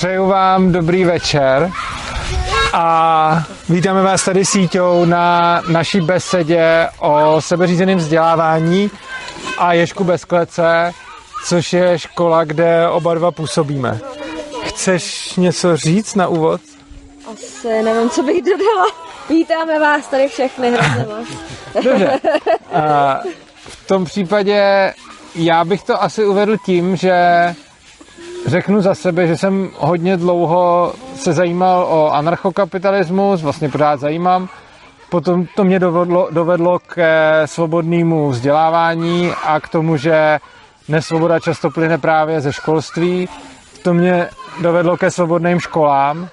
Přeju 0.00 0.26
vám 0.26 0.72
dobrý 0.72 1.04
večer 1.04 1.70
a 2.72 3.44
vítáme 3.68 4.02
vás 4.02 4.24
tady 4.24 4.44
síťou 4.44 5.04
na 5.04 5.60
naší 5.68 6.00
besedě 6.00 6.88
o 6.98 7.40
sebeřízeném 7.40 7.98
vzdělávání 7.98 8.90
a 9.58 9.72
Ježku 9.72 10.04
bez 10.04 10.24
klece, 10.24 10.92
což 11.44 11.72
je 11.72 11.98
škola, 11.98 12.44
kde 12.44 12.88
oba 12.88 13.14
dva 13.14 13.30
působíme. 13.30 14.00
Chceš 14.62 15.36
něco 15.36 15.76
říct 15.76 16.14
na 16.14 16.28
úvod? 16.28 16.60
Asi 17.32 17.82
nevím, 17.82 18.10
co 18.10 18.22
bych 18.22 18.42
dodala. 18.42 18.86
Vítáme 19.28 19.78
vás 19.80 20.06
tady 20.06 20.28
všechny 20.28 20.70
hrozně 20.70 21.06
moc. 21.16 21.28
Dobře. 21.84 22.20
A 22.72 23.18
v 23.58 23.86
tom 23.86 24.04
případě 24.04 24.92
já 25.34 25.64
bych 25.64 25.82
to 25.82 26.02
asi 26.02 26.24
uvedl 26.24 26.56
tím, 26.56 26.96
že 26.96 27.14
řeknu 28.46 28.80
za 28.80 28.94
sebe, 28.94 29.26
že 29.26 29.36
jsem 29.36 29.70
hodně 29.78 30.16
dlouho 30.16 30.92
se 31.14 31.32
zajímal 31.32 31.86
o 31.90 32.10
anarchokapitalismus, 32.12 33.42
vlastně 33.42 33.68
pořád 33.68 34.00
zajímám. 34.00 34.48
Potom 35.10 35.46
to 35.56 35.64
mě 35.64 35.78
dovedlo, 35.78 36.28
dovedlo 36.30 36.78
ke 36.78 37.42
svobodnému 37.44 38.28
vzdělávání 38.28 39.32
a 39.44 39.60
k 39.60 39.68
tomu, 39.68 39.96
že 39.96 40.38
nesvoboda 40.88 41.40
často 41.40 41.70
plyne 41.70 41.98
právě 41.98 42.40
ze 42.40 42.52
školství. 42.52 43.28
To 43.82 43.94
mě 43.94 44.28
dovedlo 44.60 44.96
ke 44.96 45.10
svobodným 45.10 45.60
školám, 45.60 46.28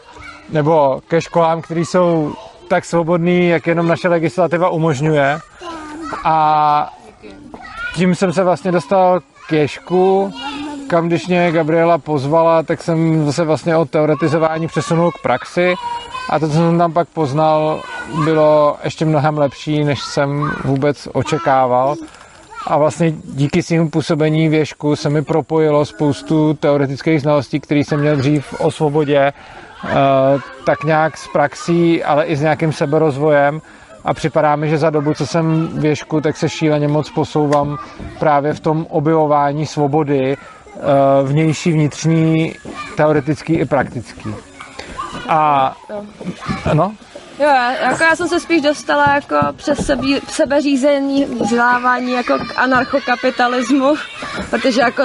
nebo 0.50 1.02
ke 1.08 1.22
školám, 1.22 1.62
které 1.62 1.82
jsou 1.82 2.34
tak 2.68 2.86
svobodný, 2.86 3.48
jak 3.48 3.68
jenom 3.68 3.88
naše 3.88 4.08
legislativa 4.08 4.70
umožňuje. 4.70 5.40
A 6.24 6.90
tím 7.96 8.16
jsem 8.16 8.34
se 8.34 8.44
vlastně 8.44 8.72
dostal 8.72 9.20
k 9.48 9.52
Ježku, 9.52 10.34
kam 10.88 11.08
když 11.08 11.28
mě 11.28 11.52
Gabriela 11.52 11.98
pozvala, 11.98 12.64
tak 12.64 12.84
jsem 12.84 13.32
se 13.32 13.44
vlastně 13.44 13.78
od 13.78 13.90
teoretizování 13.90 14.68
přesunul 14.68 15.12
k 15.12 15.22
praxi. 15.22 15.74
A 16.30 16.40
to, 16.40 16.48
co 16.48 16.54
jsem 16.54 16.78
tam 16.78 16.94
pak 16.94 17.08
poznal, 17.08 17.82
bylo 18.24 18.78
ještě 18.84 19.06
mnohem 19.06 19.38
lepší, 19.38 19.84
než 19.84 20.00
jsem 20.00 20.52
vůbec 20.66 21.08
očekával. 21.14 21.96
A 22.68 22.78
vlastně 22.78 23.12
díky 23.12 23.64
svým 23.64 23.90
působení 23.90 24.50
věžku 24.50 24.96
se 24.96 25.10
mi 25.10 25.22
propojilo 25.22 25.86
spoustu 25.86 26.54
teoretických 26.54 27.22
znalostí, 27.22 27.60
které 27.60 27.80
jsem 27.80 28.00
měl 28.00 28.16
dřív 28.16 28.54
o 28.60 28.72
svobodě, 28.72 29.20
eh, 29.20 29.94
tak 30.66 30.84
nějak 30.84 31.18
s 31.18 31.28
praxí, 31.28 32.04
ale 32.04 32.26
i 32.26 32.36
s 32.36 32.42
nějakým 32.42 32.72
seberozvojem. 32.72 33.62
A 34.04 34.14
připadá 34.14 34.56
mi, 34.56 34.70
že 34.70 34.78
za 34.78 34.90
dobu, 34.90 35.14
co 35.14 35.28
jsem 35.28 35.70
věžku, 35.74 36.22
tak 36.22 36.38
se 36.38 36.50
šíleně 36.50 36.88
moc 36.88 37.10
posouvám 37.10 37.78
právě 38.20 38.54
v 38.54 38.60
tom 38.60 38.86
objevování 38.90 39.66
svobody, 39.66 40.38
vnější, 41.24 41.72
vnitřní, 41.72 42.56
teoretický 42.98 43.54
i 43.54 43.66
praktický. 43.66 44.36
A 45.30 45.76
no, 46.74 46.94
Jo, 47.40 47.50
jako 47.82 48.04
já 48.04 48.16
jsem 48.16 48.28
se 48.28 48.40
spíš 48.40 48.62
dostala 48.62 49.06
jako 49.16 49.36
přes 49.56 49.86
sebí, 49.86 50.22
sebeřízení 50.30 51.26
vzdělávání 51.26 52.12
jako 52.12 52.40
k 52.40 52.60
anarchokapitalismu, 52.60 53.96
protože 54.50 54.82
jako, 54.82 55.04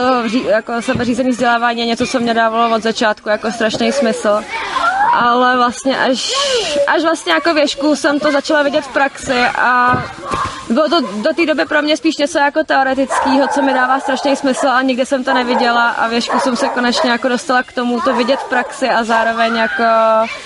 jako 0.48 0.82
sebeřízení 0.82 1.30
vzdělávání 1.30 1.80
je 1.80 1.86
něco, 1.86 2.06
co 2.06 2.20
mě 2.20 2.34
dávalo 2.34 2.74
od 2.74 2.82
začátku 2.82 3.28
jako 3.28 3.50
strašný 3.50 3.92
smysl. 3.92 4.44
Ale 5.12 5.56
vlastně 5.56 5.98
až, 5.98 6.32
až 6.86 7.02
vlastně 7.02 7.32
jako 7.32 7.54
věšku 7.54 7.96
jsem 7.96 8.20
to 8.20 8.32
začala 8.32 8.62
vidět 8.62 8.84
v 8.84 8.92
praxi 8.92 9.44
a 9.58 10.02
bylo 10.70 10.88
to 10.88 11.00
do 11.00 11.34
té 11.36 11.46
doby 11.46 11.64
pro 11.64 11.82
mě 11.82 11.96
spíš 11.96 12.16
něco 12.16 12.38
jako 12.38 12.64
teoretického, 12.64 13.48
co 13.48 13.62
mi 13.62 13.74
dává 13.74 14.00
strašný 14.00 14.36
smysl 14.36 14.68
a 14.68 14.82
nikde 14.82 15.06
jsem 15.06 15.24
to 15.24 15.34
neviděla 15.34 15.88
a 15.88 16.08
věšku 16.08 16.40
jsem 16.40 16.56
se 16.56 16.68
konečně 16.68 17.10
jako 17.10 17.28
dostala 17.28 17.62
k 17.62 17.72
tomu 17.72 18.00
to 18.00 18.14
vidět 18.14 18.40
v 18.40 18.48
praxi 18.48 18.88
a 18.88 19.04
zároveň 19.04 19.56
jako 19.56 19.84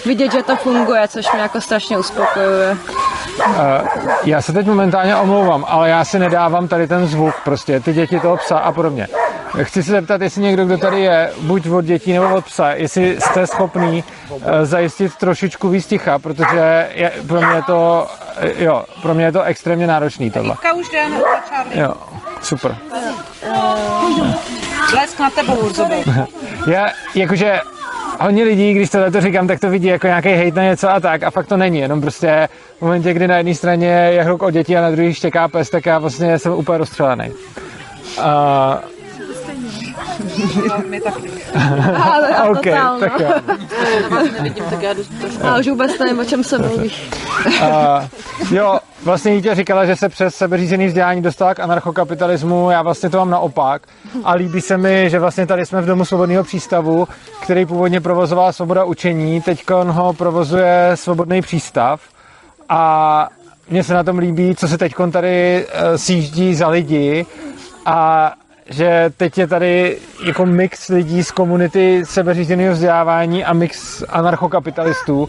vidět, 0.04 0.32
že 0.32 0.42
to 0.42 0.56
funguje, 0.56 1.08
což 1.08 1.32
mě 1.32 1.42
jako 1.42 1.60
strašně 1.60 1.75
uspokojuje. 1.98 2.76
Eh, 3.56 3.82
Já 4.24 4.42
se 4.42 4.52
teď 4.52 4.66
momentálně 4.66 5.16
omlouvám, 5.16 5.64
ale 5.68 5.88
já 5.88 6.04
si 6.04 6.18
nedávám 6.18 6.68
tady 6.68 6.88
ten 6.88 7.06
zvuk, 7.06 7.34
prostě 7.44 7.80
ty 7.80 7.92
děti 7.92 8.20
toho 8.20 8.36
psa 8.36 8.58
a 8.58 8.72
podobně. 8.72 9.08
Chci 9.62 9.82
se 9.82 9.90
zeptat, 9.90 10.20
jestli 10.20 10.42
někdo, 10.42 10.64
kdo 10.64 10.78
tady 10.78 11.00
je, 11.00 11.30
buď 11.40 11.68
od 11.68 11.84
dětí 11.84 12.12
nebo 12.12 12.34
od 12.34 12.44
psa, 12.44 12.70
jestli 12.70 13.20
jste 13.20 13.46
schopný 13.46 14.04
eh, 14.42 14.66
zajistit 14.66 15.16
trošičku 15.16 15.68
víc 15.68 15.86
ticha, 15.86 16.18
protože 16.18 16.88
je, 16.94 17.12
pro 17.28 17.40
mě 17.40 17.54
je 17.54 17.62
to, 17.62 18.06
eh, 18.36 18.64
jo, 18.64 18.84
pro 19.02 19.14
mě 19.14 19.24
je 19.24 19.32
to 19.32 19.42
extrémně 19.42 19.86
náročný 19.86 20.30
tohle. 20.30 20.52
Ivka 20.52 20.72
už 20.72 20.88
jde 20.88 21.08
na 21.08 21.18
Charlie. 21.48 21.82
Jo, 21.82 21.94
super. 22.42 22.76
Lesk 24.94 25.18
na 25.18 25.30
tebou. 25.30 25.70
Já, 26.66 26.86
jakože 27.14 27.60
hodně 28.20 28.44
lidí, 28.44 28.74
když 28.74 28.90
tohle 28.90 29.10
to 29.10 29.20
říkám, 29.20 29.46
tak 29.46 29.60
to 29.60 29.70
vidí 29.70 29.86
jako 29.86 30.06
nějaký 30.06 30.28
hejt 30.28 30.54
na 30.54 30.62
něco 30.62 30.90
a 30.90 31.00
tak 31.00 31.22
a 31.22 31.30
fakt 31.30 31.46
to 31.46 31.56
není, 31.56 31.78
jenom 31.78 32.00
prostě 32.00 32.48
v 32.78 32.82
momentě, 32.82 33.12
kdy 33.12 33.28
na 33.28 33.36
jedné 33.36 33.54
straně 33.54 33.86
je 33.86 34.22
hluk 34.22 34.42
o 34.42 34.50
děti 34.50 34.76
a 34.76 34.80
na 34.80 34.90
druhé 34.90 35.14
štěká 35.14 35.48
pes, 35.48 35.70
tak 35.70 35.86
já 35.86 35.98
vlastně 35.98 36.38
jsem 36.38 36.52
úplně 36.52 36.78
rozstřelený. 36.78 37.30
Uh, 38.18 38.24
My 40.88 41.00
taky. 41.00 41.30
Ale 42.02 42.28
a 42.28 42.44
OK, 42.44 42.64
totál, 42.64 43.00
tak 43.00 43.20
no. 43.20 43.26
jo. 43.26 43.32
A 45.42 45.58
už 45.58 45.68
vůbec 45.68 45.98
nevím, 45.98 46.18
o 46.18 46.24
čem 46.24 46.44
se 46.44 46.58
mluví. 46.58 46.92
Uh, 47.46 48.04
jo, 48.50 48.78
vlastně 49.04 49.34
Jítě 49.34 49.54
říkala, 49.54 49.86
že 49.86 49.96
se 49.96 50.08
přes 50.08 50.34
sebeřízený 50.34 50.86
vzdělání 50.86 51.22
dostala 51.22 51.54
k 51.54 51.60
anarchokapitalismu, 51.60 52.70
já 52.70 52.82
vlastně 52.82 53.10
to 53.10 53.18
mám 53.18 53.30
naopak 53.30 53.82
a 54.24 54.34
líbí 54.34 54.60
se 54.60 54.76
mi, 54.76 55.10
že 55.10 55.18
vlastně 55.18 55.46
tady 55.46 55.66
jsme 55.66 55.82
v 55.82 55.86
Domu 55.86 56.04
svobodného 56.04 56.44
přístavu, 56.44 57.08
který 57.42 57.66
původně 57.66 58.00
provozovala 58.00 58.52
Svoboda 58.52 58.84
učení, 58.84 59.40
teď 59.40 59.70
ho 59.70 60.12
provozuje 60.12 60.90
Svobodný 60.94 61.42
přístav 61.42 62.00
a 62.68 63.28
mně 63.70 63.84
se 63.84 63.94
na 63.94 64.02
tom 64.02 64.18
líbí, 64.18 64.54
co 64.56 64.68
se 64.68 64.78
teď 64.78 64.94
tady 65.12 65.66
uh, 65.66 65.96
sjíždí 65.96 66.54
za 66.54 66.68
lidi 66.68 67.26
a 67.86 68.32
že 68.70 69.10
teď 69.16 69.38
je 69.38 69.46
tady 69.46 69.98
jako 70.26 70.46
mix 70.46 70.88
lidí 70.88 71.24
z 71.24 71.30
komunity 71.30 72.02
sebeřízeného 72.04 72.72
vzdělávání 72.74 73.44
a 73.44 73.52
mix 73.52 74.02
anarchokapitalistů. 74.08 75.28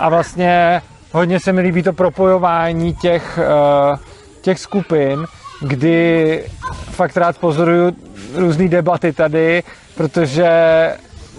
A 0.00 0.08
vlastně 0.08 0.82
hodně 1.12 1.40
se 1.40 1.52
mi 1.52 1.60
líbí 1.60 1.82
to 1.82 1.92
propojování 1.92 2.94
těch, 2.94 3.38
eh, 3.42 3.96
těch 4.40 4.58
skupin, 4.58 5.24
kdy 5.60 6.44
fakt 6.90 7.16
rád 7.16 7.38
pozoruju 7.38 7.96
různé 8.34 8.68
debaty 8.68 9.12
tady, 9.12 9.62
protože 9.96 10.48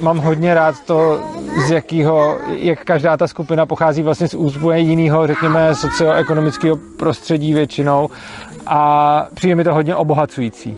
mám 0.02 0.18
hodně 0.18 0.54
rád 0.54 0.76
to, 0.86 1.20
z 1.68 1.72
jakého, 1.72 2.38
jak 2.48 2.84
každá 2.84 3.18
ta 3.18 3.28
skupina 3.28 3.66
pochází 3.66 4.02
vlastně 4.02 4.28
z 4.28 4.34
úplně 4.34 4.80
jiného, 4.80 5.28
řekněme, 5.28 5.76
socioekonomického 5.76 6.78
prostředí 6.98 7.54
většinou. 7.54 8.10
A 8.68 9.28
přijde 9.34 9.56
mi 9.56 9.64
to 9.64 9.74
hodně 9.74 9.96
obohacující. 9.96 10.78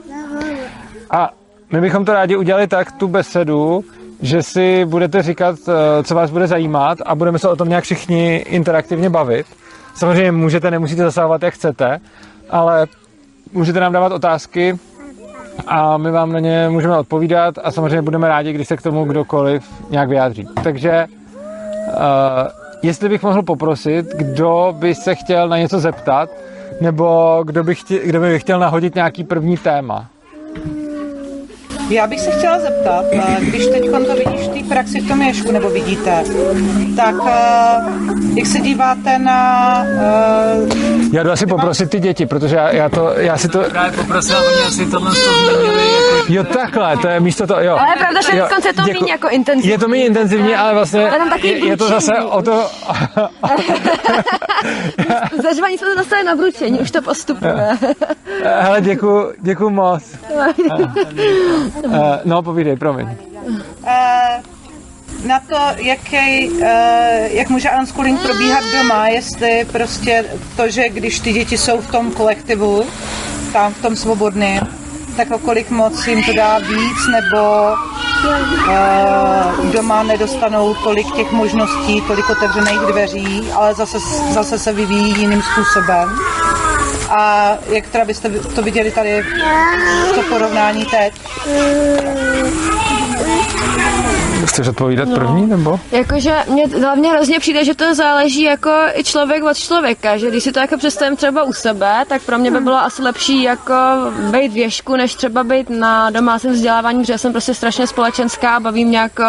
A 1.12 1.30
my 1.72 1.82
bychom 1.82 2.06
to 2.06 2.14
rádi 2.14 2.36
udělali 2.36 2.68
tak, 2.68 2.92
tu 2.92 3.08
besedu, 3.08 3.84
že 4.22 4.44
si 4.44 4.86
budete 4.86 5.22
říkat, 5.22 5.56
eh, 5.68 6.04
co 6.04 6.16
vás 6.16 6.32
bude 6.32 6.48
zajímat 6.48 6.98
a 7.06 7.16
budeme 7.16 7.40
se 7.40 7.50
o 7.50 7.56
tom 7.56 7.70
nějak 7.70 7.84
všichni 7.84 8.36
interaktivně 8.36 9.10
bavit. 9.10 9.46
Samozřejmě 9.96 10.32
můžete, 10.32 10.72
nemusíte 10.72 11.04
zasahovat, 11.04 11.44
jak 11.44 11.54
chcete, 11.54 12.00
ale 12.50 12.88
můžete 13.54 13.80
nám 13.80 13.94
dávat 13.94 14.12
otázky 14.12 14.80
a 15.68 15.98
my 15.98 16.12
vám 16.12 16.32
na 16.32 16.40
ně 16.40 16.70
můžeme 16.70 16.98
odpovídat 16.98 17.56
a 17.64 17.72
samozřejmě 17.72 18.02
budeme 18.02 18.28
rádi, 18.28 18.54
když 18.54 18.68
se 18.68 18.78
k 18.78 18.82
tomu 18.82 19.06
kdokoliv 19.06 19.64
nějak 19.90 20.10
vyjádří. 20.10 20.48
Takže 20.64 21.06
uh, 21.88 21.94
jestli 22.82 23.10
bych 23.10 23.24
mohl 23.24 23.44
poprosit, 23.44 24.06
kdo 24.06 24.76
by 24.80 24.96
se 24.96 25.16
chtěl 25.16 25.50
na 25.50 25.58
něco 25.58 25.80
zeptat, 25.80 26.30
nebo 26.82 27.40
kdo 27.46 27.64
by, 27.64 27.76
chtěl, 27.76 28.00
kdo 28.06 28.20
by 28.20 28.40
chtěl 28.40 28.60
nahodit 28.60 28.96
nějaký 28.96 29.24
první 29.24 29.58
téma. 29.58 30.11
Já 31.92 32.08
bych 32.08 32.20
se 32.20 32.32
chtěla 32.32 32.60
zeptat, 32.60 33.06
eh, 33.12 33.38
když 33.42 33.68
teď 33.68 33.90
to 33.92 34.16
vidíš 34.16 34.48
v 34.48 34.62
té 34.62 34.64
praxi 34.70 35.00
v 35.02 35.08
tom 35.08 35.22
ješku, 35.22 35.52
nebo 35.52 35.70
vidíte, 35.70 36.24
tak 36.96 37.16
eh, 37.28 37.32
jak 38.36 38.46
se 38.48 38.60
díváte 38.60 39.20
na... 39.20 39.84
eh, 39.86 40.56
Já 41.14 41.24
jdu 41.24 41.32
asi 41.32 41.46
poprosit 41.46 41.90
ty 41.90 42.00
děti, 42.00 42.26
protože 42.26 42.56
já, 42.56 42.72
já, 42.72 42.90
to, 42.90 43.14
já 43.18 43.38
si 43.38 43.48
to... 43.48 43.60
Právě 43.60 43.92
poprosil, 43.92 44.38
oni 44.38 44.62
asi 44.68 44.86
tohle 44.86 45.12
jako 45.20 45.32
Jo, 46.30 46.44
takhle, 46.44 46.98
to 46.98 47.08
je 47.08 47.20
místo 47.20 47.48
to, 47.48 47.60
jo. 47.60 47.78
Ale 47.80 47.90
je 47.90 47.96
pravda, 47.98 48.20
že 48.32 48.38
Jo, 48.38 48.46
konce 48.54 48.68
je 48.70 48.74
to 48.74 48.82
děku- 48.82 49.00
méně 49.02 49.12
jako 49.12 49.30
intenzivní. 49.30 49.72
Je 49.72 49.78
to 49.78 49.88
méně 49.88 50.06
intenzivní, 50.06 50.56
ale 50.56 50.74
vlastně 50.74 51.00
Je 51.02 51.12
tam 51.12 51.30
takový 51.30 51.50
je, 51.50 51.66
je 51.68 51.78
to 51.78 51.88
zase 51.88 52.14
o 52.22 52.42
to... 52.42 52.70
Zařvaní 55.44 55.78
jsme 55.78 55.88
to 55.88 55.96
dostali 55.98 56.24
na 56.24 56.34
vručení, 56.36 56.80
už 56.80 56.92
to 56.92 57.02
postupuje. 57.02 57.68
Hele, 58.44 58.82
děkuju, 58.82 59.32
děkuju 59.42 59.70
moc. 59.70 60.04
Uh, 61.86 61.94
no, 62.26 62.44
povídej, 62.44 62.76
promiň. 62.76 63.08
eh, 63.88 64.42
na 65.28 65.40
to, 65.40 65.58
jaký, 65.78 66.50
eh, 66.62 67.30
jak 67.32 67.50
může 67.50 67.70
unschooling 67.80 68.20
probíhat 68.22 68.64
doma, 68.78 69.08
jestli 69.08 69.66
prostě 69.72 70.26
to, 70.56 70.70
že 70.70 70.90
když 70.90 71.20
ty 71.20 71.34
děti 71.34 71.58
jsou 71.58 71.82
v 71.82 71.92
tom 71.92 72.12
kolektivu, 72.12 72.84
tam 73.54 73.74
v 73.74 73.82
tom 73.82 73.96
svobodném, 73.96 74.68
tak 75.18 75.32
o 75.32 75.38
kolik 75.40 75.70
moc 75.70 76.08
jim 76.08 76.24
to 76.24 76.34
dá 76.34 76.60
víc, 76.60 77.08
nebo 77.12 77.40
Eh, 78.70 79.72
Doma 79.74 80.04
nedostanou 80.04 80.74
tolik 80.74 81.16
těch 81.16 81.32
možností, 81.32 82.02
tolik 82.02 82.30
otevřených 82.30 82.80
dveří, 82.80 83.52
ale 83.56 83.74
zase, 83.74 83.98
zase 84.32 84.60
se 84.60 84.74
vyvíjí 84.74 85.20
jiným 85.22 85.42
způsobem. 85.42 86.10
A 87.12 87.58
jak 87.68 87.88
teda 87.88 88.06
byste 88.06 88.30
to 88.30 88.62
viděli 88.62 88.92
tady, 88.92 89.24
to 90.16 90.24
porovnání 90.24 90.86
teď? 90.86 91.14
Chceš 94.52 94.68
odpovídat 94.68 95.10
první, 95.16 95.48
nebo? 95.48 95.80
Jakože 95.92 96.36
mně 96.48 96.68
hlavně 96.68 97.10
hrozně 97.10 97.40
přijde, 97.40 97.66
že 97.66 97.76
to 97.76 97.96
záleží 97.96 98.42
jako 98.42 98.70
i 98.94 99.04
člověk 99.04 99.44
od 99.44 99.58
člověka, 99.58 100.18
že 100.18 100.30
když 100.30 100.44
si 100.44 100.52
to 100.52 100.60
jako 100.60 100.78
představím 100.78 101.16
třeba 101.16 101.44
u 101.44 101.54
sebe, 101.54 102.06
tak 102.08 102.22
pro 102.22 102.38
mě 102.38 102.52
by 102.52 102.60
bylo 102.60 102.76
asi 102.76 103.02
lepší 103.02 103.44
jako 103.44 103.74
být 104.32 104.54
věšku, 104.54 104.96
než 104.96 105.16
třeba 105.16 105.44
být 105.44 105.70
na 105.70 106.10
domácím 106.10 106.52
vzdělávání, 106.52 107.00
protože 107.00 107.18
jsem 107.18 107.32
prostě 107.32 107.54
strašně 107.54 107.88
společenská, 107.88 108.60
baví 108.60 108.86
mě 108.86 108.98
jako 108.98 109.24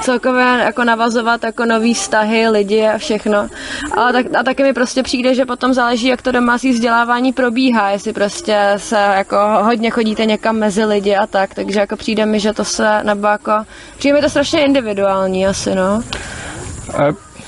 celkově 0.00 0.44
jako 0.44 0.84
navazovat 0.84 1.44
jako 1.44 1.64
nový 1.64 1.94
vztahy, 1.94 2.48
lidi 2.48 2.86
a 2.86 2.98
všechno. 2.98 3.48
Ale 3.96 4.12
tak, 4.12 4.26
a 4.38 4.42
taky 4.42 4.62
mi 4.62 4.72
prostě 4.72 5.02
přijde, 5.02 5.34
že 5.34 5.44
potom 5.44 5.74
záleží, 5.74 6.06
jak 6.06 6.22
to 6.22 6.32
domácí 6.32 6.72
vzdělávání 6.72 7.32
probíhá, 7.32 7.90
jestli 7.90 8.12
prostě 8.12 8.58
se 8.76 8.96
jako 8.96 9.36
hodně 9.62 9.90
chodíte 9.90 10.26
někam 10.26 10.56
mezi 10.56 10.84
lidi 10.84 11.16
a 11.16 11.26
tak, 11.26 11.54
takže 11.54 11.80
jako 11.80 11.96
přijde 11.96 12.26
mi, 12.26 12.40
že 12.40 12.52
to 12.52 12.64
se, 12.64 13.00
nebo 13.02 13.26
jako, 13.26 13.52
přijde 13.98 14.14
mi 14.14 14.22
to 14.22 14.28
strašně 14.28 14.53
individuální 14.60 15.46
asi, 15.46 15.74
no. 15.74 16.02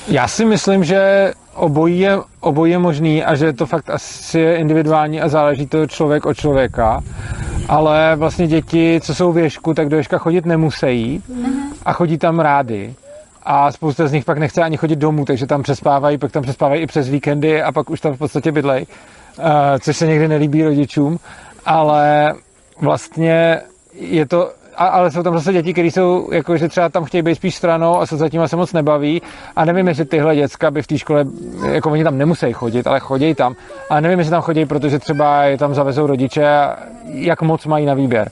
Já 0.07 0.27
si 0.27 0.45
myslím, 0.45 0.83
že 0.83 1.31
obojí 1.55 1.99
je, 1.99 2.17
obojí 2.39 2.71
je 2.71 2.77
možný 2.77 3.23
a 3.23 3.35
že 3.35 3.53
to 3.53 3.65
fakt 3.65 3.89
asi 3.89 4.39
je 4.39 4.57
individuální 4.57 5.21
a 5.21 5.29
záleží 5.29 5.67
to 5.67 5.87
člověk 5.87 6.25
od 6.25 6.33
člověka. 6.33 7.03
Ale 7.67 8.15
vlastně 8.15 8.47
děti, 8.47 8.99
co 9.03 9.15
jsou 9.15 9.31
věšku, 9.31 9.73
tak 9.73 9.89
do 9.89 9.97
Ježka 9.97 10.17
chodit 10.17 10.45
nemusí 10.45 11.23
a 11.85 11.93
chodí 11.93 12.17
tam 12.17 12.39
rády. 12.39 12.93
A 13.43 13.71
spousta 13.71 14.07
z 14.07 14.11
nich 14.11 14.25
pak 14.25 14.37
nechce 14.37 14.63
ani 14.63 14.77
chodit 14.77 14.95
domů, 14.95 15.25
takže 15.25 15.47
tam 15.47 15.63
přespávají, 15.63 16.17
pak 16.17 16.31
tam 16.31 16.43
přespávají 16.43 16.81
i 16.81 16.87
přes 16.87 17.09
víkendy 17.09 17.61
a 17.63 17.71
pak 17.71 17.89
už 17.89 18.01
tam 18.01 18.13
v 18.13 18.17
podstatě 18.17 18.51
bydlej, 18.51 18.85
eh, 19.39 19.79
což 19.79 19.97
se 19.97 20.07
někdy 20.07 20.27
nelíbí 20.27 20.63
rodičům. 20.63 21.19
Ale 21.65 22.33
vlastně 22.81 23.61
je 23.93 24.25
to 24.25 24.51
a, 24.77 24.87
ale 24.87 25.11
jsou 25.11 25.23
tam 25.23 25.33
zase 25.33 25.53
děti, 25.53 25.73
které 25.73 25.87
jsou, 25.87 26.29
jako, 26.31 26.57
že 26.57 26.67
třeba 26.67 26.89
tam 26.89 27.05
chtějí 27.05 27.21
být 27.21 27.35
spíš 27.35 27.55
stranou 27.55 27.99
a 27.99 28.05
se 28.05 28.17
zatím 28.17 28.47
se 28.47 28.55
moc 28.55 28.73
nebaví. 28.73 29.21
A 29.55 29.65
nevím, 29.65 29.87
jestli 29.87 30.05
tyhle 30.05 30.35
děcka 30.35 30.71
by 30.71 30.81
v 30.81 30.87
té 30.87 30.97
škole, 30.97 31.25
jako 31.71 31.91
oni 31.91 32.03
tam 32.03 32.17
nemusí 32.17 32.53
chodit, 32.53 32.87
ale 32.87 32.99
chodí 32.99 33.35
tam. 33.35 33.55
A 33.89 33.99
nevím, 33.99 34.19
jestli 34.19 34.31
tam 34.31 34.41
chodí, 34.41 34.65
protože 34.65 34.99
třeba 34.99 35.43
je 35.43 35.57
tam 35.57 35.73
zavezou 35.73 36.07
rodiče, 36.07 36.47
a 36.47 36.77
jak 37.05 37.41
moc 37.41 37.65
mají 37.65 37.85
na 37.85 37.93
výběr. 37.93 38.31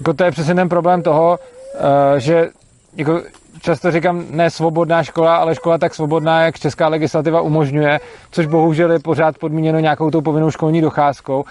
Jako 0.00 0.14
to 0.14 0.24
je 0.24 0.30
přesně 0.30 0.54
ten 0.54 0.68
problém 0.68 1.02
toho, 1.02 1.38
eh, 1.74 2.20
že 2.20 2.48
jako 2.96 3.22
často 3.60 3.90
říkám 3.90 4.24
ne 4.30 4.50
svobodná 4.50 5.02
škola, 5.02 5.36
ale 5.36 5.54
škola 5.54 5.78
tak 5.78 5.94
svobodná, 5.94 6.42
jak 6.42 6.58
česká 6.58 6.88
legislativa 6.88 7.40
umožňuje, 7.40 8.00
což 8.30 8.46
bohužel 8.46 8.92
je 8.92 8.98
pořád 8.98 9.38
podmíněno 9.38 9.78
nějakou 9.78 10.10
tou 10.10 10.20
povinnou 10.20 10.50
školní 10.50 10.80
docházkou. 10.80 11.44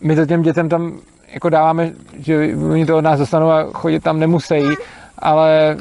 My 0.00 0.16
to 0.16 0.26
těm 0.26 0.42
dětem 0.42 0.68
tam 0.68 1.00
jako 1.36 1.48
dáváme, 1.48 1.90
že 2.18 2.56
oni 2.70 2.86
to 2.86 2.96
od 2.96 3.00
nás 3.00 3.18
dostanou 3.18 3.50
a 3.50 3.64
chodit 3.72 4.02
tam 4.02 4.18
nemusí, 4.18 4.62
ale 5.18 5.76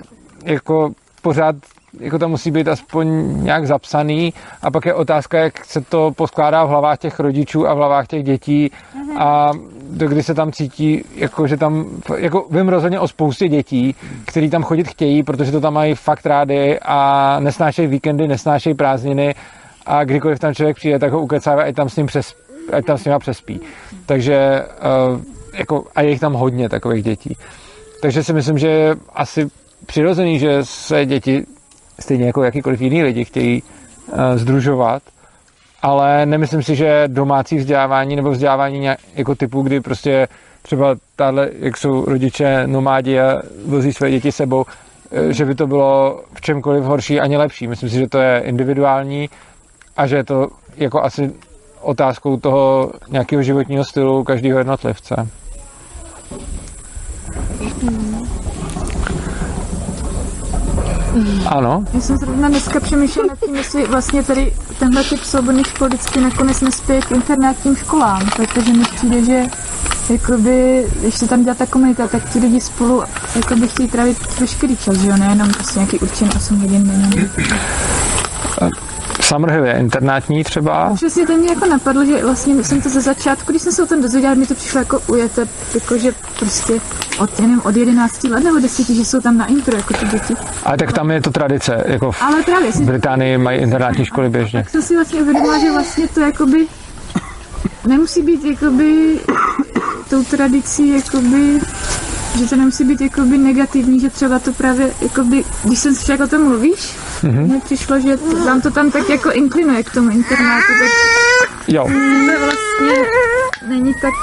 jako 0.45 0.89
pořád 1.21 1.55
jako 1.99 2.19
to 2.19 2.29
musí 2.29 2.51
být 2.51 2.67
aspoň 2.67 3.07
nějak 3.43 3.67
zapsaný. 3.67 4.33
A 4.61 4.71
pak 4.71 4.85
je 4.85 4.93
otázka, 4.93 5.37
jak 5.37 5.65
se 5.65 5.81
to 5.81 6.11
poskládá 6.11 6.65
v 6.65 6.69
hlavách 6.69 6.97
těch 6.97 7.19
rodičů 7.19 7.67
a 7.67 7.73
v 7.73 7.77
hlavách 7.77 8.07
těch 8.07 8.23
dětí. 8.23 8.71
A 9.17 9.51
do 9.89 10.07
kdy 10.07 10.23
se 10.23 10.33
tam 10.33 10.51
cítí, 10.51 11.03
jako 11.15 11.47
že 11.47 11.57
tam, 11.57 11.85
jako 12.17 12.45
vím 12.51 12.69
rozhodně 12.69 12.99
o 12.99 13.07
spoustě 13.07 13.47
dětí, 13.47 13.95
který 14.25 14.49
tam 14.49 14.63
chodit 14.63 14.87
chtějí, 14.87 15.23
protože 15.23 15.51
to 15.51 15.61
tam 15.61 15.73
mají 15.73 15.95
fakt 15.95 16.25
rády 16.25 16.79
a 16.79 17.39
nesnášejí 17.39 17.87
víkendy, 17.87 18.27
nesnášejí 18.27 18.75
prázdniny. 18.75 19.35
A 19.85 20.03
kdykoliv 20.03 20.39
tam 20.39 20.53
člověk 20.53 20.77
přijde, 20.77 20.99
tak 20.99 21.11
ho 21.11 21.21
ukecává, 21.21 21.63
ať 21.63 21.75
tam 21.75 21.89
s 21.89 21.95
ním 21.95 22.05
přes, 22.05 22.35
ať 22.73 22.85
tam 22.85 22.97
s 22.97 23.05
nima 23.05 23.19
přespí. 23.19 23.61
Takže 24.05 24.65
uh, 25.13 25.34
jako, 25.57 25.83
a 25.95 26.01
je 26.01 26.09
jich 26.09 26.19
tam 26.19 26.33
hodně 26.33 26.69
takových 26.69 27.03
dětí. 27.03 27.37
Takže 28.01 28.23
si 28.23 28.33
myslím, 28.33 28.57
že 28.57 28.67
je 28.67 28.95
asi 29.13 29.47
přirozený, 29.85 30.39
že 30.39 30.59
se 30.61 31.05
děti 31.05 31.45
stejně 31.99 32.25
jako 32.25 32.43
jakýkoliv 32.43 32.81
jiný 32.81 33.03
lidi 33.03 33.25
chtějí 33.25 33.63
uh, 33.63 34.17
združovat, 34.35 35.03
ale 35.81 36.25
nemyslím 36.25 36.63
si, 36.63 36.75
že 36.75 37.03
domácí 37.07 37.57
vzdělávání 37.57 38.15
nebo 38.15 38.31
vzdělávání 38.31 38.79
nějak, 38.79 38.99
jako 39.15 39.35
typu, 39.35 39.61
kdy 39.61 39.81
prostě 39.81 40.27
třeba 40.61 40.95
tahle, 41.15 41.49
jak 41.59 41.77
jsou 41.77 42.05
rodiče 42.05 42.67
nomádi 42.67 43.19
a 43.19 43.41
vozí 43.65 43.93
své 43.93 44.11
děti 44.11 44.31
sebou, 44.31 44.65
eh, 45.11 45.33
že 45.33 45.45
by 45.45 45.55
to 45.55 45.67
bylo 45.67 46.21
v 46.33 46.41
čemkoliv 46.41 46.83
horší 46.83 47.19
ani 47.19 47.37
lepší. 47.37 47.67
Myslím 47.67 47.89
si, 47.89 47.95
že 47.95 48.09
to 48.09 48.17
je 48.17 48.39
individuální 48.39 49.29
a 49.97 50.07
že 50.07 50.15
je 50.15 50.23
to 50.23 50.47
jako 50.77 51.03
asi 51.03 51.31
otázkou 51.81 52.37
toho 52.37 52.91
nějakého 53.09 53.43
životního 53.43 53.83
stylu 53.83 54.23
každého 54.23 54.57
jednotlivce. 54.59 55.15
Ano, 61.45 61.83
Já 61.93 62.01
jsem 62.01 62.17
zrovna 62.17 62.49
dneska 62.49 62.79
přemýšlela 62.79 63.27
nad 63.27 63.39
tím, 63.39 63.55
jestli 63.55 63.87
vlastně 63.87 64.23
tady 64.23 64.53
tenhle 64.79 65.03
typ 65.03 65.23
svobodných 65.23 65.67
škol 65.67 65.87
vždycky 65.87 66.21
nakonec 66.21 66.61
nespěje 66.61 67.01
k 67.01 67.11
internátním 67.11 67.75
školám, 67.75 68.29
protože 68.35 68.73
mi 68.73 68.85
přijde, 68.95 69.25
že 69.25 69.43
jakoby, 70.09 70.87
když 70.99 71.15
se 71.15 71.27
tam 71.27 71.43
dělá 71.43 71.55
ta 71.55 71.65
komunita, 71.65 72.07
tak 72.07 72.29
ti 72.29 72.39
lidi 72.39 72.61
spolu 72.61 73.03
jakoby 73.35 73.67
chtějí 73.67 73.89
trávit 73.89 74.39
veškerý 74.39 74.77
čas, 74.77 74.97
že 74.97 75.07
jo, 75.07 75.17
nejenom 75.17 75.49
prostě 75.49 75.79
nějaký 75.79 75.99
určený 75.99 76.31
8 76.35 76.59
hodin 76.59 76.87
denně. 76.87 77.29
Je 79.65 79.73
internátní 79.79 80.43
třeba. 80.43 80.93
Přesně 80.95 81.27
to 81.27 81.37
mě 81.37 81.49
jako 81.49 81.65
napadlo, 81.65 82.05
že 82.05 82.25
vlastně 82.25 82.63
jsem 82.63 82.81
to 82.81 82.89
ze 82.89 83.01
začátku, 83.01 83.51
když 83.51 83.61
jsem 83.61 83.73
se 83.73 83.83
o 83.83 83.85
tom 83.85 84.01
dozvěděla, 84.01 84.33
mi 84.33 84.45
to 84.45 84.55
přišlo 84.55 84.79
jako 84.79 85.01
ujete, 85.07 85.47
jakože 85.73 86.11
prostě 86.39 86.73
od, 87.19 87.39
nevím, 87.39 87.61
od 87.65 87.75
11 87.75 88.23
let 88.23 88.43
nebo 88.43 88.59
10, 88.59 88.89
že 88.89 89.05
jsou 89.05 89.21
tam 89.21 89.37
na 89.37 89.45
intro, 89.45 89.77
jako 89.77 89.93
ty 89.93 90.05
děti. 90.05 90.35
Ale 90.63 90.77
tak 90.77 90.93
tam 90.93 91.11
je 91.11 91.21
to 91.21 91.31
tradice, 91.31 91.83
jako 91.87 92.11
v 92.11 92.21
Ale 92.21 92.43
právě 92.43 92.73
si 92.73 92.83
Británii 92.83 93.37
mají 93.37 93.59
internátní 93.59 94.05
školy 94.05 94.29
běžně. 94.29 94.59
Tak 94.59 94.69
jsem 94.69 94.81
si 94.81 94.95
vlastně 94.95 95.21
uvědomila, 95.21 95.59
že 95.59 95.71
vlastně 95.71 96.07
to 96.07 96.19
jakoby 96.19 96.67
nemusí 97.87 98.21
být 98.21 98.43
jakoby 98.43 99.19
tou 100.09 100.23
tradicí 100.23 100.89
jakoby 100.89 101.59
že 102.37 102.45
to 102.45 102.55
nemusí 102.55 102.83
být 102.83 103.01
jakoby 103.01 103.37
negativní, 103.37 103.99
že 103.99 104.09
třeba 104.09 104.39
to 104.39 104.53
právě 104.53 104.91
jakoby, 105.01 105.43
když 105.63 105.79
jsem 105.79 105.95
jak 106.09 106.19
o 106.19 106.27
tom 106.27 106.43
mluvíš, 106.43 106.95
mm-hmm. 107.23 107.41
mně 107.41 107.59
přišlo, 107.65 107.99
že 107.99 108.17
to, 108.17 108.45
vám 108.45 108.61
to 108.61 108.71
tam 108.71 108.91
tak 108.91 109.09
jako 109.09 109.31
inklinuje 109.31 109.83
k 109.83 109.93
tomu 109.93 110.09
internátu, 110.09 110.71
tak 110.79 110.89
Jo, 111.67 111.83
to 111.83 112.45
vlastně 112.45 113.05
není 113.67 113.93
tak 113.93 114.13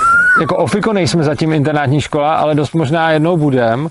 jako 0.40 0.56
ofiko 0.56 0.92
nejsme 0.92 1.24
zatím 1.24 1.52
internátní 1.52 2.00
škola, 2.00 2.34
ale 2.34 2.54
dost 2.54 2.74
možná 2.74 3.10
jednou 3.10 3.36
budem, 3.36 3.88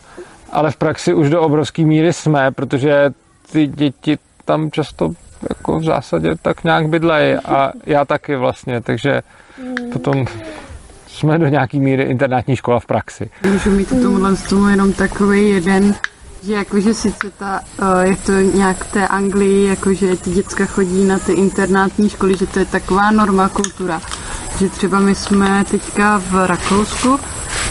ale 0.52 0.72
v 0.72 0.76
praxi 0.76 1.14
už 1.14 1.30
do 1.30 1.42
obrovské 1.42 1.86
míry 1.86 2.14
jsme, 2.14 2.52
protože 2.52 3.12
ty 3.52 3.68
děti 3.68 4.18
tam 4.46 4.72
často 4.72 5.12
jako 5.50 5.80
v 5.80 5.84
zásadě 5.84 6.36
tak 6.42 6.64
nějak 6.64 6.88
bydlejí 6.88 7.36
a 7.36 7.72
já 7.86 8.06
taky 8.06 8.36
vlastně, 8.36 8.82
takže 8.82 9.22
potom 9.94 10.26
jsme 11.08 11.38
do 11.38 11.48
nějaký 11.48 11.80
míry 11.80 12.04
internátní 12.04 12.56
škola 12.56 12.80
v 12.80 12.86
praxi. 12.86 13.30
Můžu 13.52 13.72
mít 13.72 13.88
k 13.88 14.02
tomuhle 14.02 14.36
z 14.36 14.44
tomu 14.44 14.68
jenom 14.68 14.94
takový 14.94 15.50
jeden, 15.50 15.96
že 16.44 16.54
jakože 16.54 16.94
sice 16.94 17.32
ta, 17.38 17.62
eh, 17.80 18.08
je 18.08 18.16
to 18.18 18.32
nějak 18.32 18.86
v 18.86 18.92
té 18.92 19.08
Anglii, 19.08 19.68
jakože 19.68 20.16
ty 20.16 20.30
děcka 20.32 20.66
chodí 20.66 21.06
na 21.06 21.20
ty 21.20 21.34
internátní 21.34 22.10
školy, 22.10 22.38
že 22.38 22.48
to 22.48 22.60
je 22.60 22.66
taková 22.66 23.12
norma 23.12 23.50
kultura, 23.50 24.02
že 24.62 24.70
třeba 24.70 25.00
my 25.00 25.16
jsme 25.16 25.66
teďka 25.72 26.22
v 26.30 26.48
Rakousku 26.48 27.20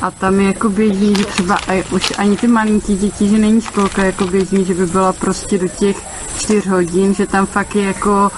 a 0.03 0.11
tam 0.11 0.41
je 0.41 0.47
jako 0.47 0.69
běžný, 0.69 1.15
že 1.17 1.25
třeba 1.25 1.59
aj, 1.69 1.85
už 1.91 2.13
ani 2.19 2.37
ty 2.37 2.47
malinký 2.47 2.97
děti, 2.97 3.29
že 3.29 3.39
není 3.39 3.61
školka 3.61 4.05
jako 4.05 4.27
běžný, 4.27 4.65
že 4.65 4.75
by 4.75 4.87
byla 4.87 5.13
prostě 5.13 5.59
do 5.59 5.69
těch 5.69 5.97
4 6.39 6.69
hodin, 6.69 7.15
že 7.15 7.27
tam 7.27 7.47
fakt 7.47 7.77
je 7.77 7.83
jako 7.83 8.31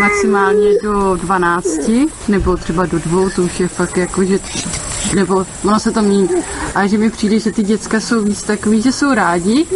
maximálně 0.00 0.68
do 0.82 1.16
12, 1.16 1.66
nebo 2.28 2.56
třeba 2.56 2.86
do 2.86 2.98
dvou, 2.98 3.30
to 3.30 3.42
už 3.42 3.60
je 3.60 3.68
fakt 3.68 3.96
jako, 3.96 4.24
že 4.24 4.38
nebo 5.14 5.46
ono 5.64 5.80
se 5.80 5.90
to 5.90 6.02
mění. 6.02 6.28
A 6.74 6.86
že 6.86 6.98
mi 6.98 7.10
přijde, 7.10 7.40
že 7.40 7.52
ty 7.52 7.62
děcka 7.62 8.00
jsou 8.00 8.22
víc 8.22 8.42
takový, 8.42 8.82
že 8.82 8.92
jsou 8.92 9.14
rádi, 9.14 9.66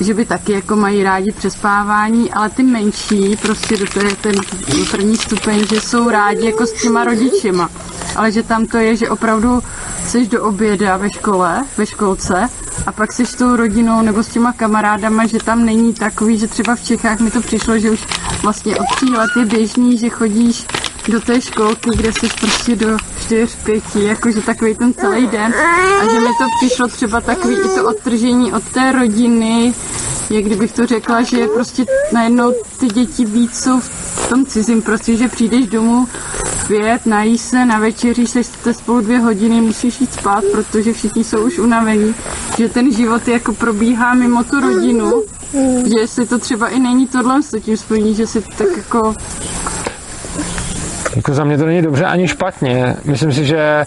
že 0.00 0.14
by 0.14 0.24
taky 0.24 0.52
jako 0.52 0.76
mají 0.76 1.02
rádi 1.02 1.32
přespávání, 1.32 2.32
ale 2.32 2.50
ty 2.50 2.62
menší, 2.62 3.36
prostě 3.42 3.76
do 3.76 3.86
je 4.00 4.16
ten 4.16 4.34
první 4.90 5.16
stupeň, 5.16 5.66
že 5.66 5.80
jsou 5.80 6.10
rádi 6.10 6.46
jako 6.46 6.66
s 6.66 6.72
těma 6.72 7.04
rodičima. 7.46 7.70
Ale 8.16 8.32
že 8.32 8.42
tam 8.42 8.66
to 8.66 8.78
je, 8.78 8.96
že 8.96 9.10
opravdu 9.10 9.62
jsi 10.06 10.26
do 10.26 10.44
oběda 10.44 10.96
ve 10.96 11.10
škole, 11.10 11.64
ve 11.76 11.86
školce 11.86 12.48
a 12.86 12.92
pak 12.92 13.12
jsi 13.12 13.26
s 13.26 13.34
tou 13.34 13.56
rodinou 13.56 14.02
nebo 14.02 14.22
s 14.22 14.28
těma 14.28 14.52
kamarádama, 14.52 15.26
že 15.26 15.38
tam 15.38 15.64
není 15.64 15.94
takový, 15.94 16.38
že 16.38 16.48
třeba 16.48 16.76
v 16.76 16.82
Čechách 16.82 17.20
mi 17.20 17.30
to 17.30 17.40
přišlo, 17.40 17.78
že 17.78 17.90
už 17.90 18.06
vlastně 18.42 18.76
od 18.76 18.86
tří 18.96 19.10
let 19.10 19.30
je 19.38 19.44
běžný, 19.44 19.98
že 19.98 20.08
chodíš 20.08 20.66
do 21.08 21.20
té 21.20 21.40
školky, 21.40 21.90
kde 21.96 22.12
jsi 22.12 22.28
prostě 22.40 22.76
do 22.76 22.96
4, 23.20 23.56
5, 23.64 23.96
jakože 23.96 24.40
takový 24.40 24.74
ten 24.74 24.94
celý 24.94 25.26
den. 25.26 25.54
A 26.00 26.04
že 26.10 26.20
mi 26.20 26.26
to 26.26 26.44
přišlo 26.60 26.88
třeba 26.88 27.20
takový 27.20 27.54
i 27.54 27.68
to 27.68 27.88
odtržení 27.88 28.52
od 28.52 28.64
té 28.64 28.92
rodiny, 28.92 29.74
jak 30.30 30.44
kdybych 30.44 30.72
to 30.72 30.86
řekla, 30.86 31.22
že 31.22 31.46
prostě 31.46 31.84
najednou 32.12 32.52
ty 32.80 32.86
děti 32.86 33.24
víc 33.24 33.62
jsou 33.62 33.80
v 33.80 34.28
tom 34.28 34.46
cizím, 34.46 34.82
prostě, 34.82 35.16
že 35.16 35.28
přijdeš 35.28 35.66
domů 35.66 36.08
pět, 36.66 37.06
nají 37.06 37.38
se, 37.38 37.64
na 37.64 37.78
večeři, 37.78 38.26
jste 38.26 38.74
spolu 38.74 39.00
dvě 39.00 39.18
hodiny, 39.18 39.60
musíš 39.60 40.00
jít 40.00 40.12
spát, 40.12 40.44
protože 40.52 40.92
všichni 40.92 41.24
jsou 41.24 41.46
už 41.46 41.58
unavení, 41.58 42.14
že 42.58 42.68
ten 42.68 42.92
život 42.92 43.28
jako 43.28 43.52
probíhá 43.52 44.14
mimo 44.14 44.44
tu 44.44 44.60
rodinu, 44.60 45.22
že 45.84 46.00
jestli 46.00 46.26
to 46.26 46.38
třeba 46.38 46.68
i 46.68 46.78
není 46.78 47.06
tohle 47.06 47.42
s 47.42 47.60
tím 47.60 47.76
spojení, 47.76 48.14
že 48.14 48.26
si 48.26 48.42
tak 48.58 48.68
jako 48.76 49.14
Jako 51.16 51.34
za 51.34 51.44
mě 51.44 51.58
to 51.58 51.66
není 51.66 51.82
dobře 51.82 52.04
ani 52.04 52.28
špatně. 52.28 52.96
Myslím 53.04 53.32
si, 53.32 53.44
že 53.44 53.86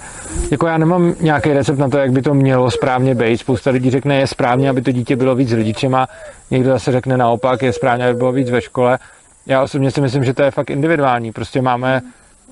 jako 0.52 0.68
já 0.68 0.78
nemám 0.78 1.14
nějaký 1.22 1.54
recept 1.54 1.78
na 1.78 1.90
to, 1.90 1.98
jak 1.98 2.12
by 2.12 2.22
to 2.22 2.34
mělo 2.34 2.72
správně 2.72 3.16
být. 3.16 3.38
Spousta 3.38 3.72
lidí 3.72 3.90
řekne, 3.90 4.16
je 4.16 4.28
správně, 4.28 4.70
aby 4.70 4.82
to 4.82 4.92
dítě 4.92 5.16
bylo 5.16 5.36
víc 5.36 5.50
s 5.50 5.54
rodičema. 5.54 6.08
Někdo 6.52 6.70
zase 6.70 6.92
řekne 6.92 7.18
naopak, 7.18 7.62
je 7.62 7.74
správně, 7.74 8.06
aby 8.06 8.14
bylo 8.14 8.32
víc 8.32 8.50
ve 8.50 8.62
škole. 8.62 9.00
Já 9.46 9.64
osobně 9.64 9.92
si 9.92 10.02
myslím, 10.02 10.24
že 10.24 10.34
to 10.34 10.44
je 10.44 10.52
fakt 10.52 10.70
individuální. 10.70 11.32
Prostě 11.32 11.62
máme 11.62 12.02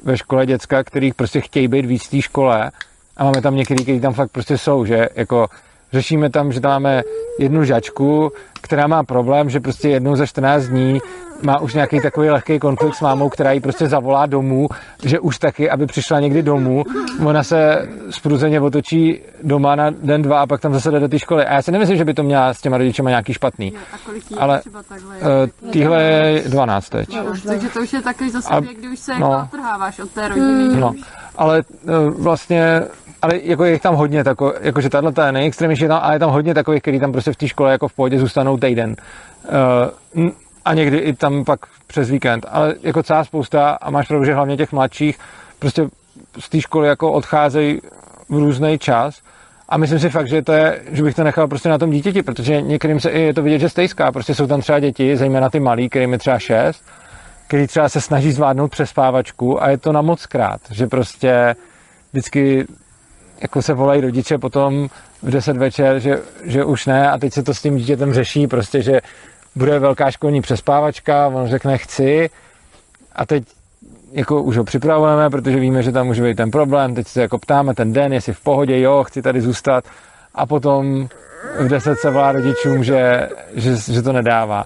ve 0.03 0.17
škole 0.17 0.45
děcka, 0.45 0.83
kterých 0.83 1.15
prostě 1.15 1.41
chtějí 1.41 1.67
být 1.67 1.85
víc 1.85 2.07
v 2.07 2.09
té 2.09 2.21
škole 2.21 2.71
a 3.17 3.23
máme 3.23 3.41
tam 3.41 3.55
některý, 3.55 3.83
kteří 3.83 3.99
tam 3.99 4.13
fakt 4.13 4.31
prostě 4.31 4.57
jsou, 4.57 4.85
že 4.85 5.09
jako 5.15 5.47
řešíme 5.93 6.29
tam, 6.29 6.51
že 6.51 6.61
tam 6.61 6.71
máme 6.71 7.03
jednu 7.39 7.63
žačku, 7.63 8.31
která 8.61 8.87
má 8.87 9.03
problém, 9.03 9.49
že 9.49 9.59
prostě 9.59 9.89
jednou 9.89 10.15
za 10.15 10.25
14 10.25 10.63
dní 10.63 10.99
má 11.41 11.61
už 11.61 11.73
nějaký 11.73 12.01
takový 12.01 12.29
lehký 12.29 12.59
konflikt 12.59 12.95
s 12.95 13.01
mámou, 13.01 13.29
která 13.29 13.51
jí 13.51 13.59
prostě 13.59 13.87
zavolá 13.87 14.25
domů, 14.25 14.67
že 15.03 15.19
už 15.19 15.37
taky, 15.39 15.69
aby 15.69 15.85
přišla 15.85 16.19
někdy 16.19 16.43
domů. 16.43 16.83
Ona 17.25 17.43
se 17.43 17.87
spruzeně 18.09 18.61
otočí 18.61 19.21
doma 19.43 19.75
na 19.75 19.89
den, 19.89 20.21
dva 20.21 20.41
a 20.41 20.47
pak 20.47 20.61
tam 20.61 20.73
zase 20.73 20.91
jde 20.91 20.99
do 20.99 21.07
té 21.07 21.19
školy. 21.19 21.45
A 21.45 21.53
já 21.53 21.61
si 21.61 21.71
nemyslím, 21.71 21.97
že 21.97 22.05
by 22.05 22.13
to 22.13 22.23
měla 22.23 22.53
s 22.53 22.61
těma 22.61 22.77
rodičema 22.77 23.09
nějaký 23.09 23.33
špatný. 23.33 23.73
a 23.93 23.97
kolik 24.05 24.23
Ale, 24.37 24.55
je 24.55 24.59
třeba 24.59 24.83
takhle. 24.83 25.15
Uh, 25.17 25.71
týhle 25.71 26.03
je 26.03 26.49
12 26.49 26.89
teď. 26.89 27.09
Takže 27.47 27.69
to 27.69 27.79
už 27.79 27.93
je 27.93 28.01
takový 28.01 28.29
zase 28.29 28.49
A- 28.49 28.59
věk, 28.59 28.77
kdy 28.77 28.87
už 28.87 28.99
se 28.99 29.19
no. 29.19 29.31
jako 29.31 29.43
odtrháváš 29.43 29.99
od 29.99 30.11
té 30.11 30.27
rodiny. 30.27 30.79
No, 30.79 30.93
ale 31.37 31.61
uh, 31.83 32.23
vlastně 32.23 32.81
ale 33.21 33.39
jako 33.43 33.63
je 33.65 33.79
tam 33.79 33.95
hodně, 33.95 34.23
tako, 34.23 34.53
jakože 34.61 34.89
tahle 34.89 35.11
ta 35.11 35.25
je 35.25 35.31
nejextrémnější, 35.31 35.83
je 35.83 35.87
tam, 35.87 35.99
ale 36.03 36.15
je 36.15 36.19
tam 36.19 36.29
hodně 36.29 36.53
takových, 36.53 36.81
kteří 36.81 36.99
tam 36.99 37.11
prostě 37.11 37.31
v 37.31 37.35
té 37.35 37.47
škole 37.47 37.71
jako 37.71 37.87
v 37.87 37.93
pohodě 37.93 38.19
zůstanou 38.19 38.57
týden. 38.57 38.95
Uh, 40.15 40.29
a 40.65 40.73
někdy 40.73 40.97
i 40.97 41.13
tam 41.13 41.45
pak 41.45 41.59
přes 41.87 42.09
víkend. 42.09 42.45
Ale 42.49 42.75
jako 42.83 43.03
celá 43.03 43.23
spousta, 43.23 43.69
a 43.69 43.91
máš 43.91 44.07
pravdu, 44.07 44.25
že 44.25 44.33
hlavně 44.33 44.57
těch 44.57 44.71
mladších, 44.71 45.17
prostě 45.59 45.87
z 46.39 46.49
té 46.49 46.61
školy 46.61 46.87
jako 46.87 47.11
odcházejí 47.11 47.81
v 48.29 48.37
různý 48.37 48.79
čas. 48.79 49.21
A 49.69 49.77
myslím 49.77 49.99
si 49.99 50.09
fakt, 50.09 50.27
že, 50.27 50.41
to 50.41 50.51
je, 50.51 50.81
že 50.91 51.03
bych 51.03 51.15
to 51.15 51.23
nechal 51.23 51.47
prostě 51.47 51.69
na 51.69 51.77
tom 51.77 51.91
dítěti, 51.91 52.23
protože 52.23 52.61
některým 52.61 52.99
se 52.99 53.09
i 53.09 53.21
je 53.21 53.33
to 53.33 53.41
vidět, 53.41 53.59
že 53.59 53.69
stejská. 53.69 54.11
Prostě 54.11 54.35
jsou 54.35 54.47
tam 54.47 54.61
třeba 54.61 54.79
děti, 54.79 55.17
zejména 55.17 55.49
ty 55.49 55.59
malí, 55.59 55.89
kterým 55.89 56.13
je 56.13 56.19
třeba 56.19 56.39
šest, 56.39 56.83
který 57.47 57.67
třeba 57.67 57.89
se 57.89 58.01
snaží 58.01 58.31
zvládnout 58.31 58.71
přespávačku 58.71 59.63
a 59.63 59.69
je 59.69 59.77
to 59.77 59.91
na 59.91 60.01
moc 60.01 60.25
krát, 60.25 60.61
že 60.71 60.87
prostě 60.87 61.55
vždycky 62.11 62.65
jako 63.41 63.61
se 63.61 63.73
volají 63.73 64.01
rodiče 64.01 64.37
potom 64.37 64.87
v 65.23 65.29
10 65.31 65.57
večer, 65.57 65.99
že, 65.99 66.17
že 66.43 66.63
už 66.65 66.85
ne 66.85 67.11
a 67.11 67.17
teď 67.17 67.33
se 67.33 67.43
to 67.43 67.53
s 67.53 67.61
tím 67.61 67.77
dítětem 67.77 68.13
řeší, 68.13 68.47
prostě, 68.47 68.81
že 68.81 69.01
bude 69.55 69.79
velká 69.79 70.11
školní 70.11 70.41
přespávačka, 70.41 71.27
on 71.27 71.47
řekne 71.47 71.77
chci 71.77 72.29
a 73.15 73.25
teď 73.25 73.43
jako 74.11 74.43
už 74.43 74.57
ho 74.57 74.63
připravujeme, 74.63 75.29
protože 75.29 75.59
víme, 75.59 75.83
že 75.83 75.91
tam 75.91 76.07
může 76.07 76.23
být 76.23 76.37
ten 76.37 76.51
problém, 76.51 76.95
teď 76.95 77.07
se 77.07 77.21
jako 77.21 77.37
ptáme 77.37 77.73
ten 77.73 77.93
den, 77.93 78.13
jestli 78.13 78.33
v 78.33 78.41
pohodě, 78.41 78.79
jo, 78.79 79.03
chci 79.03 79.21
tady 79.21 79.41
zůstat 79.41 79.83
a 80.35 80.45
potom 80.45 81.07
v 81.59 81.67
10 81.67 81.95
se 81.99 82.11
volá 82.11 82.31
rodičům, 82.31 82.83
že, 82.83 83.29
že, 83.55 83.75
že 83.93 84.01
to 84.01 84.13
nedává. 84.13 84.63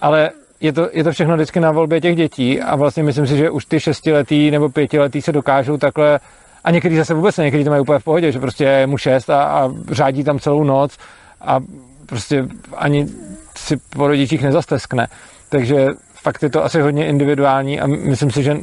Ale 0.00 0.30
je 0.60 0.72
to, 0.72 0.88
je 0.92 1.04
to 1.04 1.12
všechno 1.12 1.34
vždycky 1.34 1.60
na 1.60 1.72
volbě 1.72 2.00
těch 2.00 2.16
dětí 2.16 2.60
a 2.60 2.76
vlastně 2.76 3.02
myslím 3.02 3.26
si, 3.26 3.36
že 3.36 3.50
už 3.50 3.64
ty 3.64 3.80
šestiletý 3.80 4.50
nebo 4.50 4.68
pětiletý 4.68 5.22
se 5.22 5.32
dokážou 5.32 5.76
takhle 5.76 6.20
a 6.64 6.70
někdy 6.70 6.96
zase 6.96 7.14
vůbec 7.14 7.36
ne, 7.36 7.44
někdy 7.44 7.64
to 7.64 7.70
mají 7.70 7.82
úplně 7.82 7.98
v 7.98 8.04
pohodě, 8.04 8.32
že 8.32 8.38
prostě 8.38 8.64
je 8.64 8.86
mu 8.86 8.98
šest 8.98 9.30
a, 9.30 9.44
a 9.44 9.70
řádí 9.90 10.24
tam 10.24 10.38
celou 10.38 10.64
noc 10.64 10.96
a 11.40 11.60
prostě 12.06 12.48
ani 12.76 13.08
si 13.56 13.76
po 13.76 14.08
rodičích 14.08 14.42
nezasteskne. 14.42 15.06
Takže 15.48 15.88
fakt 16.22 16.42
je 16.42 16.50
to 16.50 16.64
asi 16.64 16.80
hodně 16.80 17.06
individuální 17.06 17.80
a 17.80 17.86
myslím 17.86 18.30
si, 18.30 18.42
že 18.42 18.56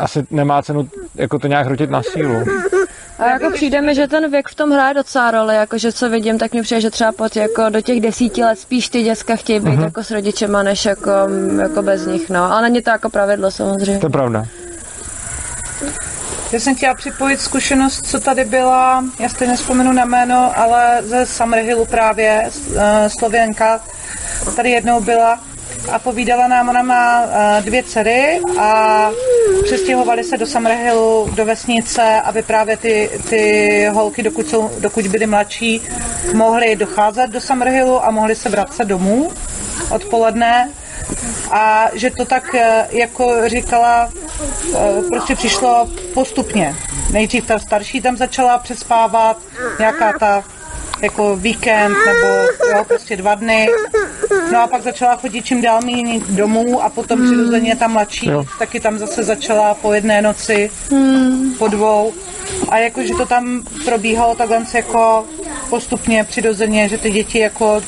asi 0.00 0.26
nemá 0.30 0.62
cenu 0.62 0.88
jako 1.14 1.38
to 1.38 1.46
nějak 1.46 1.66
hrotit 1.66 1.90
na 1.90 2.02
sílu. 2.02 2.44
A 3.18 3.28
jako 3.28 3.50
přijde 3.50 3.80
mi, 3.80 3.94
že 3.94 4.08
ten 4.08 4.30
věk 4.30 4.48
v 4.48 4.54
tom 4.54 4.70
hraje 4.70 4.94
docela 4.94 5.30
roli, 5.30 5.54
jakože 5.54 5.92
co 5.92 6.10
vidím, 6.10 6.38
tak 6.38 6.54
mi 6.54 6.62
přijde, 6.62 6.80
že 6.80 6.90
třeba 6.90 7.12
pod 7.12 7.36
jako 7.36 7.68
do 7.68 7.80
těch 7.80 8.00
desíti 8.00 8.44
let 8.44 8.58
spíš 8.58 8.88
ty 8.88 9.02
děcka 9.02 9.36
chtějí 9.36 9.60
být 9.60 9.68
uh-huh. 9.68 9.84
jako 9.84 10.04
s 10.04 10.10
rodičema, 10.10 10.62
než 10.62 10.84
jako, 10.84 11.10
jako 11.62 11.82
bez 11.82 12.06
nich, 12.06 12.30
no. 12.30 12.52
Ale 12.52 12.62
není 12.62 12.82
to 12.82 12.90
jako 12.90 13.10
pravidlo 13.10 13.50
samozřejmě. 13.50 13.98
To 13.98 14.06
je 14.06 14.10
pravda. 14.10 14.44
Já 16.54 16.60
jsem 16.60 16.74
chtěla 16.74 16.94
připojit 16.94 17.40
zkušenost, 17.40 18.06
co 18.06 18.20
tady 18.20 18.44
byla, 18.44 19.04
já 19.18 19.28
teď 19.28 19.48
nespomenu 19.48 19.92
na 19.92 20.04
jméno, 20.04 20.52
ale 20.58 20.98
ze 21.02 21.26
Summerhillu 21.26 21.84
právě, 21.84 22.50
uh, 22.66 22.76
Slověnka, 23.08 23.80
tady 24.56 24.70
jednou 24.70 25.00
byla 25.00 25.40
a 25.92 25.98
povídala 25.98 26.48
nám, 26.48 26.68
ona 26.68 26.82
má 26.82 27.22
uh, 27.22 27.64
dvě 27.64 27.82
dcery 27.82 28.40
a 28.58 29.10
přestěhovali 29.64 30.24
se 30.24 30.36
do 30.36 30.46
Summerhillu, 30.46 31.30
do 31.34 31.44
vesnice, 31.44 32.20
aby 32.20 32.42
právě 32.42 32.76
ty, 32.76 33.10
ty 33.30 33.86
holky, 33.92 34.22
dokud, 34.22 34.48
jsou, 34.48 34.70
dokud 34.78 35.06
byly 35.06 35.26
mladší, 35.26 35.82
mohly 36.34 36.76
docházet 36.76 37.30
do 37.30 37.40
Summerhillu 37.40 38.04
a 38.04 38.10
mohly 38.10 38.34
se 38.34 38.48
vracet 38.48 38.84
domů 38.84 39.32
odpoledne 39.90 40.70
a 41.50 41.86
že 41.92 42.10
to 42.10 42.24
tak, 42.24 42.54
eh, 42.54 42.86
jako 42.90 43.34
říkala, 43.46 44.10
eh, 44.74 45.02
prostě 45.08 45.34
přišlo 45.34 45.88
postupně. 46.14 46.76
Nejdřív 47.10 47.46
ta 47.46 47.58
starší 47.58 48.00
tam 48.00 48.16
začala 48.16 48.58
přespávat, 48.58 49.38
nějaká 49.78 50.12
ta 50.18 50.44
jako 51.02 51.36
víkend 51.36 51.94
nebo 52.06 52.26
jo, 52.70 52.84
prostě 52.88 53.16
dva 53.16 53.34
dny. 53.34 53.68
No 54.52 54.62
a 54.62 54.66
pak 54.66 54.82
začala 54.82 55.16
chodit 55.16 55.44
čím 55.44 55.62
dál 55.62 55.80
méně 55.84 56.20
domů 56.28 56.82
a 56.82 56.88
potom 56.88 57.24
přirozeně 57.24 57.76
ta 57.76 57.88
mladší 57.88 58.26
Jo. 58.28 58.44
taky 58.58 58.80
tam 58.80 58.98
zase 58.98 59.22
začala 59.22 59.74
po 59.74 59.92
jedné 59.92 60.22
noci, 60.22 60.70
po 61.58 61.68
dvou. 61.68 62.12
A 62.68 62.78
jakože 62.78 63.14
to 63.14 63.26
tam 63.26 63.62
probíhalo 63.84 64.34
takhle 64.34 64.64
jako 64.74 65.24
postupně, 65.70 66.24
přirozeně, 66.24 66.88
že 66.88 66.98
ty 66.98 67.10
děti 67.10 67.38
jako 67.38 67.82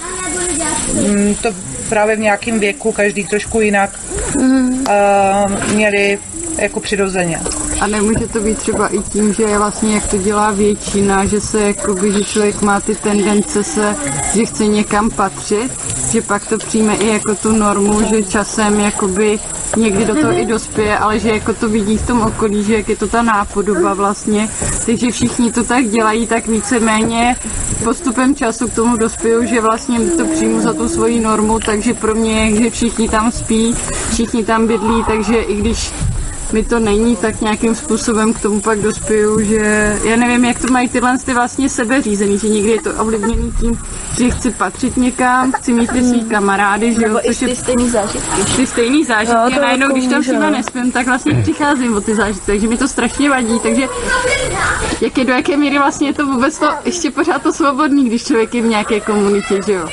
mm, 0.92 1.34
to 1.34 1.48
právě 1.88 2.16
v 2.16 2.20
nějakém 2.20 2.60
věku, 2.60 2.92
každý 2.92 3.24
trošku 3.24 3.60
jinak, 3.60 4.00
uh, 4.36 5.74
měli 5.74 6.18
jako 6.58 6.80
přirozeně. 6.80 7.40
A 7.80 7.86
nemůže 7.86 8.26
to 8.26 8.40
být 8.40 8.58
třeba 8.58 8.88
i 8.88 8.98
tím, 8.98 9.32
že 9.32 9.58
vlastně 9.58 9.94
jak 9.94 10.06
to 10.06 10.16
dělá 10.16 10.50
většina, 10.50 11.24
že 11.24 11.40
se 11.40 11.60
jakoby, 11.60 12.12
že 12.12 12.24
člověk 12.24 12.62
má 12.62 12.80
ty 12.80 12.94
tendence 12.94 13.64
se, 13.64 13.96
že 14.34 14.44
chce 14.44 14.66
někam 14.66 15.10
patřit, 15.10 15.70
že 16.12 16.22
pak 16.22 16.46
to 16.46 16.58
přijme 16.58 16.94
i 16.94 17.08
jako 17.08 17.34
tu 17.34 17.52
normu, 17.52 18.02
že 18.08 18.22
časem 18.22 18.80
jakoby 18.80 19.38
někdy 19.76 20.04
do 20.04 20.14
toho 20.14 20.32
i 20.32 20.46
dospěje, 20.46 20.98
ale 20.98 21.18
že 21.18 21.28
jako 21.28 21.54
to 21.54 21.68
vidí 21.68 21.98
v 21.98 22.06
tom 22.06 22.22
okolí, 22.22 22.64
že 22.64 22.76
jak 22.76 22.88
je 22.88 22.96
to 22.96 23.08
ta 23.08 23.22
nápodoba 23.22 23.94
vlastně, 23.94 24.48
takže 24.86 25.10
všichni 25.10 25.52
to 25.52 25.64
tak 25.64 25.84
dělají, 25.84 26.26
tak 26.26 26.46
víceméně 26.46 27.36
postupem 27.84 28.34
času 28.34 28.68
k 28.68 28.74
tomu 28.74 28.96
dospějou, 28.96 29.44
že 29.44 29.60
vlastně 29.60 30.00
to 30.00 30.24
přijmu 30.26 30.60
za 30.60 30.72
tu 30.72 30.88
svoji 30.88 31.20
normu, 31.20 31.58
takže 31.58 31.94
pro 31.94 32.14
mě 32.14 32.32
je, 32.32 32.62
že 32.62 32.70
všichni 32.70 33.08
tam 33.08 33.32
spí, 33.32 33.74
všichni 34.12 34.44
tam 34.44 34.66
bydlí, 34.66 35.04
takže 35.06 35.36
i 35.36 35.54
když 35.56 35.92
mi 36.52 36.64
to 36.64 36.78
není, 36.78 37.16
tak 37.16 37.40
nějakým 37.40 37.74
způsobem 37.74 38.32
k 38.32 38.40
tomu 38.40 38.60
pak 38.60 38.78
dospěju, 38.78 39.40
že 39.44 39.96
já 40.04 40.16
nevím, 40.16 40.44
jak 40.44 40.60
to 40.60 40.72
mají 40.72 40.88
tyhle 40.88 41.18
ty 41.18 41.34
vlastně 41.34 41.68
sebeřízený, 41.68 42.38
že 42.38 42.48
někdy 42.48 42.70
je 42.70 42.80
to 42.82 42.90
ovlivněný 42.94 43.52
tím, 43.60 43.78
že 44.18 44.30
chci 44.30 44.50
patřit 44.50 44.96
někam, 44.96 45.52
chci 45.52 45.72
mít 45.72 45.90
ty 45.92 46.02
svý 46.04 46.24
kamarády, 46.24 46.94
že 46.94 47.00
jo, 47.02 47.08
Nebo 47.08 47.20
i 47.30 47.34
což 47.34 47.42
je 47.42 47.48
ty 47.48 47.56
stejný 47.56 47.90
zážitky. 47.90 48.44
ty 48.56 48.66
stejný 48.66 49.04
zážitky 49.04 49.34
No, 49.34 49.40
a 49.46 49.50
to 49.50 49.60
najednou, 49.60 49.86
jako 49.86 49.96
když 49.98 50.10
tam 50.10 50.22
třeba 50.22 50.38
no. 50.38 50.50
nespím, 50.50 50.92
tak 50.92 51.06
vlastně 51.06 51.34
přicházím 51.42 51.96
o 51.96 52.00
ty 52.00 52.14
zážitky, 52.14 52.46
takže 52.46 52.68
mi 52.68 52.76
to 52.76 52.88
strašně 52.88 53.30
vadí, 53.30 53.60
takže 53.62 53.82
jak 55.00 55.18
je 55.18 55.24
do 55.24 55.32
jaké 55.32 55.56
míry 55.56 55.78
vlastně 55.78 56.08
je 56.08 56.14
to 56.14 56.26
vůbec 56.26 56.58
to, 56.58 56.66
ještě 56.84 57.10
pořád 57.10 57.42
to 57.42 57.52
svobodný, 57.52 58.04
když 58.06 58.24
člověk 58.24 58.54
je 58.54 58.62
v 58.62 58.66
nějaké 58.66 59.00
komunitě, 59.00 59.60
že 59.66 59.72
jo. 59.72 59.88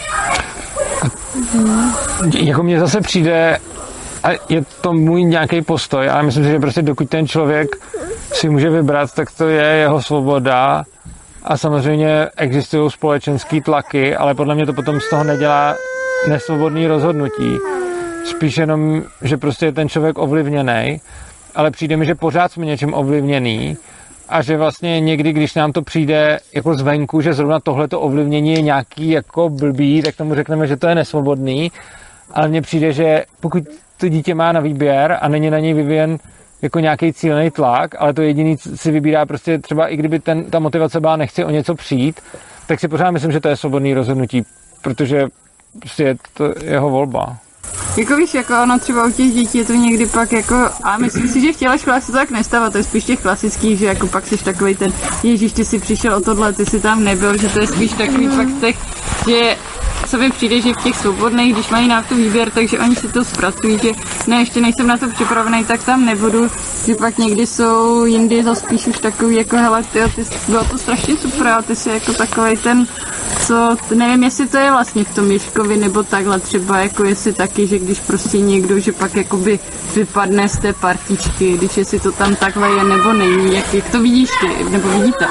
Jako 2.34 2.64
mně 2.64 2.80
zase 2.80 3.02
přijde, 3.02 3.58
a 4.24 4.32
je 4.50 4.64
to 4.82 4.94
můj 4.94 5.24
nějaký 5.24 5.62
postoj, 5.62 6.10
ale 6.10 6.24
myslím 6.24 6.44
si, 6.44 6.50
že 6.50 6.60
prostě 6.60 6.82
dokud 6.82 7.10
ten 7.10 7.28
člověk 7.28 7.68
si 8.34 8.50
může 8.50 8.70
vybrat, 8.70 9.14
tak 9.14 9.32
to 9.32 9.48
je 9.48 9.64
jeho 9.64 10.02
svoboda. 10.02 10.84
A 11.44 11.58
samozřejmě 11.58 12.28
existují 12.38 12.92
společenské 12.92 13.62
tlaky, 13.62 14.16
ale 14.16 14.36
podle 14.36 14.56
mě 14.56 14.66
to 14.66 14.74
potom 14.74 15.00
z 15.00 15.10
toho 15.10 15.24
nedělá 15.24 15.76
nesvobodný 16.28 16.88
rozhodnutí. 16.88 17.58
Spíš 18.26 18.58
jenom, 18.58 19.04
že 19.22 19.38
prostě 19.38 19.66
je 19.66 19.72
ten 19.72 19.90
člověk 19.90 20.18
ovlivněný 20.18 21.02
ale 21.56 21.72
přijde 21.72 21.98
mi, 21.98 22.06
že 22.06 22.16
pořád 22.16 22.52
jsme 22.52 22.66
něčím 22.66 22.94
ovlivněný 22.94 23.78
a 24.30 24.42
že 24.42 24.58
vlastně 24.58 25.00
někdy, 25.00 25.34
když 25.34 25.56
nám 25.56 25.72
to 25.72 25.82
přijde 25.82 26.40
jako 26.54 26.76
zvenku, 26.76 27.22
že 27.22 27.34
zrovna 27.34 27.60
tohleto 27.60 28.02
ovlivnění 28.02 28.54
je 28.54 28.62
nějaký 28.62 29.10
jako 29.10 29.50
blbý, 29.50 30.02
tak 30.02 30.16
tomu 30.16 30.36
řekneme, 30.36 30.68
že 30.68 30.78
to 30.78 30.88
je 30.88 30.96
nesvobodný, 30.96 31.72
ale 32.32 32.48
mně 32.48 32.62
přijde, 32.62 32.94
že 32.94 33.26
pokud 33.40 33.64
to 33.98 34.08
dítě 34.08 34.36
má 34.36 34.52
na 34.52 34.60
výběr 34.60 35.18
a 35.22 35.28
není 35.28 35.50
na 35.50 35.60
něj 35.60 35.74
vyvíjen 35.74 36.18
jako 36.62 36.80
nějaký 36.80 37.14
cílený 37.14 37.52
tlak, 37.52 37.96
ale 38.00 38.14
to 38.14 38.22
jediný 38.22 38.58
si 38.58 38.92
vybírá 38.92 39.26
prostě 39.26 39.58
třeba 39.60 39.88
i 39.88 39.98
kdyby 39.98 40.20
ten, 40.20 40.44
ta 40.44 40.60
motivace 40.60 41.00
byla 41.00 41.16
nechci 41.16 41.46
o 41.46 41.50
něco 41.50 41.76
přijít, 41.76 42.22
tak 42.68 42.80
si 42.80 42.88
pořád 42.88 43.12
myslím, 43.12 43.32
že 43.32 43.40
to 43.40 43.48
je 43.48 43.58
svobodný 43.58 43.94
rozhodnutí, 43.94 44.44
protože 44.82 45.28
prostě 45.80 46.04
je 46.04 46.16
to 46.34 46.54
jeho 46.64 46.90
volba. 46.90 47.38
Jako 47.98 48.16
víš, 48.16 48.34
jako 48.34 48.54
ono 48.64 48.80
třeba 48.80 49.06
u 49.06 49.12
těch 49.12 49.32
dětí 49.32 49.58
je 49.58 49.66
to 49.66 49.74
někdy 49.74 50.06
pak 50.06 50.32
jako, 50.32 50.70
a 50.84 50.98
myslím 50.98 51.28
si, 51.28 51.42
že 51.42 51.54
v 51.54 51.56
těle 51.56 51.80
školách 51.80 52.04
se 52.04 52.12
to 52.12 52.18
tak 52.18 52.32
nestává, 52.32 52.70
to 52.70 52.78
je 52.78 52.84
spíš 52.84 53.04
těch 53.04 53.20
klasických, 53.20 53.80
že 53.80 53.86
jako 53.86 54.08
pak 54.08 54.28
jsi 54.28 54.38
takový 54.38 54.76
ten, 54.76 54.94
ježíš, 55.24 55.54
ty 55.54 55.66
si 55.66 55.80
přišel 55.80 56.14
o 56.14 56.22
tohle, 56.22 56.54
ty 56.54 56.66
si 56.66 56.80
tam 56.80 57.04
nebyl, 57.04 57.38
že 57.38 57.50
to 57.50 57.60
je 57.60 57.68
spíš 57.68 57.92
takový 57.92 58.28
fakt 58.28 58.60
těch, 58.60 58.76
že 59.28 59.58
co 60.08 60.18
mi 60.18 60.32
přijde, 60.32 60.62
že 60.62 60.74
v 60.74 60.84
těch 60.84 60.96
svobodných, 60.96 61.54
když 61.54 61.70
mají 61.70 61.88
na 61.88 62.02
to 62.02 62.16
výběr, 62.16 62.52
takže 62.52 62.80
oni 62.80 62.96
si 62.96 63.08
to 63.08 63.24
zpracují, 63.24 63.80
že 63.84 63.92
ne, 64.28 64.40
ještě 64.40 64.62
nejsem 64.62 64.88
na 64.88 64.98
to 64.98 65.10
připravený, 65.10 65.66
tak 65.66 65.84
tam 65.84 66.06
nebudu, 66.06 66.48
že 66.86 66.96
pak 66.96 67.18
někdy 67.18 67.48
jsou 67.48 68.06
jindy 68.06 68.44
za 68.44 68.56
spíš 68.56 68.88
už 68.88 69.00
takový, 69.00 69.36
jako 69.36 69.58
hele, 69.58 69.84
ty, 69.84 70.00
ty 70.16 70.26
bylo 70.48 70.64
to 70.64 70.78
strašně 70.78 71.18
super, 71.18 71.48
a 71.48 71.62
ty 71.62 71.76
jsi 71.76 71.90
jako 71.90 72.14
takový 72.14 72.58
ten, 72.58 72.88
co, 73.48 73.78
nevím, 73.96 74.24
jestli 74.24 74.48
to 74.48 74.58
je 74.58 74.72
vlastně 74.72 75.04
v 75.04 75.16
tom 75.16 75.32
Ježkovi, 75.32 75.78
nebo 75.78 76.04
takhle 76.04 76.40
třeba, 76.40 76.78
jako 76.78 77.04
jestli 77.04 77.34
taky, 77.54 77.68
že 77.68 77.80
když 77.80 78.00
prostě 78.00 78.40
někdo, 78.40 78.80
že 78.80 78.92
pak 78.92 79.16
jakoby 79.16 79.60
vypadne 79.96 80.50
z 80.50 80.58
té 80.58 80.74
partičky, 80.74 81.58
když 81.58 81.78
jestli 81.78 82.00
to 82.00 82.12
tam 82.12 82.36
takhle 82.36 82.70
je, 82.70 82.84
nebo 82.84 83.14
není, 83.14 83.56
jak, 83.56 83.74
jak 83.74 83.92
to 83.92 84.02
vidíš 84.02 84.30
ty, 84.40 84.64
nebo 84.70 84.90
vidíte? 84.90 85.28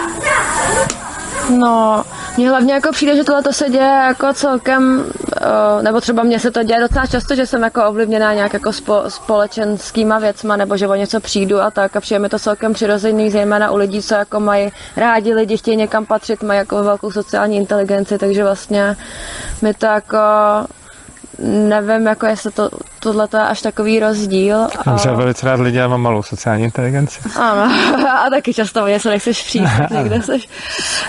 No, 1.59 2.05
mně 2.37 2.49
hlavně 2.49 2.75
jako 2.75 2.93
přijde, 2.93 3.17
že 3.17 3.25
tohle 3.25 3.43
to 3.43 3.52
se 3.52 3.71
děje 3.71 4.02
jako 4.09 4.33
celkem, 4.33 5.05
uh, 5.05 5.83
nebo 5.83 6.00
třeba 6.00 6.23
mně 6.23 6.41
se 6.41 6.50
to 6.50 6.62
děje 6.62 6.81
docela 6.81 7.07
často, 7.07 7.35
že 7.35 7.47
jsem 7.47 7.62
jako 7.62 7.85
ovlivněná 7.85 8.35
nějak 8.35 8.52
jako 8.52 8.73
spo, 8.73 9.02
společenskýma 9.09 10.19
věcma, 10.19 10.57
nebo 10.57 10.76
že 10.76 10.88
o 10.88 10.95
něco 10.95 11.21
přijdu 11.21 11.61
a 11.61 11.71
tak 11.71 11.97
a 11.97 12.00
přijde 12.00 12.19
mi 12.19 12.29
to 12.29 12.38
celkem 12.38 12.73
přirozený, 12.73 13.31
zejména 13.31 13.71
u 13.71 13.76
lidí, 13.76 14.02
co 14.02 14.14
jako 14.14 14.41
mají 14.41 14.73
rádi 14.97 15.35
lidi, 15.35 15.57
chtějí 15.57 15.76
někam 15.76 16.07
patřit, 16.07 16.43
mají 16.43 16.59
jako 16.59 16.83
velkou 16.83 17.11
sociální 17.11 17.57
inteligenci, 17.57 18.19
takže 18.19 18.43
vlastně 18.43 18.97
mi 19.62 19.75
to 19.75 19.87
jako 19.87 20.19
nevím, 21.42 22.06
jako 22.06 22.26
jestli 22.26 22.50
to, 22.50 22.70
tohle 23.00 23.28
je 23.34 23.40
až 23.40 23.62
takový 23.62 24.00
rozdíl. 24.00 24.68
Mám 24.87 24.99
třeba 24.99 25.14
velice 25.14 25.46
rád 25.46 25.61
lidi, 25.61 25.80
ale 25.80 25.88
mám 25.88 26.00
malou 26.00 26.22
sociální 26.22 26.64
inteligenci. 26.64 27.20
Ano, 27.37 27.75
a 28.26 28.30
taky 28.30 28.54
často 28.54 28.84
o 28.84 28.87
něco 28.87 29.11
nechceš 29.11 29.42
přijít, 29.42 29.68
někde 29.90 30.22
seš. 30.22 30.49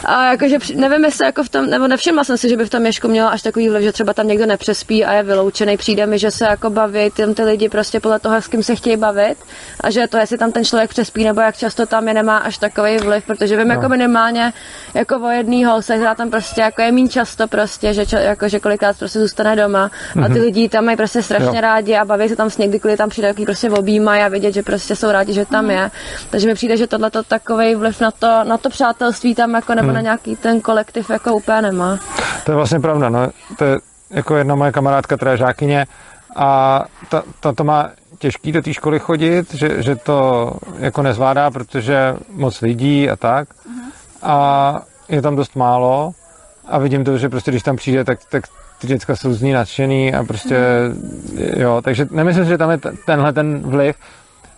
A 0.06 0.32
jakože 0.32 0.58
nevím, 0.76 1.06
jestli 1.06 1.26
jako 1.26 1.44
v 1.44 1.50
tom, 1.50 1.70
nebo 1.70 1.88
nevšimla 1.88 2.24
jsem 2.24 2.38
si, 2.38 2.50
že 2.50 2.58
by 2.58 2.66
v 2.66 2.70
tom 2.70 2.86
Ježku 2.86 3.08
mělo 3.08 3.32
až 3.32 3.42
takový 3.42 3.70
vliv, 3.70 3.84
že 3.84 3.92
třeba 3.92 4.14
tam 4.14 4.28
někdo 4.28 4.46
nepřespí 4.46 5.06
a 5.06 5.14
je 5.14 5.24
vyloučený. 5.24 5.78
Přijde 5.78 6.06
mi, 6.06 6.20
že 6.20 6.32
se 6.32 6.46
jako 6.46 6.70
baví 6.70 7.12
ty, 7.12 7.34
ty 7.34 7.44
lidi 7.44 7.70
prostě 7.70 8.00
podle 8.00 8.20
toho, 8.20 8.36
s 8.36 8.48
kým 8.48 8.64
se 8.64 8.76
chtějí 8.76 8.98
bavit 8.98 9.38
a 9.82 9.90
že 9.90 10.08
to, 10.08 10.18
jestli 10.18 10.38
tam 10.38 10.52
ten 10.52 10.66
člověk 10.66 10.90
přespí 10.90 11.24
nebo 11.24 11.42
jak 11.42 11.58
často 11.58 11.86
tam 11.86 12.08
je, 12.08 12.14
nemá 12.14 12.38
až 12.38 12.58
takový 12.58 12.98
vliv, 12.98 13.26
protože 13.26 13.58
vím 13.58 13.68
no. 13.68 13.74
jako 13.74 13.90
minimálně 13.90 14.54
jako 14.94 15.16
o 15.16 15.30
jedný 15.30 15.66
holce, 15.66 15.96
která 15.96 16.16
tam 16.16 16.30
prostě 16.30 16.62
jako 16.62 16.82
je 16.82 16.92
méně 16.92 17.10
často 17.10 17.48
prostě, 17.48 17.94
že, 17.94 18.06
čo, 18.06 18.16
jako, 18.16 18.48
že 18.48 18.60
kolikrát 18.60 18.98
prostě 18.98 19.20
zůstane 19.20 19.56
doma 19.56 19.92
a 20.23 20.23
ty 20.30 20.40
lidi 20.40 20.70
tam 20.70 20.86
mají 20.86 20.98
prostě 20.98 21.24
strašně 21.24 21.58
jo. 21.58 21.62
rádi 21.62 21.96
a 21.96 22.06
baví 22.06 22.30
se 22.30 22.36
tam 22.36 22.50
s 22.50 22.58
někdy, 22.58 22.80
kvůli 22.80 22.98
tam 22.98 23.10
přijde 23.10 23.28
takový 23.28 23.46
prostě 23.46 23.70
objímají 23.70 24.22
a 24.24 24.28
vědět, 24.28 24.54
že 24.54 24.64
prostě 24.64 24.96
jsou 24.96 25.12
rádi, 25.12 25.34
že 25.34 25.46
tam 25.46 25.72
je. 25.72 25.92
Takže 26.30 26.48
mi 26.48 26.54
přijde, 26.54 26.78
že 26.78 26.88
tohle 26.88 27.12
to 27.12 27.24
takový 27.24 27.76
vliv 27.76 28.02
na 28.02 28.12
to, 28.12 28.44
na 28.44 28.58
to 28.58 28.70
přátelství 28.70 29.36
tam 29.36 29.54
jako 29.54 29.76
nebo 29.76 29.86
hmm. 29.86 29.96
na 29.96 30.02
nějaký 30.02 30.36
ten 30.36 30.62
kolektiv 30.62 31.10
jako 31.10 31.36
úplně 31.36 31.62
nemá. 31.62 32.00
To 32.44 32.52
je 32.52 32.56
vlastně 32.56 32.80
pravda, 32.80 33.10
no. 33.10 33.30
To 33.58 33.66
je 33.66 33.78
jako 34.10 34.36
jedna 34.36 34.56
moje 34.56 34.72
kamarádka, 34.72 35.16
která 35.16 35.32
je 35.32 35.38
žákyně 35.38 35.86
a 36.36 36.82
ta, 37.10 37.24
ta 37.40 37.54
to 37.54 37.64
má 37.64 37.90
těžký 38.20 38.52
do 38.52 38.62
té 38.62 38.74
školy 38.74 39.00
chodit, 39.00 39.54
že, 39.54 39.84
že 39.84 39.96
to 39.96 40.52
jako 40.80 41.02
nezvládá, 41.02 41.52
protože 41.52 42.16
moc 42.30 42.62
lidí 42.62 43.10
a 43.10 43.16
tak. 43.16 43.48
Uh-huh. 43.50 43.92
A 44.22 44.82
je 45.10 45.22
tam 45.22 45.36
dost 45.36 45.56
málo 45.56 46.12
a 46.68 46.78
vidím 46.78 47.04
to, 47.04 47.18
že 47.18 47.30
prostě 47.30 47.52
když 47.52 47.64
tam 47.64 47.76
přijde, 47.76 48.04
tak, 48.04 48.20
tak 48.30 48.44
ty 48.84 48.88
děcka 48.88 49.16
jsou 49.16 49.34
z 49.34 49.42
ní 49.42 49.52
nadšený 49.52 50.14
a 50.14 50.24
prostě, 50.24 50.58
jo, 51.58 51.82
takže 51.84 52.08
nemyslím 52.12 52.46
si, 52.46 52.50
že 52.50 52.58
tam 52.58 52.72
je 52.72 52.78
tenhle 53.06 53.34
ten 53.34 53.60
vliv. 53.60 53.96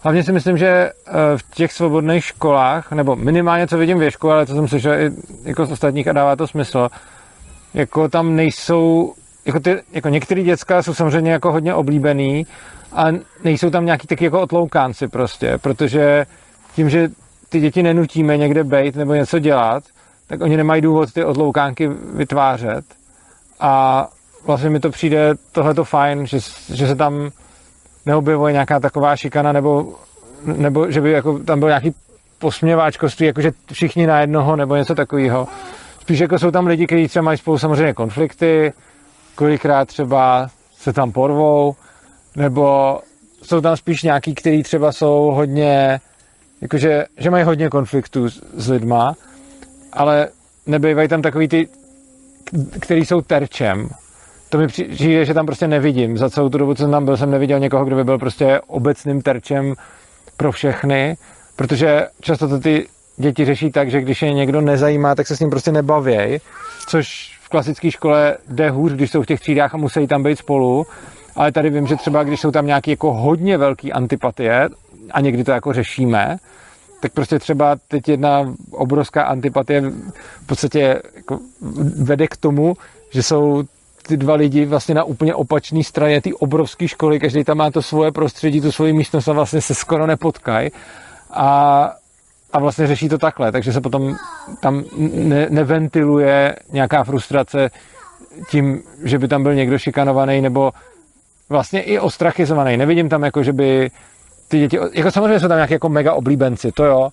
Hlavně 0.01 0.23
si 0.23 0.31
myslím, 0.31 0.57
že 0.57 0.67
eh, 0.67 0.91
v 1.37 1.55
těch 1.55 1.73
svobodných 1.73 2.25
školách, 2.25 2.91
nebo 2.91 3.15
minimálně 3.15 3.67
co 3.67 3.77
vidím 3.77 3.99
v 3.99 4.01
Ježku, 4.01 4.31
ale 4.31 4.45
to 4.45 4.55
jsem 4.55 4.67
slyšel 4.67 4.93
i 4.93 5.11
jako 5.43 5.65
z 5.65 5.71
ostatních 5.71 6.07
a 6.07 6.13
dává 6.13 6.35
to 6.35 6.47
smysl, 6.47 6.87
jako 7.73 8.09
tam 8.09 8.35
nejsou, 8.35 9.13
jako, 9.45 9.59
ty, 9.59 9.81
jako 9.93 10.09
některé 10.09 10.43
děcka 10.43 10.81
jsou 10.81 10.93
samozřejmě 10.93 11.31
jako 11.31 11.51
hodně 11.51 11.73
oblíbený 11.73 12.45
a 12.93 13.05
nejsou 13.43 13.69
tam 13.69 13.85
nějaký 13.85 14.07
taky 14.07 14.23
jako 14.23 14.41
otloukánci 14.41 15.07
prostě, 15.07 15.57
protože 15.61 16.25
tím, 16.75 16.89
že 16.89 17.09
ty 17.49 17.59
děti 17.59 17.83
nenutíme 17.83 18.37
někde 18.37 18.63
bejt 18.63 18.95
nebo 18.95 19.13
něco 19.13 19.39
dělat, 19.39 19.83
tak 20.27 20.41
oni 20.41 20.57
nemají 20.57 20.81
důvod 20.81 21.13
ty 21.13 21.23
odloukánky 21.23 21.89
vytvářet 22.13 22.85
a 23.59 24.07
vlastně 24.45 24.69
mi 24.69 24.79
to 24.79 24.89
přijde 24.89 25.33
tohleto 25.51 25.83
fajn, 25.83 26.25
že, 26.27 26.37
že 26.73 26.87
se 26.87 26.95
tam 26.95 27.29
neobjevuje 28.05 28.53
nějaká 28.53 28.79
taková 28.79 29.15
šikana, 29.15 29.51
nebo, 29.51 29.93
nebo 30.45 30.91
že 30.91 31.01
by 31.01 31.11
jako 31.11 31.39
tam 31.39 31.59
byl 31.59 31.67
nějaký 31.67 31.95
posměváčkoství, 32.39 33.25
jakože 33.25 33.51
všichni 33.71 34.07
na 34.07 34.21
jednoho, 34.21 34.55
nebo 34.55 34.75
něco 34.75 34.95
takového. 34.95 35.47
Spíš 35.99 36.19
jako 36.19 36.39
jsou 36.39 36.51
tam 36.51 36.67
lidi, 36.67 36.85
kteří 36.85 37.07
třeba 37.07 37.23
mají 37.23 37.37
spolu 37.37 37.57
samozřejmě 37.57 37.93
konflikty, 37.93 38.73
kolikrát 39.35 39.87
třeba 39.87 40.47
se 40.77 40.93
tam 40.93 41.11
porvou, 41.11 41.75
nebo 42.35 42.99
jsou 43.43 43.61
tam 43.61 43.77
spíš 43.77 44.03
nějaký, 44.03 44.35
kteří 44.35 44.63
třeba 44.63 44.91
jsou 44.91 45.31
hodně, 45.35 45.99
jakože, 46.61 47.05
že 47.17 47.29
mají 47.29 47.43
hodně 47.43 47.69
konfliktů 47.69 48.29
s, 48.29 48.41
s 48.53 48.69
lidma, 48.69 49.13
ale 49.93 50.27
nebývají 50.65 51.07
tam 51.07 51.21
takový 51.21 51.47
ty, 51.47 51.67
který 52.79 53.05
jsou 53.05 53.21
terčem, 53.21 53.89
to 54.55 54.61
mi 54.61 54.67
přijde, 54.67 55.25
že 55.25 55.33
tam 55.33 55.45
prostě 55.45 55.67
nevidím. 55.67 56.17
Za 56.17 56.29
celou 56.29 56.49
tu 56.49 56.57
dobu, 56.57 56.73
co 56.73 56.83
jsem 56.83 56.91
tam 56.91 57.05
byl, 57.05 57.17
jsem 57.17 57.31
neviděl 57.31 57.59
někoho, 57.59 57.85
kdo 57.85 57.95
by 57.95 58.03
byl 58.03 58.17
prostě 58.19 58.59
obecným 58.67 59.21
terčem 59.21 59.73
pro 60.37 60.51
všechny, 60.51 61.17
protože 61.55 62.07
často 62.21 62.47
to 62.47 62.59
ty 62.59 62.87
děti 63.17 63.45
řeší 63.45 63.71
tak, 63.71 63.91
že 63.91 64.01
když 64.01 64.21
je 64.21 64.33
někdo 64.33 64.61
nezajímá, 64.61 65.15
tak 65.15 65.27
se 65.27 65.37
s 65.37 65.39
ním 65.39 65.49
prostě 65.49 65.71
nebavěj, 65.71 66.39
což 66.87 67.37
v 67.41 67.49
klasické 67.49 67.91
škole 67.91 68.37
jde 68.49 68.69
hůř, 68.69 68.91
když 68.91 69.11
jsou 69.11 69.21
v 69.21 69.25
těch 69.25 69.39
třídách 69.39 69.73
a 69.75 69.77
musí 69.77 70.07
tam 70.07 70.23
být 70.23 70.39
spolu, 70.39 70.85
ale 71.35 71.51
tady 71.51 71.69
vím, 71.69 71.87
že 71.87 71.95
třeba 71.95 72.23
když 72.23 72.39
jsou 72.39 72.51
tam 72.51 72.65
nějaké 72.65 72.91
jako 72.91 73.13
hodně 73.13 73.57
velký 73.57 73.93
antipatie 73.93 74.69
a 75.11 75.21
někdy 75.21 75.43
to 75.43 75.51
jako 75.51 75.73
řešíme, 75.73 76.37
tak 77.01 77.11
prostě 77.11 77.39
třeba 77.39 77.75
teď 77.87 78.09
jedna 78.09 78.53
obrovská 78.71 79.23
antipatie 79.23 79.81
v 80.43 80.45
podstatě 80.45 81.01
jako 81.15 81.39
vede 82.03 82.27
k 82.27 82.37
tomu, 82.37 82.73
že 83.11 83.23
jsou 83.23 83.63
ty 84.07 84.17
dva 84.17 84.35
lidi 84.35 84.65
vlastně 84.65 84.95
na 84.95 85.03
úplně 85.03 85.35
opačné 85.35 85.83
straně 85.83 86.21
té 86.21 86.29
obrovské 86.39 86.87
školy, 86.87 87.19
každý 87.19 87.43
tam 87.43 87.57
má 87.57 87.71
to 87.71 87.81
svoje 87.81 88.11
prostředí, 88.11 88.61
tu 88.61 88.71
svoji 88.71 88.93
místnost 88.93 89.27
a 89.27 89.33
vlastně 89.33 89.61
se 89.61 89.75
skoro 89.75 90.07
nepotkají. 90.07 90.69
A, 91.31 91.91
a 92.53 92.59
vlastně 92.59 92.87
řeší 92.87 93.09
to 93.09 93.17
takhle, 93.17 93.51
takže 93.51 93.73
se 93.73 93.81
potom 93.81 94.15
tam 94.59 94.83
ne, 95.13 95.47
neventiluje 95.49 96.55
nějaká 96.71 97.03
frustrace 97.03 97.69
tím, 98.49 98.83
že 99.03 99.19
by 99.19 99.27
tam 99.27 99.43
byl 99.43 99.55
někdo 99.55 99.77
šikanovaný 99.77 100.41
nebo 100.41 100.71
vlastně 101.49 101.81
i 101.81 101.99
ostrachizovaný. 101.99 102.77
Nevidím 102.77 103.09
tam 103.09 103.23
jako, 103.23 103.43
že 103.43 103.53
by 103.53 103.91
ty 104.47 104.59
děti, 104.59 104.77
jako 104.93 105.11
samozřejmě 105.11 105.39
jsou 105.39 105.47
tam 105.47 105.57
nějaké 105.57 105.73
jako 105.73 105.89
mega 105.89 106.13
oblíbenci, 106.13 106.71
to 106.71 106.85
jo, 106.85 107.09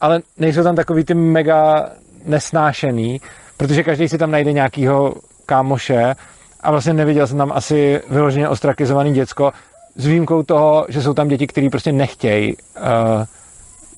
ale 0.00 0.20
nejsou 0.38 0.62
tam 0.62 0.76
takový 0.76 1.04
ty 1.04 1.14
mega 1.14 1.90
nesnášený, 2.24 3.20
protože 3.56 3.82
každý 3.82 4.08
si 4.08 4.18
tam 4.18 4.30
najde 4.30 4.52
nějakýho 4.52 5.14
kámoše 5.46 6.14
a 6.60 6.70
vlastně 6.70 6.92
neviděl 6.92 7.26
jsem 7.26 7.38
tam 7.38 7.52
asi 7.54 8.00
vyloženě 8.10 8.48
ostrakizovaný 8.48 9.14
děcko, 9.14 9.52
s 9.96 10.06
výjimkou 10.06 10.42
toho, 10.42 10.86
že 10.88 11.02
jsou 11.02 11.14
tam 11.14 11.28
děti, 11.28 11.46
které 11.46 11.70
prostě 11.70 11.92
nechtějí 11.92 12.56
uh, 12.56 12.82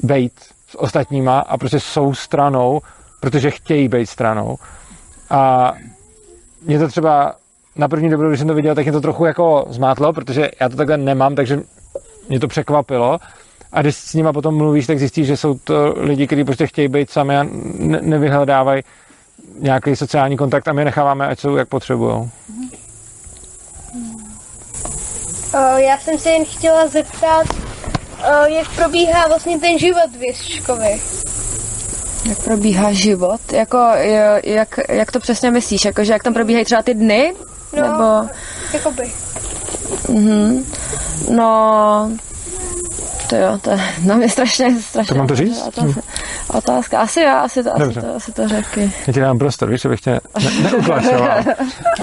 být 0.02 0.32
s 0.68 0.78
ostatníma 0.78 1.38
a 1.38 1.58
prostě 1.58 1.80
jsou 1.80 2.14
stranou, 2.14 2.80
protože 3.20 3.50
chtějí 3.50 3.88
být 3.88 4.06
stranou. 4.06 4.56
A 5.30 5.72
mě 6.62 6.78
to 6.78 6.88
třeba 6.88 7.34
na 7.76 7.88
první 7.88 8.10
dobrou, 8.10 8.28
když 8.28 8.38
jsem 8.38 8.48
to 8.48 8.54
viděl, 8.54 8.74
tak 8.74 8.84
mě 8.84 8.92
to 8.92 9.00
trochu 9.00 9.24
jako 9.24 9.66
zmátlo, 9.68 10.12
protože 10.12 10.50
já 10.60 10.68
to 10.68 10.76
takhle 10.76 10.96
nemám, 10.96 11.34
takže 11.34 11.60
mě 12.28 12.40
to 12.40 12.48
překvapilo. 12.48 13.18
A 13.72 13.82
když 13.82 13.96
s 13.96 14.14
nima 14.14 14.32
potom 14.32 14.56
mluvíš, 14.56 14.86
tak 14.86 14.98
zjistíš, 14.98 15.26
že 15.26 15.36
jsou 15.36 15.58
to 15.58 15.94
lidi, 15.96 16.26
kteří 16.26 16.44
prostě 16.44 16.66
chtějí 16.66 16.88
být 16.88 17.10
sami 17.10 17.36
a 17.36 17.46
ne- 17.78 18.00
nevyhledávají 18.02 18.82
nějaký 19.58 19.96
sociální 19.96 20.36
kontakt 20.36 20.68
a 20.68 20.72
my 20.72 20.84
necháváme, 20.84 21.26
ať 21.26 21.40
jsou 21.40 21.56
jak 21.56 21.68
potřebují. 21.68 22.30
Já 25.76 25.98
jsem 25.98 26.18
se 26.18 26.30
jen 26.30 26.44
chtěla 26.44 26.86
zeptat, 26.86 27.46
jak 28.46 28.68
probíhá 28.76 29.28
vlastně 29.28 29.58
ten 29.58 29.78
život 29.78 30.10
v 30.18 30.22
Ježkovi. 30.22 31.00
Jak 32.28 32.38
probíhá 32.44 32.92
život? 32.92 33.52
Jako, 33.52 33.78
jak, 34.44 34.80
jak 34.88 35.12
to 35.12 35.20
přesně 35.20 35.50
myslíš? 35.50 35.84
Jako, 35.84 36.04
že 36.04 36.12
jak 36.12 36.22
tam 36.22 36.34
probíhají 36.34 36.64
třeba 36.64 36.82
ty 36.82 36.94
dny? 36.94 37.34
No. 37.76 37.82
Nebo, 37.82 38.28
Jakoby. 38.72 39.12
mhm. 40.08 40.64
no, 41.30 42.10
to 43.28 43.36
jo, 43.36 43.58
to 43.62 43.70
je 43.70 43.80
na 44.04 44.16
mě 44.16 44.28
strašně, 44.28 44.80
strašně. 44.80 45.08
To 45.08 45.18
mám 45.18 45.26
to 45.26 45.36
říct? 45.36 45.62
Otázka. 45.66 46.00
otázka. 46.48 47.00
Asi 47.00 47.20
jo, 47.20 47.30
asi 47.30 47.64
to, 47.64 47.74
asi 47.74 47.80
Dobře. 47.80 48.00
to, 48.00 48.14
asi 48.14 48.32
to 48.32 48.48
řeky. 48.48 48.92
Já 49.06 49.12
ti 49.12 49.20
dám 49.20 49.38
prostor, 49.38 49.70
víš, 49.70 49.84
abych 49.84 50.00
tě 50.00 50.10
ne- 50.10 50.20
neuklašoval. 50.62 51.38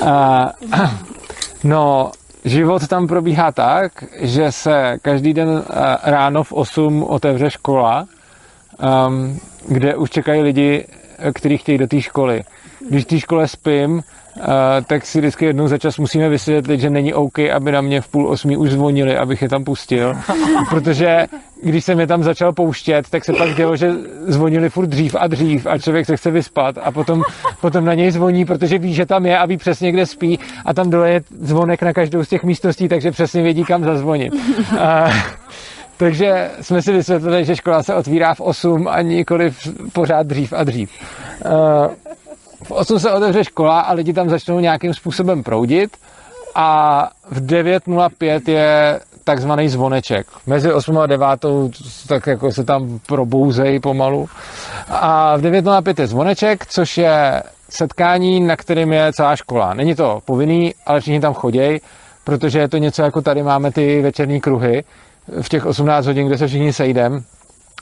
A, 0.06 0.52
no, 1.64 2.12
život 2.46 2.88
tam 2.88 3.08
probíhá 3.08 3.52
tak, 3.52 3.92
že 4.20 4.52
se 4.52 4.98
každý 5.02 5.34
den 5.34 5.64
a, 5.70 6.12
ráno 6.12 6.44
v 6.44 6.54
8 6.54 7.04
otevře 7.04 7.50
škola, 7.52 8.08
um, 9.08 9.40
kde 9.68 9.96
už 9.96 10.10
čekají 10.10 10.42
lidi, 10.42 10.86
kteří 11.34 11.58
chtějí 11.58 11.78
do 11.78 11.88
té 11.88 12.02
školy. 12.02 12.44
Když 12.90 13.04
v 13.04 13.08
té 13.08 13.20
škole 13.20 13.48
spím, 13.48 13.94
uh, 13.94 14.02
tak 14.86 15.06
si 15.06 15.20
vždycky 15.20 15.46
jednou 15.46 15.68
za 15.68 15.78
čas 15.78 15.98
musíme 15.98 16.30
vysvětlit, 16.30 16.80
že 16.80 16.90
není 16.90 17.14
OK, 17.14 17.40
aby 17.40 17.72
na 17.72 17.82
mě 17.82 18.02
v 18.02 18.08
půl 18.08 18.30
osmí 18.30 18.58
už 18.58 18.72
zvonili, 18.72 19.18
abych 19.18 19.42
je 19.42 19.50
tam 19.50 19.64
pustil. 19.64 20.14
Protože 20.70 21.28
když 21.64 21.86
jsem 21.86 22.00
je 22.00 22.08
tam 22.08 22.24
začal 22.24 22.54
pouštět, 22.54 23.10
tak 23.10 23.26
se 23.26 23.34
pak 23.34 23.56
dělo, 23.56 23.76
že 23.76 23.92
zvonili 24.28 24.70
furt 24.70 24.88
dřív 24.88 25.16
a 25.20 25.28
dřív 25.28 25.68
a 25.68 25.78
člověk 25.78 26.06
se 26.06 26.18
chce 26.18 26.32
vyspat 26.32 26.76
a 26.84 26.92
potom, 26.92 27.24
potom 27.62 27.86
na 27.86 27.94
něj 27.94 28.12
zvoní, 28.12 28.46
protože 28.46 28.78
ví, 28.78 28.94
že 28.94 29.06
tam 29.06 29.26
je 29.26 29.38
a 29.38 29.46
ví 29.46 29.58
přesně, 29.58 29.92
kde 29.92 30.06
spí 30.06 30.40
a 30.66 30.74
tam 30.74 30.90
dole 30.90 31.12
je 31.12 31.22
zvonek 31.40 31.82
na 31.82 31.94
každou 31.94 32.24
z 32.24 32.30
těch 32.30 32.44
místností, 32.44 32.88
takže 32.88 33.12
přesně 33.12 33.42
vědí, 33.42 33.64
kam 33.64 33.84
zazvonit. 33.84 34.34
A, 34.80 35.10
takže 35.98 36.50
jsme 36.62 36.82
si 36.82 36.94
vysvětlili, 36.94 37.46
že 37.46 37.56
škola 37.56 37.84
se 37.84 37.96
otvírá 37.96 38.34
v 38.34 38.42
8 38.42 38.88
a 38.88 39.02
nikoli 39.02 39.54
pořád 39.94 40.28
dřív 40.28 40.54
a 40.54 40.64
dřív. 40.64 40.90
Uh, 41.46 41.92
v 42.66 42.72
8 42.72 43.00
se 43.00 43.12
otevře 43.12 43.44
škola 43.44 43.80
a 43.80 43.94
lidi 43.94 44.14
tam 44.14 44.30
začnou 44.30 44.60
nějakým 44.60 44.94
způsobem 44.94 45.44
proudit 45.44 45.98
a 46.56 47.10
v 47.32 47.42
9.05 47.46 48.52
je 48.52 49.00
takzvaný 49.24 49.70
zvoneček. 49.70 50.28
Mezi 50.48 50.74
8 50.74 50.98
a 50.98 51.08
9 51.08 51.28
tak 52.08 52.28
jako 52.28 52.52
se 52.52 52.64
tam 52.64 53.00
probouzejí 53.08 53.80
pomalu. 53.80 54.30
A 54.90 55.38
v 55.38 55.42
9.05 55.42 56.02
je 56.02 56.08
zvoneček, 56.08 56.66
což 56.66 56.98
je 56.98 57.44
setkání, 57.70 58.40
na 58.40 58.56
kterém 58.56 58.94
je 58.94 59.14
celá 59.14 59.36
škola. 59.36 59.74
Není 59.74 59.96
to 59.96 60.20
povinný, 60.26 60.76
ale 60.86 61.02
všichni 61.02 61.20
tam 61.20 61.34
chodějí, 61.34 61.80
protože 62.24 62.60
je 62.60 62.68
to 62.68 62.78
něco 62.78 63.02
jako 63.02 63.22
tady 63.22 63.44
máme 63.44 63.72
ty 63.72 64.02
večerní 64.02 64.42
kruhy 64.42 64.84
v 65.42 65.50
těch 65.50 65.66
18 65.66 66.06
hodin, 66.06 66.28
kde 66.28 66.38
se 66.38 66.48
všichni 66.48 66.74
sejdeme, 66.74 67.22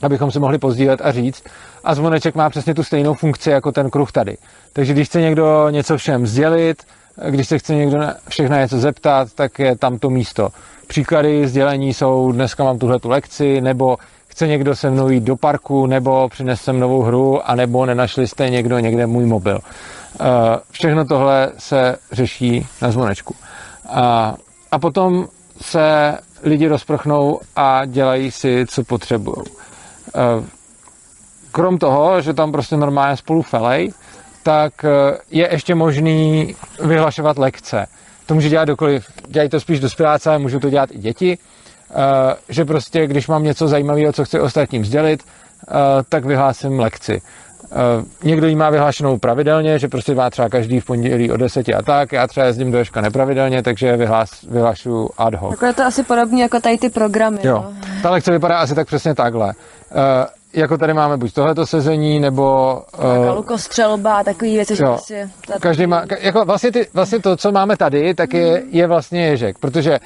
abychom 0.02 0.30
si 0.30 0.38
mohli 0.38 0.58
pozdílet 0.58 1.00
a 1.02 1.12
říct. 1.12 1.44
A 1.84 1.94
zvoneček 1.94 2.34
má 2.34 2.50
přesně 2.50 2.74
tu 2.74 2.82
stejnou 2.82 3.14
funkci 3.14 3.50
jako 3.50 3.72
ten 3.72 3.90
kruh 3.90 4.12
tady. 4.12 4.36
Takže 4.72 4.92
když 4.92 5.08
chce 5.08 5.20
někdo 5.20 5.68
něco 5.70 5.96
všem 5.96 6.26
sdělit, 6.26 6.82
když 7.30 7.48
se 7.48 7.58
chce 7.58 7.74
někdo 7.74 7.98
všech 8.28 8.48
na 8.48 8.60
něco 8.60 8.78
zeptat, 8.78 9.28
tak 9.34 9.58
je 9.58 9.76
tam 9.76 9.98
to 9.98 10.10
místo. 10.10 10.48
Příklady 10.86 11.48
sdělení 11.48 11.94
jsou, 11.94 12.32
dneska 12.32 12.64
mám 12.64 12.78
tuhle 12.78 12.98
tu 12.98 13.08
lekci, 13.08 13.60
nebo 13.60 13.96
chce 14.28 14.46
někdo 14.46 14.76
se 14.76 14.90
mnou 14.90 15.08
jít 15.08 15.24
do 15.24 15.36
parku, 15.36 15.86
nebo 15.86 16.28
přines 16.28 16.60
sem 16.60 16.80
novou 16.80 17.02
hru, 17.02 17.50
anebo 17.50 17.86
nenašli 17.86 18.26
jste 18.26 18.50
někdo 18.50 18.78
někde 18.78 19.06
můj 19.06 19.26
mobil. 19.26 19.58
Eh, 20.20 20.24
Všechno 20.70 21.04
tohle 21.04 21.52
se 21.58 21.96
řeší 22.12 22.66
na 22.82 22.90
zvonečku. 22.90 23.34
A, 23.88 24.34
a 24.72 24.78
potom 24.78 25.26
se 25.60 26.18
lidi 26.42 26.68
rozprchnou 26.68 27.40
a 27.56 27.84
dělají 27.84 28.30
si, 28.30 28.66
co 28.68 28.84
potřebují. 28.84 29.36
Krom 31.52 31.78
toho, 31.78 32.20
že 32.20 32.34
tam 32.34 32.52
prostě 32.52 32.76
normálně 32.76 33.16
spolu 33.16 33.42
felej, 33.42 33.92
tak 34.42 34.84
eh, 34.84 35.18
je 35.30 35.48
ještě 35.52 35.74
možný 35.74 36.54
vyhlašovat 36.82 37.38
lekce. 37.38 37.86
To 38.26 38.34
může 38.34 38.48
dělat 38.48 38.64
kdokoliv. 38.64 39.06
Dělají 39.28 39.48
to 39.50 39.60
spíš 39.60 39.80
dospěláci, 39.80 40.28
ale 40.28 40.38
můžou 40.38 40.58
to 40.58 40.70
dělat 40.70 40.90
i 40.92 40.98
děti. 40.98 41.38
Eh, 41.90 42.34
Že 42.48 42.64
prostě, 42.64 43.06
když 43.06 43.28
mám 43.28 43.42
něco 43.42 43.68
zajímavého, 43.68 44.12
co 44.12 44.24
chci 44.24 44.40
ostatním 44.40 44.84
sdělit, 44.84 45.22
eh, 45.22 45.72
tak 46.08 46.24
vyhlásím 46.24 46.80
lekci. 46.80 47.22
Eh, 47.72 47.76
Někdo 48.24 48.46
ji 48.46 48.54
má 48.56 48.70
vyhlášenou 48.70 49.18
pravidelně, 49.18 49.78
že 49.78 49.88
prostě 49.88 50.14
má 50.14 50.30
třeba 50.30 50.48
každý 50.48 50.80
v 50.80 50.84
pondělí 50.84 51.30
o 51.30 51.36
10 51.36 51.68
a 51.74 51.82
tak. 51.82 52.12
Já 52.12 52.26
třeba 52.26 52.46
jezdím 52.46 52.70
do 52.72 52.78
Ješka 52.78 53.00
nepravidelně, 53.00 53.62
takže 53.62 53.96
vyhlás, 53.96 54.42
vyhlašuju 54.42 55.10
ad 55.18 55.34
hoc. 55.34 55.50
Jako 55.50 55.66
je 55.66 55.72
to 55.72 55.82
asi 55.84 56.02
podobné 56.02 56.40
jako 56.40 56.60
tady 56.60 56.78
ty 56.78 56.90
programy. 56.90 57.38
Jo, 57.42 57.54
No. 57.54 57.72
ta 58.02 58.10
lekce 58.10 58.30
vypadá 58.30 58.58
asi 58.58 58.74
tak 58.74 58.86
přesně 58.86 59.14
takhle. 59.14 59.52
Uh, 59.90 60.26
jako 60.52 60.78
tady 60.78 60.94
máme 60.94 61.16
buď 61.16 61.32
tohleto 61.32 61.66
sezení, 61.66 62.20
nebo... 62.20 62.78
Uh, 63.28 63.36
lukostřelba 63.36 64.16
a 64.16 64.24
takový 64.24 64.56
věci, 64.56 64.76
že 64.76 64.84
prostě... 64.84 65.30
každý 65.60 65.86
má, 65.86 66.04
jako 66.20 66.44
vlastně, 66.44 66.72
ty, 66.72 66.86
vlastně 66.94 67.20
to, 67.20 67.36
co 67.36 67.52
máme 67.52 67.76
tady, 67.76 68.14
tak 68.14 68.34
je, 68.34 68.62
je 68.70 68.86
vlastně 68.86 69.26
ježek, 69.26 69.58
protože 69.58 69.98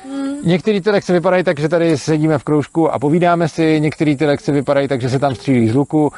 některé 0.44 0.80
ty 0.80 0.90
lekce 0.90 1.12
vypadají 1.12 1.44
tak, 1.44 1.58
že 1.58 1.68
tady 1.68 1.98
sedíme 1.98 2.38
v 2.38 2.44
kroužku 2.44 2.92
a 2.92 2.98
povídáme 2.98 3.48
si, 3.48 3.80
některé 3.80 4.16
ty 4.16 4.26
lekce 4.26 4.52
vypadají 4.52 4.88
tak, 4.88 5.00
že 5.00 5.10
se 5.10 5.18
tam 5.18 5.34
střílí 5.34 5.68
z 5.68 5.74
luku, 5.74 6.06
uh, 6.06 6.10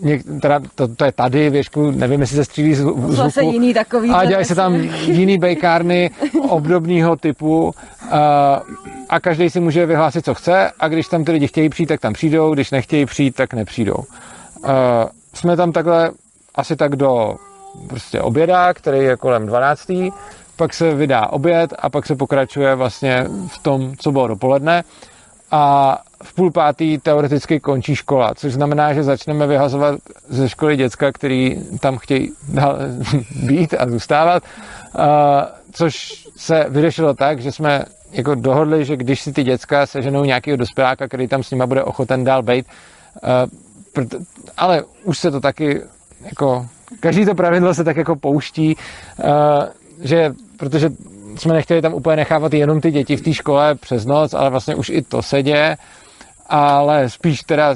Něk, 0.00 0.22
teda 0.42 0.60
to, 0.74 0.88
to, 0.88 1.04
je 1.04 1.12
tady, 1.12 1.50
věšku, 1.50 1.90
nevím, 1.90 2.20
jestli 2.20 2.36
se 2.36 2.44
střílí 2.44 2.74
z, 2.74 2.84
z 3.08 3.16
Zase 3.16 3.42
jiný 3.42 3.74
takový. 3.74 4.10
A 4.10 4.24
dělají 4.24 4.44
se 4.44 4.54
tam 4.54 4.74
jiný 5.00 5.38
bejkárny 5.38 6.10
obdobného 6.48 7.16
typu 7.16 7.64
uh, 7.64 7.72
a 9.08 9.20
každý 9.20 9.50
si 9.50 9.60
může 9.60 9.86
vyhlásit, 9.86 10.24
co 10.24 10.34
chce 10.34 10.70
a 10.80 10.88
když 10.88 11.08
tam 11.08 11.24
ty 11.24 11.32
lidi 11.32 11.46
chtějí 11.46 11.68
přijít, 11.68 11.86
tak 11.86 12.00
tam 12.00 12.12
přijdou, 12.12 12.54
když 12.54 12.70
nechtějí 12.70 13.06
přijít, 13.06 13.34
tak 13.34 13.54
nepřijdou. 13.54 13.94
Uh, 13.94 14.04
jsme 15.34 15.56
tam 15.56 15.72
takhle 15.72 16.10
asi 16.54 16.76
tak 16.76 16.96
do 16.96 17.36
prostě 17.88 18.20
oběda, 18.20 18.74
který 18.74 18.98
je 18.98 19.16
kolem 19.16 19.46
12. 19.46 19.92
Pak 20.56 20.74
se 20.74 20.94
vydá 20.94 21.26
oběd 21.26 21.74
a 21.78 21.90
pak 21.90 22.06
se 22.06 22.16
pokračuje 22.16 22.74
vlastně 22.74 23.26
v 23.48 23.58
tom, 23.58 23.92
co 23.98 24.12
bylo 24.12 24.28
dopoledne 24.28 24.84
a 25.50 25.98
v 26.22 26.34
půl 26.34 26.50
pátý 26.50 26.98
teoreticky 26.98 27.60
končí 27.60 27.94
škola, 27.94 28.34
což 28.34 28.52
znamená, 28.52 28.92
že 28.92 29.02
začneme 29.02 29.46
vyhazovat 29.46 30.00
ze 30.28 30.48
školy 30.48 30.76
děcka, 30.76 31.12
který 31.12 31.56
tam 31.80 31.98
chtějí 31.98 32.32
dál 32.48 32.78
být 33.42 33.74
a 33.78 33.88
zůstávat, 33.88 34.42
což 35.72 36.24
se 36.36 36.66
vyřešilo 36.68 37.14
tak, 37.14 37.40
že 37.40 37.52
jsme 37.52 37.84
jako 38.12 38.34
dohodli, 38.34 38.84
že 38.84 38.96
když 38.96 39.20
si 39.20 39.32
ty 39.32 39.44
děcka 39.44 39.86
seženou 39.86 40.24
nějakého 40.24 40.56
dospěláka, 40.56 41.08
který 41.08 41.28
tam 41.28 41.42
s 41.42 41.50
nima 41.50 41.66
bude 41.66 41.82
ochoten 41.82 42.24
dál 42.24 42.42
být, 42.42 42.66
ale 44.56 44.82
už 45.04 45.18
se 45.18 45.30
to 45.30 45.40
taky 45.40 45.82
jako, 46.24 46.66
každý 47.00 47.26
to 47.26 47.34
pravidlo 47.34 47.74
se 47.74 47.84
tak 47.84 47.96
jako 47.96 48.16
pouští, 48.16 48.76
že 50.00 50.32
protože 50.58 50.90
jsme 51.36 51.54
nechtěli 51.54 51.82
tam 51.82 51.94
úplně 51.94 52.16
nechávat 52.16 52.54
jenom 52.54 52.80
ty 52.80 52.90
děti 52.90 53.16
v 53.16 53.22
té 53.22 53.34
škole 53.34 53.74
přes 53.74 54.06
noc, 54.06 54.34
ale 54.34 54.50
vlastně 54.50 54.74
už 54.74 54.88
i 54.88 55.02
to 55.02 55.22
se 55.22 55.42
děje, 55.42 55.76
ale 56.48 57.10
spíš 57.10 57.40
teda 57.40 57.74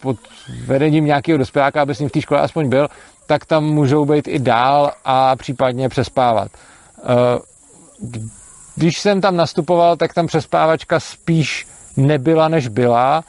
pod 0.00 0.16
vedením 0.66 1.04
nějakého 1.04 1.38
dospěláka, 1.38 1.82
aby 1.82 1.94
s 1.94 1.98
ním 1.98 2.08
v 2.08 2.12
té 2.12 2.20
škole 2.20 2.40
aspoň 2.40 2.68
byl, 2.68 2.88
tak 3.26 3.44
tam 3.44 3.64
můžou 3.64 4.04
být 4.04 4.28
i 4.28 4.38
dál 4.38 4.92
a 5.04 5.36
případně 5.36 5.88
přespávat. 5.88 6.48
Eh, 6.98 7.38
Když 8.76 8.98
jsem 9.00 9.20
tam 9.20 9.36
nastupoval, 9.36 9.96
tak 9.96 10.14
tam 10.14 10.26
přespávačka 10.26 11.00
spíš 11.00 11.66
nebyla, 11.96 12.48
než 12.48 12.68
byla. 12.68 13.24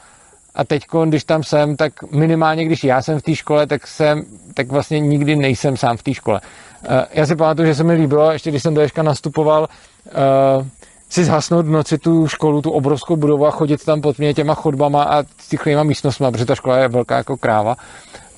A 0.54 0.64
teď, 0.64 0.82
když 1.04 1.24
tam 1.24 1.42
jsem, 1.42 1.76
tak 1.76 1.92
minimálně, 2.12 2.64
když 2.64 2.84
já 2.84 3.02
jsem 3.02 3.18
v 3.18 3.22
té 3.22 3.34
škole, 3.34 3.66
tak 3.66 3.86
jsem, 3.86 4.24
tak 4.54 4.68
vlastně 4.68 5.00
nikdy 5.00 5.36
nejsem 5.36 5.76
sám 5.76 5.96
v 5.96 6.02
té 6.02 6.14
škole. 6.14 6.40
Eh, 6.88 7.06
Já 7.12 7.26
si 7.26 7.36
pamatuju, 7.36 7.66
že 7.68 7.74
se 7.74 7.84
mi 7.84 7.92
líbilo, 7.92 8.32
ještě 8.32 8.50
když 8.50 8.62
jsem 8.62 8.74
do 8.74 8.80
Ježka 8.80 9.02
nastupoval, 9.02 9.68
eh, 10.06 10.10
si 11.10 11.24
zhasnout 11.24 11.66
v 11.66 11.70
noci 11.70 11.98
tu 11.98 12.28
školu, 12.28 12.62
tu 12.62 12.70
obrovskou 12.70 13.16
budovu 13.16 13.46
a 13.46 13.50
chodit 13.50 13.84
tam 13.84 14.00
pod 14.00 14.18
mě 14.18 14.34
těma 14.34 14.54
chodbama 14.54 15.02
a 15.02 15.22
tychlýma 15.50 15.82
místnostma, 15.82 16.30
protože 16.30 16.44
ta 16.46 16.54
škola 16.54 16.76
je 16.78 16.88
velká 16.88 17.16
jako 17.16 17.36
kráva. 17.36 17.76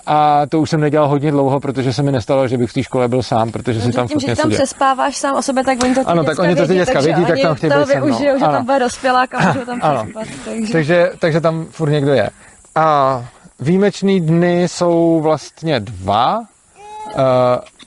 A 0.06 0.46
to 0.46 0.60
už 0.60 0.70
jsem 0.70 0.80
nedělal 0.80 1.08
hodně 1.08 1.30
dlouho, 1.30 1.60
protože 1.60 1.92
se 1.92 2.02
mi 2.02 2.12
nestalo, 2.12 2.48
že 2.48 2.58
bych 2.58 2.70
v 2.70 2.74
té 2.74 2.82
škole 2.82 3.08
byl 3.08 3.22
sám, 3.22 3.52
protože 3.52 3.80
si 3.80 3.92
tam 3.92 4.08
tím, 4.08 4.20
že 4.20 4.36
tam 4.36 4.50
přespáváš 4.50 5.16
sám 5.16 5.36
o 5.36 5.42
sobě, 5.42 5.64
tak 5.64 5.82
oni 5.82 5.94
to 5.94 6.00
ty 6.00 6.06
Ano, 6.06 6.24
tak 6.24 6.38
oni 6.38 6.56
to 6.56 6.66
ty 6.66 6.74
děcka 6.74 7.00
vědí, 7.00 7.24
tak 7.24 7.38
tam 7.42 7.54
chtějí 7.54 7.72
být 7.72 7.86
se 7.86 8.00
mnou. 8.00 8.18
že 8.18 8.30
Ano. 8.30 8.52
tam 8.52 8.64
bude 8.64 8.78
dospělák 8.78 9.34
a 9.34 9.46
můžou 9.52 9.64
tam 9.66 9.78
Ano. 9.82 10.02
přespat. 10.04 10.26
Takže... 10.44 10.72
Takže, 10.72 11.10
takže 11.18 11.40
tam 11.40 11.66
furt 11.70 11.90
někdo 11.90 12.12
je. 12.12 12.30
A 12.74 13.24
výjimečný 13.60 14.20
dny 14.20 14.68
jsou 14.68 15.20
vlastně 15.20 15.80
dva. 15.80 16.38
Uh, 16.38 17.22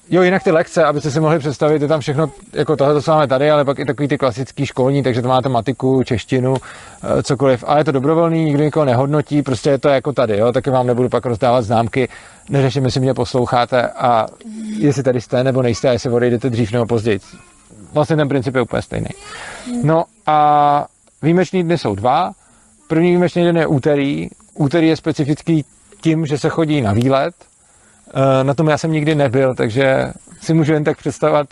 jo, 0.09 0.21
jinak 0.21 0.43
ty 0.43 0.51
lekce, 0.51 0.83
abyste 0.83 1.11
si 1.11 1.19
mohli 1.19 1.39
představit, 1.39 1.81
je 1.81 1.87
tam 1.87 1.99
všechno, 1.99 2.31
jako 2.53 2.75
tohle, 2.75 3.01
co 3.01 3.11
máme 3.11 3.27
tady, 3.27 3.51
ale 3.51 3.65
pak 3.65 3.79
i 3.79 3.85
takový 3.85 4.07
ty 4.07 4.17
klasický 4.17 4.65
školní, 4.65 5.03
takže 5.03 5.21
to 5.21 5.27
máte 5.27 5.49
matiku, 5.49 6.03
češtinu, 6.03 6.51
uh, 6.51 6.57
cokoliv. 7.23 7.63
Ale 7.67 7.79
je 7.79 7.83
to 7.83 7.91
dobrovolný, 7.91 8.45
nikdo 8.45 8.63
nikoho 8.63 8.85
nehodnotí, 8.85 9.41
prostě 9.41 9.69
je 9.69 9.77
to 9.77 9.89
jako 9.89 10.13
tady, 10.13 10.37
jo, 10.37 10.51
taky 10.51 10.69
vám 10.69 10.87
nebudu 10.87 11.09
pak 11.09 11.25
rozdávat 11.25 11.61
známky, 11.61 12.09
neřeším, 12.49 12.85
jestli 12.85 13.01
mě 13.01 13.13
posloucháte 13.13 13.87
a 13.87 14.25
jestli 14.79 15.03
tady 15.03 15.21
jste 15.21 15.43
nebo 15.43 15.61
nejste 15.61 15.89
a 15.89 15.91
jestli 15.91 16.09
odejdete 16.09 16.49
dřív 16.49 16.71
nebo 16.71 16.85
později. 16.85 17.19
Vlastně 17.93 18.15
ten 18.15 18.27
princip 18.27 18.55
je 18.55 18.61
úplně 18.61 18.81
stejný. 18.81 19.09
No 19.83 20.03
a 20.25 20.87
výjimečný 21.21 21.63
dny 21.63 21.77
jsou 21.77 21.95
dva 21.95 22.31
první 22.87 23.07
výjimečný 23.07 23.43
den 23.43 23.57
je 23.57 23.67
úterý. 23.67 24.29
Úterý 24.53 24.87
je 24.87 24.95
specifický 24.95 25.65
tím, 26.01 26.25
že 26.25 26.37
se 26.37 26.49
chodí 26.49 26.81
na 26.81 26.93
výlet. 26.93 27.33
Eh, 28.13 28.43
Na 28.43 28.53
tom 28.53 28.67
já 28.67 28.77
jsem 28.77 28.91
nikdy 28.91 29.15
nebyl, 29.15 29.55
takže 29.55 30.13
si 30.41 30.53
můžu 30.53 30.73
jen 30.73 30.83
tak 30.83 30.97
představovat, 30.97 31.47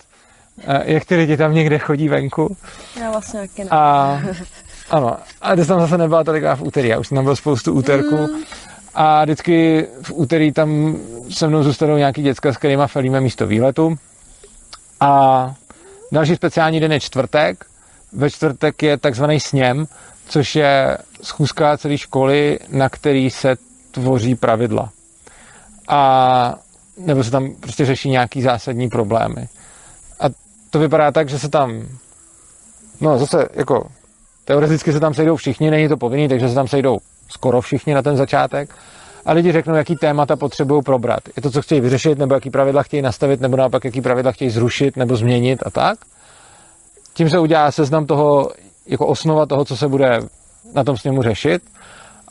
eh, 0.67 0.81
jak 0.93 1.05
ty 1.05 1.15
lidi 1.15 1.37
tam 1.37 1.53
někde 1.53 1.77
chodí 1.79 2.09
venku. 2.09 2.57
Já 2.99 3.11
vlastně 3.11 3.39
taky 3.39 3.63
ne. 3.63 3.69
A 3.71 4.21
ano, 4.89 5.17
a 5.41 5.55
dnes 5.55 5.67
tam 5.67 5.79
zase 5.79 5.97
nebyla 5.97 6.23
tolikrát 6.23 6.55
v 6.55 6.63
úterý, 6.63 6.87
já 6.89 6.99
už 6.99 7.07
jsem 7.07 7.15
tam 7.15 7.23
byl 7.25 7.35
spoustu 7.35 7.73
úterků. 7.73 8.17
Mm. 8.17 8.43
A 8.93 9.23
vždycky 9.23 9.87
v 10.01 10.11
úterý 10.11 10.51
tam 10.51 10.97
se 11.29 11.47
mnou 11.47 11.63
zůstanou 11.63 11.97
nějaký 11.97 12.21
děcka, 12.23 12.53
s 12.53 12.57
kterýma 12.57 12.87
felíme 12.87 13.21
místo 13.21 13.47
výletu. 13.47 13.95
A 14.99 15.53
další 16.11 16.35
speciální 16.35 16.79
den 16.79 16.91
je 16.91 16.99
čtvrtek. 16.99 17.65
Ve 18.13 18.29
čtvrtek 18.29 18.83
je 18.83 18.97
takzvaný 18.97 19.39
sněm, 19.39 19.85
což 20.27 20.55
je 20.55 20.97
schůzka 21.21 21.77
celé 21.77 21.97
školy, 21.97 22.59
na 22.69 22.89
který 22.89 23.29
se 23.29 23.55
tvoří 23.91 24.35
pravidla. 24.35 24.89
A 25.87 26.55
nebo 26.97 27.23
se 27.23 27.31
tam 27.31 27.55
prostě 27.59 27.85
řeší 27.85 28.09
nějaký 28.09 28.41
zásadní 28.41 28.89
problémy. 28.89 29.47
A 30.19 30.25
to 30.69 30.79
vypadá 30.79 31.11
tak, 31.11 31.29
že 31.29 31.39
se 31.39 31.49
tam 31.49 31.87
no 33.01 33.17
zase 33.17 33.47
jako 33.53 33.87
teoreticky 34.45 34.93
se 34.93 34.99
tam 34.99 35.13
sejdou 35.13 35.35
všichni, 35.35 35.71
není 35.71 35.87
to 35.87 35.97
povinný, 35.97 36.27
takže 36.27 36.49
se 36.49 36.55
tam 36.55 36.67
sejdou 36.67 36.97
skoro 37.29 37.61
všichni 37.61 37.93
na 37.93 38.01
ten 38.01 38.17
začátek 38.17 38.75
a 39.25 39.33
lidi 39.33 39.51
řeknou, 39.51 39.75
jaký 39.75 39.95
témata 39.95 40.35
potřebují 40.35 40.83
probrat. 40.83 41.19
Je 41.35 41.41
to, 41.41 41.51
co 41.51 41.61
chtějí 41.61 41.81
vyřešit, 41.81 42.17
nebo 42.17 42.33
jaký 42.33 42.49
pravidla 42.49 42.83
chtějí 42.83 43.01
nastavit, 43.01 43.41
nebo 43.41 43.57
naopak, 43.57 43.85
jaký 43.85 44.01
pravidla 44.01 44.31
chtějí 44.31 44.51
zrušit 44.51 44.97
nebo 44.97 45.15
změnit 45.15 45.59
a 45.65 45.69
tak. 45.69 45.99
Tím 47.13 47.29
se 47.29 47.39
udělá 47.39 47.71
seznam 47.71 48.05
toho, 48.05 48.51
jako 48.87 49.07
osnova 49.07 49.45
toho, 49.45 49.65
co 49.65 49.77
se 49.77 49.87
bude 49.87 50.19
na 50.75 50.83
tom 50.83 50.97
sněmu 50.97 51.21
řešit. 51.21 51.61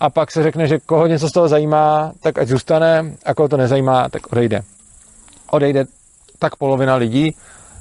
A 0.03 0.11
pak 0.11 0.31
se 0.31 0.43
řekne, 0.43 0.67
že 0.67 0.79
koho 0.79 1.07
něco 1.07 1.29
z 1.29 1.33
toho 1.33 1.49
zajímá, 1.49 2.13
tak 2.21 2.39
ať 2.39 2.49
zůstane, 2.49 3.13
a 3.25 3.35
koho 3.35 3.49
to 3.49 3.57
nezajímá, 3.57 4.09
tak 4.09 4.33
odejde. 4.33 4.63
Odejde 5.51 5.85
tak 6.39 6.57
polovina 6.57 6.95
lidí. 6.95 7.37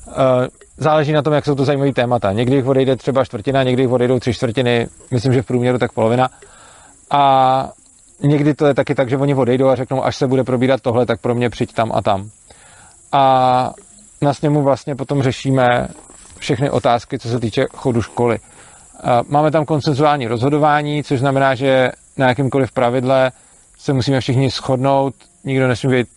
Eh, 0.08 0.48
Záleží 0.78 1.12
na 1.12 1.22
tom, 1.22 1.34
jak 1.34 1.46
jsou 1.46 1.56
to 1.56 1.66
zajímavé 1.66 1.94
témata. 1.94 2.32
Někdy 2.32 2.56
jich 2.56 2.66
odejde 2.66 2.96
třeba 2.96 3.26
čtvrtina, 3.26 3.64
někdy 3.64 3.84
jich 3.84 3.92
odejdou 3.92 4.20
tři 4.20 4.34
čtvrtiny, 4.34 4.88
myslím, 5.12 5.34
že 5.34 5.42
v 5.42 5.46
průměru 5.46 5.78
tak 5.78 5.92
polovina. 5.92 6.30
A 7.12 7.70
někdy 8.22 8.54
to 8.54 8.66
je 8.66 8.74
taky 8.74 8.96
tak, 8.96 9.10
že 9.10 9.18
oni 9.18 9.36
odejdou 9.36 9.68
a 9.68 9.76
řeknou, 9.76 10.06
až 10.06 10.16
se 10.16 10.28
bude 10.28 10.44
probírat 10.44 10.82
tohle, 10.82 11.06
tak 11.06 11.22
pro 11.22 11.36
mě 11.36 11.50
přijď 11.50 11.74
tam 11.74 11.92
a 11.94 12.02
tam. 12.02 12.30
A 13.12 13.74
na 14.22 14.34
sněmu 14.34 14.64
vlastně 14.64 14.96
potom 14.96 15.24
řešíme 15.24 15.88
všechny 16.38 16.70
otázky, 16.70 17.20
co 17.20 17.30
se 17.30 17.40
týče 17.40 17.66
chodu 17.76 18.02
školy. 18.02 18.40
A 19.04 19.22
Máme 19.30 19.52
tam 19.52 19.66
konsenzuální 19.66 20.28
rozhodování, 20.28 21.04
což 21.04 21.20
znamená, 21.20 21.56
že 21.56 21.90
na 22.17 22.28
jakýmkoliv 22.28 22.71
pravidle 22.71 23.32
se 23.78 23.93
musíme 23.93 24.19
všichni 24.19 24.50
shodnout, 24.50 25.15
nikdo 25.43 25.67
nesmí 25.67 25.91
být 25.91 26.08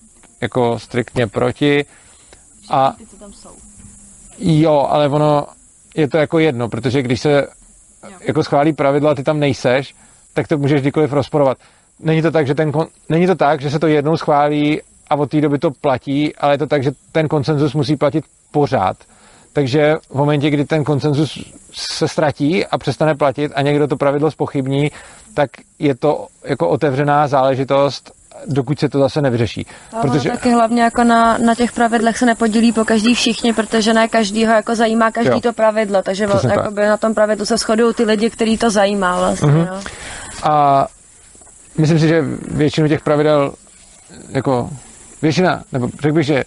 jako 0.41 0.79
striktně 0.79 1.27
proti. 1.27 1.85
A 2.71 2.95
Jo, 4.39 4.87
ale 4.91 5.09
ono 5.09 5.47
je 5.97 6.09
to 6.09 6.19
jako 6.19 6.39
jedno, 6.39 6.69
protože 6.69 7.03
když 7.03 7.21
se 7.21 7.47
jako 8.21 8.45
schválí 8.45 8.73
pravidla 8.73 9.11
a 9.11 9.15
ty 9.15 9.23
tam 9.23 9.41
nejseš, 9.41 9.95
tak 10.33 10.49
to 10.49 10.59
můžeš 10.59 10.81
kdykoliv 10.81 11.13
rozporovat. 11.13 11.59
Není 12.01 12.23
to 12.23 12.31
tak, 12.31 12.47
že, 12.47 12.55
ten 12.55 12.73
kon, 12.73 12.87
není 13.09 13.27
to 13.27 13.35
tak, 13.35 13.61
že 13.61 13.71
se 13.71 13.79
to 13.79 13.87
jednou 13.87 14.17
schválí 14.17 14.81
a 15.11 15.17
od 15.17 15.31
té 15.31 15.41
doby 15.41 15.59
to 15.59 15.71
platí, 15.71 16.37
ale 16.37 16.55
je 16.55 16.59
to 16.59 16.67
tak, 16.67 16.83
že 16.83 16.93
ten 17.13 17.29
konsenzus 17.29 17.75
musí 17.75 17.97
platit 17.97 18.25
pořád. 18.51 18.97
Takže 19.55 19.97
v 20.11 20.15
momentě, 20.15 20.51
kdy 20.51 20.65
ten 20.65 20.85
konsenzus 20.85 21.39
se 21.73 22.09
ztratí 22.09 22.67
a 22.67 22.79
přestane 22.79 23.15
platit 23.15 23.53
a 23.55 23.63
někdo 23.63 23.87
to 23.87 23.97
pravidlo 23.97 24.31
spochybní, 24.31 24.91
tak 25.35 25.51
je 25.79 25.95
to 25.95 26.27
jako 26.45 26.69
otevřená 26.69 27.27
záležitost, 27.27 28.13
dokud 28.47 28.79
se 28.79 28.89
to 28.89 28.99
zase 28.99 29.23
nevyřeší. 29.23 29.67
Ale 29.93 30.03
protože... 30.03 30.31
taky 30.31 30.51
hlavně 30.51 30.83
jako 30.83 31.05
na, 31.05 31.39
na 31.39 31.55
těch 31.55 31.73
pravidlech 31.73 32.19
se 32.19 32.27
nepodílí 32.27 32.73
po 32.73 32.85
každý 32.85 33.15
všichni, 33.15 33.53
protože 33.53 33.95
ne 33.95 34.09
každýho 34.09 34.53
jako 34.53 34.75
zajímá 34.75 35.11
každý 35.11 35.33
Jo. 35.33 35.41
to 35.41 35.53
pravidlo, 35.53 36.03
takže 36.03 36.27
Přesně 36.27 36.49
tak. 36.49 36.75
na 36.75 36.97
tom 36.97 37.15
pravidlu 37.15 37.47
se 37.47 37.57
shodují 37.57 37.95
ty 37.95 38.05
lidi, 38.05 38.31
který 38.31 38.59
to 38.59 38.71
zajímá 38.71 39.19
vlastně. 39.19 39.53
Mhm. 39.53 39.65
Mm-hmm. 39.65 40.51
A 40.51 40.87
myslím 41.79 41.99
si, 41.99 42.09
že 42.09 42.23
většinu 42.49 42.89
těch 42.89 43.01
pravidel, 43.01 43.55
jako 44.29 44.71
většina, 45.23 45.63
nebo 45.73 45.89
řekl 46.03 46.15
bych, 46.15 46.27
že 46.27 46.45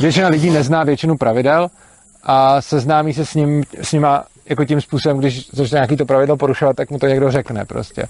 většina 0.00 0.28
lidí 0.28 0.50
nezná 0.50 0.84
většinu 0.84 1.16
pravidel 1.16 1.68
a 2.24 2.60
seznámí 2.60 3.14
se 3.14 3.26
s, 3.26 3.34
ním, 3.34 3.64
s 3.82 3.92
nima 3.92 4.24
jako 4.48 4.64
tím 4.64 4.80
způsobem, 4.80 5.18
když 5.18 5.50
začne 5.52 5.76
nějaký 5.76 5.96
to 5.96 6.06
pravidlo 6.06 6.36
porušovat, 6.36 6.76
tak 6.76 6.90
mu 6.90 6.98
to 6.98 7.06
někdo 7.06 7.30
řekne 7.30 7.64
prostě. 7.64 8.02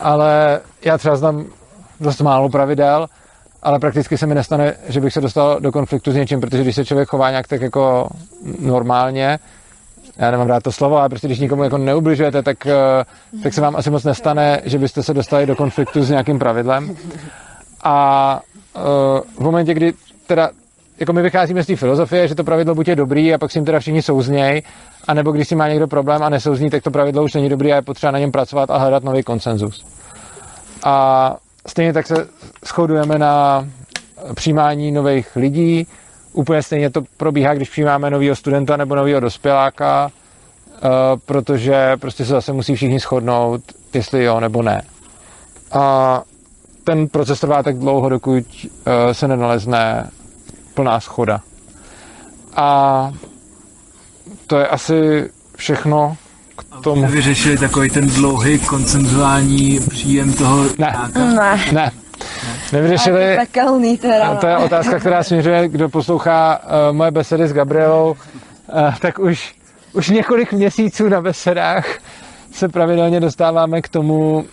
Ale 0.00 0.60
já 0.84 0.98
třeba 0.98 1.16
znám 1.16 1.44
dost 2.00 2.20
málo 2.20 2.48
pravidel, 2.48 3.06
ale 3.62 3.78
prakticky 3.78 4.18
se 4.18 4.26
mi 4.26 4.34
nestane, 4.34 4.74
že 4.88 5.00
bych 5.00 5.12
se 5.12 5.20
dostal 5.20 5.60
do 5.60 5.72
konfliktu 5.72 6.12
s 6.12 6.14
něčím, 6.14 6.40
protože 6.40 6.62
když 6.62 6.74
se 6.74 6.84
člověk 6.84 7.08
chová 7.08 7.30
nějak 7.30 7.48
tak 7.48 7.60
jako 7.60 8.08
normálně, 8.60 9.38
já 10.16 10.30
nemám 10.30 10.46
rád 10.46 10.62
to 10.62 10.72
slovo, 10.72 10.96
ale 10.96 11.08
prostě 11.08 11.26
když 11.26 11.38
nikomu 11.38 11.64
jako 11.64 11.78
neubližujete, 11.78 12.42
tak, 12.42 12.66
eh, 12.66 13.04
tak 13.42 13.54
se 13.54 13.60
vám 13.60 13.76
asi 13.76 13.90
moc 13.90 14.04
nestane, 14.04 14.60
že 14.64 14.78
byste 14.78 15.02
se 15.02 15.14
dostali 15.14 15.46
do 15.46 15.56
konfliktu 15.56 16.02
s 16.02 16.10
nějakým 16.10 16.38
pravidlem. 16.38 16.96
A 17.84 18.40
eh, 18.76 18.80
v 19.36 19.40
momentě, 19.40 19.74
kdy 19.74 19.92
teda 20.26 20.50
jako 20.98 21.12
my 21.12 21.22
vycházíme 21.22 21.62
z 21.62 21.66
té 21.66 21.76
filozofie, 21.76 22.28
že 22.28 22.34
to 22.34 22.44
pravidlo 22.44 22.74
buď 22.74 22.88
je 22.88 22.96
dobrý 22.96 23.34
a 23.34 23.38
pak 23.38 23.50
si 23.50 23.58
jim 23.58 23.64
teda 23.64 23.80
všichni 23.80 24.02
souzněj, 24.02 24.62
anebo 25.08 25.32
když 25.32 25.48
si 25.48 25.54
má 25.56 25.68
někdo 25.68 25.88
problém 25.88 26.22
a 26.22 26.28
nesouzní, 26.28 26.70
tak 26.70 26.82
to 26.82 26.90
pravidlo 26.90 27.24
už 27.24 27.34
není 27.34 27.48
dobrý 27.48 27.72
a 27.72 27.76
je 27.76 27.82
potřeba 27.82 28.12
na 28.12 28.18
něm 28.18 28.32
pracovat 28.32 28.70
a 28.70 28.76
hledat 28.76 29.04
nový 29.04 29.22
konsenzus. 29.22 29.84
A 30.84 31.36
stejně 31.66 31.92
tak 31.92 32.06
se 32.06 32.28
shodujeme 32.66 33.18
na 33.18 33.66
přijímání 34.34 34.92
nových 34.92 35.36
lidí. 35.36 35.86
Úplně 36.32 36.62
stejně 36.62 36.90
to 36.90 37.02
probíhá, 37.16 37.54
když 37.54 37.70
přijímáme 37.70 38.10
nového 38.10 38.36
studenta 38.36 38.76
nebo 38.76 38.94
nového 38.94 39.20
dospěláka, 39.20 40.10
eh, 40.10 40.88
protože 41.26 41.96
prostě 41.96 42.24
se 42.24 42.32
zase 42.32 42.52
musí 42.52 42.74
všichni 42.74 42.98
shodnout, 42.98 43.62
jestli 43.94 44.24
jo 44.24 44.40
nebo 44.40 44.62
ne. 44.62 44.82
A 45.72 46.22
ten 46.84 47.08
proces 47.08 47.40
trvá 47.40 47.62
tak 47.62 47.78
dlouho, 47.78 48.08
dokud 48.08 48.44
eh, 48.86 49.14
se 49.14 49.28
nenalezne 49.28 50.10
plná 50.78 51.00
schoda. 51.00 51.40
A 52.56 53.10
to 54.46 54.58
je 54.58 54.66
asi 54.66 55.30
všechno 55.56 56.16
k 56.56 56.82
tomu. 56.82 57.02
Jste 57.02 57.10
vyřešili 57.12 57.58
takový 57.58 57.90
ten 57.90 58.06
dlouhý 58.06 58.58
koncenzuální 58.58 59.80
příjem 59.90 60.32
toho 60.32 60.64
Ne. 60.78 60.94
Ne. 61.14 61.58
Ne. 61.72 61.90
Nevyřešili, 62.72 63.36
Pekelný 63.36 63.98
teda. 63.98 64.34
to 64.34 64.46
je 64.46 64.56
otázka, 64.56 64.98
která 64.98 65.22
směřuje, 65.22 65.68
kdo 65.68 65.88
poslouchá 65.88 66.58
uh, 66.58 66.96
moje 66.96 67.10
besedy 67.10 67.48
s 67.48 67.52
Gabrielou, 67.52 68.10
uh, 68.10 68.94
tak 69.00 69.18
už, 69.18 69.54
už 69.92 70.08
několik 70.08 70.52
měsíců 70.52 71.08
na 71.08 71.20
besedách 71.20 71.86
se 72.52 72.68
pravidelně 72.68 73.20
dostáváme 73.20 73.82
k 73.82 73.88
tomu, 73.88 74.34
uh, 74.38 74.44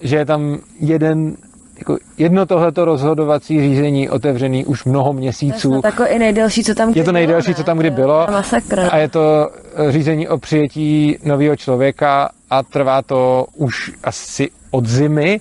že 0.00 0.16
je 0.16 0.24
tam 0.24 0.58
jeden 0.80 1.36
jako 1.80 1.98
jedno 2.18 2.46
tohleto 2.46 2.84
rozhodovací 2.84 3.60
řízení 3.60 4.08
otevřený 4.08 4.64
už 4.64 4.84
mnoho 4.84 5.12
měsíců. 5.12 5.80
To 5.80 5.86
jako 5.88 6.04
i 6.06 6.18
nejdelší, 6.18 6.64
co 6.64 6.74
tam 6.74 6.90
kdy 6.90 7.00
Je 7.00 7.04
to 7.04 7.12
nejdelší, 7.12 7.46
bylo, 7.46 7.54
co 7.54 7.62
ne? 7.62 7.64
tam 7.64 7.78
kdy 7.78 7.90
bylo. 7.90 8.26
To 8.26 8.32
je 8.32 8.36
Masakr. 8.36 8.80
A 8.90 8.96
je 8.96 9.08
to 9.08 9.50
eh, 9.74 9.92
řízení 9.92 10.28
o 10.28 10.38
přijetí 10.38 11.16
nového 11.24 11.56
člověka 11.56 12.30
a 12.50 12.62
trvá 12.62 13.02
to 13.02 13.46
už 13.56 13.92
asi 14.04 14.50
od 14.70 14.86
zimy. 14.86 15.40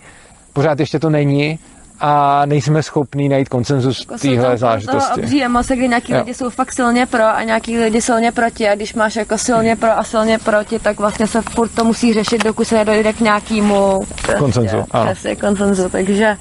Pořád 0.54 0.80
ještě 0.80 1.00
to 1.00 1.10
není 1.10 1.60
a 2.02 2.46
nejsme 2.46 2.84
schopní 2.84 3.30
najít 3.30 3.50
konsenzus 3.50 4.00
Jako 4.00 4.18
téhle 4.18 4.46
toho 4.46 4.58
záležitosti. 4.58 5.22
obří 5.22 5.44
emoce, 5.44 5.76
kdy 5.76 5.88
nějaký 5.88 6.12
Jo. 6.14 6.20
lidi 6.20 6.34
jsou 6.34 6.50
fakt 6.50 6.74
silně 6.74 7.06
pro 7.06 7.24
a 7.24 7.44
nějaký 7.44 7.78
lidi 7.78 8.02
silně 8.02 8.32
proti 8.32 8.70
a 8.70 8.76
když 8.76 8.94
máš 8.94 9.16
jako 9.16 9.38
silně 9.38 9.76
pro 9.76 9.92
a 9.98 10.04
silně 10.04 10.38
proti, 10.38 10.80
tak 10.80 11.00
vlastně 11.00 11.28
se 11.28 11.42
furt 11.42 11.70
to 11.70 11.84
musí 11.84 12.14
řešit, 12.14 12.44
dokud 12.44 12.68
se 12.68 12.76
nedojde 12.76 13.14
k 13.14 13.20
nějakému 13.20 14.00
prostě, 14.06 14.34
Konsenzu. 14.40 14.84
Přesně, 15.06 15.36
konsenzu, 15.36 15.90
takže, 15.90 16.38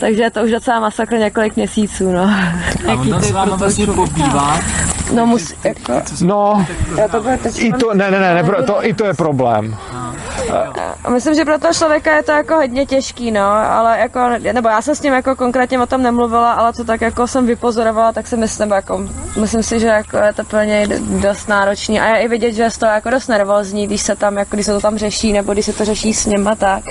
takže 0.00 0.22
je 0.22 0.30
to 0.30 0.40
už 0.42 0.50
docela 0.50 0.80
masakr 0.80 1.18
několik 1.18 1.56
měsíců, 1.56 2.12
no. 2.12 2.30
A 2.88 2.92
on 2.92 3.10
tam 3.10 3.22
s 3.22 3.30
váma 3.30 3.56
vlastně 3.56 3.86
pobývá. 3.86 4.60
No 5.12 5.26
musí, 5.26 5.54
jako, 5.64 6.02
No, 6.20 6.66
i 7.58 7.72
to, 7.72 7.94
ne, 7.94 8.10
ne, 8.10 8.20
ne, 8.20 8.34
ne 8.34 8.62
to, 8.66 8.86
i 8.86 8.94
to 8.94 9.04
je 9.06 9.14
problém. 9.14 9.76
A 11.04 11.10
Myslím, 11.10 11.34
že 11.34 11.44
pro 11.44 11.58
toho 11.58 11.74
člověka 11.74 12.16
je 12.16 12.22
to 12.22 12.32
jako 12.32 12.54
hodně 12.54 12.86
těžký, 12.86 13.30
no, 13.30 13.46
ale 13.46 13.98
jako, 13.98 14.20
nebo 14.52 14.68
já 14.68 14.82
jsem 14.82 14.94
s 14.94 15.02
ním 15.02 15.12
jako 15.12 15.36
konkrétně 15.36 15.78
o 15.80 15.86
tom 15.86 16.02
nemluvila, 16.02 16.52
ale 16.52 16.72
co 16.72 16.84
tak 16.84 17.00
jako 17.00 17.26
jsem 17.26 17.46
vypozorovala, 17.46 18.12
tak 18.12 18.26
si 18.26 18.36
myslím, 18.36 18.70
jako, 18.70 19.08
myslím 19.40 19.62
si, 19.62 19.80
že 19.80 19.86
jako 19.86 20.16
je 20.16 20.32
to 20.32 20.44
pro 20.44 20.62
něj 20.62 20.86
dost 21.00 21.48
náročný 21.48 22.00
a 22.00 22.06
je 22.16 22.22
i 22.22 22.28
vidět, 22.28 22.52
že 22.52 22.62
je 22.62 22.70
z 22.70 22.78
toho 22.78 22.92
jako 22.92 23.10
dost 23.10 23.28
nervózní, 23.28 23.86
když 23.86 24.00
se 24.00 24.16
tam, 24.16 24.36
jako, 24.36 24.56
když 24.56 24.66
se 24.66 24.72
to 24.72 24.80
tam 24.80 24.98
řeší, 24.98 25.32
nebo 25.32 25.52
když 25.52 25.66
se 25.66 25.72
to 25.72 25.84
řeší 25.84 26.14
s 26.14 26.26
ním 26.26 26.48
a 26.48 26.54
tak. 26.54 26.84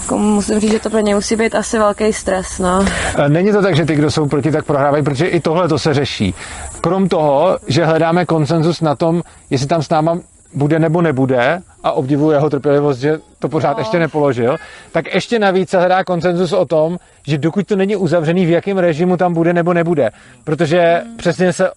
Jako, 0.00 0.18
musím 0.18 0.60
říct, 0.60 0.72
že 0.72 0.78
to 0.80 0.90
pro 0.90 1.00
něj 1.00 1.14
musí 1.14 1.36
být 1.36 1.54
asi 1.54 1.78
velký 1.78 2.12
stres, 2.12 2.58
no. 2.58 2.84
Není 3.28 3.52
to 3.52 3.62
tak, 3.62 3.76
že 3.76 3.84
ty, 3.84 3.94
kdo 3.94 4.10
jsou 4.10 4.28
proti, 4.28 4.50
tak 4.52 4.64
prohrávají, 4.64 5.04
protože 5.04 5.26
i 5.26 5.40
tohle 5.40 5.68
to 5.68 5.78
se 5.78 5.94
řeší. 5.94 6.34
Krom 6.80 7.08
toho, 7.08 7.58
že 7.66 7.84
hledáme 7.84 8.26
konsenzus 8.26 8.80
na 8.80 8.94
tom, 8.96 9.22
jestli 9.50 9.66
tam 9.66 9.82
s 9.82 9.88
náma 9.88 10.18
bude 10.54 10.78
nebo 10.78 11.02
nebude 11.02 11.60
a 11.84 11.92
obdivuji 11.92 12.30
jeho 12.30 12.50
trpělivost, 12.50 12.98
že 12.98 13.18
to 13.38 13.48
pořád 13.48 13.76
No. 13.76 13.80
ještě 13.80 13.98
nepoložil, 13.98 14.56
tak 14.92 15.14
ještě 15.14 15.38
navíc 15.38 15.70
se 15.70 15.78
hledá 15.78 16.04
konsenzus 16.04 16.52
o 16.52 16.64
tom, 16.64 16.98
že 17.26 17.38
dokud 17.38 17.66
to 17.66 17.76
není 17.76 17.96
uzavřený, 17.96 18.46
v 18.46 18.50
jakém 18.50 18.78
režimu 18.78 19.16
tam 19.16 19.34
bude 19.34 19.52
nebo 19.52 19.72
nebude. 19.72 20.10
Protože 20.44 21.02
přesně 21.16 21.52
se 21.52 21.70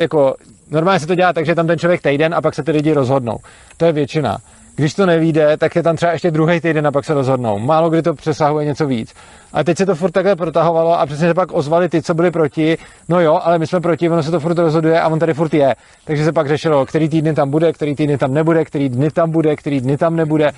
jako 0.00 0.34
normálně 0.70 1.00
se 1.00 1.06
to 1.06 1.14
dělá 1.14 1.32
tak, 1.32 1.46
že 1.46 1.54
tam 1.54 1.66
ten 1.66 1.78
člověk 1.78 2.02
týden 2.02 2.34
a 2.34 2.40
pak 2.40 2.54
se 2.54 2.62
ty 2.62 2.70
lidi 2.70 2.92
rozhodnou. 2.92 3.38
To 3.76 3.84
je 3.84 3.92
většina. 3.92 4.38
Když 4.76 4.94
to 4.94 5.06
nevíde, 5.06 5.56
tak 5.56 5.76
je 5.76 5.82
tam 5.82 5.96
třeba 5.96 6.12
ještě 6.12 6.30
druhý 6.30 6.60
týden 6.60 6.86
a 6.86 6.92
pak 6.92 7.04
se 7.04 7.14
rozhodnou. 7.14 7.58
Málo 7.58 7.90
kdy 7.90 8.02
to 8.02 8.14
přesahuje 8.14 8.66
něco 8.66 8.86
víc. 8.86 9.14
A 9.52 9.64
teď 9.64 9.78
se 9.78 9.86
to 9.86 9.94
furt 9.94 10.10
takhle 10.10 10.36
protahovalo 10.36 11.00
a 11.00 11.06
přesně 11.06 11.28
se 11.28 11.34
pak 11.34 11.52
ozvali 11.52 11.88
ty, 11.88 12.02
co 12.02 12.14
byli 12.14 12.30
proti. 12.30 12.78
No 13.08 13.20
jo, 13.20 13.40
ale 13.42 13.58
my 13.58 13.66
jsme 13.66 13.80
proti, 13.80 14.10
ono 14.10 14.22
se 14.22 14.30
to 14.30 14.40
furt 14.40 14.58
rozhoduje 14.58 15.00
a 15.00 15.08
on 15.08 15.18
tady 15.18 15.34
furt 15.34 15.54
je. 15.54 15.74
Takže 16.04 16.24
se 16.24 16.32
pak 16.32 16.48
řešilo, 16.48 16.86
který 16.86 17.08
týden 17.08 17.34
tam 17.34 17.50
bude, 17.50 17.72
který 17.72 17.94
týden 17.94 18.18
tam 18.18 18.34
nebude, 18.34 18.64
který 18.64 18.88
dny 18.88 19.10
tam 19.10 19.30
bude, 19.30 19.56
který 19.56 19.80
dny 19.80 19.96
tam 19.96 20.16
nebude. 20.16 20.50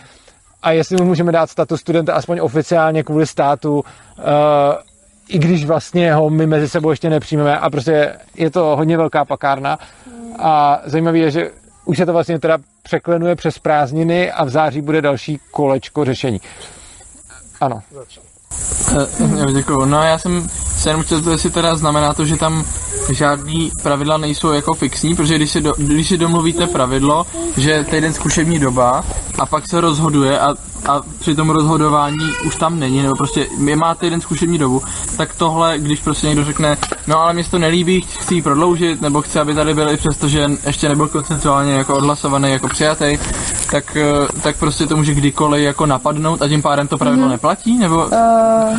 A 0.63 0.73
jestli 0.73 0.97
mu 0.97 1.05
můžeme 1.05 1.33
dát 1.33 1.51
status 1.51 1.81
studenta 1.81 2.15
aspoň 2.15 2.39
oficiálně 2.43 3.03
kvůli 3.03 3.27
státu, 3.27 3.75
uh, 3.75 3.83
i 5.29 5.39
když 5.39 5.65
vlastně 5.65 6.15
ho 6.15 6.31
my 6.31 6.47
mezi 6.47 6.69
sebou 6.69 6.91
ještě 6.91 7.11
nepřijmeme 7.11 7.59
a 7.59 7.71
prostě 7.71 8.13
je 8.37 8.51
to 8.51 8.77
hodně 8.77 8.97
velká 8.97 9.25
pakárna 9.25 9.79
a 10.39 10.81
zajímavé 10.85 11.19
je, 11.19 11.31
že 11.31 11.51
už 11.85 11.97
se 11.97 12.07
to 12.07 12.13
vlastně 12.13 12.39
teda 12.39 12.59
překlenuje 12.83 13.37
přes 13.37 13.59
prázdniny 13.59 14.33
a 14.33 14.45
v 14.45 14.49
září 14.49 14.81
bude 14.81 15.03
další 15.03 15.41
kolečko 15.51 16.05
řešení. 16.05 16.41
Ano. 17.61 17.83
Eh, 18.93 19.07
Jo, 19.39 19.51
děkuju. 19.53 19.85
No 19.85 20.03
já 20.03 20.19
jsem 20.19 20.49
se 20.77 20.91
jenom 20.91 21.03
chtěl, 21.03 21.31
jestli 21.31 21.51
teda 21.51 21.77
znamená 21.77 22.15
to, 22.15 22.25
že 22.25 22.37
tam 22.37 22.65
žádný 23.13 23.71
pravidla 23.83 24.17
nejsou 24.17 24.53
jako 24.53 24.75
fixní, 24.75 25.17
protože 25.17 25.37
když 25.37 25.51
si, 25.51 25.61
do, 25.61 25.75
když 25.79 26.09
si 26.09 26.19
domluvíte 26.19 26.67
pravidlo, 26.67 27.27
že 27.57 27.85
týden 27.85 28.13
zkušební 28.13 28.59
doba 28.59 29.05
a 29.39 29.47
pak 29.47 29.69
se 29.69 29.81
rozhoduje 29.81 30.41
a, 30.41 30.55
a 30.89 31.01
při 31.19 31.35
tom 31.35 31.51
rozhodování 31.51 32.29
už 32.47 32.57
tam 32.57 32.81
není, 32.81 33.03
nebo 33.03 33.15
prostě 33.15 33.47
je 33.65 33.77
má 33.77 33.95
týden 33.95 34.21
zkušební 34.21 34.59
dobu, 34.59 34.83
tak 35.17 35.35
tohle, 35.35 35.79
když 35.79 36.01
prostě 36.01 36.27
někdo 36.27 36.45
řekne, 36.45 36.77
no 37.07 37.19
ale 37.19 37.33
mě 37.33 37.45
se 37.45 37.51
to 37.51 37.59
nelíbí, 37.59 38.01
chci 38.01 38.35
ji 38.35 38.43
prodloužit, 38.43 39.01
nebo 39.03 39.23
chci, 39.23 39.39
aby 39.39 39.55
tady 39.55 39.75
byli, 39.75 39.97
přestože 39.97 40.51
ještě 40.67 40.89
nebyl 40.89 41.09
koncentuálně 41.09 41.73
jako 41.73 41.97
odhlasovaný, 41.97 42.51
jako 42.51 42.69
přijatý, 42.69 43.19
tak, 43.71 43.97
eh, 43.97 44.41
tak 44.43 44.57
prostě 44.57 44.87
to 44.87 44.97
může 44.97 45.15
kdykoliv 45.15 45.65
jako 45.65 45.87
napadnout 45.87 46.43
a 46.43 46.49
tím 46.49 46.63
pádem 46.63 46.89
to 46.89 46.99
pravidlo 46.99 47.29
neplatí, 47.29 47.79
nebo 47.79 48.09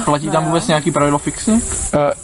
platí 0.05 0.29
tam 0.29 0.45
vůbec 0.45 0.67
nějaký 0.67 0.91
pravidlo 0.91 1.19
fixně? 1.19 1.53
Uh, 1.53 1.59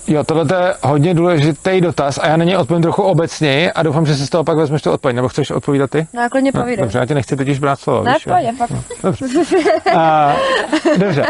jo, 0.07 0.23
tohle 0.23 0.45
je 0.61 0.73
hodně 0.83 1.13
důležitý 1.13 1.81
dotaz 1.81 2.17
a 2.17 2.27
já 2.27 2.37
na 2.37 2.43
něj 2.43 2.57
odpovím 2.57 2.81
trochu 2.81 3.01
obecněji 3.01 3.71
a 3.71 3.83
doufám, 3.83 4.05
že 4.05 4.15
si 4.15 4.27
z 4.27 4.29
toho 4.29 4.43
pak 4.43 4.57
vezmeš 4.57 4.81
tu 4.81 4.91
odpověď. 4.91 5.15
Nebo 5.15 5.27
chceš 5.27 5.51
odpovídat 5.51 5.89
ty? 5.89 6.07
No, 6.13 6.21
povídej. 6.51 6.77
dobře, 6.77 6.99
já 6.99 7.05
ti 7.05 7.13
nechci 7.13 7.35
totiž 7.35 7.59
brát 7.59 7.79
slovo. 7.79 8.03
Ne, 8.03 8.13
víš, 8.13 8.25
jo? 8.25 8.33
pojď, 8.33 8.57
fakt. 8.57 8.71
A, 9.95 10.35
dobře, 10.97 11.25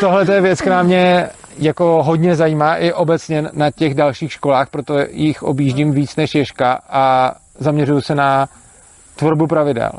tohle 0.00 0.34
je 0.34 0.40
věc, 0.40 0.60
která 0.60 0.82
mě 0.82 1.28
jako 1.58 2.02
hodně 2.02 2.36
zajímá 2.36 2.76
i 2.76 2.92
obecně 2.92 3.44
na 3.52 3.70
těch 3.70 3.94
dalších 3.94 4.32
školách, 4.32 4.70
proto 4.70 4.94
jich 5.10 5.42
objíždím 5.42 5.92
víc 5.92 6.16
než 6.16 6.34
Ježka 6.34 6.80
a 6.88 7.34
zaměřuju 7.58 8.00
se 8.00 8.14
na 8.14 8.48
tvorbu 9.16 9.46
pravidel. 9.46 9.90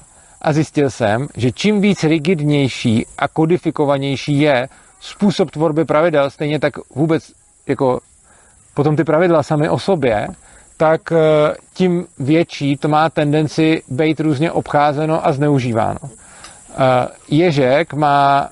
A 0.41 0.53
zjistil 0.53 0.89
jsem, 0.89 1.27
že 1.37 1.51
čím 1.51 1.81
víc 1.81 2.03
rigidnější 2.03 3.05
a 3.17 3.27
kodifikovanější 3.27 4.39
je 4.39 4.67
způsob 4.99 5.51
tvorby 5.51 5.85
pravidel, 5.85 6.29
stejně 6.29 6.59
tak 6.59 6.73
vůbec 6.95 7.31
jako 7.67 7.99
potom 8.73 8.95
ty 8.95 9.03
pravidla 9.03 9.43
sami 9.43 9.69
o 9.69 9.79
sobě, 9.79 10.27
tak 10.77 11.11
eh, 11.11 11.17
tím 11.73 12.05
větší 12.19 12.77
to 12.77 12.87
má 12.87 13.09
tendenci 13.09 13.81
být 13.87 14.19
různě 14.19 14.51
obcházeno 14.51 15.27
a 15.27 15.31
zneužíváno. 15.31 15.99
Eh, 16.77 17.07
Ježek 17.27 17.93
má 17.93 18.49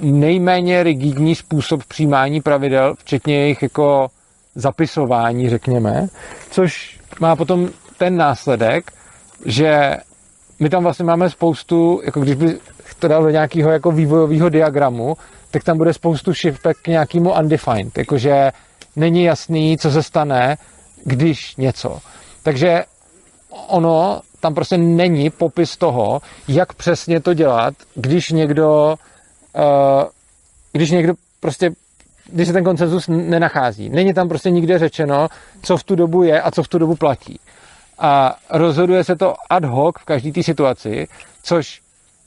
nejméně 0.00 0.82
rigidní 0.82 1.34
způsob 1.34 1.84
přijímání 1.84 2.40
pravidel, 2.40 2.94
včetně 2.98 3.34
jejich 3.34 3.62
jako 3.62 4.08
zapisování, 4.54 5.48
řekněme, 5.48 6.06
což 6.50 7.00
má 7.20 7.36
potom 7.36 7.68
ten 7.98 8.16
následek, 8.16 8.92
že 9.44 9.96
my 10.60 10.70
tam 10.70 10.82
vlastně 10.82 11.04
máme 11.04 11.30
spoustu, 11.30 12.00
jako 12.04 12.20
když 12.20 12.34
by 12.34 12.58
to 12.98 13.08
dal 13.08 13.22
do 13.22 13.30
nějakého 13.30 13.70
jako 13.70 13.90
vývojového 13.90 14.48
diagramu, 14.48 15.16
tak 15.50 15.64
tam 15.64 15.78
bude 15.78 15.92
spoustu 15.92 16.34
šipek 16.34 16.76
k 16.82 16.88
nějakému 16.88 17.32
undefined, 17.32 17.98
jakože 17.98 18.52
není 18.96 19.24
jasný, 19.24 19.78
co 19.78 19.90
se 19.90 20.02
stane, 20.02 20.56
když 21.04 21.56
něco. 21.56 21.98
Takže 22.42 22.84
ono, 23.68 24.20
tam 24.46 24.54
prostě 24.54 24.78
není 24.78 25.30
popis 25.30 25.76
toho, 25.76 26.20
jak 26.48 26.72
přesně 26.72 27.20
to 27.20 27.34
dělat, 27.34 27.74
když 27.94 28.30
někdo, 28.30 28.94
uh, 29.56 30.04
když 30.72 30.90
někdo 30.90 31.14
prostě, 31.40 31.70
když 32.32 32.46
se 32.46 32.52
ten 32.52 32.64
koncenzus 32.64 33.08
nenachází. 33.08 33.88
Není 33.88 34.14
tam 34.14 34.28
prostě 34.28 34.50
nikde 34.50 34.78
řečeno, 34.78 35.28
co 35.62 35.76
v 35.76 35.84
tu 35.84 35.94
dobu 35.94 36.22
je 36.22 36.42
a 36.42 36.50
co 36.50 36.62
v 36.62 36.68
tu 36.68 36.78
dobu 36.78 36.94
platí. 36.94 37.40
A 37.98 38.36
rozhoduje 38.50 39.04
se 39.04 39.16
to 39.16 39.34
ad 39.50 39.64
hoc 39.64 39.94
v 39.98 40.04
každé 40.04 40.32
té 40.32 40.42
situaci, 40.42 41.08
což 41.42 41.80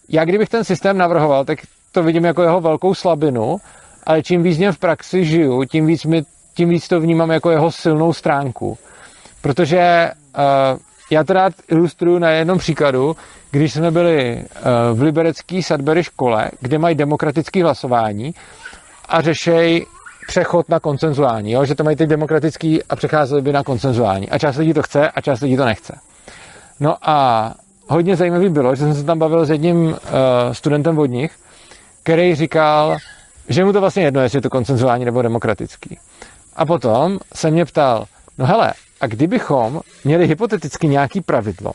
já 0.09 0.25
kdybych 0.25 0.49
ten 0.49 0.63
systém 0.63 0.97
navrhoval, 0.97 1.45
tak 1.45 1.59
to 1.91 2.03
vidím 2.03 2.25
jako 2.25 2.41
jeho 2.41 2.61
velkou 2.61 2.93
slabinu, 2.93 3.57
ale 4.03 4.23
čím 4.23 4.43
víc 4.43 4.59
v 4.71 4.79
praxi 4.79 5.25
žiju, 5.25 5.63
tím 5.63 5.85
víc, 5.85 6.05
mi, 6.05 6.23
tím 6.53 6.69
víc 6.69 6.87
to 6.87 6.99
vnímám 6.99 7.31
jako 7.31 7.51
jeho 7.51 7.71
silnou 7.71 8.13
stránku. 8.13 8.77
Protože 9.41 10.11
uh, 10.37 10.79
já 11.09 11.23
to 11.23 11.33
rád 11.33 11.53
ilustruju 11.67 12.19
na 12.19 12.29
jednom 12.29 12.57
příkladu, 12.57 13.15
když 13.51 13.73
jsme 13.73 13.91
byli 13.91 14.35
uh, 14.35 14.99
v 14.99 15.01
liberecký 15.01 15.63
Sudbury 15.63 16.03
škole, 16.03 16.51
kde 16.59 16.77
mají 16.77 16.95
demokratické 16.95 17.63
hlasování 17.63 18.33
a 19.09 19.21
řešejí 19.21 19.85
přechod 20.27 20.69
na 20.69 20.79
koncenzuální, 20.79 21.51
jo? 21.51 21.65
že 21.65 21.75
to 21.75 21.83
mají 21.83 21.97
teď 21.97 22.09
demokratický 22.09 22.83
a 22.83 22.95
přecházeli 22.95 23.41
by 23.41 23.53
na 23.53 23.63
koncenzuální. 23.63 24.29
A 24.29 24.37
část 24.39 24.57
lidí 24.57 24.73
to 24.73 24.81
chce 24.81 25.09
a 25.09 25.21
část 25.21 25.41
lidí 25.41 25.57
to 25.57 25.65
nechce. 25.65 25.95
No 26.79 26.95
a 27.01 27.53
hodně 27.87 28.15
zajímavý 28.15 28.49
bylo, 28.49 28.75
že 28.75 28.83
jsem 28.83 28.95
se 28.95 29.03
tam 29.03 29.19
bavil 29.19 29.45
s 29.45 29.49
jedním 29.49 29.85
uh, 29.85 29.95
studentem 30.51 30.99
od 30.99 31.05
nich, 31.05 31.31
který 32.03 32.35
říkal, 32.35 32.97
že 33.49 33.65
mu 33.65 33.73
to 33.73 33.81
vlastně 33.81 34.03
jedno, 34.03 34.21
jestli 34.21 34.37
je 34.37 34.41
to 34.41 34.49
koncenzuální 34.49 35.05
nebo 35.05 35.21
demokratický. 35.21 35.97
A 36.55 36.65
potom 36.65 37.19
se 37.33 37.51
mě 37.51 37.65
ptal, 37.65 38.05
no 38.37 38.45
hele, 38.45 38.73
a 39.01 39.07
kdybychom 39.07 39.81
měli 40.03 40.27
hypoteticky 40.27 40.87
nějaký 40.87 41.21
pravidlo 41.21 41.71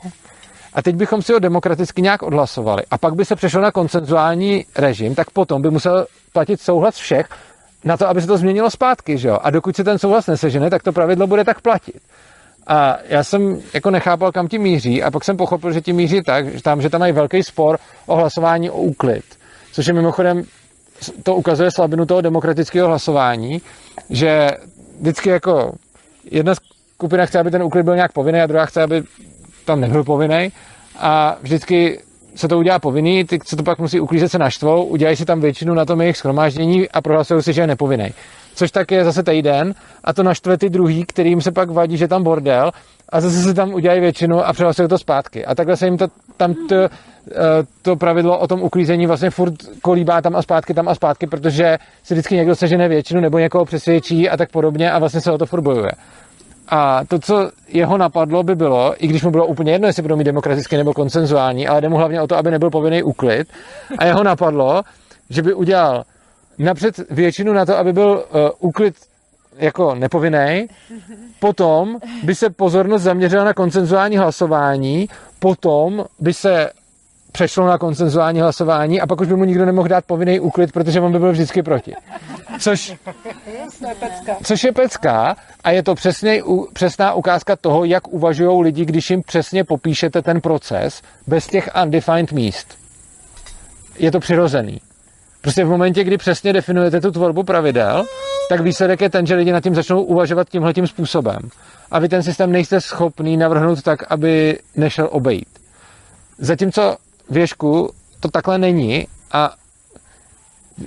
a 0.74 0.82
teď 0.82 0.96
bychom 0.96 1.22
si 1.22 1.32
ho 1.32 1.38
demokraticky 1.38 2.02
nějak 2.02 2.22
odhlasovali 2.22 2.82
a 2.90 2.98
pak 2.98 3.14
by 3.14 3.24
se 3.24 3.36
přešlo 3.36 3.60
na 3.60 3.72
koncenzuální 3.72 4.64
režim, 4.76 5.14
tak 5.14 5.30
potom 5.30 5.62
by 5.62 5.70
musel 5.70 6.06
platit 6.32 6.60
souhlas 6.60 6.96
všech 6.96 7.26
na 7.84 7.96
to, 7.96 8.08
aby 8.08 8.20
se 8.20 8.26
to 8.26 8.36
změnilo 8.36 8.70
zpátky, 8.70 9.18
že 9.18 9.28
jo? 9.28 9.38
A 9.42 9.50
dokud 9.50 9.76
se 9.76 9.84
ten 9.84 9.98
souhlas 9.98 10.26
nesežene, 10.26 10.70
tak 10.70 10.82
to 10.82 10.92
pravidlo 10.92 11.26
bude 11.26 11.44
tak 11.44 11.60
platit. 11.60 12.00
A 12.66 12.98
já 13.08 13.24
jsem 13.24 13.60
jako 13.74 13.90
nechápal, 13.90 14.32
kam 14.32 14.48
ti 14.48 14.58
míří 14.58 15.02
a 15.02 15.10
pak 15.10 15.24
jsem 15.24 15.36
pochopil, 15.36 15.72
že 15.72 15.80
ti 15.80 15.92
míří 15.92 16.22
tak, 16.22 16.54
že 16.54 16.62
tam, 16.62 16.82
že 16.82 16.90
tam 16.90 17.00
mají 17.00 17.12
velký 17.12 17.42
spor 17.42 17.78
o 18.06 18.16
hlasování 18.16 18.70
o 18.70 18.76
úklid. 18.76 19.24
Což 19.72 19.86
je 19.86 19.92
mimochodem, 19.92 20.44
to 21.22 21.34
ukazuje 21.34 21.70
slabinu 21.70 22.06
toho 22.06 22.20
demokratického 22.20 22.88
hlasování, 22.88 23.62
že 24.10 24.50
vždycky 25.00 25.28
jako 25.28 25.72
jedna 26.30 26.54
skupina 27.04 27.26
chce, 27.26 27.38
aby 27.38 27.50
ten 27.50 27.62
úklid 27.62 27.82
byl 27.82 27.94
nějak 27.94 28.12
povinný 28.12 28.40
a 28.40 28.46
druhá 28.46 28.66
chce, 28.66 28.82
aby 28.82 29.02
tam 29.64 29.80
nebyl 29.80 30.04
povinný. 30.04 30.52
A 30.98 31.36
vždycky 31.42 32.00
se 32.34 32.48
to 32.48 32.58
udělá 32.58 32.78
povinný, 32.78 33.24
ty, 33.24 33.38
co 33.38 33.56
to 33.56 33.62
pak 33.62 33.78
musí 33.78 34.00
uklízet, 34.00 34.30
se 34.30 34.38
naštvou, 34.38 34.84
udělají 34.84 35.16
si 35.16 35.24
tam 35.24 35.40
většinu 35.40 35.74
na 35.74 35.84
tom 35.84 36.00
jejich 36.00 36.16
schromáždění 36.16 36.88
a 36.88 37.00
prohlasují 37.00 37.42
si, 37.42 37.52
že 37.52 37.60
je 37.60 37.66
nepovinný. 37.66 38.14
Což 38.54 38.70
tak 38.70 38.90
je 38.90 39.04
zase 39.04 39.22
týden 39.22 39.74
a 40.04 40.12
to 40.12 40.22
naštve 40.22 40.58
ty 40.58 40.70
druhý, 40.70 41.04
kterým 41.04 41.40
se 41.40 41.52
pak 41.52 41.70
vadí, 41.70 41.96
že 41.96 42.08
tam 42.08 42.22
bordel 42.22 42.70
a 43.08 43.20
zase 43.20 43.42
si 43.42 43.54
tam 43.54 43.74
udělají 43.74 44.00
většinu 44.00 44.46
a 44.46 44.52
přehlasují 44.52 44.88
to 44.88 44.98
zpátky. 44.98 45.44
A 45.44 45.54
takhle 45.54 45.76
se 45.76 45.86
jim 45.86 45.98
to, 45.98 46.06
tam 46.36 46.54
to, 46.54 46.76
to 47.82 47.96
pravidlo 47.96 48.38
o 48.38 48.46
tom 48.46 48.62
uklízení 48.62 49.06
vlastně 49.06 49.30
furt 49.30 49.54
kolíbá 49.82 50.20
tam 50.20 50.36
a 50.36 50.42
zpátky, 50.42 50.74
tam 50.74 50.88
a 50.88 50.94
zpátky, 50.94 51.26
protože 51.26 51.78
si 52.02 52.14
vždycky 52.14 52.34
někdo 52.34 52.54
sežene 52.54 52.88
většinu 52.88 53.20
nebo 53.20 53.38
někoho 53.38 53.64
přesvědčí 53.64 54.30
a 54.30 54.36
tak 54.36 54.50
podobně 54.50 54.92
a 54.92 54.98
vlastně 54.98 55.20
se 55.20 55.32
o 55.32 55.38
to 55.38 55.46
furt 55.46 55.60
bojuje. 55.60 55.92
A 56.68 57.04
to, 57.04 57.18
co 57.18 57.50
jeho 57.68 57.98
napadlo, 57.98 58.42
by 58.42 58.54
bylo, 58.54 59.04
i 59.04 59.06
když 59.06 59.22
mu 59.22 59.30
bylo 59.30 59.46
úplně 59.46 59.72
jedno, 59.72 59.86
jestli 59.86 60.02
budou 60.02 60.16
mít 60.16 60.24
demokraticky 60.24 60.76
nebo 60.76 60.94
konsenzuální, 60.94 61.68
ale 61.68 61.80
jde 61.80 61.88
mu 61.88 61.96
hlavně 61.96 62.22
o 62.22 62.26
to, 62.26 62.36
aby 62.36 62.50
nebyl 62.50 62.70
povinný 62.70 63.02
úklid. 63.02 63.48
A 63.98 64.04
jeho 64.04 64.22
napadlo, 64.22 64.82
že 65.30 65.42
by 65.42 65.54
udělal 65.54 66.04
napřed 66.58 67.10
většinu 67.10 67.52
na 67.52 67.66
to, 67.66 67.78
aby 67.78 67.92
byl 67.92 68.08
uh, 68.08 68.50
úklid 68.58 68.94
jako 69.56 69.94
nepovinný, 69.94 70.66
potom 71.40 71.98
by 72.22 72.34
se 72.34 72.50
pozornost 72.50 73.02
zaměřila 73.02 73.44
na 73.44 73.54
konsenzuální 73.54 74.16
hlasování, 74.16 75.08
potom 75.38 76.04
by 76.20 76.32
se 76.32 76.70
přešlo 77.34 77.66
na 77.66 77.78
konsenzuální 77.78 78.40
hlasování 78.40 79.00
a 79.00 79.06
pak 79.06 79.20
už 79.20 79.28
by 79.28 79.36
mu 79.36 79.44
nikdo 79.44 79.66
nemohl 79.66 79.88
dát 79.88 80.04
povinný 80.04 80.40
úklid, 80.40 80.72
protože 80.72 81.00
on 81.00 81.12
by 81.12 81.18
byl 81.18 81.32
vždycky 81.32 81.62
proti. 81.62 81.94
Což, 82.58 82.94
což 84.44 84.64
je 84.64 84.72
pecka 84.72 85.36
a 85.64 85.70
je 85.70 85.82
to 85.82 85.94
přesně, 85.94 86.42
přesná 86.72 87.14
ukázka 87.14 87.56
toho, 87.56 87.84
jak 87.84 88.08
uvažují 88.08 88.62
lidi, 88.62 88.84
když 88.84 89.10
jim 89.10 89.22
přesně 89.22 89.64
popíšete 89.64 90.22
ten 90.22 90.40
proces 90.40 91.02
bez 91.26 91.46
těch 91.46 91.70
undefined 91.82 92.32
míst. 92.32 92.78
Je 93.98 94.10
to 94.10 94.20
přirozený. 94.20 94.80
Prostě 95.40 95.64
v 95.64 95.68
momentě, 95.68 96.04
kdy 96.04 96.16
přesně 96.16 96.52
definujete 96.52 97.00
tu 97.00 97.10
tvorbu 97.10 97.42
pravidel, 97.42 98.04
tak 98.48 98.60
výsledek 98.60 99.00
je 99.00 99.10
ten, 99.10 99.26
že 99.26 99.34
lidi 99.34 99.52
nad 99.52 99.62
tím 99.62 99.74
začnou 99.74 100.02
uvažovat 100.02 100.48
tímhletím 100.48 100.86
způsobem. 100.86 101.38
A 101.90 101.98
vy 101.98 102.08
ten 102.08 102.22
systém 102.22 102.52
nejste 102.52 102.80
schopný 102.80 103.36
navrhnout 103.36 103.82
tak, 103.82 104.12
aby 104.12 104.58
nešel 104.76 105.08
obejít. 105.12 105.48
Zatímco 106.38 106.96
věšku 107.30 107.90
to 108.20 108.28
takhle 108.28 108.58
není 108.58 109.06
a 109.32 109.50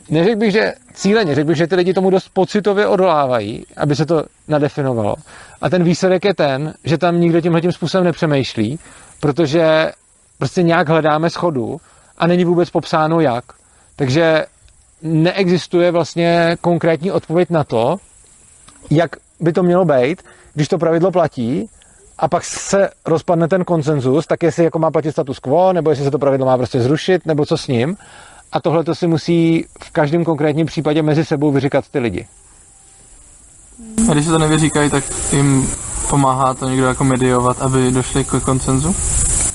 neřekl 0.10 0.40
bych, 0.40 0.52
že 0.52 0.74
cíleně, 0.94 1.36
řekl 1.36 1.48
bych, 1.48 1.58
že 1.58 1.68
ty 1.68 1.76
lidi 1.76 1.94
tomu 1.94 2.10
dost 2.10 2.30
pocitově 2.30 2.88
odolávají, 2.88 3.66
aby 3.78 3.96
se 3.96 4.06
to 4.06 4.24
nadefinovalo. 4.48 5.16
A 5.62 5.70
ten 5.70 5.84
výsledek 5.84 6.26
je 6.26 6.34
ten, 6.34 6.74
že 6.84 6.98
tam 6.98 7.20
nikdo 7.20 7.42
tímhle 7.42 7.62
tím 7.62 7.72
způsobem 7.72 8.06
nepřemýšlí, 8.06 8.80
protože 9.20 9.92
prostě 10.38 10.64
nějak 10.64 10.90
hledáme 10.90 11.30
schodu 11.30 11.82
a 12.18 12.28
není 12.28 12.46
vůbec 12.46 12.70
popsáno 12.70 13.20
jak. 13.20 13.44
Takže 13.96 14.46
neexistuje 15.02 15.92
vlastně 15.92 16.58
konkrétní 16.62 17.12
odpověď 17.12 17.50
na 17.50 17.64
to, 17.64 17.96
jak 18.90 19.16
by 19.40 19.54
to 19.54 19.64
mělo 19.64 19.86
být, 19.86 20.24
když 20.54 20.68
to 20.68 20.78
pravidlo 20.78 21.12
platí 21.12 21.70
a 22.20 22.28
pak 22.28 22.44
se 22.44 22.90
rozpadne 23.06 23.48
ten 23.48 23.66
konsenzus, 23.66 24.28
tak 24.28 24.44
jestli 24.44 24.64
jako 24.64 24.80
má 24.80 24.92
platit 24.92 25.12
status 25.12 25.40
quo, 25.40 25.74
nebo 25.74 25.90
jestli 25.90 26.06
se 26.06 26.12
to 26.12 26.20
pravidlo 26.20 26.46
má 26.46 26.58
prostě 26.58 26.82
zrušit, 26.82 27.26
nebo 27.26 27.46
co 27.46 27.58
s 27.58 27.68
ním. 27.68 27.98
A 28.52 28.60
tohle 28.60 28.84
to 28.84 28.96
si 28.96 29.08
musí 29.08 29.66
v 29.84 29.92
každém 29.92 30.24
konkrétním 30.24 30.66
případě 30.66 31.02
mezi 31.02 31.26
sebou 31.26 31.52
vyříkat 31.52 31.90
ty 31.90 32.00
lidi. 32.00 32.28
A 34.10 34.14
když 34.14 34.26
se 34.26 34.32
to 34.32 34.38
nevyříkají, 34.38 34.90
tak 34.90 35.04
jim 35.32 35.70
pomáhá 36.10 36.54
to 36.54 36.70
někdo 36.70 36.86
jako 36.86 37.04
mediovat, 37.04 37.62
aby 37.62 37.92
došli 37.92 38.24
k 38.24 38.40
koncenzu? 38.40 38.96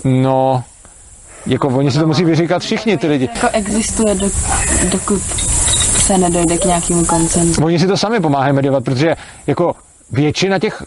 No, 0.05 0.65
jako 1.47 1.69
oni 1.69 1.91
si 1.91 1.99
to 1.99 2.07
musí 2.07 2.25
vyříkat 2.25 2.63
všichni 2.63 2.99
ty 2.99 3.07
lidi. 3.07 3.29
Jako 3.35 3.49
existuje, 3.53 4.15
do, 4.15 4.31
dokud 4.91 5.23
se 5.99 6.19
nedojde 6.19 6.59
k 6.59 6.65
nějakému 6.65 7.05
koncenzu. 7.05 7.65
Oni 7.65 7.79
si 7.79 7.87
to 7.87 7.97
sami 7.97 8.21
pomáhají 8.21 8.53
mediovat, 8.53 8.85
protože 8.85 9.17
jako 9.47 9.73
většina 10.11 10.59
těch, 10.59 10.83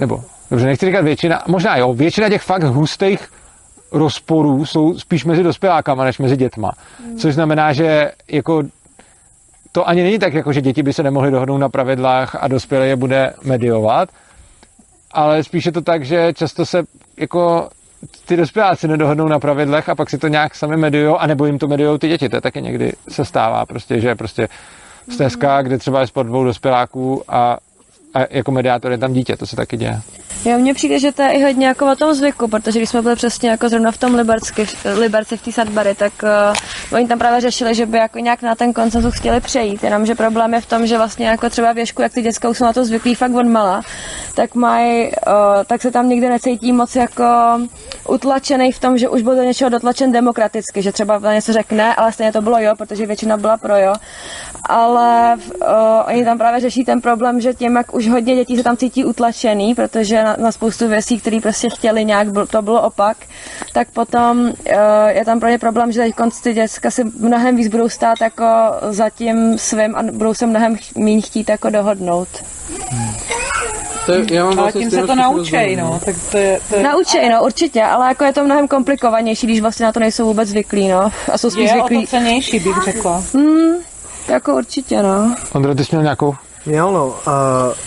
nebo 0.00 0.24
dobře, 0.50 0.66
nechci 0.66 0.86
říkat 0.86 1.00
většina, 1.00 1.42
možná 1.46 1.76
jo, 1.76 1.94
většina 1.94 2.28
těch 2.28 2.42
fakt 2.42 2.62
hustých 2.62 3.28
rozporů 3.92 4.66
jsou 4.66 4.98
spíš 4.98 5.24
mezi 5.24 5.42
dospělákama, 5.42 6.04
než 6.04 6.18
mezi 6.18 6.36
dětma. 6.36 6.72
Hmm. 7.04 7.16
Což 7.16 7.34
znamená, 7.34 7.72
že 7.72 8.10
jako 8.28 8.62
to 9.72 9.88
ani 9.88 10.02
není 10.02 10.18
tak, 10.18 10.34
jako 10.34 10.52
že 10.52 10.60
děti 10.60 10.82
by 10.82 10.92
se 10.92 11.02
nemohly 11.02 11.30
dohodnout 11.30 11.58
na 11.58 11.68
pravidlách 11.68 12.36
a 12.40 12.48
dospělé 12.48 12.86
je 12.86 12.96
bude 12.96 13.32
mediovat, 13.44 14.08
ale 15.12 15.44
spíš 15.44 15.66
je 15.66 15.72
to 15.72 15.80
tak, 15.80 16.04
že 16.04 16.32
často 16.32 16.66
se 16.66 16.82
jako 17.16 17.68
ty 18.26 18.36
dospěláci 18.36 18.88
nedohodnou 18.88 19.28
na 19.28 19.38
pravidlech 19.38 19.88
a 19.88 19.94
pak 19.94 20.10
si 20.10 20.18
to 20.18 20.28
nějak 20.28 20.54
sami 20.54 20.76
mediujou, 20.76 21.16
anebo 21.16 21.46
jim 21.46 21.58
to 21.58 21.68
mediujou 21.68 21.98
ty 21.98 22.08
děti. 22.08 22.28
To 22.28 22.40
taky 22.40 22.62
někdy 22.62 22.92
se 23.08 23.24
stává, 23.24 23.66
prostě, 23.66 24.00
že 24.00 24.14
prostě 24.14 24.48
stezka, 25.10 25.62
kde 25.62 25.78
třeba 25.78 26.00
je 26.00 26.06
spod 26.06 26.22
dvou 26.22 26.44
dospěláků 26.44 27.22
a, 27.28 27.56
a 28.14 28.26
jako 28.30 28.52
mediátor 28.52 28.92
je 28.92 28.98
tam 28.98 29.12
dítě, 29.12 29.36
to 29.36 29.46
se 29.46 29.56
taky 29.56 29.76
děje. 29.76 30.00
Jo, 30.44 30.58
mně 30.58 30.74
přijde, 30.74 30.98
že 30.98 31.12
to 31.12 31.22
je 31.22 31.32
i 31.32 31.42
hodně 31.42 31.66
jako 31.66 31.92
o 31.92 31.96
tom 31.96 32.14
zvyku, 32.14 32.48
protože 32.48 32.78
když 32.78 32.88
jsme 32.88 33.02
byli 33.02 33.16
přesně 33.16 33.50
jako 33.50 33.68
zrovna 33.68 33.90
v 33.90 33.98
tom 33.98 34.14
Liberci, 34.14 34.66
Liberci 34.94 35.36
v 35.36 35.42
té 35.42 35.52
Sadbary, 35.52 35.94
tak 35.94 36.12
uh, 36.22 36.96
oni 36.98 37.08
tam 37.08 37.18
právě 37.18 37.40
řešili, 37.40 37.74
že 37.74 37.86
by 37.86 37.98
jako 37.98 38.18
nějak 38.18 38.42
na 38.42 38.54
ten 38.54 38.72
koncenzus 38.72 39.14
chtěli 39.14 39.40
přejít, 39.40 39.84
jenomže 39.84 40.14
problém 40.14 40.54
je 40.54 40.60
v 40.60 40.66
tom, 40.66 40.86
že 40.86 40.96
vlastně 40.96 41.26
jako 41.26 41.50
třeba 41.50 41.72
věšku, 41.72 42.02
jak 42.02 42.12
ty 42.12 42.22
děcka 42.22 42.48
už 42.48 42.58
jsou 42.58 42.64
na 42.64 42.72
to 42.72 42.84
zvyklí 42.84 43.14
fakt 43.14 43.34
od 43.34 43.46
mala, 43.46 43.82
tak 44.34 44.54
mají, 44.54 45.04
uh, 45.06 45.12
tak 45.66 45.82
se 45.82 45.90
tam 45.90 46.08
nikdy 46.08 46.28
necítí 46.28 46.72
moc 46.72 46.96
jako 46.96 47.24
utlačený 48.08 48.72
v 48.72 48.80
tom, 48.80 48.98
že 48.98 49.08
už 49.08 49.22
byl 49.22 49.36
do 49.36 49.42
něčeho 49.42 49.70
dotlačen 49.70 50.12
demokraticky, 50.12 50.82
že 50.82 50.92
třeba 50.92 51.32
něco 51.34 51.52
řekne, 51.52 51.94
ale 51.94 52.12
stejně 52.12 52.32
to 52.32 52.42
bylo 52.42 52.58
jo, 52.58 52.72
protože 52.78 53.06
většina 53.06 53.36
byla 53.36 53.56
pro 53.56 53.76
jo. 53.76 53.94
Ale 54.68 55.36
uh, 55.36 55.68
oni 56.06 56.24
tam 56.24 56.38
právě 56.38 56.60
řeší 56.60 56.84
ten 56.84 57.00
problém, 57.00 57.40
že 57.40 57.54
tím, 57.54 57.76
jak 57.76 57.94
už 57.94 58.03
hodně 58.08 58.36
dětí 58.36 58.56
se 58.56 58.62
tam 58.62 58.76
cítí 58.76 59.04
utlačený, 59.04 59.74
protože 59.74 60.24
na, 60.24 60.36
na 60.38 60.52
spoustu 60.52 60.88
věcí, 60.88 61.20
které 61.20 61.40
prostě 61.40 61.68
chtěli 61.68 62.04
nějak, 62.04 62.28
to 62.50 62.62
bylo 62.62 62.82
opak, 62.82 63.16
tak 63.72 63.88
potom 63.90 64.40
uh, 64.40 64.52
je 65.08 65.24
tam 65.24 65.40
pro 65.40 65.48
ně 65.48 65.58
problém, 65.58 65.92
že 65.92 66.00
teď 66.00 66.14
ty 66.42 66.54
děcka 66.54 66.90
si 66.90 67.04
mnohem 67.04 67.56
víc 67.56 67.68
budou 67.68 67.88
stát 67.88 68.20
jako 68.20 68.44
za 68.90 69.10
tím 69.10 69.58
svým 69.58 69.96
a 69.96 70.02
budou 70.02 70.34
se 70.34 70.46
mnohem 70.46 70.76
méně 70.98 71.20
chtít 71.20 71.48
jako 71.48 71.70
dohodnout. 71.70 72.28
Hmm. 72.90 73.14
To 74.06 74.12
je, 74.12 74.34
já 74.34 74.44
mám 74.44 74.52
ale 74.52 74.62
vlastně 74.62 74.80
tím 74.80 74.90
se 74.90 75.06
to 75.06 75.14
naučej, 75.14 75.76
no. 75.76 76.00
Tak 76.04 76.16
to 76.30 76.36
je, 76.36 76.60
to 76.68 76.76
je... 76.76 76.82
Naučej, 76.82 77.28
no, 77.28 77.44
určitě, 77.44 77.82
ale 77.82 78.08
jako 78.08 78.24
je 78.24 78.32
to 78.32 78.44
mnohem 78.44 78.68
komplikovanější, 78.68 79.46
když 79.46 79.60
vlastně 79.60 79.86
na 79.86 79.92
to 79.92 80.00
nejsou 80.00 80.26
vůbec 80.26 80.48
zvyklí, 80.48 80.88
no. 80.88 81.10
A 81.32 81.38
jsou 81.38 81.50
spíš 81.50 81.62
je 81.64 81.68
zvyklí. 81.70 81.96
Je 81.96 82.02
o 82.02 82.06
to 82.06 82.10
cenější, 82.10 82.60
bych 82.60 82.76
řekla. 82.84 83.22
Hmm, 83.34 83.74
jako 84.28 84.56
určitě, 84.56 85.02
no. 85.02 85.34
Ondra, 85.52 85.74
ty 85.74 85.84
jsi 85.84 85.96
měl 85.96 86.02
nějakou? 86.02 86.34
Jo, 86.66 86.90
no, 86.90 87.06
uh, 87.06 87.14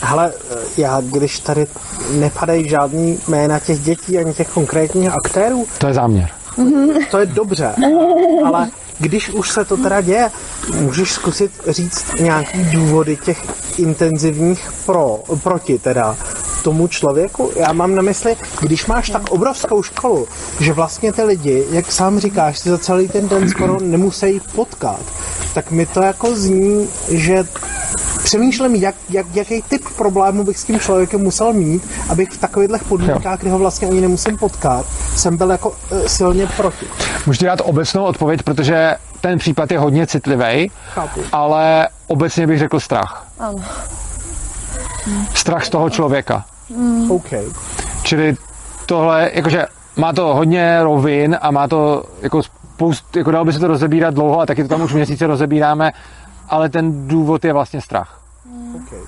hele, 0.02 0.34
já 0.78 1.02
když 1.02 1.40
tady 1.40 1.68
nepadají 2.12 2.70
žádný 2.70 3.20
jména 3.28 3.60
těch 3.60 3.80
dětí 3.80 4.18
ani 4.18 4.34
těch 4.34 4.50
konkrétních 4.50 5.10
aktérů. 5.26 5.66
To 5.78 5.88
je 5.88 5.94
záměr. 5.94 6.30
To 7.12 7.18
je 7.18 7.26
dobře, 7.26 7.76
ale 8.46 8.70
když 9.00 9.30
už 9.30 9.50
se 9.52 9.66
to 9.66 9.78
teda 9.78 10.02
děje, 10.02 10.32
můžeš 10.74 11.12
zkusit 11.12 11.52
říct 11.68 12.06
nějaký 12.20 12.64
důvody 12.64 13.18
těch 13.26 13.42
intenzivních 13.80 14.72
pro, 14.86 15.20
proti 15.44 15.80
teda 15.80 16.18
tomu 16.64 16.88
člověku. 16.88 17.52
Já 17.56 17.74
mám 17.74 17.96
na 17.96 18.02
mysli, 18.02 18.36
když 18.62 18.86
máš 18.86 19.10
tak 19.10 19.30
obrovskou 19.30 19.84
školu, 19.84 20.28
že 20.60 20.74
vlastně 20.74 21.14
ty 21.14 21.24
lidi, 21.24 21.66
jak 21.72 21.92
sám 21.92 22.20
říkáš, 22.20 22.60
si 22.60 22.70
za 22.70 22.78
celý 22.78 23.08
ten 23.08 23.28
den 23.28 23.50
skoro 23.50 23.80
nemusí 23.80 24.42
potkat, 24.56 25.00
tak 25.54 25.72
mi 25.72 25.86
to 25.86 26.02
jako 26.02 26.36
zní, 26.36 26.88
že 27.10 27.46
přemýšlím, 28.24 28.76
jak, 28.76 28.96
jak, 29.10 29.26
jaký 29.36 29.62
typ 29.62 29.82
problému 29.98 30.44
bych 30.44 30.58
s 30.58 30.64
tím 30.64 30.80
člověkem 30.80 31.22
musel 31.22 31.54
mít, 31.54 31.88
abych 32.10 32.30
v 32.30 32.38
takovýchhle 32.38 32.80
podmínkách, 32.90 33.40
kdy 33.40 33.50
ho 33.50 33.60
vlastně 33.60 33.88
ani 33.88 34.02
nemusím 34.02 34.38
potkat, 34.38 34.86
jsem 35.16 35.38
byl 35.38 35.50
jako 35.50 35.70
uh, 35.70 36.06
silně 36.06 36.48
proti. 36.58 36.86
Můžu 37.26 37.46
dát 37.46 37.60
obecnou 37.64 38.04
odpověď, 38.04 38.44
protože 38.44 38.87
ten 39.22 39.40
případ 39.40 39.72
je 39.72 39.80
hodně 39.80 40.08
citlivý, 40.08 40.72
ale 41.32 41.88
obecně 42.08 42.48
bych 42.48 42.60
řekl 42.60 42.80
strach. 42.80 43.26
Ano. 43.40 43.58
Strach 45.34 45.66
z 45.66 45.70
toho 45.70 45.90
člověka. 45.90 46.46
Mm. 46.70 47.12
Okay. 47.12 47.46
Čili 48.04 48.36
tohle, 48.86 49.32
jakože 49.34 49.66
má 49.96 50.14
to 50.14 50.36
hodně 50.36 50.84
rovin 50.84 51.38
a 51.42 51.52
má 51.52 51.68
to 51.68 52.04
jako 52.22 52.44
spoust, 52.44 53.16
jako 53.16 53.32
dalo 53.32 53.46
by 53.46 53.54
se 53.54 53.60
to 53.60 53.68
rozebírat 53.68 54.14
dlouho 54.14 54.40
a 54.40 54.46
taky 54.46 54.64
to 54.64 54.70
tam 54.70 54.82
už 54.82 54.94
měsíce 54.94 55.28
rozebíráme, 55.28 55.92
ale 56.50 56.70
ten 56.70 57.08
důvod 57.08 57.46
je 57.46 57.54
vlastně 57.54 57.82
strach. 57.82 58.22
Okay. 58.76 59.00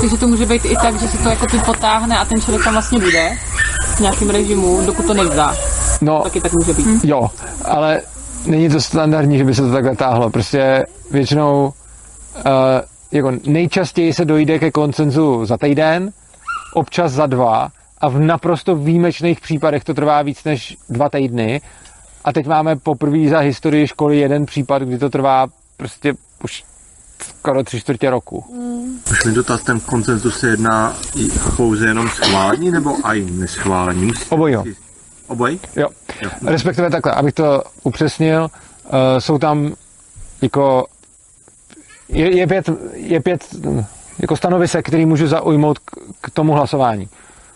Takže 0.00 0.16
to 0.16 0.28
může 0.28 0.46
být 0.46 0.64
i 0.64 0.76
tak, 0.76 1.00
že 1.00 1.08
se 1.08 1.18
to 1.18 1.28
jako 1.28 1.46
ty 1.46 1.58
potáhne 1.58 2.18
a 2.18 2.24
ten 2.24 2.40
člověk 2.40 2.64
tam 2.64 2.72
vlastně 2.72 2.98
bude 2.98 3.36
v 3.96 4.00
nějakém 4.00 4.30
režimu, 4.30 4.86
dokud 4.86 5.06
to 5.06 5.14
nevzdá. 5.14 5.54
No, 6.00 6.20
Taky 6.22 6.40
tak 6.40 6.52
může 6.52 6.74
být. 6.74 7.04
Jo, 7.04 7.30
ale 7.64 8.00
není 8.46 8.68
to 8.68 8.80
standardní, 8.80 9.38
že 9.38 9.44
by 9.44 9.54
se 9.54 9.62
to 9.62 9.72
takhle 9.72 9.96
táhlo. 9.96 10.30
Prostě 10.30 10.84
většinou 11.10 11.64
uh, 11.64 12.42
jako 13.12 13.32
nejčastěji 13.46 14.12
se 14.12 14.24
dojde 14.24 14.58
ke 14.58 14.70
koncenzu 14.70 15.46
za 15.46 15.56
týden, 15.56 16.10
občas 16.74 17.12
za 17.12 17.26
dva 17.26 17.68
a 18.00 18.08
v 18.08 18.18
naprosto 18.18 18.76
výjimečných 18.76 19.40
případech 19.40 19.84
to 19.84 19.94
trvá 19.94 20.22
víc 20.22 20.44
než 20.44 20.76
dva 20.88 21.08
týdny. 21.08 21.60
A 22.24 22.32
teď 22.32 22.46
máme 22.46 22.76
poprvé 22.76 23.28
za 23.28 23.38
historii 23.38 23.86
školy 23.86 24.18
jeden 24.18 24.46
případ, 24.46 24.82
kdy 24.82 24.98
to 24.98 25.10
trvá 25.10 25.46
prostě 25.76 26.12
už 26.44 26.64
skoro 27.40 27.64
tři 27.64 27.80
čtvrtě 27.80 28.10
roku. 28.10 28.44
Mm. 28.52 29.00
Už 29.10 29.24
mi 29.24 29.32
dotaz, 29.32 29.62
ten 29.62 29.80
koncenzus 29.80 30.38
se 30.38 30.48
jedná 30.48 30.96
pouze 31.56 31.86
jenom 31.86 32.08
schválení 32.08 32.70
nebo 32.70 32.96
i 33.14 33.30
neschválení? 33.30 34.12
Obojího. 34.28 34.64
Obojí? 35.26 35.60
Jo. 35.76 35.88
jo. 36.22 36.30
Respektive 36.46 36.90
takhle, 36.90 37.12
abych 37.12 37.34
to 37.34 37.62
upřesnil, 37.82 38.42
uh, 38.42 38.48
jsou 39.18 39.38
tam 39.38 39.74
jako 40.42 40.86
je, 42.08 42.36
je, 42.36 42.46
pět, 42.46 42.70
je 42.92 43.20
pět 43.20 43.44
jako 44.18 44.36
stanovisek, 44.36 44.86
který 44.86 45.06
můžu 45.06 45.26
zaujmout 45.26 45.78
k, 45.78 45.90
k 46.20 46.30
tomu 46.30 46.52
hlasování. 46.52 47.08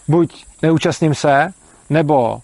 Buď 0.08 0.46
neúčastním 0.62 1.14
se, 1.14 1.52
nebo 1.90 2.38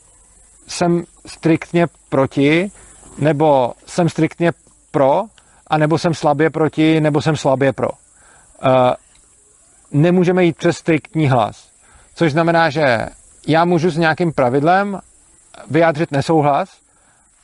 jsem 0.68 1.04
striktně 1.26 1.86
proti, 2.08 2.70
nebo 3.18 3.72
jsem 3.86 4.08
striktně 4.08 4.52
pro, 4.90 5.22
a 5.70 5.78
nebo 5.78 5.98
jsem 5.98 6.14
slabě 6.14 6.50
proti, 6.50 7.00
nebo 7.00 7.22
jsem 7.22 7.36
slabě 7.36 7.72
pro. 7.72 7.88
Uh, 7.88 7.94
nemůžeme 9.90 10.44
jít 10.44 10.56
přes 10.56 10.76
striktní 10.76 11.28
hlas. 11.28 11.68
Což 12.14 12.32
znamená, 12.32 12.70
že 12.70 13.06
já 13.46 13.64
můžu 13.64 13.90
s 13.90 13.96
nějakým 13.96 14.32
pravidlem 14.32 15.00
vyjádřit 15.70 16.12
nesouhlas, 16.12 16.68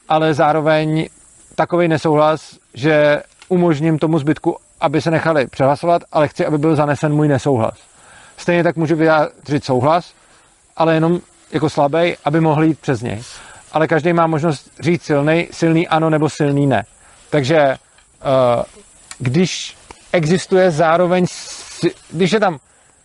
ale 0.08 0.34
zároveň 0.34 1.08
takový 1.54 1.88
nesouhlas, 1.88 2.58
že 2.74 3.22
umožním 3.48 3.98
tomu 3.98 4.18
zbytku, 4.18 4.56
aby 4.80 5.00
se 5.00 5.10
nechali 5.10 5.46
přehlasovat, 5.46 6.02
ale 6.12 6.28
chci, 6.28 6.46
aby 6.46 6.58
byl 6.58 6.76
zanesen 6.76 7.12
můj 7.12 7.28
nesouhlas. 7.28 7.78
Stejně 8.36 8.62
tak 8.62 8.76
můžu 8.76 8.96
vyjádřit 8.96 9.64
souhlas, 9.64 10.14
ale 10.76 10.94
jenom 10.94 11.20
jako 11.52 11.70
slabý, 11.70 12.16
aby 12.24 12.40
mohl 12.40 12.64
jít 12.64 12.78
přes 12.78 13.02
něj. 13.02 13.22
Ale 13.72 13.88
každý 13.88 14.12
má 14.12 14.26
možnost 14.26 14.70
říct 14.80 15.02
silný, 15.02 15.48
silný 15.50 15.88
ano 15.88 16.10
nebo 16.10 16.28
silný 16.28 16.66
ne. 16.66 16.84
Takže 17.30 17.56
eh, 17.56 17.78
když 19.18 19.76
existuje 20.12 20.70
zároveň, 20.70 21.26
když 22.10 22.32
je 22.32 22.40
tam 22.40 22.58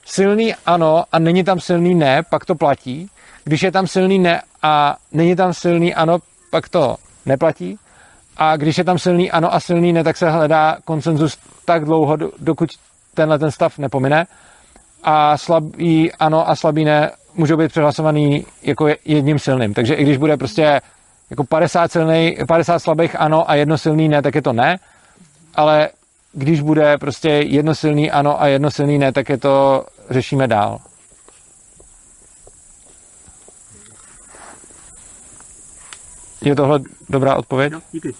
silný 0.05 0.55
ano 0.65 1.03
a 1.11 1.19
není 1.19 1.43
tam 1.43 1.59
silný 1.59 1.95
ne, 1.95 2.23
pak 2.29 2.45
to 2.45 2.55
platí. 2.55 3.09
Když 3.43 3.63
je 3.63 3.71
tam 3.71 3.87
silný 3.87 4.19
ne 4.19 4.41
a 4.61 4.95
není 5.11 5.35
tam 5.35 5.53
silný 5.53 5.93
ano, 5.95 6.19
pak 6.51 6.69
to 6.69 6.95
neplatí. 7.25 7.77
A 8.37 8.57
když 8.57 8.77
je 8.77 8.83
tam 8.83 8.99
silný 8.99 9.31
ano 9.31 9.53
a 9.53 9.59
silný 9.59 9.93
ne, 9.93 10.03
tak 10.03 10.17
se 10.17 10.29
hledá 10.29 10.77
konsenzus 10.85 11.37
tak 11.65 11.85
dlouho, 11.85 12.15
do- 12.15 12.31
dokud 12.39 12.69
tenhle 13.13 13.39
ten 13.39 13.51
stav 13.51 13.77
nepomine. 13.77 14.25
A 15.03 15.37
slabý 15.37 16.11
ano 16.13 16.49
a 16.49 16.55
slabý 16.55 16.85
ne 16.85 17.11
můžou 17.33 17.57
být 17.57 17.67
přehlasovaný 17.71 18.45
jako 18.63 18.87
je- 18.87 18.97
jedním 19.05 19.39
silným. 19.39 19.73
Takže 19.73 19.93
i 19.93 20.03
když 20.03 20.17
bude 20.17 20.37
prostě 20.37 20.81
jako 21.29 21.43
50, 21.43 21.91
silný, 21.91 22.37
50 22.47 22.79
slabých 22.79 23.15
ano 23.19 23.49
a 23.49 23.55
jedno 23.55 23.77
silný 23.77 24.09
ne, 24.09 24.21
tak 24.21 24.35
je 24.35 24.41
to 24.41 24.53
ne. 24.53 24.77
Ale 25.55 25.89
když 26.33 26.61
bude 26.61 26.97
prostě 26.97 27.29
jedno 27.29 27.75
silný 27.75 28.11
ano 28.11 28.41
a 28.41 28.47
jedno 28.47 28.71
silný 28.71 28.97
ne, 28.97 29.11
tak 29.11 29.29
je 29.29 29.37
to 29.37 29.85
řešíme 30.09 30.47
dál. 30.47 30.79
Je 36.41 36.55
tohle 36.55 36.79
dobrá 37.09 37.35
odpověď? 37.35 37.73
Díky. 37.91 38.13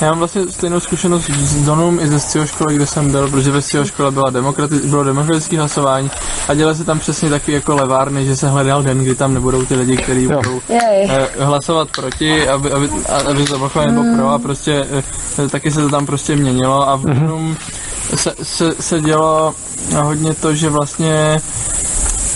Já 0.00 0.08
mám 0.10 0.18
vlastně 0.18 0.42
stejnou 0.50 0.80
zkušenost 0.80 1.30
s 1.30 1.64
Donum 1.64 2.00
i 2.00 2.08
ze 2.08 2.20
Scio 2.20 2.46
školy, 2.46 2.74
kde 2.76 2.86
jsem 2.86 3.10
byl, 3.10 3.28
protože 3.30 3.50
ve 3.50 3.62
Scio 3.62 3.84
škole 3.84 4.10
byla 4.10 4.30
demokrati- 4.30 4.86
bylo 4.88 5.04
demokratické 5.04 5.58
hlasování 5.58 6.10
a 6.48 6.54
dělaly 6.54 6.76
se 6.76 6.84
tam 6.84 6.98
přesně 6.98 7.30
taky 7.30 7.52
jako 7.52 7.74
levárny, 7.74 8.26
že 8.26 8.36
se 8.36 8.48
hledal 8.48 8.82
den, 8.82 8.98
kdy 8.98 9.14
tam 9.14 9.34
nebudou 9.34 9.64
ty 9.64 9.74
lidi, 9.74 9.96
kteří 9.96 10.26
budou 10.26 10.60
Jej. 10.68 11.08
eh, 11.10 11.28
hlasovat 11.44 11.88
proti, 11.96 12.48
aby, 12.48 12.70
aby, 12.72 12.88
aby 13.30 13.44
zablokovali 13.44 13.92
nebo 13.92 14.16
pro 14.16 14.28
a 14.28 14.38
prostě 14.38 14.86
eh, 15.38 15.48
taky 15.48 15.70
se 15.70 15.80
to 15.80 15.88
tam 15.88 16.06
prostě 16.06 16.36
měnilo 16.36 16.88
a 16.88 16.96
v 16.96 17.02
Donum 17.04 17.56
se, 18.16 18.34
se, 18.42 18.74
se 18.80 19.00
dělo 19.00 19.54
hodně 20.02 20.34
to, 20.34 20.54
že 20.54 20.70
vlastně 20.70 21.40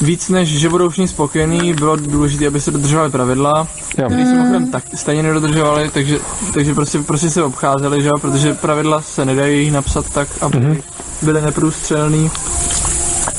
víc 0.00 0.28
než, 0.28 0.48
že 0.48 0.68
budou 0.68 0.88
všichni 0.88 1.08
spokojení, 1.08 1.74
bylo 1.74 1.96
důležité, 1.96 2.46
aby 2.46 2.60
se 2.60 2.70
dodržovaly 2.70 3.10
pravidla, 3.10 3.66
které 3.88 4.08
se 4.08 4.32
mimochodem 4.32 4.70
tak 4.70 4.84
stejně 4.94 5.22
nedodržovali, 5.22 5.90
takže, 5.94 6.18
takže 6.54 6.74
prostě, 6.74 6.98
prostě 6.98 7.30
se 7.30 7.42
obcházeli, 7.42 8.02
že 8.02 8.08
jo, 8.08 8.18
protože 8.20 8.54
pravidla 8.54 9.02
se 9.02 9.24
nedají 9.24 9.70
napsat 9.70 10.10
tak, 10.10 10.28
aby 10.40 10.82
byly 11.22 11.42
neprůstřelný. 11.42 12.30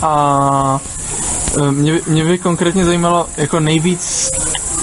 A 0.02 0.80
e, 1.68 1.72
mě, 1.72 1.92
by- 1.94 2.02
mě 2.08 2.24
by 2.26 2.38
konkrétně 2.38 2.86
zajímalo 2.86 3.28
jako 3.38 3.60
nejvíc, 3.60 4.32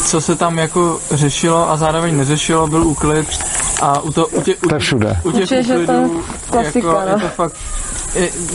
co 0.07 0.21
se 0.21 0.35
tam 0.37 0.59
jako 0.59 0.99
řešilo 1.11 1.71
a 1.71 1.77
zároveň 1.77 2.17
neřešilo, 2.17 2.67
byl 2.67 2.87
úklid 2.87 3.27
a 3.83 4.01
u, 4.01 4.13
to, 4.13 4.27
u, 4.27 4.43
tě, 4.43 4.55
u, 4.57 4.69
To 4.69 4.75
je 4.75 4.79
všude. 4.79 5.09
u 5.25 5.31
těch 5.31 5.41
Určitě, 5.41 5.63
že 5.63 5.87
to 5.87 6.11
klasika, 6.51 6.79
jako, 6.89 7.01
no. 7.01 7.09
je 7.17 7.21
to 7.23 7.29
fakt 7.29 7.55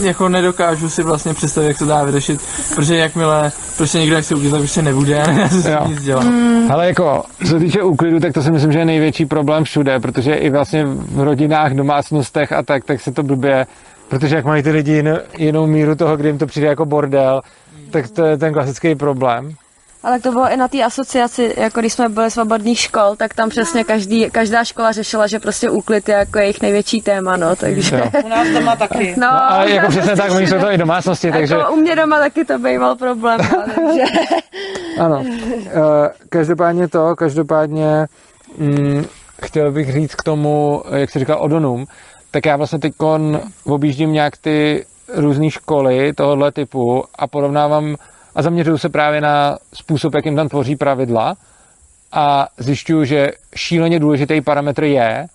jako 0.01 0.30
nedokážu 0.30 0.89
si 0.89 1.03
vlastně 1.03 1.34
představit, 1.34 1.68
jak 1.68 1.78
se 1.78 1.86
dá 1.86 2.03
vyřešit, 2.03 2.41
protože 2.76 2.97
jakmile 2.97 3.51
prostě 3.78 3.99
někdo 3.99 4.16
nechce 4.16 4.36
uklid, 4.36 4.51
tak 4.51 4.59
prostě 4.59 4.82
nebude 4.82 5.22
a 5.22 5.49
se 5.62 5.78
nic 5.88 6.03
dělat. 6.03 6.26
Ale 6.70 6.88
jako, 6.88 7.24
co 7.39 7.47
se 7.47 7.59
týče 7.59 7.82
úklidu, 7.84 8.20
tak 8.20 8.34
to 8.34 8.43
si 8.43 8.51
myslím, 8.51 8.72
že 8.72 8.80
je 8.80 8.86
největší 8.86 9.26
problém 9.26 9.64
všude, 9.64 9.99
protože 9.99 10.34
i 10.34 10.49
vlastně 10.49 10.86
v 10.86 11.20
rodinách, 11.20 11.74
domácnostech 11.74 12.51
a 12.51 12.64
tak, 12.64 12.86
tak 12.86 13.01
se 13.01 13.12
to 13.12 13.24
blbě, 13.24 13.66
protože 14.09 14.36
jak 14.36 14.45
mají 14.45 14.64
ty 14.64 14.72
lidi 14.72 14.91
jinou, 14.91 15.18
jinou 15.38 15.68
míru 15.68 15.95
toho, 15.95 16.18
kdy 16.18 16.30
jim 16.30 16.38
to 16.38 16.45
přijde 16.45 16.68
jako 16.68 16.86
bordel, 16.86 17.41
tak 17.91 18.09
to 18.09 18.26
je 18.26 18.38
ten 18.38 18.53
klasický 18.53 18.95
problém. 18.95 19.55
Ale 20.04 20.20
to 20.20 20.32
bylo 20.32 20.52
i 20.52 20.58
na 20.58 20.68
té 20.68 20.84
asociaci, 20.84 21.54
jako 21.58 21.80
když 21.80 21.93
jsme 21.93 22.10
byli 22.10 22.32
svobodných 22.32 22.80
škol, 22.80 23.16
tak 23.16 23.34
tam 23.34 23.49
přesně 23.49 23.84
každý, 23.84 24.30
každá 24.32 24.64
škola 24.64 24.91
řešila, 24.91 25.28
že 25.28 25.39
prostě 25.39 25.70
úklid 25.70 26.10
je 26.10 26.16
jako 26.16 26.39
jejich 26.39 26.62
největší 26.62 27.02
téma, 27.02 27.38
no, 27.38 27.56
takže... 27.56 27.95
Jo. 27.97 28.22
U 28.26 28.28
nás 28.28 28.47
doma 28.47 28.76
taky. 28.76 29.16
No, 29.18 29.28
No, 29.28 29.52
ale 29.52 29.72
jako 29.72 29.88
přesně 29.88 30.16
tak, 30.16 30.32
oni 30.32 30.47
jsou 30.47 30.60
to 30.60 30.72
i 30.72 30.78
domácnosti, 30.78 31.32
takže 31.32 31.56
jako 31.56 31.74
u 31.74 31.76
mě 31.76 31.95
doma 31.95 32.20
taky 32.20 32.45
to 32.45 32.60
býval 32.60 32.95
problém, 32.95 33.39
no, 33.54 33.64
takže... 33.76 34.04
ano. 34.99 35.24
Eh, 35.68 36.10
Každopádně 36.30 36.88
to, 36.88 37.16
každopádně 37.16 38.08
mm, 38.58 39.06
chtěl 39.43 39.72
bych 39.72 39.93
říct 39.93 40.16
k 40.16 40.24
tomu, 40.24 40.84
jak 40.95 41.12
jsi 41.12 41.20
říkal, 41.20 41.38
Odonum, 41.41 41.86
tak 42.32 42.45
já 42.45 42.58
vlastně 42.58 42.80
teď 42.80 42.93
objíždím 43.66 44.14
nějak 44.14 44.38
ty 44.38 44.86
různé 45.16 45.49
školy 45.49 46.14
tohohle 46.14 46.52
typu 46.52 47.04
a 47.16 47.28
porovnávám 47.28 47.95
a 48.36 48.42
zaměřuju 48.42 48.78
se 48.78 48.90
právě 48.90 49.22
na 49.22 49.58
způsob, 49.74 50.14
jakým 50.14 50.36
tam 50.36 50.50
tvoří 50.50 50.76
pravidla 50.76 51.36
a 52.12 52.48
zjišťuju, 52.58 53.06
že 53.06 53.32
šíleně 53.56 54.00
důležitý 54.00 54.42
parametr 54.42 54.84
je, 54.84 55.28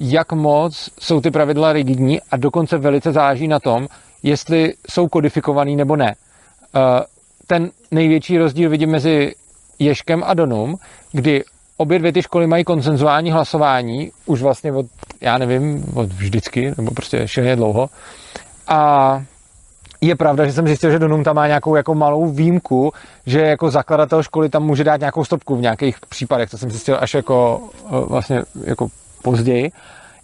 jak 0.00 0.32
moc 0.32 0.90
jsou 1.00 1.20
ty 1.20 1.30
pravidla 1.30 1.72
rigidní 1.72 2.20
a 2.30 2.36
dokonce 2.36 2.78
velice 2.78 3.12
záleží 3.12 3.48
na 3.48 3.60
tom, 3.60 3.86
jestli 4.22 4.74
jsou 4.90 5.08
kodifikovaný 5.08 5.76
nebo 5.76 5.96
ne. 5.96 6.14
Eh, 6.76 7.04
Ten 7.46 7.70
největší 7.90 8.38
rozdíl 8.38 8.70
vidím 8.70 8.90
mezi 8.90 9.34
Ješkem 9.78 10.22
a 10.26 10.34
Donum, 10.34 10.76
kdy 11.12 11.44
obě 11.76 11.98
dvě 11.98 12.12
ty 12.12 12.22
školy 12.22 12.46
mají 12.46 12.64
konsenzuální 12.64 13.30
hlasování, 13.32 14.12
už 14.26 14.42
vlastně 14.42 14.72
od, 14.72 14.86
já 15.20 15.38
nevím, 15.38 15.84
od 15.94 16.12
vždycky, 16.12 16.72
nebo 16.76 16.90
prostě 16.90 17.28
šíleně 17.28 17.56
dlouho. 17.56 17.88
A 18.68 19.22
je 20.00 20.16
pravda, 20.16 20.46
že 20.46 20.52
jsem 20.52 20.66
zjistil, 20.66 20.90
že 20.90 20.98
Donum 20.98 21.24
tam 21.24 21.36
má 21.36 21.46
nějakou 21.46 21.76
jako 21.76 21.94
malou 21.94 22.26
výjimku, 22.30 22.92
že 23.26 23.40
jako 23.40 23.70
zakladatel 23.70 24.22
školy 24.22 24.48
tam 24.48 24.62
může 24.62 24.84
dát 24.84 25.00
nějakou 25.00 25.24
stopku 25.24 25.56
v 25.56 25.60
nějakých 25.60 25.96
případech, 26.08 26.50
to 26.50 26.58
jsem 26.58 26.70
zjistil 26.70 26.96
až 27.00 27.14
jako 27.14 27.60
eh, 27.86 27.90
vlastně 28.08 28.42
jako 28.64 28.88
později. 29.22 29.70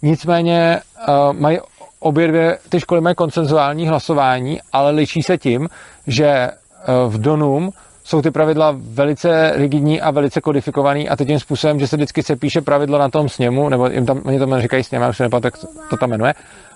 Nicméně 0.01 0.81
uh, 1.07 1.33
mají 1.39 1.59
obě 1.99 2.27
dvě 2.27 2.57
ty 2.69 2.79
školy 2.79 3.01
mají 3.01 3.15
konsenzuální 3.15 3.87
hlasování, 3.87 4.59
ale 4.73 4.91
liší 4.91 5.23
se 5.23 5.37
tím, 5.37 5.69
že 6.07 6.47
uh, 6.47 7.13
v 7.13 7.17
Donum 7.17 7.69
jsou 8.03 8.21
ty 8.21 8.31
pravidla 8.31 8.75
velice 8.77 9.51
rigidní 9.55 10.01
a 10.01 10.11
velice 10.11 10.41
kodifikovaný 10.41 11.09
a 11.09 11.15
to 11.15 11.25
tím 11.25 11.39
způsobem, 11.39 11.79
že 11.79 11.87
se 11.87 11.95
vždycky 11.95 12.23
se 12.23 12.35
píše 12.35 12.61
pravidlo 12.61 12.99
na 12.99 13.09
tom 13.09 13.29
sněmu, 13.29 13.69
nebo 13.69 13.87
jim 13.87 14.05
tam, 14.05 14.21
oni 14.25 14.39
tam 14.39 14.61
říkají 14.61 14.83
sněm, 14.83 15.01
já 15.01 15.09
už 15.09 15.17
se 15.17 15.23
nepamatuji, 15.23 15.47
jak 15.47 15.57
to, 15.57 15.67
to 15.89 15.97
tam 15.97 16.09
jmenuje, 16.09 16.33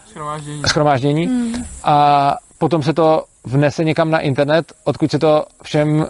Schromáždění. 0.07 0.61
schromáždění 0.67 1.53
a 1.83 2.37
potom 2.61 2.83
se 2.83 2.93
to 2.93 3.23
vnese 3.45 3.83
někam 3.83 4.11
na 4.11 4.19
internet, 4.19 4.73
odkud 4.83 5.11
se 5.11 5.19
to 5.19 5.45
všem 5.63 5.99
uh, 5.99 6.05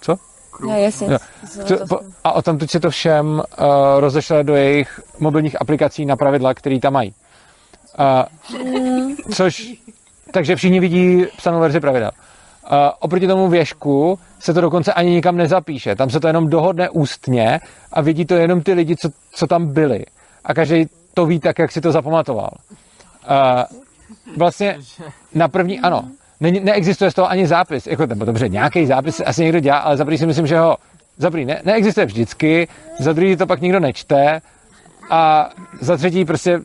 co? 0.00 0.16
No, 0.60 0.78
jasně. 0.78 1.08
Jo. 1.70 1.98
A 2.24 2.32
o 2.32 2.42
tom 2.42 2.58
se 2.66 2.80
to 2.80 2.90
všem 2.90 3.26
uh, 3.26 3.66
rozešle 3.98 4.44
do 4.44 4.54
jejich 4.54 5.00
mobilních 5.18 5.60
aplikací 5.60 6.06
na 6.06 6.16
pravidla, 6.16 6.54
které 6.54 6.80
tam 6.80 6.92
mají. 6.92 7.14
Uh, 7.98 9.14
což, 9.34 9.72
takže 10.32 10.56
všichni 10.56 10.80
vidí 10.80 11.26
psanou 11.36 11.60
verzi 11.60 11.80
pravidel. 11.80 12.10
Uh, 12.72 12.78
oproti 12.98 13.26
tomu 13.26 13.48
věžku 13.48 14.18
se 14.38 14.54
to 14.54 14.60
dokonce 14.60 14.92
ani 14.92 15.10
nikam 15.10 15.36
nezapíše. 15.36 15.96
Tam 15.96 16.10
se 16.10 16.20
to 16.20 16.26
jenom 16.26 16.50
dohodne 16.50 16.90
ústně 16.90 17.60
a 17.92 18.00
vidí 18.00 18.24
to 18.24 18.34
jenom 18.34 18.62
ty 18.62 18.72
lidi, 18.72 18.96
co, 18.96 19.08
co 19.32 19.46
tam 19.46 19.72
byli. 19.72 20.04
A 20.44 20.54
každý 20.54 20.86
to 21.14 21.26
ví 21.26 21.40
tak, 21.40 21.58
jak 21.58 21.72
si 21.72 21.80
to 21.80 21.92
zapamatoval. 21.92 22.50
Uh, 23.30 23.80
vlastně 24.36 24.78
na 25.34 25.48
první, 25.48 25.80
ano, 25.80 26.08
ne, 26.40 26.50
neexistuje 26.50 27.10
z 27.10 27.14
toho 27.14 27.30
ani 27.30 27.46
zápis. 27.46 27.86
Jako, 27.86 28.06
nebo 28.06 28.24
dobře, 28.24 28.48
nějaký 28.48 28.86
zápis 28.86 29.22
asi 29.26 29.42
někdo 29.42 29.60
dělá, 29.60 29.78
ale 29.78 29.96
za 29.96 30.04
si 30.16 30.26
myslím, 30.26 30.46
že 30.46 30.58
ho 30.58 30.76
za 31.16 31.30
prvý 31.30 31.44
ne, 31.44 31.60
neexistuje 31.64 32.06
vždycky, 32.06 32.68
za 32.98 33.12
druhý 33.12 33.36
to 33.36 33.46
pak 33.46 33.60
nikdo 33.60 33.80
nečte 33.80 34.40
a 35.10 35.50
za 35.80 35.96
třetí 35.96 36.24
prostě 36.24 36.60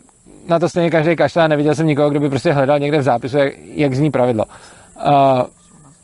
na 0.48 0.60
to 0.60 0.70
stejně 0.70 0.92
každý 0.92 1.16
kašle 1.16 1.44
a 1.44 1.48
neviděl 1.48 1.76
jsem 1.76 1.88
nikoho, 1.88 2.10
kdo 2.10 2.20
by 2.20 2.30
prostě 2.30 2.52
hledal 2.52 2.80
někde 2.80 2.98
v 2.98 3.04
zápisu, 3.04 3.38
jak, 3.38 3.54
jak 3.58 3.96
zní 3.96 4.12
pravidlo. 4.12 4.46
Uh, 4.46 5.42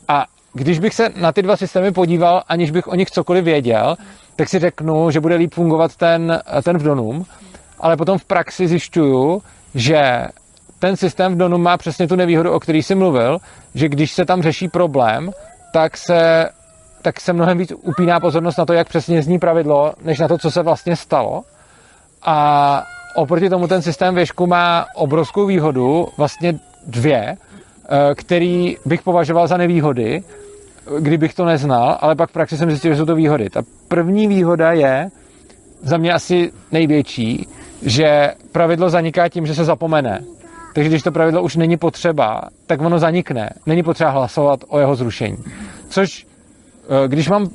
a 0.08 0.26
když 0.52 0.78
bych 0.78 0.94
se 0.94 1.08
na 1.16 1.32
ty 1.32 1.42
dva 1.42 1.56
systémy 1.56 1.92
podíval, 1.92 2.42
aniž 2.48 2.70
bych 2.70 2.88
o 2.88 2.94
nich 2.94 3.10
cokoliv 3.10 3.44
věděl, 3.44 3.96
tak 4.36 4.48
si 4.48 4.58
řeknu, 4.58 5.10
že 5.10 5.20
bude 5.20 5.34
líp 5.34 5.54
fungovat 5.54 5.96
ten, 5.96 6.40
ten 6.62 6.78
v 6.78 6.82
Donum, 6.82 7.24
ale 7.80 7.96
potom 7.96 8.18
v 8.18 8.24
praxi 8.24 8.68
zjišťuju, 8.68 9.42
že 9.74 10.26
ten 10.82 10.96
systém 10.96 11.34
v 11.34 11.36
Donum 11.36 11.62
má 11.62 11.76
přesně 11.76 12.08
tu 12.08 12.16
nevýhodu, 12.16 12.50
o 12.50 12.60
který 12.60 12.82
jsi 12.82 12.94
mluvil, 12.94 13.38
že 13.74 13.88
když 13.88 14.12
se 14.12 14.24
tam 14.24 14.42
řeší 14.42 14.68
problém, 14.68 15.30
tak 15.72 15.96
se, 15.96 16.48
tak 17.02 17.20
se 17.20 17.32
mnohem 17.32 17.58
víc 17.58 17.72
upíná 17.82 18.20
pozornost 18.20 18.56
na 18.56 18.66
to, 18.66 18.72
jak 18.72 18.88
přesně 18.88 19.22
zní 19.22 19.38
pravidlo, 19.38 19.92
než 20.04 20.18
na 20.18 20.28
to, 20.28 20.38
co 20.38 20.50
se 20.50 20.62
vlastně 20.62 20.96
stalo. 20.96 21.42
A 22.22 22.82
oproti 23.16 23.50
tomu 23.50 23.68
ten 23.68 23.82
systém 23.82 24.14
věšku 24.14 24.46
má 24.46 24.86
obrovskou 24.94 25.46
výhodu, 25.46 26.08
vlastně 26.18 26.58
dvě, 26.86 27.22
eh, 27.30 28.14
který 28.14 28.76
bych 28.86 29.02
považoval 29.02 29.46
za 29.46 29.56
nevýhody, 29.56 30.22
kdybych 30.98 31.34
to 31.34 31.44
neznal, 31.44 31.98
ale 32.00 32.14
pak 32.14 32.30
v 32.30 32.32
praxi 32.32 32.56
jsem 32.56 32.70
zjistil, 32.70 32.92
že 32.92 32.98
jsou 32.98 33.06
to 33.06 33.14
výhody. 33.14 33.50
Ta 33.50 33.62
první 33.88 34.28
výhoda 34.28 34.72
je, 34.72 35.08
za 35.82 35.96
mě 35.96 36.12
asi 36.12 36.52
největší, 36.72 37.46
že 37.82 38.34
pravidlo 38.52 38.90
zaniká 38.90 39.28
tím, 39.28 39.46
že 39.46 39.54
se 39.54 39.64
zapomene. 39.64 40.41
Takže 40.74 40.88
když 40.88 41.02
to 41.02 41.12
pravidlo 41.12 41.42
už 41.42 41.56
není 41.56 41.76
potřeba, 41.76 42.40
tak 42.66 42.80
ono 42.80 42.98
zanikne. 42.98 43.50
Není 43.66 43.82
potřeba 43.82 44.10
hlasovat 44.10 44.60
o 44.68 44.78
jeho 44.78 44.94
zrušení. 44.94 45.36
Což, 45.88 46.26
eh, 47.04 47.08
když 47.08 47.28
mám 47.28 47.48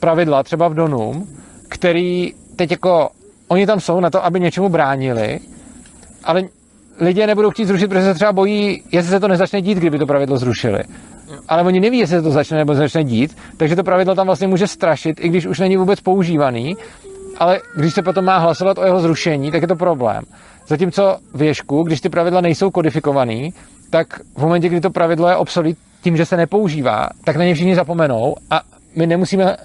pravidla 0.00 0.42
třeba 0.42 0.68
v 0.68 0.74
Donum, 0.74 1.28
který 1.68 2.32
teď 2.56 2.70
jako, 2.70 3.08
oni 3.48 3.66
tam 3.66 3.80
jsou 3.80 4.00
na 4.00 4.10
to, 4.10 4.24
aby 4.24 4.40
něčemu 4.40 4.68
bránili, 4.68 5.38
ale 6.24 6.42
lidé 7.00 7.26
nebudou 7.26 7.50
chtít 7.50 7.64
zrušit, 7.64 7.88
protože 7.88 8.04
se 8.04 8.14
třeba 8.14 8.32
bojí, 8.32 8.82
jestli 8.92 9.10
se 9.10 9.20
to 9.20 9.28
nezačne 9.28 9.62
dít, 9.62 9.78
kdyby 9.78 9.98
to 9.98 10.06
pravidlo 10.06 10.36
zrušili. 10.36 10.78
Ale 11.48 11.62
oni 11.62 11.80
neví, 11.80 11.98
jestli 11.98 12.16
se 12.16 12.22
to 12.22 12.30
začne 12.30 12.58
nebo 12.58 12.74
začne 12.74 13.04
dít, 13.04 13.36
takže 13.56 13.76
to 13.76 13.82
pravidlo 13.82 14.14
tam 14.14 14.26
vlastně 14.26 14.48
může 14.48 14.66
strašit, 14.66 15.20
i 15.20 15.28
když 15.28 15.46
už 15.46 15.58
není 15.58 15.76
vůbec 15.76 16.00
používaný, 16.00 16.76
ale 17.38 17.60
když 17.76 17.94
se 17.94 18.02
potom 18.02 18.24
má 18.24 18.38
hlasovat 18.38 18.78
o 18.78 18.84
jeho 18.84 19.00
zrušení, 19.00 19.50
tak 19.50 19.62
je 19.62 19.68
to 19.68 19.76
problém. 19.76 20.24
Zatímco 20.68 21.18
v 21.34 21.42
Ježku, 21.42 21.82
když 21.82 22.00
ty 22.00 22.08
pravidla 22.08 22.40
nejsou 22.40 22.70
kodifikovaný, 22.70 23.54
tak 23.90 24.06
v 24.36 24.40
momentě, 24.40 24.68
kdy 24.68 24.80
to 24.80 24.90
pravidlo 24.90 25.28
je 25.28 25.36
obsolit 25.36 25.78
tím, 26.02 26.16
že 26.16 26.24
se 26.24 26.36
nepoužívá, 26.36 27.08
tak 27.24 27.36
na 27.36 27.44
ně 27.44 27.54
všichni 27.54 27.74
zapomenou 27.74 28.34
a 28.50 28.60
my 28.96 29.06
nemusíme, 29.06 29.56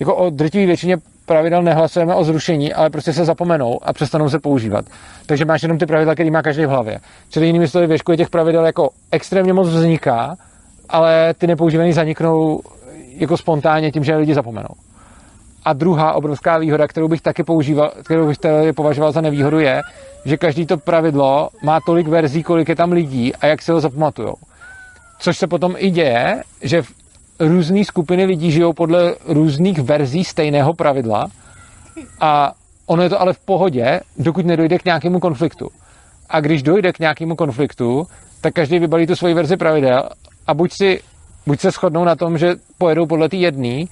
jako 0.00 0.16
o 0.16 0.30
drtivé 0.30 0.66
většině 0.66 0.96
pravidel 1.26 1.62
nehlasujeme 1.62 2.14
o 2.14 2.24
zrušení, 2.24 2.72
ale 2.72 2.90
prostě 2.90 3.12
se 3.12 3.24
zapomenou 3.24 3.78
a 3.82 3.92
přestanou 3.92 4.28
se 4.28 4.38
používat. 4.38 4.84
Takže 5.26 5.44
máš 5.44 5.62
jenom 5.62 5.78
ty 5.78 5.86
pravidla, 5.86 6.14
které 6.14 6.30
má 6.30 6.42
každý 6.42 6.66
v 6.66 6.68
hlavě. 6.68 6.98
Čili 7.30 7.46
jinými 7.46 7.68
slovy, 7.68 7.86
v 7.86 7.90
Ježku 7.90 8.10
je 8.10 8.16
těch 8.16 8.30
pravidel 8.30 8.66
jako 8.66 8.90
extrémně 9.12 9.52
moc 9.52 9.68
vzniká, 9.68 10.36
ale 10.88 11.34
ty 11.34 11.46
nepoužívaný 11.46 11.92
zaniknou 11.92 12.60
jako 13.16 13.36
spontánně 13.36 13.92
tím, 13.92 14.04
že 14.04 14.16
lidi 14.16 14.34
zapomenou. 14.34 14.74
A 15.66 15.72
druhá 15.72 16.12
obrovská 16.12 16.58
výhoda, 16.58 16.86
kterou 16.86 17.08
bych 17.08 17.20
taky 17.20 17.42
používal, 17.42 17.92
kterou 18.04 18.26
bych 18.26 18.38
tady 18.38 18.72
považoval 18.72 19.12
za 19.12 19.20
nevýhodu, 19.20 19.58
je, 19.58 19.82
že 20.24 20.36
každý 20.36 20.66
to 20.66 20.76
pravidlo 20.76 21.48
má 21.62 21.80
tolik 21.86 22.08
verzí, 22.08 22.42
kolik 22.42 22.68
je 22.68 22.76
tam 22.76 22.92
lidí 22.92 23.34
a 23.34 23.46
jak 23.46 23.62
se 23.62 23.72
ho 23.72 23.80
zapamatujou. 23.80 24.34
Což 25.18 25.38
se 25.38 25.46
potom 25.46 25.74
i 25.78 25.90
děje, 25.90 26.42
že 26.62 26.82
různé 27.40 27.84
skupiny 27.84 28.24
lidí 28.24 28.50
žijou 28.50 28.72
podle 28.72 29.14
různých 29.28 29.78
verzí 29.78 30.24
stejného 30.24 30.74
pravidla 30.74 31.26
a 32.20 32.52
ono 32.86 33.02
je 33.02 33.08
to 33.08 33.20
ale 33.20 33.32
v 33.32 33.38
pohodě, 33.38 34.00
dokud 34.18 34.46
nedojde 34.46 34.78
k 34.78 34.84
nějakému 34.84 35.20
konfliktu. 35.20 35.68
A 36.30 36.40
když 36.40 36.62
dojde 36.62 36.92
k 36.92 36.98
nějakému 36.98 37.36
konfliktu, 37.36 38.06
tak 38.40 38.54
každý 38.54 38.78
vybalí 38.78 39.06
tu 39.06 39.16
svoji 39.16 39.34
verzi 39.34 39.56
pravidel 39.56 40.08
a 40.46 40.54
buď 40.54 40.72
si 40.72 41.00
buď 41.46 41.60
se 41.60 41.70
shodnou 41.70 42.04
na 42.04 42.16
tom, 42.16 42.38
že 42.38 42.54
pojedou 42.78 43.06
podle 43.06 43.28
té 43.28 43.36
jedné, 43.36 43.84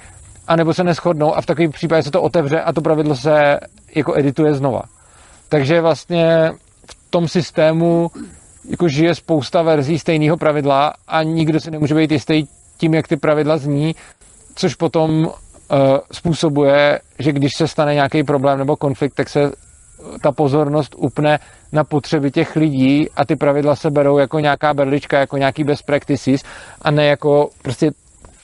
anebo 0.49 0.74
se 0.74 0.84
neschodnou 0.84 1.36
a 1.36 1.40
v 1.40 1.47
takovém 1.47 1.70
případě 1.70 2.03
se 2.03 2.11
to 2.11 2.22
otevře 2.22 2.61
a 2.61 2.72
to 2.72 2.80
pravidlo 2.80 3.16
se 3.16 3.61
jako 3.95 4.18
edituje 4.18 4.55
znova. 4.55 4.82
Takže 5.49 5.80
vlastně 5.80 6.53
v 6.90 7.11
tom 7.11 7.28
systému 7.28 8.11
jako 8.70 8.88
žije 8.88 9.14
spousta 9.14 9.62
verzí 9.62 9.99
stejného 9.99 10.36
pravidla 10.36 10.92
a 11.09 11.22
nikdo 11.22 11.61
si 11.61 11.70
nemůže 11.70 11.95
být 11.95 12.12
jistý 12.12 12.47
tím, 12.76 12.95
jak 12.95 13.09
ty 13.09 13.16
pravidla 13.16 13.57
zní, 13.57 13.95
což 14.55 14.74
potom 14.74 15.11
uh, 15.11 15.30
způsobuje, 16.12 17.01
že 17.18 17.32
když 17.32 17.53
se 17.57 17.68
stane 17.68 17.95
nějaký 17.95 18.24
problém 18.24 18.59
nebo 18.59 18.76
konflikt, 18.76 19.14
tak 19.14 19.28
se 19.28 19.53
ta 20.22 20.32
pozornost 20.32 20.95
upne 20.99 21.38
na 21.72 21.84
potřeby 21.84 22.30
těch 22.30 22.57
lidí 22.57 23.11
a 23.16 23.24
ty 23.24 23.36
pravidla 23.36 23.76
se 23.76 23.90
berou 23.90 24.18
jako 24.18 24.38
nějaká 24.38 24.74
berlička, 24.74 25.18
jako 25.18 25.36
nějaký 25.36 25.64
best 25.64 25.86
practices 25.86 26.42
a 26.82 26.90
ne 26.90 27.07
jako 27.07 27.51
prostě 27.62 27.90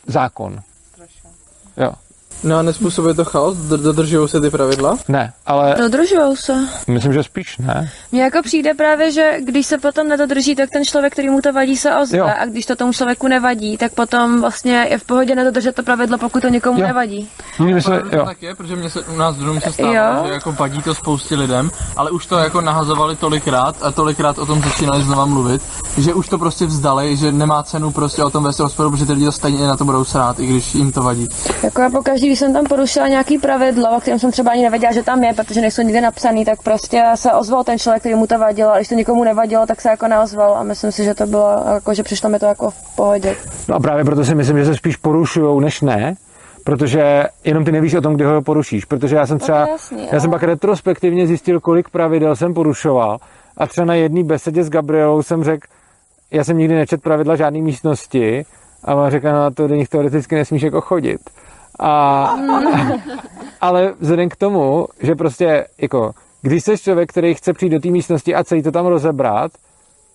zákon. 0.06 0.60
No 2.42 2.56
a 2.58 2.62
nespůsobuje 2.62 3.14
to 3.14 3.24
chaos? 3.24 3.56
Dodržují 3.56 4.28
se 4.28 4.40
ty 4.40 4.50
pravidla? 4.50 4.96
Ne, 5.08 5.32
ale 5.46 5.74
Dodržujou 5.78 6.36
se. 6.36 6.54
myslím, 6.88 7.12
že 7.12 7.22
spíš 7.22 7.58
ne. 7.58 7.90
Mně 8.12 8.22
jako 8.22 8.42
přijde 8.42 8.74
právě, 8.74 9.12
že 9.12 9.30
když 9.44 9.66
se 9.66 9.78
potom 9.78 10.08
nedodrží, 10.08 10.54
tak 10.56 10.70
ten 10.70 10.84
člověk, 10.84 11.12
který 11.12 11.30
mu 11.30 11.40
to 11.40 11.52
vadí, 11.52 11.76
se 11.76 11.94
ozve. 11.96 12.18
Jo. 12.18 12.30
A 12.40 12.46
když 12.46 12.66
to 12.66 12.76
tomu 12.76 12.92
člověku 12.92 13.28
nevadí, 13.28 13.76
tak 13.76 13.92
potom 13.92 14.40
vlastně 14.40 14.86
je 14.90 14.98
v 14.98 15.04
pohodě 15.04 15.34
nedodržet 15.34 15.74
to 15.74 15.82
pravidlo, 15.82 16.18
pokud 16.18 16.42
to 16.42 16.48
někomu 16.48 16.80
Jo. 16.80 16.86
nevadí. 16.86 17.28
Slovy, 17.80 17.82
To 18.10 18.16
jo. 18.16 18.24
tak 18.24 18.42
je, 18.42 18.54
protože 18.54 18.76
mě 18.76 18.90
se, 18.90 19.00
u 19.02 19.16
nás 19.16 19.36
domu 19.36 19.60
se 19.60 19.72
stává, 19.72 19.92
Jo. 19.94 20.22
že 20.26 20.32
jako 20.32 20.52
vadí 20.52 20.82
to 20.82 20.94
spoustě 20.94 21.36
lidem, 21.36 21.70
ale 21.96 22.10
už 22.10 22.26
to 22.26 22.38
jako 22.38 22.60
nahazovali 22.60 23.16
tolikrát 23.16 23.76
a 23.82 23.90
tolikrát 23.90 24.38
o 24.38 24.46
tom 24.46 24.62
začínali 24.62 25.02
znova 25.02 25.24
mluvit, 25.26 25.62
že 25.98 26.14
už 26.14 26.28
to 26.28 26.38
prostě 26.38 26.66
vzdali, 26.66 27.16
že 27.16 27.32
nemá 27.32 27.62
cenu 27.62 27.90
prostě 27.90 28.24
o 28.24 28.30
tom 28.30 28.44
vést 28.44 28.60
rozporu, 28.60 28.90
protože 28.90 29.06
ty 29.06 29.12
lidi 29.12 29.24
to 29.24 29.32
stejně 29.32 29.66
na 29.66 29.76
to 29.76 29.84
budou 29.84 30.04
srát, 30.04 30.40
i 30.40 30.46
když 30.46 30.74
jim 30.74 30.92
to 30.92 31.02
vadí. 31.02 31.28
Jako 31.62 31.80
já 31.80 31.90
pokaždý, 31.90 32.29
když 32.30 32.38
jsem 32.38 32.52
tam 32.52 32.64
porušila 32.64 33.08
nějaký 33.08 33.38
pravidlo, 33.38 33.96
o 33.96 34.00
kterém 34.00 34.18
jsem 34.18 34.30
třeba 34.30 34.50
ani 34.50 34.62
nevěděla, 34.62 34.92
že 34.92 35.02
tam 35.02 35.24
je, 35.24 35.32
protože 35.32 35.60
nejsou 35.60 35.82
nikde 35.82 36.00
napsaný, 36.00 36.44
tak 36.44 36.62
prostě 36.62 37.04
se 37.14 37.32
ozval 37.32 37.64
ten 37.64 37.78
člověk, 37.78 38.02
který 38.02 38.14
mu 38.14 38.26
to 38.26 38.38
vadilo, 38.38 38.72
a 38.72 38.76
když 38.76 38.88
to 38.88 38.94
nikomu 38.94 39.24
nevadilo, 39.24 39.66
tak 39.66 39.80
se 39.80 39.88
jako 39.88 40.08
neozval. 40.08 40.54
A 40.54 40.62
myslím 40.62 40.92
si, 40.92 41.04
že 41.04 41.14
to 41.14 41.26
bylo, 41.26 41.64
jako, 41.74 41.94
že 41.94 42.02
přišlo 42.02 42.30
mi 42.30 42.38
to 42.38 42.46
jako 42.46 42.70
v 42.70 42.96
pohodě. 42.96 43.36
No 43.68 43.74
a 43.74 43.80
právě 43.80 44.04
proto 44.04 44.24
si 44.24 44.34
myslím, 44.34 44.58
že 44.58 44.64
se 44.64 44.74
spíš 44.74 44.96
porušujou, 44.96 45.60
než 45.60 45.80
ne, 45.80 46.14
protože 46.64 47.24
jenom 47.44 47.64
ty 47.64 47.72
nevíš 47.72 47.94
o 47.94 48.00
tom, 48.00 48.14
kdy 48.14 48.24
ho 48.24 48.42
porušíš, 48.42 48.84
protože 48.84 49.16
já 49.16 49.26
jsem 49.26 49.38
třeba, 49.38 49.60
je 49.60 49.70
jasný, 49.70 50.08
já 50.12 50.20
jsem 50.20 50.30
ale- 50.30 50.38
pak 50.38 50.42
retrospektivně 50.42 51.26
zjistil, 51.26 51.60
kolik 51.60 51.88
pravidel 51.88 52.36
jsem 52.36 52.54
porušoval. 52.54 53.18
A 53.56 53.66
třeba 53.66 53.84
na 53.84 53.94
jedné 53.94 54.24
besedě 54.24 54.64
s 54.64 54.70
Gabrielou 54.70 55.22
jsem 55.22 55.44
řekl, 55.44 55.66
já 56.30 56.44
jsem 56.44 56.58
nikdy 56.58 56.74
nečet 56.74 57.02
pravidla 57.02 57.36
žádné 57.36 57.60
místnosti. 57.60 58.44
A 58.84 58.94
ona 58.94 59.10
řekla, 59.10 59.32
no 59.32 59.50
to 59.50 59.68
do 59.68 59.74
nich 59.74 59.88
teoreticky 59.88 60.34
nesmíš 60.34 60.62
jako 60.62 60.80
chodit. 60.80 61.20
A, 61.80 62.24
ale 63.60 63.94
vzhledem 64.00 64.28
k 64.28 64.36
tomu, 64.36 64.86
že 65.02 65.14
prostě 65.14 65.66
jako, 65.80 66.12
když 66.42 66.64
jsi 66.64 66.78
člověk, 66.78 67.08
který 67.08 67.34
chce 67.34 67.52
přijít 67.52 67.70
do 67.70 67.80
té 67.80 67.88
místnosti 67.88 68.34
a 68.34 68.44
celý 68.44 68.62
to 68.62 68.72
tam 68.72 68.86
rozebrat, 68.86 69.52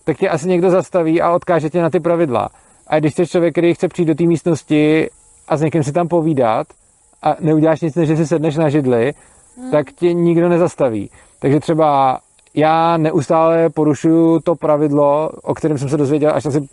tak 0.04 0.18
tě 0.18 0.30
asi 0.30 0.48
někdo 0.48 0.70
zastaví 0.70 1.22
a 1.22 1.32
odkáže 1.32 1.70
tě 1.70 1.82
na 1.82 1.90
ty 1.90 2.00
pravidla. 2.00 2.50
A 2.88 3.00
když 3.00 3.14
jsi 3.14 3.28
člověk, 3.28 3.54
který 3.54 3.74
chce 3.74 3.88
přijít 3.88 4.06
do 4.06 4.16
té 4.16 4.24
místnosti 4.24 5.10
a 5.48 5.58
s 5.58 5.62
někým 5.62 5.84
si 5.84 5.92
tam 5.92 6.08
povídat 6.08 6.68
a 7.24 7.36
neuděláš 7.40 7.82
nic, 7.82 7.96
než 7.96 8.08
že 8.08 8.18
si 8.18 8.28
sedneš 8.28 8.56
na 8.56 8.70
židli, 8.70 9.14
tak 9.72 9.92
tě 9.92 10.14
nikdo 10.14 10.50
nezastaví. 10.50 11.10
Takže 11.40 11.60
třeba 11.60 12.20
já 12.54 12.98
neustále 12.98 13.70
porušuju 13.70 14.40
to 14.40 14.56
pravidlo, 14.56 15.30
o 15.44 15.54
kterém 15.54 15.78
jsem 15.78 15.90
se 15.90 15.98
dozvěděl 15.98 16.32
až 16.36 16.46
asi 16.46 16.68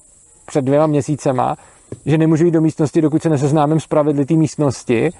před 0.46 0.64
dvěma 0.64 0.86
měsícema, 0.86 1.56
že 2.06 2.18
nemůžu 2.18 2.44
jít 2.44 2.50
do 2.50 2.60
místnosti, 2.60 3.00
dokud 3.00 3.22
se 3.22 3.28
neseznámím 3.28 3.80
s 3.80 3.86
pravidly 3.86 4.26
té 4.26 4.34
místnosti. 4.34 5.10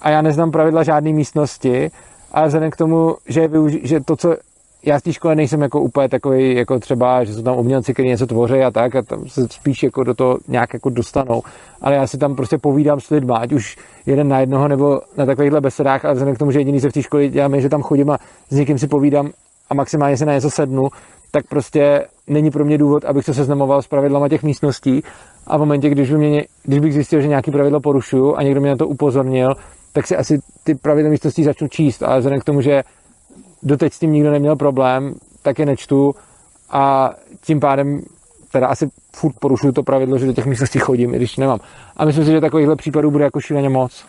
A 0.00 0.10
já 0.10 0.22
neznám 0.22 0.50
pravidla 0.50 0.82
žádné 0.82 1.12
místnosti, 1.12 1.90
ale 2.32 2.46
vzhledem 2.46 2.70
k 2.70 2.76
tomu, 2.76 3.16
že, 3.28 3.48
využi- 3.48 3.80
že 3.82 4.00
to, 4.00 4.16
co 4.16 4.36
já 4.86 5.00
z 5.00 5.02
té 5.02 5.12
škole 5.12 5.34
nejsem 5.34 5.62
jako 5.62 5.80
úplně 5.80 6.08
takový, 6.08 6.54
jako 6.54 6.78
třeba, 6.78 7.24
že 7.24 7.34
jsou 7.34 7.42
tam 7.42 7.58
umělci, 7.58 7.92
kteří 7.92 8.08
něco 8.08 8.26
tvoří 8.26 8.54
a 8.54 8.70
tak, 8.70 8.96
a 8.96 9.02
tam 9.02 9.28
se 9.28 9.48
spíš 9.50 9.82
jako 9.82 10.04
do 10.04 10.14
toho 10.14 10.38
nějak 10.48 10.74
jako 10.74 10.90
dostanou. 10.90 11.42
Ale 11.80 11.94
já 11.94 12.06
si 12.06 12.18
tam 12.18 12.36
prostě 12.36 12.58
povídám 12.58 13.00
s 13.00 13.10
lidmi, 13.10 13.32
ať 13.36 13.52
už 13.52 13.76
jeden 14.06 14.28
na 14.28 14.40
jednoho 14.40 14.68
nebo 14.68 15.00
na 15.16 15.26
takovýchhle 15.26 15.60
besedách, 15.60 16.04
ale 16.04 16.14
vzhledem 16.14 16.34
k 16.34 16.38
tomu, 16.38 16.50
že 16.50 16.60
jediný 16.60 16.80
se 16.80 16.90
v 16.90 16.92
té 16.92 17.02
škole 17.02 17.28
dělám, 17.28 17.54
je, 17.54 17.60
že 17.60 17.68
tam 17.68 17.82
chodím 17.82 18.10
a 18.10 18.18
s 18.50 18.56
někým 18.56 18.78
si 18.78 18.86
povídám 18.86 19.30
a 19.70 19.74
maximálně 19.74 20.16
se 20.16 20.26
na 20.26 20.34
něco 20.34 20.50
sednu, 20.50 20.88
tak 21.30 21.46
prostě 21.46 22.04
není 22.26 22.50
pro 22.50 22.64
mě 22.64 22.78
důvod, 22.78 23.04
abych 23.04 23.24
se 23.24 23.34
seznamoval 23.34 23.82
s 23.82 23.86
pravidlama 23.86 24.28
těch 24.28 24.42
místností 24.42 25.02
a 25.46 25.56
v 25.56 25.60
momentě, 25.60 25.90
když, 25.90 26.10
mě, 26.10 26.44
když 26.62 26.80
bych 26.80 26.94
zjistil, 26.94 27.20
že 27.20 27.28
nějaký 27.28 27.50
pravidlo 27.50 27.80
porušuju 27.80 28.36
a 28.36 28.42
někdo 28.42 28.60
mě 28.60 28.70
na 28.70 28.76
to 28.76 28.88
upozornil, 28.88 29.54
tak 29.92 30.06
si 30.06 30.16
asi 30.16 30.38
ty 30.64 30.74
pravidla 30.74 31.10
místností 31.10 31.44
začnu 31.44 31.68
číst, 31.68 32.02
ale 32.02 32.18
vzhledem 32.18 32.40
k 32.40 32.44
tomu, 32.44 32.60
že 32.60 32.82
doteď 33.62 33.92
s 33.92 33.98
tím 33.98 34.12
nikdo 34.12 34.30
neměl 34.30 34.56
problém, 34.56 35.14
tak 35.42 35.58
je 35.58 35.66
nečtu 35.66 36.14
a 36.70 37.10
tím 37.40 37.60
pádem 37.60 38.02
teda 38.52 38.66
asi 38.66 38.88
furt 39.16 39.34
porušuju 39.40 39.72
to 39.72 39.82
pravidlo, 39.82 40.18
že 40.18 40.26
do 40.26 40.32
těch 40.32 40.46
místností 40.46 40.78
chodím, 40.78 41.14
i 41.14 41.16
když 41.16 41.36
nemám. 41.36 41.58
A 41.96 42.04
myslím 42.04 42.24
si, 42.24 42.30
že 42.30 42.40
takovýchhle 42.40 42.76
případů 42.76 43.10
bude 43.10 43.24
jako 43.24 43.40
šíleně 43.40 43.68
moc. 43.68 44.04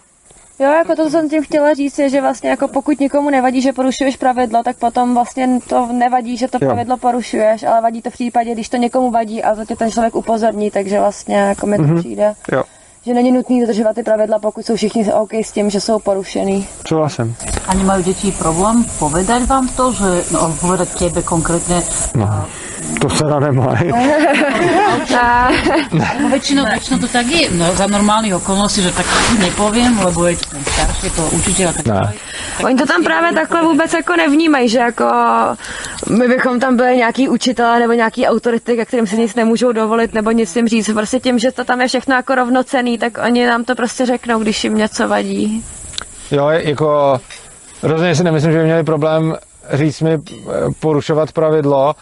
Jo, 0.60 0.72
jako 0.72 0.96
to, 0.96 1.04
co 1.04 1.10
jsem 1.10 1.30
tím 1.30 1.44
chtěla 1.44 1.74
říct, 1.74 2.00
je, 2.00 2.10
že 2.10 2.22
vlastně 2.22 2.50
jako 2.50 2.68
pokud 2.68 3.00
nikomu 3.00 3.30
nevadí, 3.30 3.62
že 3.62 3.74
porušuješ 3.74 4.16
pravidlo, 4.18 4.64
tak 4.64 4.78
potom 4.78 5.14
vlastně 5.14 5.60
to 5.68 5.88
nevadí, 5.92 6.38
že 6.38 6.48
to 6.48 6.58
Jo. 6.62 6.68
pravidlo 6.68 6.98
porušuješ, 6.98 7.64
ale 7.64 7.82
vadí 7.82 8.02
to 8.02 8.10
v 8.10 8.14
případě, 8.14 8.54
když 8.54 8.70
to 8.70 8.78
někomu 8.78 9.12
vadí 9.12 9.44
a 9.44 9.56
za 9.56 9.66
tě 9.66 9.76
ten 9.76 9.92
člověk 9.92 10.16
upozorní, 10.16 10.72
takže 10.72 11.00
vlastně 11.00 11.36
jako 11.36 11.68
mi 11.68 11.78
to 11.78 11.84
Mhm. 11.84 12.00
přijde, 12.00 12.34
Jo, 12.52 12.64
že 13.06 13.14
není 13.14 13.32
nutný 13.32 13.62
dodržovat 13.62 13.96
ty 13.96 14.04
pravidla, 14.04 14.40
pokud 14.40 14.66
jsou 14.66 14.76
všichni 14.76 15.14
OK 15.14 15.34
s 15.34 15.52
tím, 15.52 15.70
že 15.70 15.82
jsou 15.82 16.00
porušený. 16.00 16.68
souhlasím. 16.88 17.36
A 17.68 17.74
nemajú 17.74 18.02
deti 18.06 18.32
problém 18.32 18.86
povedať 19.00 19.44
vám 19.50 19.68
to, 19.76 19.92
že, 19.92 20.10
no 20.32 20.54
povedať 20.62 20.90
tebe 20.98 21.22
konkrétne, 21.22 21.82
No. 22.16 22.46
A 22.96 23.00
To 23.00 23.10
se 23.10 23.26
na 23.26 23.40
nemají. 23.40 23.92
No, 25.92 26.30
väčšinou, 26.30 26.66
väčšinou 26.66 27.00
to 27.00 27.08
tak 27.08 27.28
je. 27.28 27.48
No, 27.52 27.76
za 27.76 27.88
normálnych 27.88 28.36
okolností, 28.36 28.82
že 28.82 28.92
tak 28.92 29.06
nepoviem, 29.40 30.00
lebo 30.06 30.26
je 30.28 30.36
to 30.38 30.46
ten 30.50 30.64
starší, 30.66 31.10
to 31.10 31.24
učitel 31.32 31.70
a 31.70 31.74
tak 31.74 31.86
Ne. 31.86 32.14
Oni 32.64 32.76
to 32.76 32.86
tam 32.86 33.04
právě 33.04 33.34
takhle 33.34 33.64
vůbec 33.64 33.94
jako 33.94 34.16
nevnímají, 34.16 34.70
že 34.70 34.80
jako 34.80 35.06
my 36.10 36.28
bychom 36.28 36.60
tam 36.60 36.76
byli 36.76 36.98
nějaký 36.98 37.30
učitelé 37.30 37.80
nebo 37.80 37.94
nějaký 37.94 38.28
autority, 38.28 38.76
ke 38.76 38.86
kterým 38.86 39.08
si 39.08 39.18
nic 39.18 39.36
nemůžou 39.36 39.72
dovolit 39.72 40.14
nebo 40.14 40.32
nic 40.32 40.56
jim 40.56 40.68
říct. 40.68 40.90
Prostě 40.94 41.20
tím, 41.20 41.40
že 41.40 41.52
to 41.52 41.64
tam 41.64 41.82
je 41.82 41.88
všechno 41.88 42.16
jako 42.16 42.36
rovnocený, 42.36 42.98
tak 42.98 43.18
oni 43.26 43.46
nám 43.46 43.64
to 43.64 43.76
prostě 43.76 44.06
řeknou, 44.06 44.40
když 44.40 44.64
jim 44.64 44.78
něco 44.78 45.08
vadí. 45.08 45.64
Jo, 46.32 46.48
jako 46.50 47.20
rozhodně 47.84 48.16
si 48.16 48.24
nemyslím, 48.24 48.52
že 48.52 48.58
by 48.58 48.64
měli 48.64 48.84
problém 48.84 49.36
říct 49.72 50.02
mi 50.02 50.14
eh, 50.14 50.20
porušovat 50.80 51.32
pravidlo, 51.32 51.96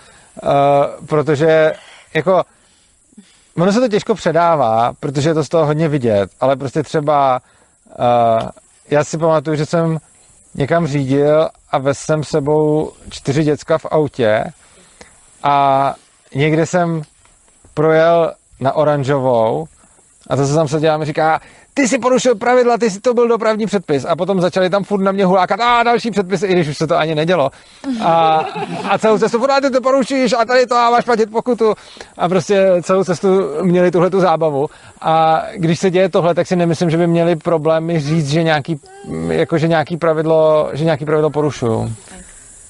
uh, 0.43 1.05
protože 1.05 1.73
jako 2.13 2.43
ono 3.57 3.71
se 3.71 3.79
to 3.79 3.87
těžko 3.87 4.15
předává, 4.15 4.93
protože 4.99 5.29
je 5.29 5.33
to 5.33 5.43
z 5.43 5.49
toho 5.49 5.65
hodně 5.65 5.87
vidět, 5.87 6.31
ale 6.39 6.55
prostě 6.55 6.83
třeba 6.83 7.41
uh, 7.99 8.49
já 8.89 9.03
si 9.03 9.17
pamatuju, 9.17 9.55
že 9.55 9.65
jsem 9.65 9.97
někam 10.55 10.87
řídil 10.87 11.49
a 11.71 11.77
vezl 11.77 11.99
jsem 12.03 12.23
sebou 12.23 12.91
čtyři 13.09 13.43
děcka 13.43 13.77
v 13.77 13.85
autě 13.85 14.43
a 15.43 15.95
někde 16.35 16.65
jsem 16.65 17.01
projel 17.73 18.33
na 18.59 18.73
oranžovou 18.73 19.67
a 20.29 20.35
to, 20.35 20.47
co 20.47 20.55
tam 20.55 20.67
se 20.67 20.79
dělá, 20.79 20.97
mi 20.97 21.05
říká, 21.05 21.41
ty 21.73 21.87
si 21.87 21.99
porušil 21.99 22.35
pravidla, 22.35 22.77
ty 22.77 22.89
si 22.89 22.99
to 22.99 23.13
byl 23.13 23.27
dopravní 23.27 23.65
předpis. 23.65 24.05
A 24.05 24.15
potom 24.15 24.41
začali 24.41 24.69
tam 24.69 24.83
furt 24.83 25.01
na 25.01 25.11
mě 25.11 25.25
hulákat, 25.25 25.59
a 25.59 25.83
další 25.83 26.11
předpisy, 26.11 26.47
i 26.47 26.51
když 26.53 26.67
už 26.67 26.77
se 26.77 26.87
to 26.87 26.97
ani 26.97 27.15
nedělo. 27.15 27.51
A, 28.03 28.45
a 28.89 28.97
celou 28.97 29.17
cestu 29.17 29.51
"A 29.51 29.61
ty 29.61 29.69
to 29.69 29.81
porušíš 29.81 30.33
a 30.33 30.45
tady 30.45 30.65
to 30.65 30.75
a 30.75 30.89
máš 30.89 31.05
platit 31.05 31.31
pokutu. 31.31 31.73
A 32.17 32.29
prostě 32.29 32.67
celou 32.81 33.03
cestu 33.03 33.27
měli 33.61 33.91
tuhle 33.91 34.09
tu 34.09 34.19
zábavu. 34.19 34.67
A 35.01 35.43
když 35.55 35.79
se 35.79 35.91
děje 35.91 36.09
tohle, 36.09 36.35
tak 36.35 36.47
si 36.47 36.55
nemyslím, 36.55 36.89
že 36.89 36.97
by 36.97 37.07
měli 37.07 37.35
problémy 37.35 37.99
říct, 37.99 38.29
že 38.29 38.43
nějaký, 38.43 38.79
jako, 39.29 39.57
že 39.57 39.67
nějaký 39.67 39.97
pravidlo, 39.97 40.69
že 40.73 40.83
nějaký 40.83 41.05
pravidlo 41.05 41.29
porušují. 41.29 41.95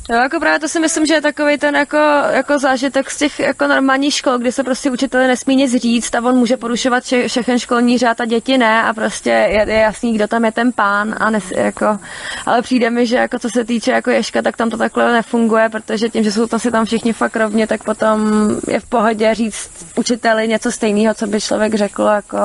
Jo, 0.09 0.15
jako 0.15 0.39
právě 0.39 0.59
to 0.59 0.67
si 0.67 0.79
myslím, 0.79 1.05
že 1.05 1.13
je 1.13 1.21
takový 1.21 1.57
ten 1.57 1.75
jako, 1.75 1.97
jako 2.31 2.59
zážitek 2.59 3.11
z 3.11 3.17
těch 3.17 3.39
jako 3.39 3.67
normálních 3.67 4.13
škol, 4.13 4.37
kdy 4.37 4.51
se 4.51 4.63
prostě 4.63 4.91
učiteli 4.91 5.27
nesmí 5.27 5.55
nic 5.55 5.75
říct 5.81 6.15
a 6.15 6.23
on 6.23 6.35
může 6.35 6.57
porušovat 6.57 7.03
vše, 7.03 7.27
všechen 7.27 7.59
školní 7.59 7.97
řád 7.97 8.21
a 8.21 8.25
děti 8.25 8.57
ne 8.57 8.83
a 8.83 8.93
prostě 8.93 9.29
je, 9.29 9.65
je 9.67 9.79
jasný, 9.79 10.13
kdo 10.13 10.27
tam 10.27 10.45
je 10.45 10.51
ten 10.51 10.71
pán 10.71 11.15
a 11.19 11.29
nes, 11.29 11.51
jako, 11.51 11.97
ale 12.45 12.61
přijde 12.61 12.89
mi, 12.89 13.05
že 13.05 13.15
jako 13.15 13.39
co 13.39 13.49
se 13.49 13.65
týče 13.65 13.91
jako 13.91 14.09
Ješka, 14.09 14.41
tak 14.41 14.57
tam 14.57 14.69
to 14.69 14.77
takhle 14.77 15.13
nefunguje, 15.13 15.69
protože 15.69 16.09
tím, 16.09 16.23
že 16.23 16.31
jsou 16.31 16.47
to 16.47 16.59
si 16.59 16.71
tam 16.71 16.85
všichni 16.85 17.13
fakt 17.13 17.35
rovně, 17.35 17.67
tak 17.67 17.83
potom 17.83 18.49
je 18.67 18.79
v 18.79 18.85
pohodě 18.85 19.35
říct 19.35 19.69
učiteli 19.95 20.47
něco 20.47 20.71
stejného, 20.71 21.13
co 21.13 21.27
by 21.27 21.41
člověk 21.41 21.73
řekl 21.73 22.03
jako 22.03 22.37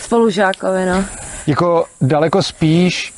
spolužákovi, 0.00 0.86
no. 0.86 1.04
jako 1.46 1.86
daleko 2.00 2.42
spíš, 2.42 3.12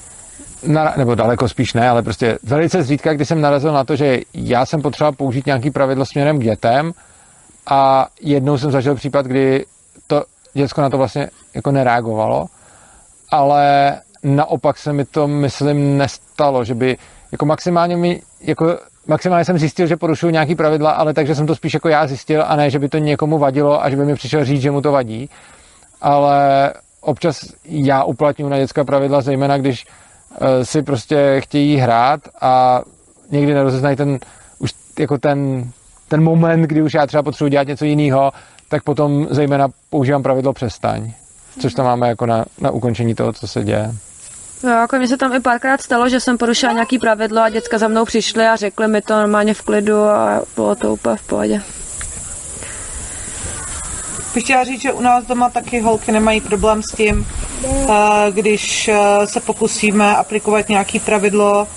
na, 0.67 0.95
nebo 0.97 1.15
daleko 1.15 1.49
spíš 1.49 1.75
ne, 1.75 1.89
ale 1.89 2.03
prostě 2.03 2.39
velice 2.43 2.83
zřídka, 2.83 3.15
kdy 3.15 3.25
jsem 3.25 3.41
narazil 3.41 3.73
na 3.73 3.85
to, 3.85 3.97
že 3.97 4.21
já 4.35 4.67
jsem 4.67 4.83
potřeboval 4.83 5.12
použít 5.12 5.47
nějaký 5.47 5.71
pravidlo 5.71 6.07
směrem 6.07 6.39
k 6.39 6.45
dětem 6.45 6.93
a 7.67 8.07
jednou 8.21 8.59
jsem 8.59 8.71
zažil 8.71 8.95
případ, 8.95 9.27
kdy 9.27 9.65
to 10.07 10.25
děcko 10.55 10.81
na 10.81 10.91
to 10.91 10.99
vlastně 10.99 11.29
jako 11.55 11.71
nereagovalo, 11.71 12.47
ale 13.31 13.95
naopak 14.23 14.79
se 14.79 14.93
mi 14.93 15.05
to, 15.05 15.29
myslím, 15.29 15.99
nestalo, 15.99 16.65
že 16.65 16.75
by 16.75 16.97
jako 17.33 17.47
maximálně 17.47 17.97
mi, 17.97 18.23
jako 18.41 18.79
maximálně 19.07 19.45
jsem 19.45 19.59
zjistil, 19.59 19.87
že 19.87 19.97
porušuju 19.97 20.33
nějaký 20.33 20.55
pravidla, 20.55 20.91
ale 20.91 21.15
takže 21.15 21.35
jsem 21.35 21.47
to 21.47 21.55
spíš 21.55 21.75
jako 21.75 21.89
já 21.89 22.07
zjistil 22.07 22.45
a 22.47 22.57
ne, 22.57 22.71
že 22.71 22.79
by 22.79 22.89
to 22.89 22.99
někomu 22.99 23.39
vadilo 23.39 23.85
a 23.85 23.91
že 23.91 23.97
by 23.97 24.05
mi 24.05 24.15
přišel 24.15 24.45
říct, 24.45 24.62
že 24.62 24.71
mu 24.71 24.81
to 24.81 24.93
vadí. 24.93 25.31
Ale 26.01 26.73
občas 27.01 27.41
já 27.65 28.05
uplatňuji 28.05 28.49
na 28.49 28.59
dětská 28.59 28.85
pravidla, 28.85 29.21
zejména 29.21 29.59
když 29.59 29.87
si 30.62 30.82
prostě 30.82 31.41
chtějí 31.41 31.76
hrát 31.76 32.20
a 32.41 32.82
někdy 33.30 33.55
nerozeznají 33.55 33.97
ten, 33.97 34.18
už 34.59 34.70
jako 34.99 35.18
ten, 35.18 35.70
ten 36.09 36.22
moment, 36.22 36.62
kdy 36.62 36.82
už 36.82 36.95
já 36.95 37.07
třeba 37.07 37.22
potřebuji 37.22 37.49
dělat 37.49 37.68
něco 37.68 37.85
jiného, 37.85 38.32
tak 38.68 38.82
potom 38.82 39.26
zejména 39.30 39.68
používám 39.91 40.22
pravidlo 40.22 40.53
přestaň. 40.53 41.12
Což 41.61 41.74
tam 41.74 41.87
máme 41.87 42.09
jako 42.09 42.26
na, 42.26 42.45
na 42.61 42.70
ukončení 42.70 43.14
toho, 43.14 43.32
co 43.32 43.49
se 43.49 43.64
děje. 43.64 43.95
Jo, 44.62 44.70
jako 44.70 44.97
mně 44.97 45.09
se 45.09 45.16
tam 45.16 45.35
i 45.35 45.41
párkrát 45.41 45.80
stalo, 45.80 46.09
že 46.09 46.20
jsem 46.20 46.39
porušila 46.39 46.72
nějaký 46.72 46.99
pravidlo 46.99 47.41
a 47.43 47.49
děcka 47.49 47.78
za 47.78 47.89
mnou 47.89 48.05
přišly 48.05 48.47
a 48.47 48.57
řekli 48.57 48.89
mi 48.89 49.03
to 49.03 49.14
normálně 49.14 49.55
v 49.55 49.62
klidu 49.62 50.03
a 50.03 50.43
bylo 50.55 50.74
to 50.74 50.93
úplně 50.93 51.16
v 51.16 51.26
pohodě. 51.26 51.62
Bych 54.35 54.45
chtěla 54.45 54.64
říct, 54.64 54.82
že 54.82 54.93
u 54.93 55.01
nás 55.01 55.26
doma 55.26 55.51
taky 55.51 55.80
holky 55.80 56.12
nemají 56.12 56.41
problém 56.41 56.82
s 56.82 56.97
tím, 56.97 57.26
eh, 57.64 57.89
když 58.30 58.89
eh, 58.89 59.26
se 59.26 59.41
pokusíme 59.41 60.16
aplikovat 60.16 60.68
nějaký 60.68 60.99
pravidlo, 60.99 61.68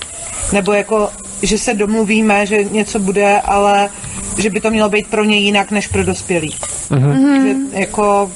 nebo 0.54 0.74
jako, 0.74 1.10
že 1.42 1.58
se 1.58 1.74
domluvíme, 1.74 2.46
že 2.46 2.64
něco 2.64 3.00
bude, 3.00 3.42
ale 3.42 3.90
že 4.38 4.50
by 4.50 4.62
to 4.62 4.70
mělo 4.70 4.90
být 4.90 5.08
pro 5.08 5.24
ně 5.24 5.38
jinak 5.38 5.72
než 5.72 5.88
pro 5.88 6.04
dospělí. 6.04 6.56
Mhm. 6.90 7.72
Že 7.72 7.80
jako 7.80 8.32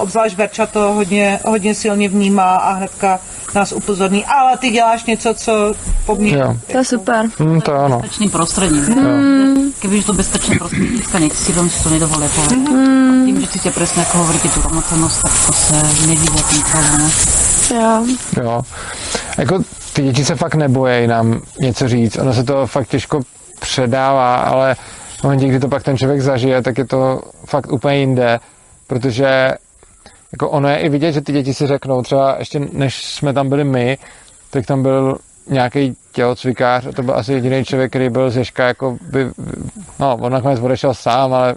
obzvlášť 0.00 0.36
Verča 0.36 0.66
to 0.66 0.80
hodně, 0.80 1.40
hodně 1.44 1.74
silně 1.74 2.08
vnímá 2.08 2.56
a 2.56 2.72
hnedka 2.72 3.20
nás 3.54 3.72
upozorní, 3.72 4.24
ale 4.24 4.56
ty 4.56 4.70
děláš 4.70 5.04
něco, 5.04 5.34
co 5.34 5.74
po 6.06 6.14
mně... 6.14 6.36
Jo. 6.36 6.56
To 6.72 6.78
je 6.78 6.84
super. 6.84 7.26
Hmm, 7.38 7.60
to 7.60 7.74
ano. 7.74 7.98
bezpečným 8.00 8.30
prostredím. 8.30 8.84
Mm. 8.84 9.72
To 10.06 10.12
bezpečné 10.12 10.58
prostredí 10.58 11.02
stane, 11.02 11.28
ty 11.28 11.36
si 11.36 11.52
veľmi 11.52 11.70
si 11.70 11.98
to 11.98 12.08
povedať. 12.08 12.54
Mm. 12.54 13.26
Tým, 13.26 13.36
že 13.40 13.46
cítia 13.46 13.72
presne, 13.74 14.06
ako 14.06 14.14
hovoríte, 14.22 14.48
tú 14.50 14.62
rovnocennosť, 14.62 15.16
tak 15.22 15.34
to 15.46 15.52
se 15.52 15.78
nedívá 16.06 16.40
tým 16.46 16.62
problémom. 16.70 17.10
Jo. 17.70 17.92
Jo. 18.42 18.54
Jako 19.38 19.54
ty 19.92 20.02
děti 20.02 20.24
se 20.24 20.34
fakt 20.34 20.54
nebojí 20.54 21.06
nám 21.06 21.40
něco 21.60 21.88
říct. 21.88 22.18
Ono 22.18 22.34
se 22.34 22.44
to 22.44 22.66
fakt 22.66 22.88
těžko 22.88 23.20
předává, 23.60 24.36
ale 24.36 24.74
v 25.18 25.22
momentě, 25.22 25.48
kdy 25.48 25.58
to 25.60 25.68
pak 25.68 25.82
ten 25.82 25.96
člověk 25.98 26.20
zažije, 26.20 26.62
tak 26.62 26.78
je 26.78 26.84
to 26.84 27.20
fakt 27.46 27.72
úplně 27.72 27.96
jinde, 27.96 28.40
protože 28.92 29.54
jako 30.32 30.50
ono 30.50 30.68
je 30.68 30.76
i 30.76 30.88
vidět, 30.88 31.12
že 31.12 31.20
ty 31.20 31.32
děti 31.32 31.54
si 31.54 31.66
řeknou, 31.66 32.02
třeba 32.02 32.36
ještě 32.38 32.60
než 32.72 33.04
jsme 33.04 33.32
tam 33.32 33.48
byli 33.48 33.64
my, 33.64 33.98
tak 34.50 34.66
tam 34.66 34.82
byl 34.82 35.18
nějaký 35.48 35.96
tělocvikář 36.12 36.86
a 36.86 36.92
to 36.92 37.02
byl 37.02 37.14
asi 37.14 37.32
jediný 37.32 37.64
člověk, 37.64 37.90
který 37.90 38.10
byl 38.10 38.30
z 38.30 38.36
Ježka, 38.36 38.66
jako 38.66 38.96
by, 39.10 39.30
no, 39.98 40.16
on 40.20 40.32
nakonec 40.32 40.60
odešel 40.60 40.94
sám, 40.94 41.34
ale 41.34 41.54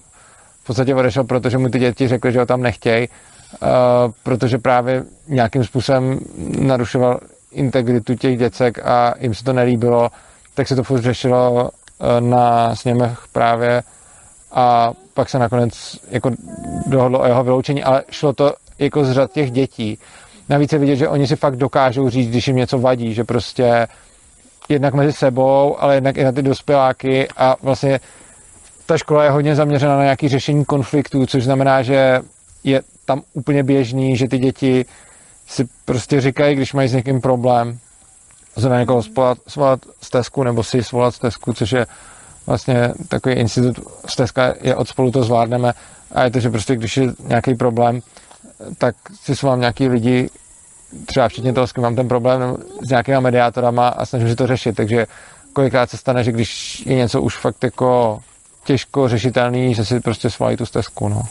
v 0.63 0.67
podstatě 0.67 0.95
odešel, 0.95 1.23
protože 1.23 1.57
mu 1.57 1.69
ty 1.69 1.79
děti 1.79 2.07
řekli, 2.07 2.31
že 2.31 2.39
ho 2.39 2.45
tam 2.45 2.61
nechtějí, 2.61 3.07
uh, 3.07 3.67
protože 4.23 4.57
právě 4.57 5.03
nějakým 5.27 5.63
způsobem 5.63 6.19
narušoval 6.59 7.19
integritu 7.51 8.15
těch 8.15 8.38
děcek 8.38 8.79
a 8.86 9.13
jim 9.19 9.33
se 9.33 9.43
to 9.43 9.53
nelíbilo, 9.53 10.09
tak 10.53 10.67
se 10.67 10.75
to 10.75 10.83
furt 10.83 11.01
řešilo 11.01 11.51
uh, 11.51 11.69
na 12.19 12.75
sněmech 12.75 13.19
právě 13.31 13.83
a 14.55 14.93
pak 15.13 15.29
se 15.29 15.39
nakonec 15.39 15.99
jako 16.09 16.31
dohodlo 16.85 17.19
o 17.19 17.25
jeho 17.25 17.43
vyloučení, 17.43 17.83
ale 17.83 18.03
šlo 18.11 18.33
to 18.33 18.53
jako 18.79 19.05
z 19.05 19.11
řad 19.11 19.31
těch 19.31 19.51
dětí. 19.51 19.99
Navíc 20.49 20.73
je 20.73 20.79
vidět, 20.79 20.95
že 20.95 21.09
oni 21.09 21.27
si 21.27 21.35
fakt 21.35 21.55
dokážou 21.55 22.09
říct, 22.09 22.29
když 22.29 22.47
jim 22.47 22.55
něco 22.55 22.79
vadí, 22.79 23.13
že 23.13 23.23
prostě 23.23 23.87
jednak 24.69 24.93
mezi 24.93 25.13
sebou, 25.13 25.75
ale 25.79 25.95
jednak 25.95 26.17
i 26.17 26.23
na 26.23 26.31
ty 26.31 26.41
dospěláky 26.41 27.27
a 27.37 27.55
vlastně 27.61 27.99
ta 28.85 28.97
škola 28.97 29.23
je 29.23 29.29
hodně 29.29 29.55
zaměřena 29.55 29.97
na 29.97 30.03
nějaké 30.03 30.29
řešení 30.29 30.65
konfliktů, 30.65 31.25
což 31.25 31.43
znamená, 31.43 31.81
že 31.81 32.19
je 32.63 32.81
tam 33.05 33.21
úplně 33.33 33.63
běžný, 33.63 34.17
že 34.17 34.27
ty 34.27 34.37
děti 34.37 34.85
si 35.47 35.67
prostě 35.85 36.21
říkají, 36.21 36.55
když 36.55 36.73
mají 36.73 36.89
s 36.89 36.93
někým 36.93 37.21
problém, 37.21 37.79
za 38.55 38.69
na 38.69 38.79
někoho 38.79 39.03
svolat, 39.03 39.37
svolat 39.47 39.79
stezku 40.01 40.43
nebo 40.43 40.63
si 40.63 40.83
svolat 40.83 41.15
stezku, 41.15 41.53
což 41.53 41.71
je 41.71 41.87
vlastně 42.47 42.93
takový 43.07 43.35
institut, 43.35 43.87
stezka 44.05 44.53
je 44.61 44.75
od 44.75 44.87
spolu 44.87 45.11
to 45.11 45.23
zvládneme 45.23 45.73
a 46.11 46.23
je 46.23 46.31
to, 46.31 46.39
že 46.39 46.49
prostě 46.49 46.75
když 46.75 46.97
je 46.97 47.13
nějaký 47.27 47.55
problém, 47.55 48.01
tak 48.77 48.95
si 49.23 49.35
svolám 49.35 49.59
nějaký 49.59 49.87
lidi, 49.87 50.29
třeba 51.05 51.27
včetně 51.27 51.53
toho, 51.53 51.67
s 51.67 51.71
kým 51.71 51.83
mám 51.83 51.95
ten 51.95 52.07
problém, 52.07 52.57
s 52.81 52.89
nějakýma 52.89 53.19
mediátorama 53.19 53.87
a 53.87 54.05
snažím 54.05 54.29
se 54.29 54.35
to 54.35 54.47
řešit, 54.47 54.75
takže 54.75 55.07
kolikrát 55.53 55.89
se 55.89 55.97
stane, 55.97 56.23
že 56.23 56.31
když 56.31 56.83
je 56.85 56.95
něco 56.95 57.21
už 57.21 57.37
fakt 57.37 57.63
jako 57.63 58.19
těžko 58.63 59.09
řešitelný, 59.09 59.73
že 59.73 59.85
si 59.85 59.99
prostě 59.99 60.29
svolají 60.29 60.57
tu 60.57 60.65
stezku, 60.65 61.09
no. 61.09 61.21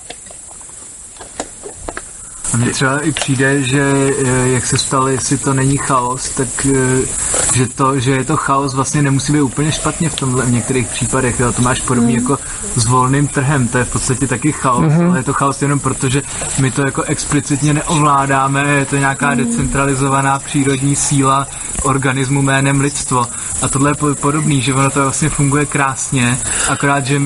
A 2.55 2.57
mně 2.57 2.71
třeba 2.71 2.99
i 3.01 3.13
přijde, 3.13 3.63
že 3.63 3.83
eh, 4.25 4.49
jak 4.49 4.67
se 4.67 4.77
ptal, 4.77 5.09
jestli 5.09 5.39
to 5.39 5.55
není 5.55 5.77
chaos, 5.77 6.29
tak 6.29 6.49
eh, 6.67 7.07
že 7.55 7.67
to, 7.69 8.01
že 8.01 8.11
je 8.11 8.25
to 8.25 8.37
chaos 8.37 8.75
vlastně 8.75 9.03
nemusí 9.03 9.33
být 9.33 9.41
úplně 9.41 9.73
špatně 9.73 10.11
v 10.11 10.15
tomhle 10.17 10.47
v 10.47 10.51
některých 10.53 10.87
případech. 10.87 11.41
Jo. 11.41 11.53
To 11.53 11.63
máš 11.63 11.81
podobný 11.81 12.13
Mm. 12.13 12.19
jako 12.23 12.39
s 12.77 12.87
volným 12.87 13.27
trhem, 13.29 13.69
to 13.69 13.79
je 13.79 13.85
v 13.85 13.93
podstatě 13.93 14.27
taky 14.27 14.53
chaos, 14.53 14.93
Mhm. 14.93 15.09
ale 15.11 15.19
je 15.19 15.23
to 15.23 15.33
chaos 15.33 15.63
jenom 15.63 15.79
proto, 15.81 16.09
že 16.09 16.23
my 16.59 16.71
to 16.71 16.83
jako 16.87 17.03
explicitně 17.03 17.75
neovládáme, 17.75 18.69
je 18.69 18.85
to 18.87 18.97
nějaká 18.97 19.31
Mm. 19.31 19.37
decentralizovaná 19.37 20.39
přírodní 20.39 20.97
síla 20.97 21.47
organismu 21.83 22.43
jménem 22.43 22.81
lidstvo. 22.81 23.27
A 23.63 23.69
tohle 23.69 23.91
je 23.91 23.95
po- 23.95 24.15
podobný, 24.15 24.63
že 24.63 24.75
ono 24.75 24.91
to 24.91 25.03
vlastně 25.03 25.29
funguje 25.29 25.67
krásně, 25.67 26.39
akorát, 26.69 27.07
že 27.07 27.21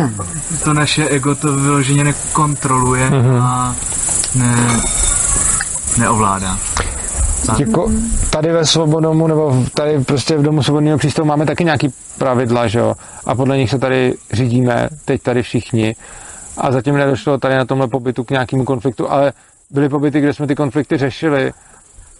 to 0.64 0.74
naše 0.74 1.08
ego 1.08 1.34
to 1.34 1.52
vyloženě 1.56 2.04
nekontroluje 2.04 3.10
Mhm. 3.10 3.40
a 3.42 3.74
ne, 4.34 4.54
neovládá. 5.98 6.58
Jako 7.58 7.90
tady 8.30 8.52
ve 8.52 8.66
Svobodomu, 8.66 9.26
nebo 9.26 9.64
tady 9.74 10.04
prostě 10.04 10.36
v 10.36 10.42
Domu 10.42 10.62
Svobodného 10.62 10.98
přístavu 10.98 11.28
máme 11.28 11.46
taky 11.46 11.64
nějaký 11.64 11.88
pravidla, 12.18 12.66
že 12.66 12.78
jo? 12.78 12.94
A 13.26 13.34
podle 13.34 13.58
nich 13.58 13.70
se 13.70 13.78
tady 13.78 14.14
řídíme, 14.32 14.88
teď 15.04 15.22
tady 15.22 15.42
všichni. 15.42 15.96
A 16.58 16.72
zatím 16.72 16.96
nedošlo 16.96 17.38
tady 17.38 17.54
na 17.54 17.64
tomhle 17.64 17.88
pobytu 17.88 18.24
k 18.24 18.30
nějakému 18.30 18.64
konfliktu, 18.64 19.10
ale 19.10 19.32
byly 19.70 19.88
pobyty, 19.88 20.20
kde 20.20 20.34
jsme 20.34 20.46
ty 20.46 20.54
konflikty 20.54 20.96
řešili. 20.96 21.52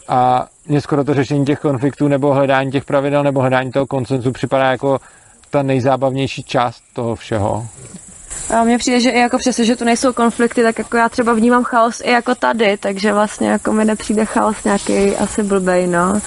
A 0.07 0.45
mně 0.67 0.81
skoro 0.81 1.03
to 1.03 1.13
řešení 1.13 1.45
těch 1.45 1.59
konfliktů 1.59 2.07
nebo 2.07 2.33
hledání 2.33 2.71
těch 2.71 2.85
pravidel 2.85 3.23
nebo 3.23 3.41
hledání 3.41 3.71
toho 3.71 3.85
koncenzu 3.85 4.31
připadá 4.31 4.71
jako 4.71 4.99
ta 5.49 5.63
nejzábavnější 5.63 6.43
část 6.43 6.81
toho 6.93 7.15
všeho. 7.15 7.67
A 8.49 8.63
mně 8.63 8.77
přijde, 8.77 8.99
že 8.99 9.09
i 9.09 9.19
jako 9.19 9.37
přesto, 9.37 9.63
že 9.63 9.75
tu 9.75 9.83
nejsou 9.85 10.13
konflikty, 10.13 10.63
tak 10.63 10.77
jako 10.77 10.97
já 10.97 11.09
třeba 11.09 11.33
vnímám 11.33 11.63
chaos 11.63 12.01
i 12.05 12.11
jako 12.11 12.35
tady, 12.35 12.77
takže 12.77 13.13
vlastně 13.13 13.49
jako 13.49 13.73
mi 13.73 13.85
nepřijde 13.85 14.25
chaos 14.25 14.57
nějaký 14.65 15.15
asi 15.15 15.43
blbej, 15.43 15.87
no. 15.87 16.21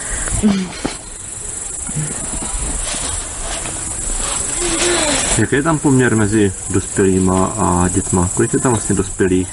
Jaký 5.39 5.57
je 5.57 5.63
tam 5.63 5.79
poměr 5.79 6.17
mezi 6.17 6.53
dospělýma 6.71 7.47
a 7.47 7.89
dětma? 7.89 8.31
Kolik 8.35 8.53
je 8.53 8.61
tam 8.61 8.73
vlastně 8.73 8.95
dospělých 8.95 9.49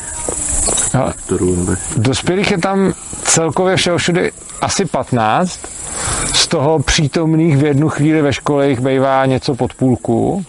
aktorů? 1.03 1.55
Nebo... 1.55 1.75
Dospělých 1.97 2.51
je 2.51 2.57
tam 2.57 2.93
celkově 3.23 3.75
všeho 3.75 3.97
všude 3.97 4.31
asi 4.61 4.85
15. 4.85 5.59
Z 6.33 6.47
toho 6.47 6.79
přítomných 6.79 7.57
v 7.57 7.65
jednu 7.65 7.89
chvíli 7.89 8.21
ve 8.21 8.33
škole 8.33 8.69
jich 8.69 8.79
bývá 8.79 9.25
něco 9.25 9.55
pod 9.55 9.73
půlku. 9.73 10.45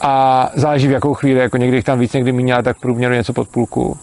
A 0.00 0.50
záleží 0.54 0.88
v 0.88 0.90
jakou 0.90 1.14
chvíli, 1.14 1.40
jako 1.40 1.56
někdy 1.56 1.76
jich 1.76 1.84
tam 1.84 1.98
víc, 1.98 2.12
někdy 2.12 2.32
méně, 2.32 2.54
ale 2.54 2.62
tak 2.62 2.80
průměru 2.80 3.14
něco 3.14 3.32
pod 3.32 3.48
půlku. 3.48 3.98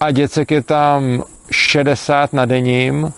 A 0.00 0.10
děcek 0.10 0.50
je 0.50 0.62
tam 0.62 1.22
60 1.50 2.32
na 2.32 2.44
denním 2.44 3.12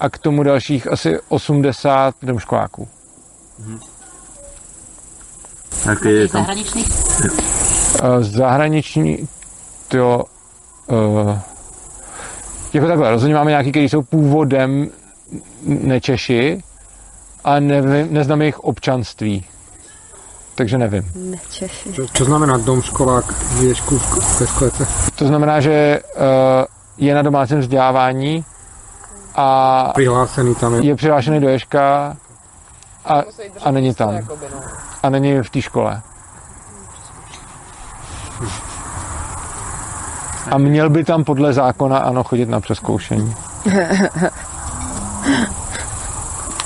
a 0.00 0.08
k 0.08 0.18
tomu 0.18 0.42
dalších 0.42 0.92
asi 0.92 1.18
80 1.28 2.14
domškoláků. 2.22 2.88
Jaký 5.88 6.08
je 6.08 6.28
tam? 6.28 6.40
Zahraničných? 6.42 6.88
Eh, 8.02 8.22
Zahraniční, 8.24 9.28
to 9.88 10.24
uh, 10.86 11.38
jako 12.72 12.86
takhle, 12.86 13.10
rozhodně 13.10 13.34
máme 13.34 13.50
nějaký, 13.50 13.70
kteří 13.70 13.88
jsou 13.88 14.02
původem 14.02 14.88
nečeši 15.62 16.62
a 17.44 17.60
nevím, 17.60 18.14
neznám 18.14 18.40
jejich 18.40 18.60
občanství. 18.60 19.44
Takže 20.54 20.78
nevím. 20.78 21.02
Nečeši. 21.14 21.92
Čo 22.12 22.24
znamená 22.24 22.56
dom, 22.56 22.82
školák, 22.82 23.24
věšku 23.60 23.98
v, 23.98 24.40
ve 24.40 24.46
školce? 24.46 24.86
To 25.14 25.26
znamená, 25.26 25.60
že 25.60 26.00
uh, 26.16 26.22
je 26.98 27.14
na 27.14 27.22
domácím 27.22 27.60
vzdělávání 27.60 28.44
a 29.34 29.90
Přihlášený 29.94 30.54
tam 30.54 30.74
je. 30.74 30.84
je 30.86 30.94
přihlášený 30.96 31.40
do 31.40 31.48
Ješka 31.48 32.16
a, 33.04 33.22
a 33.62 33.70
není 33.70 33.94
tam. 33.94 34.18
A 35.02 35.10
není 35.10 35.42
v 35.42 35.50
té 35.50 35.62
škole. 35.62 36.02
A 40.50 40.58
měl 40.58 40.90
by 40.90 41.04
tam 41.04 41.24
podle 41.24 41.52
zákona 41.52 41.98
ano 41.98 42.24
chodit 42.24 42.48
na 42.48 42.60
přeskoušení. 42.60 43.34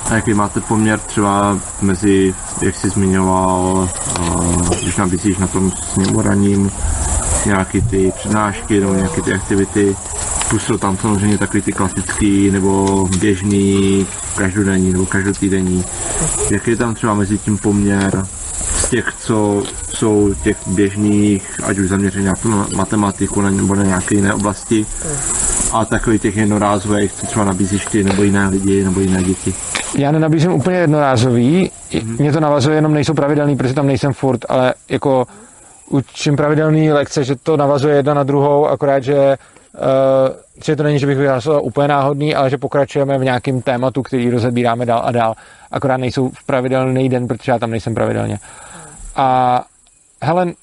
A 0.09 0.15
jaký 0.15 0.33
máte 0.33 0.61
poměr 0.61 0.99
třeba 0.99 1.57
mezi, 1.81 2.35
jak 2.61 2.75
jsi 2.75 2.89
zmiňoval, 2.89 3.89
uh, 4.19 4.69
když 4.81 4.95
nabízíš 4.95 5.37
na 5.37 5.47
tom 5.47 5.71
sněmoraním 5.93 6.71
nějaký 7.45 7.81
ty 7.81 8.11
přednášky 8.17 8.79
nebo 8.79 8.93
nějaké 8.93 9.21
ty 9.21 9.33
aktivity, 9.33 9.95
jsou 10.57 10.77
tam 10.77 10.97
samozřejmě 10.97 11.37
takový 11.37 11.61
ty 11.61 11.71
klasický 11.71 12.51
nebo 12.51 13.07
běžný, 13.19 14.07
každodenní 14.35 14.93
nebo 14.93 15.05
každotýdenní. 15.05 15.85
Jaký 16.51 16.71
je 16.71 16.77
tam 16.77 16.95
třeba 16.95 17.13
mezi 17.13 17.37
tím 17.37 17.57
poměr 17.57 18.25
z 18.79 18.89
těch, 18.89 19.13
co 19.19 19.63
jsou 19.93 20.33
těch 20.43 20.57
běžných, 20.67 21.61
ať 21.63 21.77
už 21.77 21.89
zaměřený 21.89 22.25
na 22.25 22.35
tu 22.35 22.65
matematiku 22.75 23.41
nebo 23.41 23.75
na 23.75 23.83
nějaké 23.83 24.15
jiné 24.15 24.33
oblasti, 24.33 24.85
a 25.71 25.85
takových 25.85 26.21
těch 26.21 26.37
jednorázových, 26.37 27.13
co 27.13 27.25
třeba 27.25 27.45
nabízíš 27.45 27.85
ty, 27.85 28.03
nebo 28.03 28.23
jiné 28.23 28.47
lidi, 28.47 28.83
nebo 28.83 28.99
jiné 28.99 29.23
děti. 29.23 29.53
Já 29.97 30.11
nenabízím 30.11 30.51
úplně 30.51 30.77
jednorázový, 30.77 31.71
mm-hmm. 31.91 32.19
mě 32.19 32.31
to 32.31 32.39
navazuje, 32.39 32.75
jenom 32.75 32.93
nejsou 32.93 33.13
pravidelný, 33.13 33.55
protože 33.55 33.73
tam 33.73 33.87
nejsem 33.87 34.13
furt, 34.13 34.45
ale 34.49 34.73
jako 34.89 35.27
učím 35.89 36.35
pravidelný 36.35 36.91
lekce, 36.91 37.23
že 37.23 37.35
to 37.35 37.57
navazuje 37.57 37.95
jedna 37.95 38.13
na 38.13 38.23
druhou, 38.23 38.67
akorát, 38.67 39.03
že 39.03 39.37
uh, 39.75 40.35
že 40.65 40.75
to 40.75 40.83
není, 40.83 40.99
že 40.99 41.07
bych 41.07 41.17
vyhlásil 41.17 41.59
úplně 41.63 41.87
náhodný, 41.87 42.35
ale 42.35 42.49
že 42.49 42.57
pokračujeme 42.57 43.17
v 43.17 43.23
nějakém 43.23 43.61
tématu, 43.61 44.01
který 44.01 44.29
rozebíráme 44.29 44.85
dál 44.85 45.01
a 45.05 45.11
dál. 45.11 45.33
Akorát 45.71 45.97
nejsou 45.97 46.29
v 46.29 46.43
pravidelný 46.45 47.09
den, 47.09 47.27
protože 47.27 47.51
já 47.51 47.59
tam 47.59 47.71
nejsem 47.71 47.95
pravidelně. 47.95 48.39
A 49.15 49.61
hele, 50.21 50.53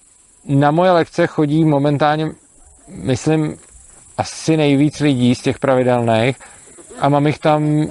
na 0.49 0.71
moje 0.71 0.91
lekce 0.91 1.27
chodí 1.27 1.65
momentálně, 1.65 2.31
myslím, 2.89 3.57
asi 4.19 4.57
nejvíc 4.57 5.01
lidí 5.01 5.35
z 5.35 5.43
těch 5.43 5.59
pravidelných 5.59 6.37
a 7.01 7.09
mám 7.09 7.27
jich 7.27 7.39
tam 7.39 7.87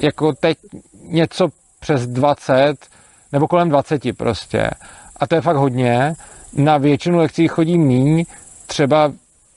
jako 0.00 0.32
teď 0.32 0.58
něco 1.02 1.48
přes 1.80 2.06
20 2.06 2.86
nebo 3.32 3.48
kolem 3.48 3.68
20 3.68 4.02
prostě. 4.16 4.70
A 5.16 5.26
to 5.26 5.34
je 5.34 5.40
fakt 5.40 5.56
hodně. 5.56 6.14
Na 6.52 6.78
většinu 6.78 7.18
lekcí 7.18 7.48
chodí 7.48 7.78
míň, 7.78 8.24
třeba 8.66 9.12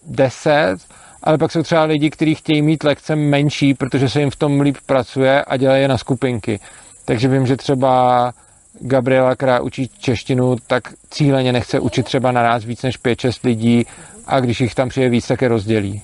10, 0.08 0.78
ale 1.24 1.38
pak 1.38 1.52
jsou 1.52 1.64
třeba 1.64 1.84
lidi, 1.84 2.10
kteří 2.10 2.36
chtějí 2.36 2.62
mít 2.62 2.84
lekce 2.84 3.16
menší, 3.16 3.74
protože 3.74 4.10
se 4.10 4.20
jim 4.20 4.30
v 4.30 4.36
tom 4.36 4.62
líp 4.62 4.78
pracuje 4.86 5.44
a 5.44 5.58
dělají 5.58 5.82
je 5.82 5.88
na 5.88 5.98
skupinky. 5.98 6.60
Takže 7.06 7.28
vím, 7.28 7.48
že 7.48 7.58
třeba 7.58 8.34
Gabriela, 8.80 9.36
která 9.36 9.60
učí 9.60 9.90
češtinu, 10.00 10.56
tak 10.68 10.84
cíleně 11.10 11.54
nechce 11.54 11.80
učit 11.80 12.04
třeba 12.06 12.32
naraz 12.32 12.64
víc 12.64 12.84
než 12.84 13.00
5-6 13.00 13.32
lidí 13.44 13.86
a 14.28 14.40
když 14.40 14.62
jich 14.62 14.76
tam 14.76 14.90
přijde 14.90 15.10
víc, 15.10 15.28
tak 15.28 15.42
je 15.42 15.48
rozdělí. 15.48 16.02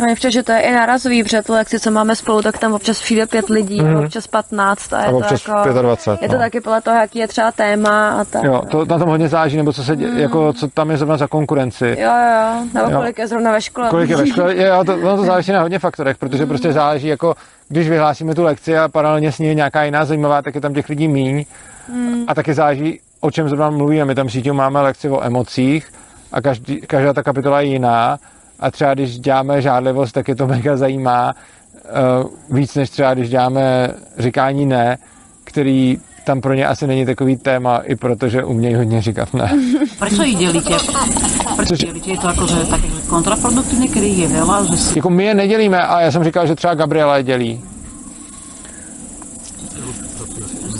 No 0.00 0.06
je 0.08 0.14
vše, 0.14 0.30
že 0.30 0.42
to 0.42 0.52
je 0.52 0.60
i 0.60 0.72
nárazový, 0.72 1.22
protože 1.22 1.42
tu 1.42 1.52
lekci, 1.52 1.80
co 1.80 1.90
máme 1.90 2.16
spolu, 2.16 2.42
tak 2.42 2.58
tam 2.58 2.72
občas 2.74 3.00
přijde 3.00 3.26
pět 3.26 3.48
lidí, 3.48 3.82
Mhm. 3.82 3.96
a 3.96 4.00
občas 4.00 4.26
15 4.26 4.92
a 4.92 5.00
je 5.00 5.06
A 5.06 5.10
to 5.10 5.16
občas 5.16 5.46
jako... 5.48 5.82
25, 5.82 6.22
Je 6.22 6.28
to 6.28 6.34
no. 6.34 6.40
taky 6.40 6.60
podle 6.60 6.80
toho, 6.80 6.96
jaký 6.96 7.18
je 7.18 7.28
třeba 7.28 7.52
téma 7.52 8.08
a 8.20 8.24
tak. 8.24 8.44
Jo, 8.44 8.62
to 8.70 8.84
na 8.84 8.98
tom 8.98 9.08
hodně 9.08 9.28
záleží, 9.28 9.56
nebo 9.56 9.72
co, 9.72 9.84
se 9.84 9.96
dě, 9.96 10.06
Mm. 10.06 10.18
jako, 10.18 10.52
co 10.52 10.68
tam 10.68 10.90
je 10.90 10.96
zrovna 10.96 11.16
za 11.16 11.26
konkurenci. 11.26 11.96
Jo, 12.00 12.10
jo, 12.10 12.64
nebo 12.74 12.90
Jo. 12.90 12.96
kolik 12.98 13.18
je 13.18 13.26
zrovna 13.26 13.52
ve 13.52 13.60
škole. 13.62 13.88
Kolik 13.90 14.10
je 14.10 14.16
ve 14.16 14.26
škole? 14.26 14.56
Jo, 14.56 14.84
to, 14.84 14.94
ono 14.94 15.16
to 15.16 15.24
záleží 15.24 15.52
na 15.52 15.60
hodně 15.60 15.78
faktorech, 15.78 16.16
protože 16.18 16.46
prostě 16.46 16.72
záleží, 16.72 17.06
jako 17.08 17.34
když 17.68 17.88
vyhlásíme 17.88 18.34
tu 18.34 18.42
lekci 18.42 18.78
a 18.78 18.88
paralelně 18.88 19.32
s 19.32 19.38
ní 19.38 19.46
je 19.46 19.54
nějaká 19.54 19.84
jiná 19.84 20.04
zajímavá, 20.04 20.42
tak 20.42 20.54
je 20.54 20.60
tam 20.60 20.74
těch 20.74 20.88
lidí 20.88 21.08
míň. 21.08 21.44
Mm. 21.92 22.24
A 22.28 22.34
taky 22.34 22.54
záleží, 22.54 23.00
o 23.20 23.30
čem 23.30 23.48
zrovna 23.48 23.70
mluvíme. 23.70 24.04
My 24.04 24.14
tam 24.14 24.28
síťou 24.28 24.52
máme 24.54 24.80
lekci 24.80 25.08
o 25.08 25.24
emocích 25.24 25.86
a 26.32 26.40
každý, 26.40 26.80
každá 26.80 27.12
ta 27.12 27.22
kapitola 27.22 27.60
je 27.60 27.66
jiná. 27.66 28.18
A 28.60 28.70
třeba 28.70 28.94
když 28.94 29.18
děláme 29.18 29.62
žádlivost, 29.62 30.12
tak 30.12 30.28
je 30.28 30.36
to 30.36 30.46
mega 30.46 30.76
zajímá 30.76 31.34
uh, 31.34 32.56
víc, 32.56 32.74
než 32.74 32.90
třeba 32.90 33.14
když 33.14 33.30
děláme 33.30 33.88
říkání 34.18 34.66
ne, 34.66 34.98
který 35.44 35.98
tam 36.24 36.40
pro 36.40 36.54
ně 36.54 36.66
asi 36.66 36.86
není 36.86 37.06
takový 37.06 37.36
téma, 37.36 37.78
i 37.78 37.96
protože 37.96 38.44
umějí 38.44 38.74
hodně 38.74 39.02
říkat 39.02 39.34
ne. 39.34 39.52
Prečo 39.98 40.22
ich 40.22 40.36
delíte? 40.36 40.76
Prečo 41.56 41.74
ich 41.74 41.86
delíte? 41.86 42.10
Je 42.10 42.18
to 42.18 42.26
také 42.26 42.86
že 42.88 43.00
kontraproduktívne, 43.08 43.88
kedy 43.88 44.06
ich 44.06 44.18
je 44.18 44.28
veľa, 44.28 44.56
že 44.68 44.76
si... 44.76 44.98
Jako 44.98 45.10
my 45.10 45.24
je 45.24 45.34
nedělíme 45.34 45.80
a 45.80 46.00
já 46.00 46.10
jsem 46.12 46.24
říkal, 46.24 46.46
že 46.46 46.54
třeba 46.54 46.74
Gabriela 46.74 47.16
je 47.16 47.22
dělí. 47.22 47.52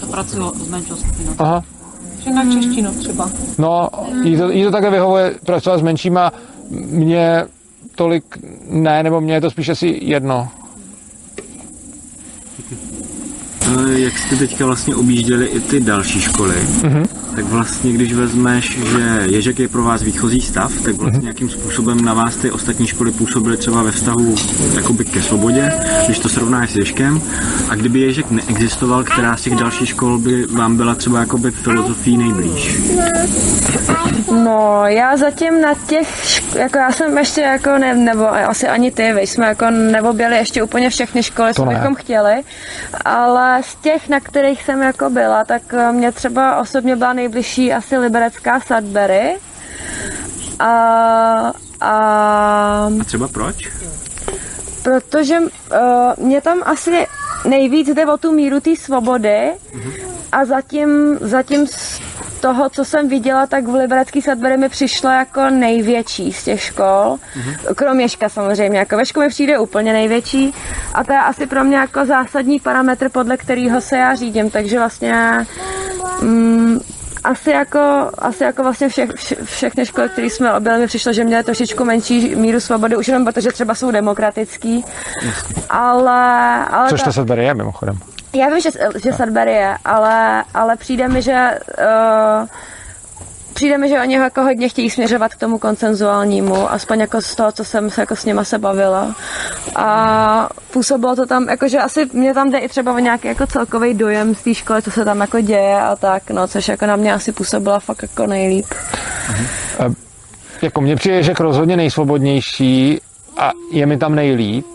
že 0.00 0.06
pracuje 0.06 0.42
s 0.84 1.00
skupinou. 1.00 1.32
Aha. 1.38 1.64
Že 2.24 2.30
na 2.30 2.42
češtinu 2.52 2.90
třeba. 2.94 3.30
No, 3.58 3.88
jí 4.22 4.36
to, 4.36 4.50
jí 4.50 4.64
to 4.64 4.70
také 4.70 4.90
vyhovuje 4.90 5.34
pracovat 5.46 5.78
s 5.78 5.82
menšíma. 5.82 6.32
Mně 6.70 7.44
tolik 7.98 8.24
ne, 8.70 9.02
nebo 9.02 9.20
mně 9.20 9.34
je 9.34 9.40
to 9.40 9.50
spíš 9.50 9.68
asi 9.68 9.98
jedno. 10.02 10.48
eh, 12.72 12.87
jak 13.96 14.18
jste 14.18 14.36
teďka 14.36 14.66
vlastně 14.66 14.96
objížděli 14.96 15.46
i 15.46 15.60
ty 15.60 15.80
další 15.80 16.20
školy, 16.20 16.54
Mhm. 16.82 17.06
tak 17.36 17.44
vlastně 17.44 17.92
když 17.92 18.12
vezmeš, 18.12 18.78
že 18.78 19.22
Ježek 19.24 19.58
je 19.58 19.68
pro 19.68 19.82
vás 19.82 20.02
výchozí 20.02 20.40
stav, 20.40 20.72
tak 20.84 20.94
vlastně 20.94 21.28
jakým 21.28 21.50
způsobem 21.50 22.04
na 22.04 22.14
vás 22.14 22.36
ty 22.36 22.50
ostatní 22.50 22.86
školy 22.86 23.10
působily 23.12 23.56
třeba 23.56 23.82
ve 23.82 23.90
vztahu 23.90 24.34
jakoby 24.74 25.04
ke 25.04 25.22
svobodě, 25.22 25.72
když 26.06 26.18
to 26.18 26.28
srovnáš 26.28 26.70
s 26.70 26.76
Ježkem. 26.76 27.20
A 27.68 27.74
kdyby 27.74 28.00
Ježek 28.00 28.30
neexistoval, 28.30 29.04
která 29.04 29.36
z 29.36 29.42
těch 29.42 29.54
dalších 29.54 29.88
škol 29.88 30.18
by 30.18 30.46
vám 30.46 30.76
byla 30.76 30.94
třeba 30.94 31.20
jakoby 31.20 31.50
filozofii 31.50 32.16
nejblíž? 32.16 32.78
No, 34.44 34.82
já 34.86 35.16
zatím 35.16 35.60
na 35.60 35.74
těch, 35.86 36.08
šk- 36.24 36.58
jako 36.58 36.78
já 36.78 36.92
jsem 36.92 37.18
ještě 37.18 37.40
jako, 37.40 37.78
ne, 37.78 37.94
nebo 37.94 38.32
asi 38.34 38.68
ani 38.68 38.90
ty, 38.90 39.12
vy 39.12 39.26
jsme 39.26 39.46
jako 39.46 39.70
neobjeli 39.70 40.36
ještě 40.36 40.62
úplně 40.62 40.90
všechny 40.90 41.22
školy, 41.22 41.48
To 41.48 41.62
co 41.62 41.64
ne. 41.64 41.74
bychom 41.74 41.94
chtěli, 41.94 42.32
ale 43.04 43.57
z 43.62 43.74
těch, 43.74 44.08
na 44.08 44.20
kterých 44.20 44.62
jsem 44.62 44.82
jako 44.82 45.10
byla, 45.10 45.44
tak 45.44 45.62
eh, 45.72 45.92
mě 45.92 46.12
třeba 46.12 46.60
osobně 46.60 46.96
byla 46.96 47.12
nejbližší 47.12 47.72
asi 47.72 47.98
liberecká 47.98 48.60
Sudbury. 48.60 49.36
A, 50.58 50.72
a 51.80 51.92
A 53.00 53.04
třeba 53.04 53.28
proč? 53.28 53.68
protože 54.82 55.38
uh, 55.40 55.46
mě 56.26 56.40
tam 56.40 56.62
asi 56.64 57.06
nejvíc 57.44 57.88
jde 57.88 58.06
o 58.06 58.16
tu 58.16 58.32
míru 58.32 58.60
té 58.60 58.76
svobody 58.76 59.52
a 60.32 60.44
zatím, 60.44 61.18
zatím 61.20 61.66
toho, 62.40 62.68
co 62.70 62.84
jsem 62.84 63.08
viděla, 63.08 63.46
tak 63.46 63.64
v 63.64 63.74
Liberecký 63.74 64.22
Sudbury 64.22 64.56
mi 64.56 64.68
přišlo 64.68 65.10
jako 65.10 65.50
největší 65.50 66.32
z 66.32 66.44
těch 66.44 66.62
škol. 66.62 67.16
Kromě 67.74 68.08
Ška 68.08 68.28
samozřejmě, 68.28 68.78
jako 68.78 68.96
ve 68.96 69.06
škole 69.06 69.26
mi 69.26 69.30
přijde 69.30 69.58
úplně 69.58 69.92
největší. 69.92 70.54
A 70.94 71.04
to 71.04 71.12
je 71.12 71.18
asi 71.18 71.46
pro 71.46 71.64
mě 71.64 71.76
jako 71.76 72.04
zásadní 72.04 72.60
parametr, 72.60 73.08
podle 73.08 73.36
kterého 73.36 73.80
se 73.80 73.96
já 73.96 74.14
řídím, 74.14 74.50
takže 74.50 74.78
vlastně 74.78 75.46
mm, 76.22 76.80
asi 77.24 77.50
jako, 77.50 78.10
asi 78.18 78.44
jako 78.44 78.62
vlastně 78.62 78.88
všech, 78.88 79.10
vše, 79.14 79.36
všechny 79.44 79.86
školy, 79.86 80.08
které 80.08 80.26
jsme 80.30 80.54
objeli, 80.54 80.80
mi 80.80 80.86
přišlo, 80.86 81.12
že 81.12 81.24
měly 81.24 81.44
trošičku 81.44 81.84
menší 81.84 82.36
míru 82.36 82.60
svobody, 82.60 82.96
už 82.96 83.08
jenom 83.08 83.24
protože 83.24 83.52
třeba 83.52 83.74
jsou 83.74 83.90
demokratický, 83.90 84.84
ale... 85.70 86.64
ale 86.64 86.88
Což 86.88 87.00
ta- 87.00 87.04
to 87.04 87.12
Sudbury 87.12 87.44
je 87.44 87.54
mimochodem. 87.54 87.98
Já 88.34 88.48
vím, 88.48 88.60
že, 88.60 88.70
že 89.02 89.12
Sudbury 89.12 89.52
je, 89.52 89.76
ale, 89.84 90.44
ale 90.54 90.76
přijde 90.76 91.08
mi, 91.08 91.22
že 91.22 91.58
uh, 92.40 92.46
přijde 93.54 93.78
mi, 93.78 93.88
že 93.88 94.00
oni 94.00 94.16
ho 94.16 94.22
jako 94.24 94.42
hodně 94.42 94.68
chtějí 94.68 94.90
směřovat 94.90 95.34
k 95.34 95.38
tomu 95.38 95.58
koncenzuálnímu, 95.58 96.72
aspoň 96.72 97.00
jako 97.00 97.20
z 97.22 97.34
toho, 97.34 97.52
co 97.52 97.64
jsem 97.64 97.90
se 97.90 98.00
jako 98.00 98.16
s 98.16 98.24
nima 98.24 98.44
se 98.44 98.58
bavila. 98.58 99.14
A 99.76 100.48
působilo 100.70 101.16
to 101.16 101.26
tam, 101.26 101.48
jakože 101.48 101.78
asi 101.78 102.06
mě 102.12 102.34
tam 102.34 102.50
jde 102.50 102.58
i 102.58 102.68
třeba 102.68 102.92
o 102.92 102.98
nějaký 102.98 103.28
jako 103.28 103.46
celkový 103.46 103.94
dojem 103.94 104.34
z 104.34 104.42
té 104.42 104.54
školy, 104.54 104.82
co 104.82 104.90
se 104.90 105.04
tam 105.04 105.20
jako 105.20 105.40
děje 105.40 105.80
a 105.80 105.96
tak, 105.96 106.30
no, 106.30 106.48
což 106.48 106.68
jako 106.68 106.86
na 106.86 106.96
mě 106.96 107.14
asi 107.14 107.32
působilo 107.32 107.80
fakt 107.80 108.02
jako 108.02 108.26
nejlíp. 108.26 108.66
Eh, 109.80 109.94
Jako 110.62 110.80
mně 110.80 110.96
přijde, 110.96 111.22
že 111.22 111.32
rozhodně 111.38 111.76
nejsvobodnější 111.76 113.00
a 113.36 113.50
je 113.72 113.86
mi 113.86 113.96
tam 113.98 114.14
nejlíp, 114.14 114.66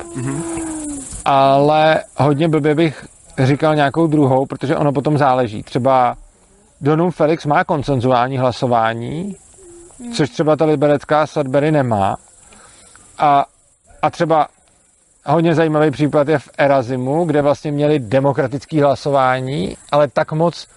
ale 1.26 2.04
hodně 2.18 2.48
blbě 2.48 2.76
bych 2.76 3.06
říkal 3.40 3.76
nějakou 3.76 4.08
druhou, 4.08 4.46
protože 4.46 4.78
ono 4.78 4.92
potom 4.92 5.18
záleží. 5.18 5.64
Třeba 5.64 6.16
Donum 6.82 7.12
Felix 7.12 7.46
má 7.46 7.64
koncenzuální 7.64 8.38
hlasování, 8.38 9.36
což 10.14 10.30
třeba 10.30 10.56
ta 10.56 10.66
liberecká 10.66 11.28
Sudbury 11.28 11.72
nemá. 11.72 12.18
A, 13.18 13.46
a 14.02 14.10
třeba 14.10 14.48
hodně 15.26 15.56
zajímavý 15.56 15.92
případ 15.92 16.28
je 16.28 16.40
v 16.40 16.50
Erazimu, 16.58 17.26
kde 17.26 17.42
vlastně 17.42 17.72
měli 17.72 18.00
demokratické 18.00 18.84
hlasování, 18.84 19.78
ale 19.92 20.08
tak 20.08 20.32
moc 20.32 20.68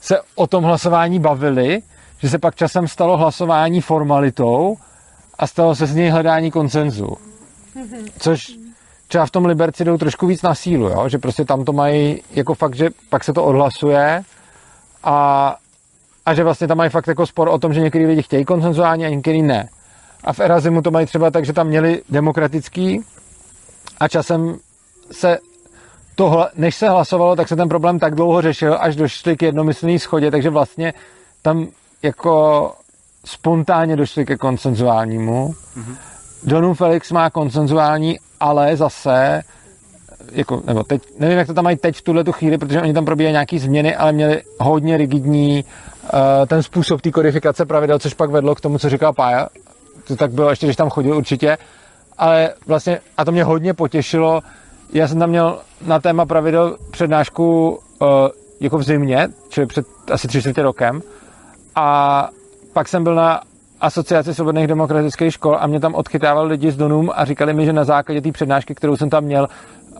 se 0.00 0.20
o 0.34 0.46
tom 0.46 0.64
hlasování 0.64 1.20
bavili, 1.20 1.82
že 2.18 2.28
se 2.28 2.38
pak 2.38 2.54
časem 2.54 2.88
stalo 2.88 3.16
hlasování 3.16 3.80
formalitou 3.80 4.76
a 5.38 5.46
stalo 5.46 5.74
se 5.74 5.86
z 5.86 5.94
něj 5.94 6.08
hledání 6.08 6.50
koncenzu. 6.50 7.16
Což 8.18 8.52
třeba 9.12 9.26
v 9.26 9.30
tom 9.30 9.46
Liberci 9.46 9.84
jdou 9.84 9.98
trošku 9.98 10.26
víc 10.26 10.42
na 10.42 10.54
sílu, 10.54 10.88
jo? 10.88 11.08
že 11.08 11.18
prostě 11.18 11.44
tam 11.44 11.64
to 11.64 11.72
mají 11.72 12.22
jako 12.30 12.54
fakt, 12.54 12.74
že 12.74 12.90
pak 13.08 13.24
se 13.24 13.32
to 13.32 13.44
odhlasuje 13.44 14.22
a, 15.04 15.56
a 16.26 16.34
že 16.34 16.44
vlastně 16.44 16.68
tam 16.68 16.78
mají 16.78 16.90
fakt 16.90 17.06
jako 17.06 17.26
spor 17.26 17.48
o 17.48 17.58
tom, 17.58 17.74
že 17.74 17.80
některý 17.80 18.06
lidi 18.06 18.22
chtějí 18.22 18.44
koncenzuálně 18.44 19.06
a 19.06 19.10
některý 19.10 19.42
ne. 19.42 19.68
A 20.24 20.32
v 20.32 20.40
Erazimu 20.40 20.82
to 20.82 20.90
mají 20.90 21.06
třeba 21.06 21.30
tak, 21.30 21.44
že 21.44 21.52
tam 21.52 21.66
měli 21.66 22.02
demokratický 22.10 23.00
a 24.00 24.08
časem 24.08 24.56
se 25.10 25.38
tohle, 26.14 26.50
než 26.54 26.74
se 26.76 26.88
hlasovalo, 26.88 27.36
tak 27.36 27.48
se 27.48 27.56
ten 27.56 27.68
problém 27.68 27.98
tak 27.98 28.14
dlouho 28.14 28.42
řešil, 28.42 28.76
až 28.80 28.96
došli 28.96 29.36
k 29.36 29.42
jednomyslný 29.42 29.98
schodě, 29.98 30.30
takže 30.30 30.50
vlastně 30.50 30.94
tam 31.42 31.66
jako 32.02 32.72
spontánně 33.24 33.96
došli 33.96 34.26
ke 34.26 34.36
konsenzuálnímu. 34.36 35.54
Donum 36.44 36.74
Felix 36.74 37.12
má 37.12 37.30
konsenzuální, 37.30 38.18
ale 38.40 38.76
zase 38.76 39.42
jako, 40.32 40.62
nebo 40.66 40.82
teď, 40.82 41.02
nevím, 41.18 41.38
jak 41.38 41.46
to 41.46 41.54
tam 41.54 41.64
mají 41.64 41.76
teď 41.76 41.96
v 41.96 42.02
tuhle 42.02 42.24
tu 42.24 42.32
chvíli, 42.32 42.58
protože 42.58 42.82
oni 42.82 42.94
tam 42.94 43.04
probíhají 43.04 43.32
nějaký 43.32 43.58
změny, 43.58 43.96
ale 43.96 44.12
měli 44.12 44.42
hodně 44.58 44.96
rigidní 44.96 45.64
uh, 45.64 46.20
ten 46.46 46.62
způsob 46.62 47.00
té 47.00 47.10
kodifikace 47.10 47.66
pravidel, 47.66 47.98
což 47.98 48.14
pak 48.14 48.30
vedlo 48.30 48.54
k 48.54 48.60
tomu, 48.60 48.78
co 48.78 48.88
říkal 48.88 49.12
Pája. 49.12 49.48
To 50.06 50.16
tak 50.16 50.32
bylo 50.32 50.50
ještě, 50.50 50.66
když 50.66 50.76
tam 50.76 50.90
chodil 50.90 51.16
určitě. 51.16 51.58
Ale 52.18 52.54
vlastně, 52.66 53.00
a 53.16 53.24
to 53.24 53.32
mě 53.32 53.44
hodně 53.44 53.74
potěšilo, 53.74 54.40
já 54.92 55.08
jsem 55.08 55.18
tam 55.18 55.28
měl 55.28 55.58
na 55.86 56.00
téma 56.00 56.26
pravidel 56.26 56.76
přednášku 56.90 57.70
uh, 57.70 58.08
jako 58.60 58.78
v 58.78 58.82
zimě, 58.82 59.28
čili 59.48 59.66
před 59.66 59.86
asi 60.12 60.28
tři 60.28 60.40
čtvrtě 60.40 60.62
rokem. 60.62 61.02
A 61.74 62.28
pak 62.72 62.88
jsem 62.88 63.04
byl 63.04 63.14
na 63.14 63.40
asociaci 63.82 64.34
svobodných 64.34 64.66
demokratických 64.66 65.34
škol 65.34 65.56
a 65.60 65.66
mě 65.66 65.80
tam 65.80 65.94
odchytával 65.94 66.46
lidi 66.46 66.70
z 66.70 66.76
Donum 66.76 67.10
a 67.14 67.24
říkali 67.24 67.54
mi, 67.54 67.64
že 67.64 67.72
na 67.72 67.84
základě 67.84 68.20
té 68.20 68.32
přednášky, 68.32 68.74
kterou 68.74 68.96
jsem 68.96 69.10
tam 69.10 69.24
měl, 69.24 69.48
uh, 69.92 69.98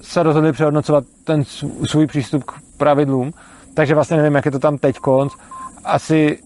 se 0.00 0.22
rozhodli 0.22 0.52
přehodnocovat 0.52 1.04
ten 1.24 1.40
sv- 1.40 1.86
svůj 1.86 2.06
přístup 2.06 2.44
k 2.44 2.52
pravidlům. 2.76 3.32
Takže 3.74 3.94
vlastně 3.94 4.16
nevím, 4.16 4.34
jak 4.34 4.44
je 4.44 4.50
to 4.50 4.58
tam 4.58 4.78
teď 4.78 4.96
konc. 4.96 5.32
Asi 5.84 6.38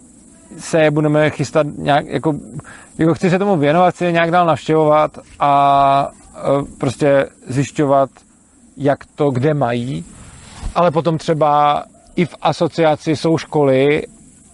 se 0.58 0.90
budeme 0.90 1.30
chystat 1.30 1.66
nějak, 1.78 2.06
jako, 2.06 2.34
jako 2.98 3.14
chci 3.14 3.30
se 3.30 3.38
tomu 3.38 3.56
věnovat, 3.56 3.94
chci 3.94 4.04
je 4.04 4.12
nějak 4.12 4.30
dál 4.30 4.46
navštěvovat 4.46 5.18
a 5.40 6.10
uh, 6.10 6.66
prostě 6.78 7.26
zjišťovat, 7.46 8.10
jak 8.76 8.98
to 9.14 9.30
kde 9.30 9.54
mají. 9.54 10.04
Ale 10.74 10.90
potom 10.90 11.18
třeba 11.18 11.84
i 12.16 12.24
v 12.24 12.34
asociaci 12.42 13.16
jsou 13.16 13.38
školy, 13.38 14.02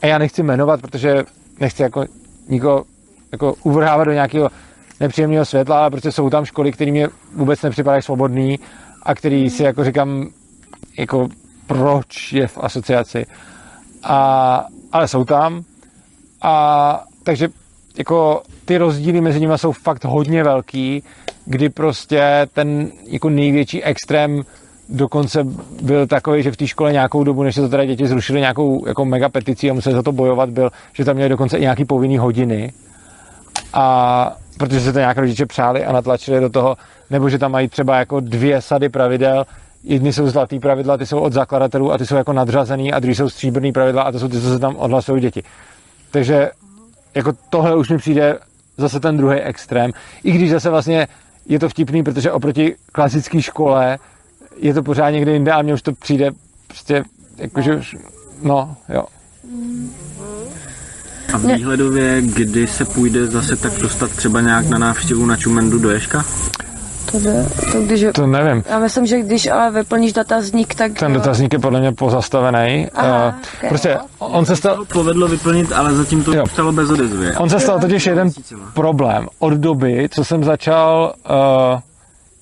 a 0.03 0.07
já 0.07 0.19
nechci 0.19 0.43
jmenovat, 0.43 0.81
protože 0.81 1.25
nechci 1.61 1.83
jako 1.83 2.05
nikoho 2.49 2.85
jako 3.33 3.55
uvrhávat 3.63 4.07
do 4.07 4.13
nějakého 4.13 4.51
nepříjemného 5.01 5.45
světla, 5.45 5.81
ale 5.81 5.91
prostě 5.91 6.13
jsou 6.13 6.31
tam 6.31 6.45
školy, 6.45 6.73
které 6.73 6.91
mě 6.91 7.09
vůbec 7.35 7.63
nepřipadají 7.63 8.03
svobodný 8.03 8.59
a 9.03 9.15
který 9.15 9.51
si 9.51 9.63
jako 9.63 9.85
říkám, 9.85 10.29
jako 10.99 11.29
proč 11.67 12.33
je 12.33 12.47
v 12.47 12.59
asociaci. 12.59 13.27
A, 14.03 14.65
ale 14.93 15.09
jsou 15.09 15.25
tam. 15.25 15.65
A 16.43 17.05
takže 17.23 17.49
jako 17.99 18.43
ty 18.65 18.79
rozdíly 18.79 19.21
mezi 19.21 19.41
nimi 19.41 19.53
jsou 19.57 19.73
fakt 19.73 20.05
hodně 20.05 20.45
velký, 20.45 21.03
kdy 21.45 21.69
prostě 21.69 22.47
ten 22.53 22.91
jako 23.07 23.31
největší 23.31 23.85
extrém 23.85 24.43
dokonce 24.89 25.45
byl 25.83 26.07
takový, 26.07 26.43
že 26.43 26.53
v 26.53 26.57
té 26.57 26.67
škole 26.67 26.93
nějakou 26.93 27.25
dobu, 27.25 27.43
než 27.43 27.55
se 27.55 27.61
to 27.61 27.69
teda 27.69 27.85
děti 27.85 28.07
zrušili 28.07 28.41
nějakou 28.41 28.87
jako 28.87 29.05
mega 29.05 29.29
peticí 29.29 29.71
a 29.71 29.75
museli 29.75 29.95
za 29.95 30.03
to 30.03 30.13
bojovat, 30.13 30.51
byl, 30.51 30.71
že 30.93 31.05
tam 31.05 31.17
měli 31.17 31.29
dokonce 31.29 31.59
i 31.59 31.61
nějaký 31.61 31.85
povinný 31.85 32.19
hodiny. 32.19 32.73
A 33.73 34.37
protože 34.59 34.81
se 34.81 34.93
to 34.93 34.99
nějak 34.99 35.19
rodiče 35.19 35.47
přáli 35.47 35.85
a 35.85 35.93
natlačili 35.93 36.41
do 36.41 36.51
toho, 36.51 36.77
nebo 37.11 37.29
že 37.29 37.39
tam 37.39 37.53
mají 37.53 37.69
třeba 37.69 37.99
jako 37.99 38.21
dvě 38.21 38.63
sady 38.63 38.89
pravidel, 38.89 39.45
jedny 39.85 40.13
jsou 40.13 40.29
zlatý 40.29 40.59
pravidla, 40.59 40.97
ty 40.97 41.07
jsou 41.07 41.19
od 41.19 41.33
zakladatelů 41.33 41.93
a 41.93 41.99
ty 41.99 42.07
jsou 42.07 42.17
jako 42.17 42.33
nadřazený 42.33 42.93
a 42.93 42.99
druhý 42.99 43.15
jsou 43.15 43.29
stříbrný 43.29 43.73
pravidla 43.73 44.03
a 44.03 44.13
to 44.13 44.19
jsou 44.19 44.29
ty, 44.29 44.41
co 44.41 44.49
se 44.49 44.59
tam 44.59 44.77
odhlasují 44.77 45.23
děti. 45.23 45.43
Takže 46.11 46.51
jako 47.15 47.33
tohle 47.51 47.77
už 47.77 47.91
mi 47.91 47.99
přijde 47.99 48.39
zase 48.77 49.01
ten 49.01 49.17
druhý 49.17 49.41
extrém. 49.41 49.91
I 50.25 50.33
když 50.33 50.51
zase 50.51 50.71
vlastně 50.71 51.09
je 51.49 51.59
to 51.59 51.69
vtipný, 51.69 52.03
protože 52.03 52.33
oproti 52.33 52.75
klasické 52.93 53.43
škole 53.43 53.99
je 54.57 54.75
to 54.75 54.83
pořád 54.83 55.11
někde 55.11 55.33
jinde 55.33 55.53
a 55.53 55.63
mně 55.63 55.75
už 55.75 55.83
to 55.83 55.93
přijde 55.93 56.31
prostě 56.67 57.05
jakože 57.39 57.77
už, 57.77 57.97
no, 58.43 58.77
jo. 58.89 59.05
A 61.33 61.37
výhledově, 61.39 62.23
kdy 62.23 62.67
se 62.67 62.85
půjde 62.85 63.27
zase 63.27 63.57
tak 63.57 63.73
dostat 63.73 64.11
třeba 64.11 64.41
nějak 64.41 64.69
na 64.69 64.79
návštěvu 64.79 65.27
na 65.27 65.37
Čumendu 65.37 65.79
do 65.79 65.91
Ješka? 65.91 66.25
To, 67.13 67.19
jde, 67.21 67.47
to, 67.73 67.81
když, 67.83 68.05
To 68.15 68.27
nevím. 68.27 68.65
já 68.71 68.79
myslím, 68.79 69.07
že 69.07 69.21
když 69.21 69.47
ale 69.47 69.71
vyplníš 69.71 70.13
dotazník, 70.13 70.75
tak... 70.75 70.93
Ten 70.99 71.13
dotazník 71.13 71.53
je 71.53 71.59
podle 71.59 71.81
mě 71.81 71.93
pozastavený. 71.93 72.89
Aha, 72.95 73.35
Eh, 73.39 73.65
ok. 73.65 73.69
Prostě 73.69 73.99
on 74.19 74.47
se 74.47 74.57
stal... 74.57 74.85
Povedlo 74.93 75.29
vyplnit, 75.29 75.73
ale 75.73 75.95
zatím 75.95 76.25
to 76.25 76.33
zůstalo 76.33 76.73
bez 76.73 76.91
odezvy. 76.91 77.37
On 77.37 77.51
se 77.51 77.61
stal 77.61 77.81
totiž 77.81 78.07
jeden 78.07 78.31
problém. 78.75 79.29
Od 79.39 79.53
doby, 79.53 80.09
co 80.11 80.25
jsem 80.25 80.45
začal 80.45 81.15
uh, 81.31 81.81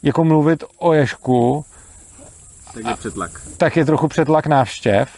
jako 0.03 0.25
mluvit 0.25 0.65
o 0.79 0.93
Ježku 0.93 1.65
Tak 2.75 2.87
je 2.87 2.97
přetlak. 2.97 3.31
tak 3.57 3.77
je 3.77 3.85
trochu 3.85 4.09
přetlak 4.09 4.47
návštěv. 4.47 5.09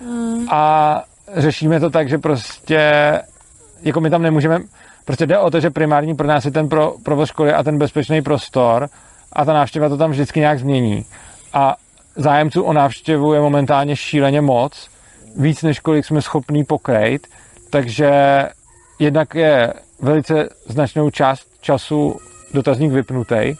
Mm. 0.00 0.48
A 0.50 1.02
řešíme 1.36 1.80
to 1.80 1.90
tak, 1.90 2.08
že 2.08 2.18
prostě 2.18 2.80
jako 3.82 4.00
my 4.00 4.10
tam 4.10 4.22
nemůžeme, 4.22 4.60
prostě 5.04 5.26
jde 5.26 5.38
o 5.38 5.50
to, 5.50 5.60
že 5.60 5.70
primární 5.70 6.14
pro 6.14 6.26
nás 6.26 6.44
je 6.44 6.50
ten 6.50 6.68
pro, 6.68 6.94
provoz 7.04 7.28
školy 7.28 7.52
a 7.52 7.62
ten 7.62 7.78
bezpečný 7.78 8.22
prostor 8.22 8.88
a 9.32 9.44
ta 9.44 9.52
návštěva 9.52 9.88
to 9.88 9.96
tam 9.96 10.10
vždycky 10.10 10.40
nějak 10.40 10.58
změní. 10.58 11.04
A 11.52 11.76
zájemců 12.16 12.62
o 12.62 12.72
návštěvu 12.72 13.34
je 13.34 13.40
momentálně 13.40 13.96
šíleně 13.96 14.40
moc, 14.40 14.88
víc 15.36 15.62
než 15.62 15.80
kolik 15.80 16.04
jsme 16.04 16.22
schopní 16.22 16.64
pokrejt, 16.64 17.26
takže 17.70 18.10
jednak 18.98 19.34
je 19.34 19.72
velice 20.00 20.48
značnou 20.66 21.10
část 21.10 21.48
času 21.60 22.16
dotazník 22.54 22.92
vypnutý 22.92 23.54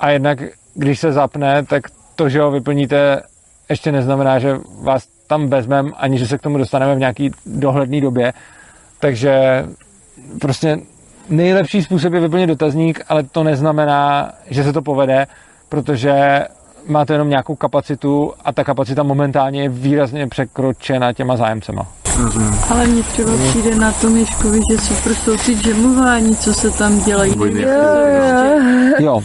a 0.00 0.10
jednak, 0.10 0.38
když 0.74 1.00
se 1.00 1.12
zapne, 1.12 1.64
tak 1.66 1.82
to, 2.16 2.28
že 2.28 2.40
ho 2.40 2.50
vyplníte, 2.50 3.22
ještě 3.68 3.92
neznamená, 3.92 4.38
že 4.38 4.58
vás 4.82 5.06
tam 5.26 5.48
vezmeme, 5.48 5.90
ani 5.96 6.18
že 6.18 6.26
se 6.26 6.38
k 6.38 6.42
tomu 6.42 6.58
dostaneme 6.58 6.94
v 6.94 6.98
nějaký 6.98 7.30
dohledné 7.46 8.00
době. 8.00 8.32
Takže 9.00 9.64
prostě 10.40 10.78
nejlepší 11.28 11.82
způsob 11.82 12.12
je 12.12 12.20
vyplnit 12.20 12.46
dotazník, 12.46 13.00
ale 13.08 13.22
to 13.22 13.44
neznamená, 13.44 14.32
že 14.50 14.64
se 14.64 14.72
to 14.72 14.82
povede, 14.82 15.26
protože 15.68 16.12
máte 16.86 17.14
jenom 17.14 17.28
nějakou 17.28 17.54
kapacitu 17.54 18.32
a 18.44 18.52
ta 18.52 18.64
kapacita 18.64 19.02
momentálně 19.02 19.62
je 19.62 19.68
výrazně 19.68 20.26
překročena 20.26 21.12
těma 21.12 21.36
zájemcema. 21.36 22.01
Ale 22.70 22.86
mně 22.86 23.02
třeba 23.02 23.30
přijde 23.48 23.74
na 23.74 23.92
tom 23.92 24.16
Ježkovi, 24.16 24.60
že 24.70 24.78
super 24.78 25.14
jsou 25.14 25.36
ty 25.36 25.68
jamování, 25.68 26.36
co 26.36 26.54
se 26.54 26.70
tam 26.70 26.98
dělají. 27.00 27.34
Jo, 27.38 27.70
jo. 28.98 29.20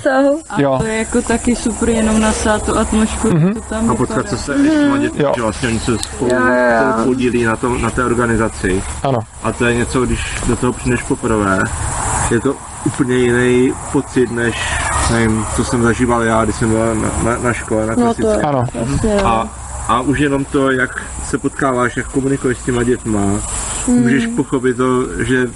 A 0.50 0.62
Jo. 0.62 0.76
to 0.80 0.86
je 0.86 0.98
jako 0.98 1.22
taky 1.22 1.56
super 1.56 1.90
jenom 1.90 2.20
nasát 2.20 2.64
tu 2.64 2.78
atmosféru, 2.78 3.36
Mhm. 3.38 3.54
to 3.54 3.62
tam 3.62 3.90
A 3.92 3.96
potkat 3.96 4.18
vypadá. 4.18 4.38
se 4.38 4.54
dětmi, 5.00 5.26
že 5.36 5.42
vlastně 5.42 5.70
oni 5.70 5.80
se 5.80 5.98
spolu, 5.98 6.32
Jo, 6.34 6.38
jo, 6.40 6.46
jo. 6.48 6.92
spolu 6.92 7.06
podílí 7.06 7.44
na, 7.44 7.56
tom, 7.56 7.82
na 7.82 7.90
té 7.90 8.04
organizaci. 8.06 8.84
Ano. 9.04 9.20
A 9.44 9.52
to 9.52 9.66
je 9.66 9.76
něco, 9.76 10.02
když 10.06 10.20
do 10.48 10.56
toho 10.56 10.74
přijdeš 10.74 11.02
poprvé, 11.04 11.64
je 12.32 12.40
to 12.40 12.56
úplně 12.86 13.16
jiný 13.18 13.74
pocit, 13.92 14.32
než 14.32 14.56
nevím, 15.12 15.46
co 15.56 15.64
jsem 15.66 15.84
zažíval 15.84 16.22
já, 16.24 16.44
když 16.44 16.56
jsem 16.56 16.70
byl 16.70 16.96
na, 16.96 17.32
na, 17.32 17.38
na 17.38 17.54
škole, 17.54 17.86
na 17.86 17.94
No 17.98 18.14
to 18.14 18.22
je, 18.22 18.26
klasice. 18.26 18.42
Ano. 18.48 18.66
jasně. 18.74 19.22
A, 19.22 19.48
a 19.88 20.02
už 20.02 20.20
jenom 20.20 20.46
to, 20.46 20.72
jak 20.72 21.04
se 21.26 21.38
potkáváš, 21.38 21.98
jak 21.98 22.08
komunikuješ 22.08 22.58
s 22.58 22.64
těma 22.64 22.84
dětma, 22.84 23.42
Mm. 23.88 23.96
můžeš 24.02 24.28
pochopit 24.28 24.78
to, 24.78 25.24
že 25.24 25.50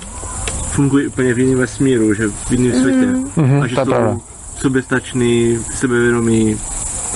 fungují 0.72 1.08
úplně 1.08 1.34
v 1.34 1.40
jiném 1.40 1.60
vesmíru, 1.60 2.14
že 2.14 2.28
v 2.28 2.52
jiném 2.52 2.76
Mm. 2.76 2.82
světě. 2.82 3.06
Mhm, 3.36 3.62
a 3.62 3.68
že 3.68 3.76
pravda. 3.76 3.96
jsou 4.14 4.22
soběstačný, 4.62 5.60
sebevědomý 5.76 6.58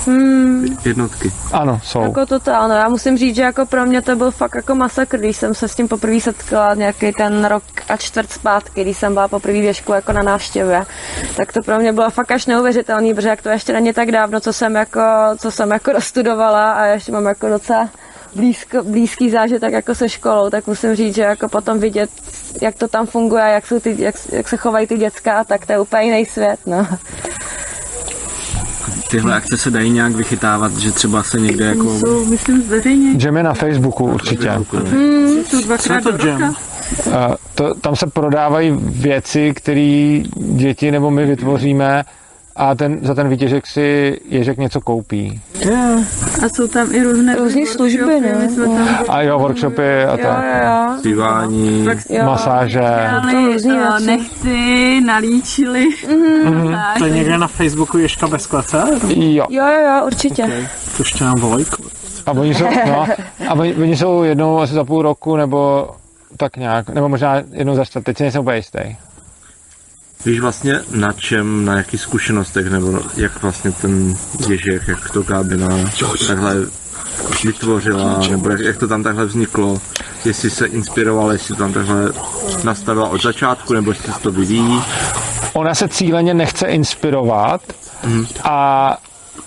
Hmm. 0.06 0.78
jednotky. 0.86 1.32
Ano, 1.52 1.80
jsou. 1.84 2.02
Jako 2.02 2.26
totálno, 2.26 2.76
já 2.76 2.90
musím 2.90 3.18
říct, 3.18 3.36
že 3.36 3.42
jako 3.42 3.66
pro 3.66 3.86
mě 3.86 4.02
to 4.02 4.16
byl 4.16 4.32
fakt 4.32 4.56
jako 4.56 4.76
masakr, 4.76 5.18
když 5.18 5.38
jsem 5.38 5.54
se 5.54 5.68
s 5.68 5.76
tím 5.76 5.88
poprvé 5.88 6.20
setkala 6.20 6.74
nějaký 6.74 7.12
ten 7.12 7.46
rok 7.46 7.64
a 7.90 7.98
čtvrt 7.98 8.32
zpátky, 8.32 8.82
když 8.82 8.98
jsem 8.98 9.14
byla 9.14 9.28
poprvé 9.28 9.54
v 9.54 9.64
Ježku 9.64 9.94
jako 9.94 10.14
na 10.14 10.24
návštěvě, 10.24 10.86
tak 11.36 11.54
to 11.54 11.62
pro 11.62 11.80
mě 11.80 11.94
bylo 11.94 12.10
fakt 12.10 12.32
až 12.32 12.46
neuvěřitelný, 12.46 13.14
protože 13.14 13.30
jak 13.30 13.42
to 13.42 13.50
ještě 13.50 13.74
není 13.74 13.94
tak 13.94 14.12
dávno, 14.12 14.40
co 14.40 14.54
jsem 14.54 14.76
jako, 14.76 15.02
co 15.38 15.52
jsem 15.52 15.72
jako 15.72 15.92
dostudovala 15.94 16.72
a 16.72 16.86
ještě 16.86 17.12
mám 17.12 17.26
jako 17.26 17.50
docela 17.50 17.90
blízko, 18.36 18.84
blízký 18.84 19.30
zážitek 19.30 19.74
jako 19.74 19.96
se 19.96 20.10
školou, 20.10 20.50
tak 20.50 20.68
musím 20.68 20.96
říct, 20.96 21.16
že 21.16 21.22
jako 21.22 21.50
potom 21.50 21.80
vidět, 21.80 22.10
jak 22.62 22.76
to 22.76 22.88
tam 22.88 23.08
funguje, 23.08 23.44
jak, 23.44 23.68
jsou 23.68 23.80
ty, 23.80 23.96
jak, 24.00 24.16
jak 24.32 24.48
se 24.48 24.58
chovají 24.58 24.88
ty 24.88 24.98
děcka, 24.98 25.44
tak 25.44 25.66
to 25.66 25.72
je 25.72 25.80
úplně 25.80 26.04
jiný 26.04 26.26
svět, 26.26 26.60
no. 26.66 26.88
Tyhle 29.10 29.36
akce 29.36 29.58
se 29.58 29.72
dají 29.72 29.90
nějak 29.90 30.16
vychytávat, 30.16 30.78
že 30.78 30.92
třeba 30.92 31.24
se 31.24 31.40
někde 31.40 31.66
jako... 31.66 32.00
Jsou, 32.00 32.26
myslím, 32.26 32.62
zveřejně. 32.62 33.26
Jam 33.26 33.38
je 33.38 33.44
na 33.44 33.54
Facebooku 33.54 34.06
určitě. 34.06 34.50
Hmm, 34.50 35.44
jsou 35.50 35.62
dvakrát 35.62 36.04
do 36.04 36.12
roka. 36.12 36.54
A 37.14 37.36
to, 37.56 37.74
tam 37.74 37.96
se 37.96 38.08
prodávají 38.08 38.78
věci, 38.82 39.54
které 39.56 40.22
děti 40.36 40.92
nebo 40.92 41.12
my 41.12 41.26
vytvoříme 41.26 42.04
a 42.56 42.76
ten, 42.76 43.00
za 43.02 43.16
ten 43.16 43.30
výtěžek 43.30 43.68
si 43.68 44.20
Ježek 44.30 44.58
něco 44.58 44.82
koupí. 44.82 45.42
A 46.46 46.50
jsou 46.50 46.68
tam 46.68 46.96
i 46.96 47.04
různé 47.04 47.36
Různý 47.36 47.66
služby, 47.66 48.20
ne? 48.22 48.36
my 48.42 48.50
jsme 48.50 48.66
tam 48.66 48.88
A 49.10 49.22
jo, 49.22 49.40
workshopy 49.40 50.04
a 50.04 50.12
Jo, 50.12 50.18
tak. 50.24 50.44
jo, 50.44 50.66
jo. 50.66 50.96
Zpívání, 51.00 51.86
Jo. 52.10 52.26
Masáže. 52.26 52.80
Dělali, 52.80 53.54
různý 53.54 53.78
nechty, 54.06 55.02
nalíčili. 55.06 55.86
Mhm. 56.46 56.72
Tak. 56.72 56.98
To 56.98 57.06
je 57.06 57.12
někde 57.12 57.38
na 57.38 57.48
Facebooku 57.48 57.98
Ježka 57.98 58.28
bez 58.28 58.48
klece? 58.48 58.84
Jo. 59.16 59.46
Jo, 59.50 59.66
jo, 59.68 59.80
jo, 59.86 60.06
určitě. 60.06 60.44
To 60.98 61.02
ještě 61.04 61.24
nám 61.24 61.36
volají. 61.40 61.66
A 62.26 62.32
oni 62.32 62.54
jsou, 62.54 62.66
no, 62.88 63.06
a 63.48 63.54
oni, 63.54 63.76
oni 63.76 63.98
jsou 63.98 64.24
jednou 64.24 64.60
asi 64.60 64.74
za 64.74 64.84
půl 64.84 65.02
roku, 65.02 65.36
nebo 65.36 65.90
tak 66.38 66.58
nějak, 66.58 66.90
nebo 66.90 67.10
možná 67.10 67.42
jednou 67.52 67.76
za 67.76 67.86
čtvrt, 67.86 68.04
teď 68.04 68.18
si 68.18 68.24
nejsem 68.24 68.42
úplně 68.42 68.58
jistý. 68.58 68.80
Víš 70.26 70.40
vlastně 70.40 70.80
na 70.92 71.14
čem, 71.14 71.66
na 71.66 71.78
jakých 71.78 72.02
zkušenostech, 72.02 72.72
nebo 72.72 73.00
jak 73.18 73.42
vlastně 73.42 73.72
ten 73.72 74.18
Ježek, 74.50 74.88
jak 74.88 75.10
to 75.10 75.24
Gábina 75.24 75.70
takhle 76.28 76.56
vytvořila, 77.46 78.22
nebo 78.30 78.50
jak, 78.50 78.60
jak 78.60 78.78
to 78.78 78.88
tam 78.88 79.04
takhle 79.04 79.26
vzniklo, 79.26 79.82
jestli 80.26 80.50
se 80.50 80.66
inspirovala, 80.66 81.34
jestli 81.34 81.56
tam 81.56 81.74
takhle 81.74 82.12
nastavila 82.64 83.10
od 83.10 83.22
začátku, 83.22 83.74
nebo 83.74 83.92
jestli 83.92 84.14
se 84.14 84.20
to 84.20 84.32
vyvíjí. 84.32 84.82
Ona 85.54 85.76
se 85.76 85.88
cíleně 85.88 86.34
nechce 86.34 86.68
inspirovat 86.68 87.62
a 88.44 88.98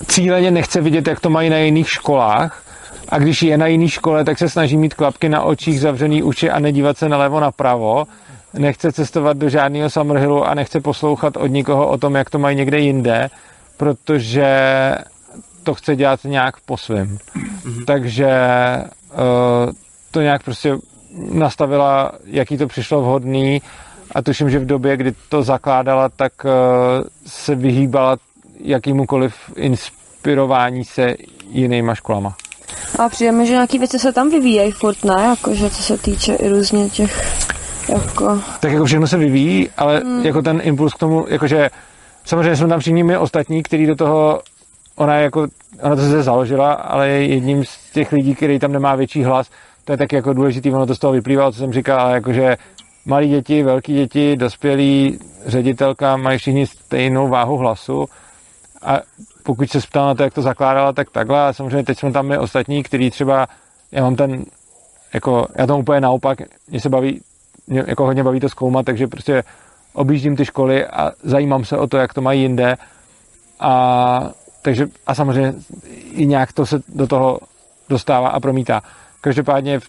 cíleně 0.06 0.50
nechce 0.50 0.80
vidět, 0.80 1.08
jak 1.08 1.20
to 1.20 1.30
mají 1.30 1.50
na 1.50 1.56
jiných 1.56 1.90
školách. 1.90 2.62
A 3.08 3.18
když 3.18 3.42
je 3.42 3.58
na 3.58 3.66
jiné 3.66 3.88
škole, 3.88 4.24
tak 4.24 4.38
se 4.38 4.48
snaží 4.48 4.76
mít 4.76 4.94
klapky 4.94 5.28
na 5.28 5.42
očích, 5.42 5.80
zavřený 5.80 6.22
uši 6.22 6.50
a 6.50 6.58
nedívat 6.58 6.98
se 6.98 7.08
nalevo 7.08 7.40
napravo. 7.40 8.04
Nechce 8.54 8.92
cestovat 8.92 9.36
do 9.36 9.48
žádného 9.48 9.90
Summerhillu 9.90 10.44
a 10.44 10.54
nechce 10.54 10.80
poslouchat 10.80 11.36
od 11.36 11.46
nikoho 11.46 11.88
o 11.88 11.98
tom, 11.98 12.14
jak 12.14 12.30
to 12.30 12.38
mají 12.38 12.56
někde 12.56 12.78
jinde, 12.78 13.30
protože 13.76 14.48
to 15.62 15.74
chce 15.74 15.96
dělat 15.96 16.20
nějak 16.24 16.60
po 16.60 16.76
svém. 16.76 17.18
Takže 17.86 18.28
uh, 19.10 19.72
to 20.10 20.20
nějak 20.20 20.42
prostě 20.42 20.76
nastavila, 21.32 22.12
jaký 22.24 22.56
to 22.56 22.66
přišlo 22.66 23.00
vhodný 23.00 23.62
a 24.12 24.22
tuším, 24.22 24.50
že 24.50 24.58
v 24.58 24.66
době, 24.66 24.96
kdy 24.96 25.12
to 25.28 25.42
zakládala, 25.42 26.08
tak 26.08 26.32
uh, 26.44 26.50
se 27.26 27.54
vyhýbala 27.54 28.16
jakýmukoliv 28.60 29.34
inspirování 29.56 30.84
se 30.84 31.14
jinýma 31.50 31.94
školama. 31.94 32.36
A 32.98 33.08
přijde 33.08 33.32
mi, 33.32 33.46
že 33.46 33.52
nějaký 33.52 33.78
věci 33.78 33.98
se 33.98 34.12
tam 34.12 34.30
vyvíjejí 34.30 34.72
furt, 34.72 35.04
ne? 35.04 35.22
Jakože 35.22 35.70
co 35.70 35.82
se 35.82 35.98
týče 35.98 36.34
i 36.34 36.48
různě 36.48 36.90
těch, 36.90 37.44
jako... 37.88 38.40
Tak 38.60 38.72
jako 38.72 38.84
všechno 38.84 39.06
se 39.06 39.16
vyvíjí, 39.16 39.70
ale 39.76 40.00
Mm. 40.04 40.26
jako 40.26 40.42
ten 40.42 40.60
impuls 40.62 40.94
k 40.94 40.98
tomu, 40.98 41.26
jakože 41.28 41.70
samozřejmě 42.24 42.56
jsme 42.56 42.68
tam 42.68 42.80
všichni 42.80 43.04
my 43.04 43.16
ostatní, 43.16 43.62
který 43.62 43.86
do 43.86 43.96
toho, 43.96 44.40
ona 44.96 45.14
jako, 45.14 45.46
ona 45.82 45.96
to 45.96 46.02
se 46.02 46.22
založila, 46.22 46.72
ale 46.72 47.08
je 47.08 47.26
jedním 47.26 47.64
z 47.64 47.78
těch 47.92 48.12
lidí, 48.12 48.34
který 48.34 48.58
tam 48.58 48.72
nemá 48.72 48.94
větší 48.94 49.24
hlas, 49.24 49.50
to 49.84 49.92
je 49.92 49.98
taky 49.98 50.16
jako 50.16 50.32
důležitý, 50.32 50.70
ono 50.72 50.86
to 50.86 50.94
z 50.94 50.98
toho 50.98 51.12
vyplývá, 51.12 51.52
co 51.52 51.58
jsem 51.58 51.72
říkal, 51.72 52.00
ale 52.00 52.14
jakože 52.14 52.56
malí 53.06 53.28
děti, 53.28 53.62
velký 53.62 53.94
děti, 53.94 54.36
dospělí, 54.36 55.18
ředitelka 55.46 56.16
mají 56.16 56.38
všichni 56.38 56.66
stejnou 56.66 57.28
váhu 57.28 57.56
hlasu. 57.56 58.06
A 58.82 59.00
pokud 59.42 59.70
se 59.70 59.78
ptal 59.80 60.06
na 60.06 60.14
to, 60.14 60.22
jak 60.22 60.34
to 60.34 60.42
zakládala, 60.42 60.92
tak 60.92 61.10
takhle. 61.10 61.46
A 61.46 61.52
samozřejmě 61.52 61.84
teď 61.84 61.98
jsme 61.98 62.12
tam 62.12 62.26
my 62.26 62.38
ostatní, 62.38 62.82
který 62.82 63.10
třeba, 63.10 63.46
já 63.92 64.02
mám 64.02 64.16
ten, 64.16 64.44
jako, 65.14 65.46
já 65.58 65.66
to 65.66 65.72
mám 65.72 65.80
úplně 65.80 66.00
naopak, 66.00 66.38
mě 66.68 66.80
se 66.80 66.88
baví, 66.88 67.20
mě 67.68 67.84
jako 67.86 68.04
hodně 68.04 68.24
baví 68.24 68.40
to 68.40 68.48
zkoumat, 68.48 68.86
takže 68.86 69.06
prostě 69.06 69.42
objíždím 69.92 70.36
ty 70.36 70.44
školy 70.44 70.86
a 70.86 71.12
zajímám 71.22 71.64
se 71.64 71.76
o 71.76 71.86
to, 71.86 71.96
jak 71.96 72.14
to 72.14 72.20
mají 72.20 72.42
jinde 72.42 72.76
a 73.60 74.30
takže 74.62 74.86
a 75.06 75.14
samozřejmě 75.14 75.54
i 76.10 76.26
nějak 76.26 76.52
to 76.52 76.66
se 76.66 76.80
do 76.88 77.06
toho 77.06 77.40
dostává 77.88 78.28
a 78.28 78.40
promítá. 78.40 78.82
Každopádně 79.20 79.80
v 79.80 79.88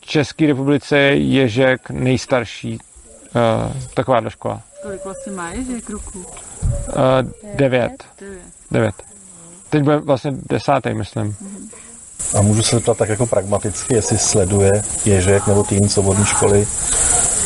České 0.00 0.46
republice 0.46 0.98
je 0.98 1.16
Ježek 1.16 1.90
nejstarší 1.90 2.78
uh, 2.78 3.82
takováhle 3.94 4.30
škola. 4.30 4.62
Kolik 4.82 5.04
vlastně 5.04 5.32
má 5.32 5.50
Ježek 5.50 5.90
ruku? 5.90 6.18
Uh, 6.18 6.26
devět. 7.56 8.04
Devět. 8.20 8.42
Devět. 8.70 8.94
Teď 9.70 9.82
bude 9.82 9.96
vlastně 9.96 10.32
desátý, 10.50 10.94
myslím. 10.94 11.36
A 12.38 12.42
můžu 12.42 12.62
se 12.62 12.76
zeptat 12.76 12.96
tak 12.96 13.08
jako 13.08 13.26
pragmaticky, 13.26 13.94
jestli 13.94 14.18
sleduje 14.18 14.82
Ježek 15.04 15.46
nebo 15.46 15.62
tým 15.62 15.88
svobodné 15.88 16.24
školy 16.26 16.66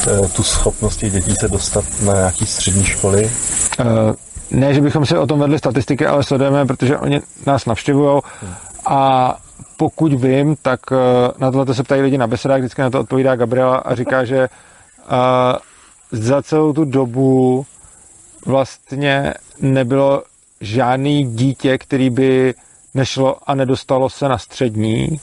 eh, 0.06 0.28
tu 0.28 0.42
schopnost 0.42 0.96
těch 0.96 1.12
dětí 1.12 1.34
se 1.40 1.48
dostat 1.48 1.84
na 2.05 2.14
nějaký 2.14 2.46
střední 2.46 2.84
školy. 2.84 3.30
Uh, 3.80 3.86
ne, 4.51 4.74
že 4.74 4.80
bychom 4.80 5.06
si 5.06 5.18
o 5.18 5.26
tom 5.26 5.40
vedli 5.40 5.59
statistiky, 5.59 6.06
ale 6.06 6.22
sledujeme, 6.22 6.66
protože 6.66 6.98
oni 6.98 7.20
nás 7.46 7.66
navštěvují 7.66 8.20
a 8.86 9.34
pokud 9.76 10.12
vím, 10.12 10.56
tak 10.62 10.80
uh, 10.90 10.98
na 11.38 11.51
tohle 11.51 11.74
se 11.74 11.82
ptají 11.82 12.02
lidi 12.02 12.18
na 12.18 12.26
besedách, 12.26 12.59
vždycky 12.59 12.82
na 12.82 12.90
to 12.90 13.01
odpovídá 13.01 13.36
Gabriela 13.36 13.76
a 13.76 13.94
říká, 13.94 14.24
že 14.24 14.48
za 16.12 16.42
celou 16.42 16.72
tu 16.72 16.84
dobu 16.84 17.66
vlastně 18.46 19.34
nebylo 19.60 20.22
žádný 20.60 21.24
dítě, 21.24 21.78
který 21.78 22.10
by 22.10 22.55
nešlo 22.94 23.36
a 23.46 23.54
nedostalo 23.54 24.10
se 24.10 24.28
na 24.28 24.38
střední 24.38 25.20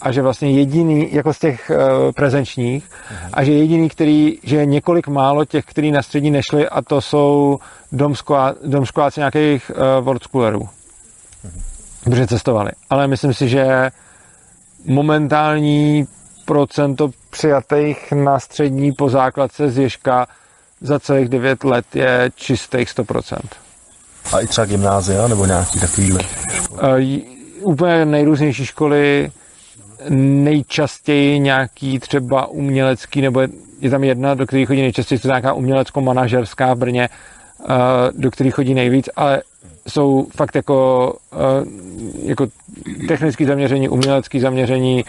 a 0.00 0.12
že 0.12 0.22
vlastně 0.22 0.50
jediný, 0.50 1.14
jako 1.14 1.34
z 1.34 1.38
těch 1.38 1.70
uh, 1.70 2.12
prezenčních, 2.12 2.90
a 3.32 3.44
že 3.44 3.52
jediný, 3.52 3.88
který, 3.88 4.38
že 4.42 4.56
je 4.56 4.66
několik 4.66 5.08
málo 5.08 5.44
těch, 5.44 5.64
který 5.64 5.90
na 5.90 6.02
střední 6.02 6.30
nešli 6.30 6.68
a 6.68 6.82
to 6.82 7.00
jsou 7.00 7.58
domškolá, 7.92 8.54
domškoláci 8.64 9.20
nějakých 9.20 9.70
uh, 9.70 10.04
world 10.04 10.22
schoolerů. 10.22 10.68
Protože 12.04 12.26
cestovali. 12.26 12.70
Ale 12.90 13.08
myslím 13.08 13.34
si, 13.34 13.48
že 13.48 13.90
momentální 14.84 16.06
procento 16.44 17.10
přijatých 17.30 18.12
na 18.12 18.38
střední 18.40 18.92
po 18.92 19.08
základce 19.08 19.70
z 19.70 19.78
Ježka 19.78 20.26
za 20.80 21.00
celých 21.00 21.28
9 21.28 21.64
let 21.64 21.96
je 21.96 22.30
čistých 22.34 22.88
100%. 22.88 23.38
A 24.32 24.40
i 24.40 24.46
třeba 24.46 24.64
gymnázia 24.64 25.28
nebo 25.28 25.46
nějaký 25.46 25.80
takovýhle? 25.80 26.20
Uh, 26.72 27.00
úplně 27.62 28.04
nejrůznější 28.04 28.66
školy, 28.66 29.30
nejčastěji 30.10 31.38
nějaký 31.38 31.98
třeba 31.98 32.46
umělecký, 32.46 33.20
nebo 33.20 33.40
je, 33.40 33.48
je 33.80 33.90
tam 33.90 34.04
jedna, 34.04 34.34
do 34.34 34.46
které 34.46 34.66
chodí 34.66 34.80
nejčastěji, 34.80 35.18
to 35.18 35.28
je 35.28 35.30
nějaká 35.30 35.52
umělecko-manažerská 35.52 36.74
v 36.74 36.78
Brně, 36.78 37.08
uh, 37.60 37.74
do 38.12 38.30
které 38.30 38.50
chodí 38.50 38.74
nejvíc, 38.74 39.08
ale 39.16 39.42
jsou 39.88 40.26
fakt 40.36 40.54
jako, 40.54 41.12
uh, 41.32 41.68
jako 42.24 42.46
technické 43.08 43.46
zaměření, 43.46 43.88
umělecké 43.88 44.40
zaměření, 44.40 45.04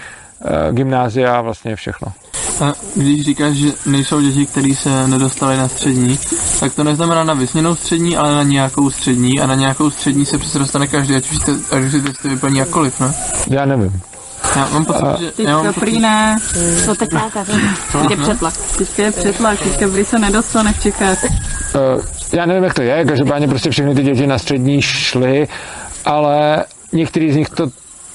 gymnázia, 0.72 1.42
vlastně 1.42 1.76
všechno. 1.76 2.14
A 2.62 2.74
když 2.96 3.26
říkáš, 3.26 3.56
že 3.56 3.72
nejsou 3.86 4.22
děti, 4.22 4.46
které 4.46 4.76
se 4.76 5.08
nedostaly 5.08 5.58
na 5.58 5.68
střední, 5.68 6.20
tak 6.60 6.74
to 6.74 6.84
neznamená 6.84 7.24
na 7.24 7.34
vysněnou 7.34 7.76
střední, 7.76 8.18
ale 8.18 8.36
na 8.36 8.44
nějakou 8.44 8.92
střední 8.92 9.40
a 9.40 9.48
na 9.48 9.56
nějakou 9.56 9.90
střední 9.90 10.26
se 10.26 10.38
přece 10.38 10.60
dostane 10.60 10.88
každý, 10.88 11.16
ať 11.16 11.32
už, 11.32 11.40
te, 11.40 11.52
ať 11.52 11.84
už 11.84 11.92
si 11.92 12.02
testy 12.02 12.30
vyplní 12.30 12.60
jakkoliv, 12.60 13.00
ne? 13.00 13.14
Já 13.50 13.66
nevím. 13.66 14.02
Já 14.56 14.70
mám 14.74 14.86
pocit, 14.86 15.04
A- 15.04 15.18
že... 15.20 15.32
Teďka 15.32 15.52
Já 15.52 15.58
mám 15.58 15.66
pocit, 15.66 15.80
prý 15.80 16.00
ne, 16.00 16.38
to 16.86 16.96
teď 16.96 17.10
Teď 17.92 18.10
je 18.10 18.18
přetlak. 18.18 18.54
Teďka 18.78 19.04
je 19.04 19.12
přetlak, 19.12 19.60
teďka 19.60 19.88
prý 19.88 20.06
se 20.06 20.20
nedostane 20.20 20.74
v 20.74 20.82
Čechách. 20.82 21.24
Uh, 21.24 22.02
já 22.34 22.46
nevím, 22.46 22.64
jak 22.64 22.74
to 22.74 22.82
je, 22.82 23.06
každopádně 23.06 23.48
prostě 23.48 23.70
všechny 23.70 23.96
ty 23.96 24.04
děti 24.04 24.28
na 24.28 24.38
střední 24.38 24.82
šly, 24.82 25.48
ale 26.06 26.66
některý 26.94 27.34
z 27.34 27.36
nich 27.36 27.50
to 27.50 27.68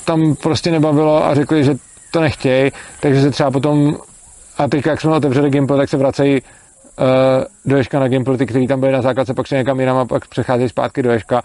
tam 0.04 0.34
prostě 0.42 0.70
nebavilo 0.70 1.26
a 1.26 1.34
řekli, 1.34 1.64
že 1.64 1.74
to 2.12 2.20
nechtějí, 2.20 2.72
takže 3.00 3.22
se 3.22 3.30
třeba 3.30 3.50
potom, 3.50 3.96
a 4.58 4.68
teď 4.68 4.86
jak 4.86 5.00
jsme 5.00 5.10
otevřeli 5.10 5.50
Gimple, 5.50 5.76
tak 5.76 5.88
se 5.88 5.96
vracejí 5.96 6.42
uh, 6.42 7.06
do 7.64 7.76
Ješka 7.76 8.00
na 8.00 8.08
Gimple, 8.08 8.38
ty, 8.38 8.46
kteří 8.46 8.66
tam 8.66 8.80
byli 8.80 8.92
na 8.92 9.02
základce, 9.02 9.34
pak 9.34 9.46
šli 9.46 9.56
někam 9.56 9.80
jinam 9.80 9.96
a 9.96 10.04
pak 10.04 10.26
přecházejí 10.28 10.68
zpátky 10.68 11.02
do 11.02 11.10
Ješka. 11.10 11.42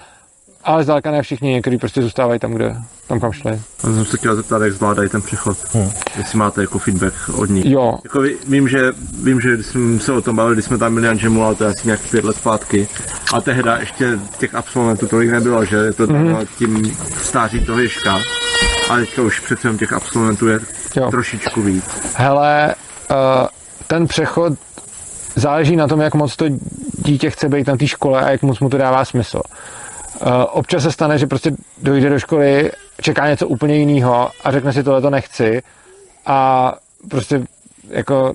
Ale 0.64 0.84
zdaleka 0.84 1.12
ne 1.12 1.22
všichni, 1.22 1.50
někteří 1.50 1.78
prostě 1.78 2.02
zůstávají 2.02 2.40
tam, 2.40 2.54
kde, 2.54 2.76
tam 3.08 3.20
kam 3.20 3.32
šli. 3.32 3.52
Já 3.52 3.60
jsem 3.90 4.06
se 4.06 4.18
chtěl 4.18 4.36
zeptat, 4.36 4.62
jak 4.62 4.74
zvládají 4.74 5.10
ten 5.10 5.22
přechod. 5.22 5.58
Hmm. 5.74 5.92
Jestli 6.18 6.38
máte 6.38 6.62
jako 6.62 6.80
feedback 6.80 7.14
od 7.38 7.50
nich. 7.50 7.66
Jo. 7.66 7.98
Jako 8.04 8.22
ví- 8.22 8.36
vím, 8.48 8.68
že, 8.68 8.92
vím, 9.24 9.42
že 9.42 9.54
když 9.54 9.66
jsme 9.66 10.00
se 10.00 10.14
o 10.14 10.22
tom 10.22 10.36
bavili, 10.36 10.56
když 10.56 10.66
jsme 10.66 10.78
tam 10.78 10.94
byli 10.94 11.08
na 11.08 11.14
Jamu, 11.24 11.44
ale 11.44 11.56
to 11.56 11.64
je 11.64 11.70
asi 11.70 11.82
nějak 11.86 12.00
pět 12.12 12.26
let 12.26 12.36
zpátky. 12.38 12.88
A 13.34 13.42
tehda 13.42 13.78
ještě 13.78 14.20
těch 14.38 14.56
absolventů 14.56 15.08
tolik 15.08 15.32
nebylo, 15.32 15.66
že 15.66 15.94
to 15.94 16.08
bylo 16.08 16.46
tím 16.58 16.98
stáří 17.24 17.66
toho 17.66 17.80
Ježka. 17.80 18.18
Ale 18.90 19.00
teďka 19.00 19.22
už 19.22 19.40
přece 19.40 19.68
jenom 19.68 19.78
těch 19.78 19.94
absolventů 19.94 20.48
je 20.48 20.60
Jo. 20.96 21.12
trošičku 21.12 21.62
víc. 21.62 21.84
Hele, 22.16 22.76
uh, 23.12 23.16
ten 23.88 24.08
přechod 24.08 24.54
záleží 25.36 25.76
na 25.76 25.88
tom, 25.88 26.02
jak 26.02 26.14
moc 26.14 26.36
to 26.36 26.46
dítě 27.06 27.30
chce 27.30 27.50
být 27.50 27.68
na 27.68 27.78
té 27.78 27.88
škole 27.88 28.22
a 28.22 28.30
jak 28.32 28.42
moc 28.42 28.60
mu 28.60 28.70
to 28.70 28.78
dává 28.78 29.06
smysl. 29.06 29.42
Uh, 30.22 30.28
občas 30.50 30.84
se 30.84 30.92
stane, 30.92 31.18
že 31.18 31.28
prostě 31.28 31.52
dojde 31.82 32.10
do 32.10 32.20
školy, 32.20 32.72
čeká 33.02 33.28
něco 33.30 33.48
úplně 33.48 33.76
jiného 33.76 34.30
a 34.44 34.52
řekne 34.52 34.74
si 34.74 34.84
tohle 34.84 35.02
to 35.02 35.10
nechci 35.10 35.62
a 36.26 36.74
prostě 37.10 37.44
jako 37.90 38.34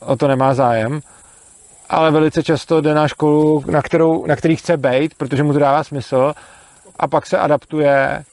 o 0.00 0.16
to 0.16 0.28
nemá 0.28 0.54
zájem. 0.54 1.00
Ale 1.88 2.10
velice 2.10 2.42
často 2.42 2.80
jde 2.80 2.94
na 2.94 3.08
školu, 3.08 3.64
na, 3.70 3.82
kterou, 3.82 4.26
na 4.26 4.36
který 4.36 4.56
chce 4.56 4.76
být, 4.76 5.14
protože 5.14 5.42
mu 5.42 5.52
to 5.52 5.58
dává 5.58 5.84
smysl 5.84 6.34
a 6.98 7.08
pak 7.08 7.26
se 7.26 7.38
adaptuje 7.38 8.24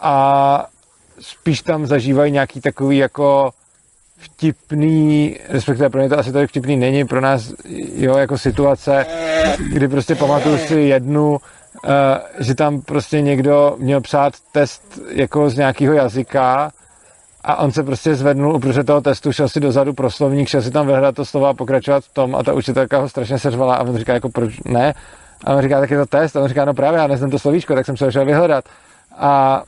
a 0.00 0.66
spíš 1.20 1.62
tam 1.62 1.86
zažívají 1.86 2.32
nějaký 2.32 2.60
takový 2.60 2.98
jako 2.98 3.50
vtipný, 4.16 5.36
respektive 5.48 5.90
pro 5.90 6.00
mě 6.00 6.08
to 6.08 6.18
asi 6.18 6.32
tak 6.32 6.50
vtipný 6.50 6.76
není, 6.76 7.04
pro 7.04 7.20
nás 7.20 7.52
jo, 7.94 8.16
jako 8.16 8.38
situace, 8.38 9.06
kdy 9.72 9.88
prostě 9.88 10.14
pamatuju 10.14 10.58
si 10.58 10.74
jednu, 10.74 11.30
uh, 11.30 11.38
že 12.38 12.54
tam 12.54 12.80
prostě 12.80 13.20
někdo 13.20 13.76
měl 13.78 14.00
psát 14.00 14.34
test 14.52 14.98
jako 15.08 15.50
z 15.50 15.56
nějakého 15.56 15.94
jazyka 15.94 16.70
a 17.44 17.56
on 17.56 17.72
se 17.72 17.82
prostě 17.82 18.14
zvednul 18.14 18.54
uprostřed 18.54 18.86
toho 18.86 19.00
testu, 19.00 19.32
šel 19.32 19.48
si 19.48 19.60
dozadu 19.60 19.92
pro 19.92 20.10
slovník, 20.10 20.48
šel 20.48 20.62
si 20.62 20.70
tam 20.70 20.86
vyhledat 20.86 21.14
to 21.14 21.24
slovo 21.24 21.46
a 21.46 21.54
pokračovat 21.54 22.04
v 22.04 22.14
tom 22.14 22.34
a 22.34 22.42
ta 22.42 22.52
učitelka 22.52 22.98
ho 22.98 23.08
strašně 23.08 23.38
seřvala 23.38 23.76
a 23.76 23.82
on 23.82 23.96
říká 23.96 24.14
jako 24.14 24.28
proč 24.28 24.60
ne? 24.64 24.94
A 25.44 25.54
on 25.54 25.62
říká, 25.62 25.80
tak 25.80 25.90
je 25.90 25.98
to 25.98 26.06
test 26.06 26.36
a 26.36 26.40
on 26.40 26.48
říká, 26.48 26.64
no 26.64 26.74
právě, 26.74 26.98
já 26.98 27.06
neznám 27.06 27.30
to 27.30 27.38
slovíčko, 27.38 27.74
tak 27.74 27.86
jsem 27.86 27.96
se 27.96 28.04
ho 28.04 28.10
šel 28.10 28.24
vyhledat. 28.24 28.64
A, 29.16 29.62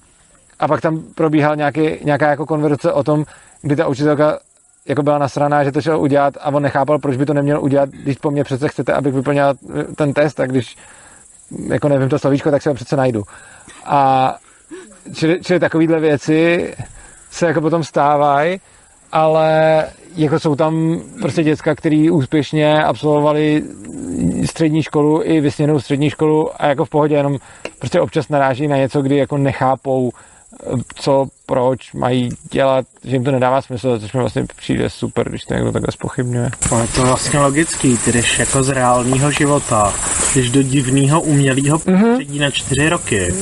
a 0.58 0.68
pak 0.68 0.80
tam 0.80 1.02
probíhal 1.14 1.56
nějaký, 1.56 1.90
nějaká 2.04 2.30
jako 2.30 2.46
konverzace 2.46 2.92
o 2.92 3.02
tom, 3.02 3.24
kdy 3.62 3.76
ta 3.76 3.86
učitelka 3.86 4.38
jako 4.88 5.02
byla 5.02 5.18
nasraná, 5.18 5.64
že 5.64 5.72
to 5.72 5.80
šel 5.80 6.00
udělat 6.00 6.34
a 6.40 6.50
on 6.50 6.62
nechápal, 6.62 6.98
proč 6.98 7.16
by 7.16 7.26
to 7.26 7.34
neměl 7.34 7.62
udělat, 7.62 7.88
když 7.88 8.16
po 8.16 8.30
mně 8.30 8.44
přece 8.44 8.68
chcete, 8.68 8.92
abych 8.92 9.14
vyplňal 9.14 9.54
ten 9.96 10.12
test, 10.12 10.40
a 10.40 10.46
když 10.46 10.76
jako 11.68 11.88
nevím 11.88 12.08
to 12.08 12.18
slovíčko, 12.18 12.50
tak 12.50 12.62
se 12.62 12.68
ho 12.68 12.74
přece 12.74 12.96
najdu. 12.96 13.22
A 13.84 14.34
čili, 15.14 15.40
čili 15.42 15.60
takovýhle 15.60 16.00
věci 16.00 16.74
se 17.30 17.46
jako 17.46 17.60
potom 17.60 17.84
stávají, 17.84 18.60
ale 19.12 19.84
jako 20.16 20.40
jsou 20.40 20.54
tam 20.54 21.00
prostě 21.20 21.42
děcka, 21.42 21.74
který 21.74 22.10
úspěšně 22.10 22.84
absolvovali 22.84 23.62
střední 24.44 24.82
školu 24.82 25.20
i 25.24 25.40
vysněnou 25.40 25.80
střední 25.80 26.10
školu 26.10 26.62
a 26.62 26.66
jako 26.66 26.84
v 26.84 26.90
pohodě 26.90 27.14
jenom 27.14 27.38
prostě 27.78 28.00
občas 28.00 28.28
naráží 28.28 28.68
na 28.68 28.76
něco, 28.76 29.02
kdy 29.02 29.16
jako 29.16 29.36
nechápou, 29.38 30.10
co, 30.94 31.26
proč 31.46 31.92
mají 31.92 32.28
dělat, 32.50 32.84
že 33.04 33.16
jim 33.16 33.24
to 33.24 33.30
nedává 33.30 33.62
smysl, 33.62 33.98
což 33.98 34.12
mi 34.12 34.20
vlastně 34.20 34.46
přijde 34.56 34.90
super, 34.90 35.28
když 35.28 35.44
to 35.44 35.54
někdo 35.54 35.72
takhle 35.72 35.92
spochybňuje. 35.92 36.50
No, 36.72 36.80
je 36.80 36.88
to 36.88 37.02
vlastně 37.02 37.38
logický, 37.40 37.98
ty 37.98 38.12
jdeš 38.12 38.38
jako 38.38 38.62
z 38.62 38.68
reálného 38.68 39.30
života, 39.30 39.94
jdeš 40.34 40.50
do 40.50 40.62
divného 40.62 41.20
umělého 41.20 41.78
prostředí 41.78 42.38
na 42.38 42.50
čtyři 42.50 42.88
roky 42.88 43.34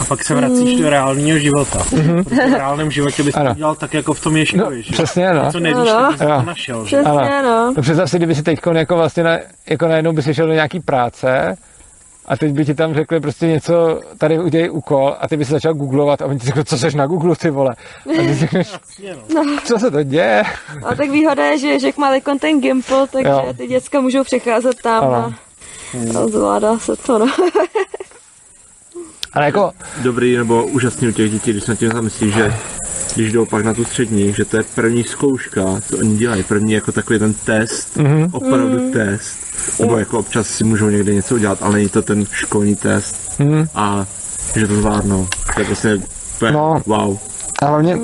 a 0.00 0.04
pak 0.04 0.24
se 0.24 0.34
vracíš 0.34 0.80
do 0.80 0.90
reálného 0.90 1.38
života. 1.38 1.78
Mhm. 1.96 2.24
Protože 2.24 2.46
v 2.46 2.54
reálném 2.54 2.90
životě 2.90 3.22
bys 3.22 3.34
to 3.34 3.54
dělal 3.54 3.74
tak 3.74 3.94
jako 3.94 4.14
v 4.14 4.20
tom 4.20 4.36
Ježkovi, 4.36 4.82
že? 4.82 4.92
Přesně, 4.92 5.32
no. 5.32 5.52
Co 5.52 5.60
nevíš, 5.60 5.90
Ano. 5.90 6.00
tak 6.00 6.10
bys 6.10 6.18
to 6.18 6.42
našel, 6.42 6.86
že? 6.86 6.98
Ano. 6.98 7.72
No 7.76 7.82
představ 7.82 8.10
si, 8.10 8.16
kdyby 8.16 8.34
si 8.34 8.42
teď 8.42 8.58
jako 8.72 8.96
vlastně 8.96 9.22
na, 9.22 9.38
jako 9.70 9.88
najednou 9.88 10.12
by 10.12 10.22
si 10.22 10.34
šel 10.34 10.46
do 10.46 10.52
nějaký 10.52 10.80
práce 10.80 11.56
a 12.30 12.36
teď 12.36 12.52
by 12.52 12.64
ti 12.64 12.74
tam 12.74 12.94
řekli 12.94 13.20
prostě 13.20 13.46
něco, 13.46 14.00
tady 14.18 14.38
udělej 14.38 14.70
úkol 14.70 15.16
a 15.20 15.28
ty 15.28 15.36
by 15.36 15.44
si 15.44 15.50
začal 15.52 15.74
googlovat 15.74 16.22
a 16.22 16.26
oni 16.26 16.38
ti 16.38 16.46
řekli, 16.46 16.64
co 16.64 16.78
seš 16.78 16.94
na 16.94 17.06
Google, 17.06 17.36
ty 17.36 17.50
vole. 17.50 17.74
A 18.06 18.22
ty 18.22 18.34
si 18.34 18.40
řekneš, 18.40 18.72
No. 19.34 19.56
co 19.64 19.78
se 19.78 19.90
to 19.90 20.02
děje? 20.02 20.42
A 20.84 20.94
tak 20.94 21.10
výhoda 21.10 21.44
je, 21.44 21.58
že 21.58 21.78
Žek 21.78 21.96
má 21.98 22.10
ten 22.40 22.60
Gimple, 22.60 23.06
takže 23.06 23.28
Jo. 23.30 23.54
ty 23.56 23.66
děcka 23.66 24.00
můžou 24.00 24.24
přecházet 24.24 24.82
tam 24.82 25.04
Ano. 25.04 25.34
a, 26.20 26.26
zvládá 26.28 26.78
se 26.78 26.96
to, 26.96 27.18
no. 27.18 27.26
Ale 29.32 29.44
jako... 29.46 29.70
Dobrý 30.02 30.36
nebo 30.36 30.66
úžasný 30.66 31.08
u 31.08 31.12
těch 31.12 31.30
dětí, 31.30 31.50
když 31.50 31.64
se 31.64 31.70
nad 31.72 31.78
tím 31.78 31.90
zamyslí, 31.92 32.32
že 32.32 32.54
když 33.14 33.32
jdou 33.32 33.46
pak 33.46 33.64
na 33.64 33.74
tu 33.74 33.84
střední, 33.84 34.32
že 34.32 34.44
to 34.44 34.56
je 34.56 34.62
první 34.74 35.04
zkouška, 35.04 35.80
co 35.88 35.98
oni 35.98 36.16
dělají, 36.16 36.42
první 36.42 36.72
jako 36.72 36.92
takový 36.92 37.18
ten 37.18 37.34
test, 37.34 37.96
Mhm. 37.96 38.28
opravdu 38.32 38.68
Mhm. 38.82 38.92
test, 38.92 39.38
nebo 39.80 39.98
jako 39.98 40.18
občas 40.18 40.46
si 40.48 40.64
můžou 40.64 40.88
někde 40.88 41.14
něco 41.14 41.34
udělat, 41.34 41.58
ale 41.62 41.72
není 41.74 41.88
to 41.88 42.02
ten 42.02 42.26
školní 42.32 42.76
test 42.76 43.38
Mhm. 43.38 43.68
a 43.74 44.06
že 44.56 44.66
to 44.66 44.74
zvládnou. 44.74 45.28
To 45.54 45.60
je 45.60 45.66
prostě 45.66 46.00
úplně 46.36 46.52
No. 46.52 46.82
wow. 46.86 47.18
A 47.62 47.66
hlavně, 47.66 47.98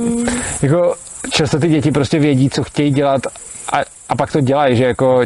jako 0.63 0.95
často 1.31 1.59
ty 1.59 1.69
děti 1.69 1.91
prostě 1.91 2.19
vědí, 2.19 2.51
co 2.51 2.65
chtějí 2.65 2.91
dělat 2.91 3.23
a, 3.73 3.77
a 4.09 4.17
pak 4.17 4.33
to 4.33 4.41
dělají, 4.41 4.77
že 4.77 4.85
jako 4.85 5.23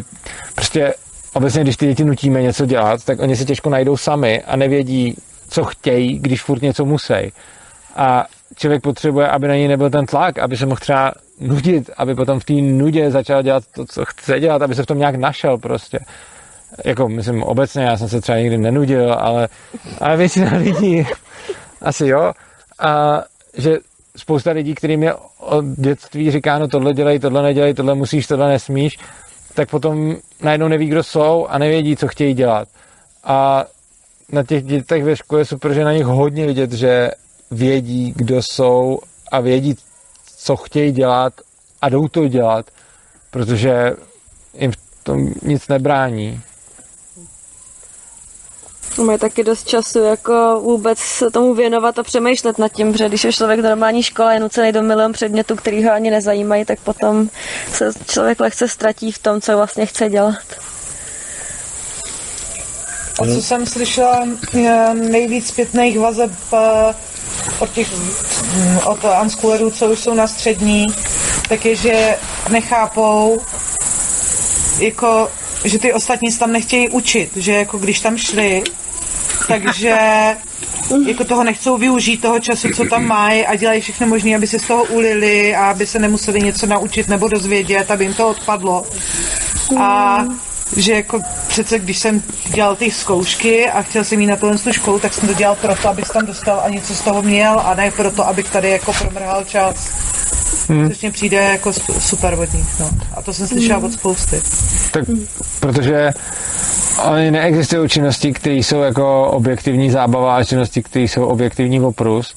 prostě 0.55 0.93
obecně, 1.33 1.63
když 1.63 1.77
ty 1.77 1.85
děti 1.87 2.03
nutíme 2.03 2.41
něco 2.41 2.65
dělat, 2.65 3.03
tak 3.03 3.19
oni 3.19 3.35
si 3.35 3.45
těžko 3.45 3.69
najdou 3.69 3.97
sami 3.97 4.41
a 4.41 4.55
nevědí, 4.55 5.15
co 5.49 5.63
chtějí, 5.63 6.19
když 6.19 6.41
furt 6.41 6.61
něco 6.61 6.85
musí. 6.85 7.13
A 7.95 8.25
člověk 8.61 8.81
potřebuje, 8.81 9.27
aby 9.27 9.47
na 9.47 9.55
něj 9.55 9.67
nebyl 9.67 9.89
ten 9.89 10.05
tlak, 10.05 10.39
aby 10.39 10.57
se 10.57 10.65
mohl 10.65 10.79
třeba 10.79 11.11
nudit, 11.39 11.89
aby 11.97 12.15
potom 12.15 12.39
v 12.39 12.45
té 12.45 12.53
nudě 12.53 13.11
začal 13.11 13.43
dělat 13.43 13.63
to, 13.75 13.85
co 13.85 14.05
chce 14.05 14.39
dělat, 14.39 14.61
aby 14.61 14.75
se 14.75 14.83
v 14.83 14.85
tom 14.85 14.97
nějak 14.97 15.15
našel 15.15 15.57
prostě. 15.57 15.99
Jako, 16.85 17.09
myslím, 17.09 17.43
obecně, 17.43 17.83
já 17.83 17.97
jsem 17.97 18.09
se 18.09 18.21
třeba 18.21 18.37
nikdy 18.37 18.57
nenudil, 18.57 19.13
ale, 19.13 19.47
ale 20.01 20.17
většina 20.17 20.57
lidí 20.57 21.07
asi 21.81 22.07
jo. 22.07 22.31
A 22.79 23.23
že 23.57 23.77
spousta 24.17 24.51
lidí, 24.51 24.75
kterým 24.75 25.03
je 25.03 25.13
od 25.39 25.65
dětství 25.65 26.31
říkáno 26.31 26.67
tohle 26.67 26.93
dělej, 26.93 27.19
tohle 27.19 27.43
nedělej, 27.43 27.73
tohle 27.73 27.95
musíš, 27.95 28.27
tohle 28.27 28.49
nesmíš, 28.49 28.97
tak 29.53 29.69
potom 29.69 30.15
najednou 30.41 30.67
neví, 30.67 30.87
kdo 30.87 31.03
jsou 31.03 31.45
a 31.49 31.57
nevědí, 31.57 31.95
co 31.95 32.07
chtějí 32.07 32.33
dělat. 32.33 32.67
A 33.23 33.65
na 34.31 34.43
těch 34.43 34.63
dětech 34.63 35.03
ve 35.03 35.15
škole 35.15 35.41
je 35.41 35.45
super, 35.45 35.73
že 35.73 35.83
na 35.83 35.93
nich 35.93 36.05
hodně 36.05 36.45
vidět, 36.45 36.71
že 36.71 37.11
vědí, 37.51 38.13
kdo 38.15 38.41
jsou 38.41 38.99
a 39.31 39.39
vědí, 39.39 39.75
co 40.37 40.55
chtějí 40.55 40.91
dělat 40.91 41.33
a 41.81 41.89
jdou 41.89 42.07
to 42.07 42.27
dělat, 42.27 42.65
protože 43.31 43.91
jim 44.53 44.71
v 44.71 44.77
tom 45.03 45.33
nic 45.41 45.67
nebrání. 45.67 46.41
Mají 48.97 49.19
taky 49.19 49.43
dost 49.43 49.67
času 49.67 49.99
jako 49.99 50.61
vůbec 50.63 50.99
se 50.99 51.31
tomu 51.31 51.53
věnovat 51.53 51.99
a 51.99 52.03
přemýšlet 52.03 52.57
nad 52.57 52.71
tím, 52.71 52.91
protože 52.91 53.07
když 53.07 53.23
je 53.23 53.33
člověk 53.33 53.59
v 53.59 53.63
normální 53.63 54.03
škole 54.03 54.33
je 54.33 54.39
nucený 54.39 54.71
do 54.71 54.81
milion 54.81 55.11
předmětů, 55.11 55.55
který 55.55 55.83
ho 55.85 55.91
ani 55.91 56.11
nezajímají, 56.11 56.65
tak 56.65 56.79
potom 56.79 57.29
se 57.73 57.91
člověk 58.07 58.39
lehce 58.39 58.67
ztratí 58.67 59.11
v 59.11 59.19
tom, 59.19 59.41
co 59.41 59.57
vlastně 59.57 59.85
chce 59.85 60.09
dělat. 60.09 60.43
A 63.21 63.25
co 63.35 63.41
jsem 63.41 63.65
slyšela 63.65 64.27
eh, 64.53 64.93
nejvíc 64.93 65.47
zpětných 65.47 65.99
vazeb 65.99 66.31
eh, 66.53 66.93
od 67.59 67.71
těch 67.71 67.87
mm, 68.55 68.77
od 68.85 68.99
unschoolerů, 69.21 69.71
co 69.71 69.89
už 69.89 69.99
jsou 69.99 70.13
na 70.13 70.27
střední, 70.27 70.87
tak 71.49 71.65
je, 71.65 71.75
že 71.75 72.17
nechápou, 72.49 73.41
jako, 74.79 75.29
že 75.63 75.79
ty 75.79 75.93
ostatní 75.93 76.31
se 76.31 76.39
tam 76.39 76.51
nechtějí 76.51 76.89
učit, 76.89 77.31
že 77.35 77.51
jako 77.51 77.77
když 77.77 77.99
tam 77.99 78.17
šli, 78.17 78.63
takže 79.47 79.97
jako 81.07 81.23
toho 81.23 81.43
nechcou 81.43 81.77
využít, 81.77 82.21
toho 82.21 82.39
času, 82.39 82.67
co 82.75 82.85
tam 82.85 83.05
mají 83.05 83.45
a 83.45 83.55
dělají 83.55 83.81
všechno 83.81 84.07
možné, 84.07 84.35
aby 84.35 84.47
se 84.47 84.59
z 84.59 84.63
toho 84.63 84.83
ulili 84.83 85.55
a 85.55 85.69
aby 85.69 85.87
se 85.87 85.99
nemuseli 85.99 86.41
něco 86.41 86.65
naučit 86.65 87.07
nebo 87.07 87.27
dozvědět, 87.27 87.91
aby 87.91 88.03
jim 88.03 88.13
to 88.13 88.27
odpadlo. 88.27 88.85
A 89.79 90.25
že 90.77 90.93
jako 90.93 91.21
přece, 91.47 91.79
když 91.79 91.97
jsem 91.97 92.21
dělal 92.53 92.75
ty 92.75 92.91
zkoušky 92.91 93.69
a 93.69 93.81
chtěl 93.81 94.03
jsem 94.03 94.21
jít 94.21 94.27
na 94.27 94.35
tuhle 94.35 94.57
tu 94.57 94.73
školu, 94.73 94.99
tak 94.99 95.13
jsem 95.13 95.27
to 95.27 95.33
dělal 95.33 95.55
proto, 95.55 95.89
abys 95.89 96.07
tam 96.09 96.25
dostal 96.25 96.61
a 96.63 96.69
něco 96.69 96.95
z 96.95 97.01
toho 97.01 97.21
měl 97.21 97.59
a 97.59 97.73
ne 97.73 97.91
proto, 97.91 98.27
abych 98.27 98.49
tady 98.51 98.69
jako 98.69 98.93
promrhal 98.93 99.43
čas. 99.43 99.89
Hmm. 100.69 100.89
Což 100.89 101.01
mě 101.01 101.11
přijde 101.11 101.37
jako 101.37 101.73
super 101.99 102.39
od 102.39 102.53
nich, 102.53 102.79
no. 102.79 102.89
A 103.15 103.21
to 103.21 103.33
jsem 103.33 103.47
slyšela 103.47 103.77
Hmm. 103.77 103.85
od 103.85 103.93
spousty. 103.93 104.41
Tak, 104.91 105.03
protože 105.59 106.11
oni 107.11 107.31
neexistují 107.31 107.89
činnosti, 107.89 108.33
které 108.33 108.55
jsou 108.55 108.81
jako 108.81 109.27
objektivní 109.27 109.91
zábava 109.91 110.35
a 110.35 110.43
činnosti, 110.43 110.83
které 110.83 111.05
jsou 111.05 111.25
objektivní 111.25 111.81
oprus. 111.81 112.35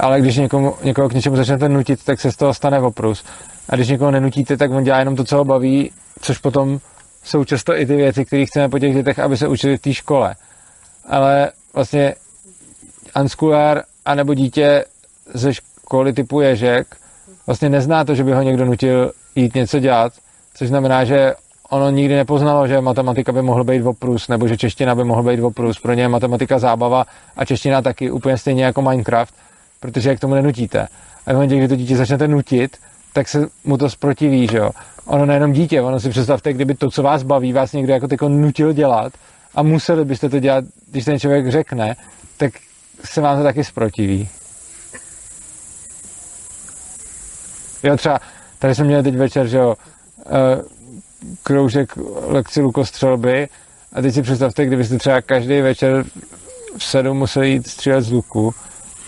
Ale 0.00 0.20
když 0.20 0.36
někomu, 0.36 0.74
někoho 0.84 1.08
k 1.08 1.12
něčemu 1.12 1.36
začnete 1.36 1.68
nutit, 1.68 2.04
tak 2.04 2.20
se 2.20 2.32
z 2.32 2.36
toho 2.36 2.54
stane 2.54 2.80
oprus. 2.80 3.24
A 3.68 3.76
když 3.76 3.88
někoho 3.88 4.10
nenutíte, 4.10 4.56
tak 4.56 4.70
on 4.70 4.84
dělá 4.84 4.98
jenom 4.98 5.16
to, 5.16 5.24
co 5.24 5.36
ho 5.36 5.44
baví, 5.44 5.90
což 6.20 6.38
potom 6.38 6.80
jsou 7.24 7.44
často 7.44 7.76
i 7.76 7.86
ty 7.86 7.96
věci, 7.96 8.24
které 8.24 8.46
chceme 8.46 8.68
po 8.68 8.78
těch 8.78 8.94
dětech, 8.94 9.18
aby 9.18 9.36
se 9.36 9.48
učili 9.48 9.76
v 9.76 9.80
té 9.80 9.94
škole. 9.94 10.34
Ale 11.08 11.52
vlastně 11.74 12.14
unschooler 13.20 13.84
anebo 14.04 14.34
dítě 14.34 14.84
ze 15.34 15.54
školy 15.54 16.12
typu 16.12 16.40
Ježek 16.40 16.96
vlastně 17.46 17.68
nezná 17.68 18.04
to, 18.04 18.14
že 18.14 18.24
by 18.24 18.32
ho 18.32 18.42
někdo 18.42 18.64
nutil 18.64 19.12
jít 19.34 19.54
něco 19.54 19.78
dělat, 19.78 20.12
což 20.54 20.68
znamená, 20.68 21.04
že 21.04 21.34
ono 21.70 21.90
nikdy 21.90 22.14
nepoznalo, 22.16 22.66
že 22.66 22.80
matematika 22.80 23.32
by 23.32 23.42
mohl 23.42 23.64
být 23.64 23.82
oprus, 23.82 24.28
nebo 24.28 24.48
že 24.48 24.56
čeština 24.56 24.94
by 24.94 25.04
mohl 25.04 25.22
být 25.22 25.40
oprus. 25.40 25.80
Pro 25.80 25.92
ně 25.92 26.02
je 26.02 26.08
matematika 26.08 26.58
zábava 26.58 27.06
a 27.36 27.44
čeština 27.44 27.82
taky 27.82 28.10
úplně 28.10 28.38
stejně 28.38 28.64
jako 28.64 28.82
Minecraft, 28.82 29.34
protože 29.80 30.08
jak 30.08 30.20
tomu 30.20 30.34
nenutíte. 30.34 30.88
A 31.26 31.30
v 31.30 31.34
momentě, 31.34 31.56
kdy 31.56 31.68
to 31.68 31.76
dítě 31.76 31.96
začnete 31.96 32.28
nutit, 32.28 32.76
tak 33.14 33.28
se 33.28 33.46
mu 33.64 33.76
to 33.76 33.90
zprotiví, 33.90 34.48
že 34.50 34.58
jo. 34.58 34.70
Ono 35.04 35.26
nejenom 35.26 35.52
dítě, 35.52 35.80
ono 35.80 36.00
si 36.00 36.10
představte, 36.10 36.52
kdyby 36.52 36.74
to, 36.74 36.90
co 36.90 37.02
vás 37.02 37.22
baví, 37.22 37.52
vás 37.52 37.72
někdo 37.72 37.92
jako 37.92 38.08
tyko 38.08 38.28
nutil 38.28 38.72
dělat 38.72 39.12
a 39.54 39.62
museli 39.62 40.04
byste 40.04 40.28
to 40.28 40.38
dělat, 40.38 40.64
když 40.90 41.04
ten 41.04 41.18
člověk 41.18 41.50
řekne, 41.50 41.96
tak 42.36 42.52
se 43.04 43.20
vám 43.20 43.36
to 43.36 43.42
taky 43.42 43.64
zprotiví. 43.64 44.28
Jo, 47.82 47.96
třeba, 47.96 48.20
tady 48.58 48.74
jsem 48.74 48.86
měl 48.86 49.02
teď 49.02 49.16
večer, 49.16 49.46
že 49.46 49.58
jo, 49.58 49.74
eh, 50.20 50.62
kroužek 51.42 51.92
lekci 52.26 52.60
lukostřelby 52.60 53.48
a 53.92 54.02
teď 54.02 54.14
si 54.14 54.22
představte, 54.22 54.66
kdybyste 54.66 54.98
třeba 54.98 55.20
každý 55.20 55.60
večer 55.60 56.04
v 56.78 56.84
sedm 56.84 57.18
museli 57.18 57.50
jít 57.50 57.66
střílet 57.66 58.02
z 58.02 58.12
luku, 58.12 58.54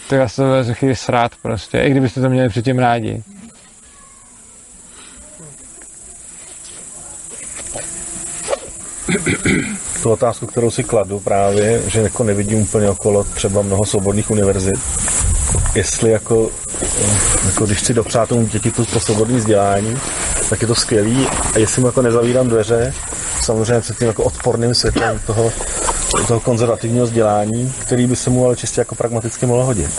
tak 0.08 0.18
já 0.18 0.28
se 0.28 0.42
to 0.42 0.64
za 0.64 0.74
chvíli 0.74 0.96
srát 0.96 1.32
prostě, 1.42 1.78
i 1.78 1.90
kdybyste 1.90 2.20
to 2.20 2.30
měli 2.30 2.48
předtím 2.48 2.78
rádi. 2.78 3.22
Tu 10.02 10.10
otázku, 10.10 10.46
kterou 10.46 10.70
si 10.70 10.84
kladu 10.84 11.20
právě, 11.20 11.82
že 11.86 12.00
jako 12.00 12.24
nevidím 12.24 12.58
úplně 12.62 12.90
okolo 12.90 13.24
třeba 13.24 13.62
mnoho 13.62 13.84
svobodných 13.84 14.30
univerzit, 14.30 14.80
jestli 15.74 16.10
jako, 16.10 16.50
jako 17.46 17.66
když 17.66 17.78
chci 17.78 17.94
dopřát 17.94 18.28
tomu 18.28 18.46
děti 18.46 18.70
to, 18.70 18.86
to 18.86 19.00
svobodné 19.00 19.38
vzdělání, 19.38 19.98
tak 20.50 20.60
je 20.62 20.66
to 20.66 20.74
skvělý 20.74 21.26
a 21.54 21.58
jestli 21.58 21.80
mu 21.80 21.88
jako 21.88 22.02
nezavírám 22.02 22.48
dveře, 22.48 22.94
samozřejmě 23.40 23.80
před 23.80 23.98
tím 23.98 24.06
jako 24.06 24.24
odporným 24.24 24.74
světem 24.74 25.20
toho, 25.26 25.52
toho 26.28 26.40
konzervativního 26.40 27.04
vzdělání, 27.04 27.72
který 27.78 28.06
by 28.06 28.16
se 28.16 28.30
mu 28.30 28.44
ale 28.44 28.56
čistě 28.56 28.80
jako 28.80 28.94
pragmaticky 28.94 29.46
mohlo 29.46 29.64
hodit. 29.64 29.90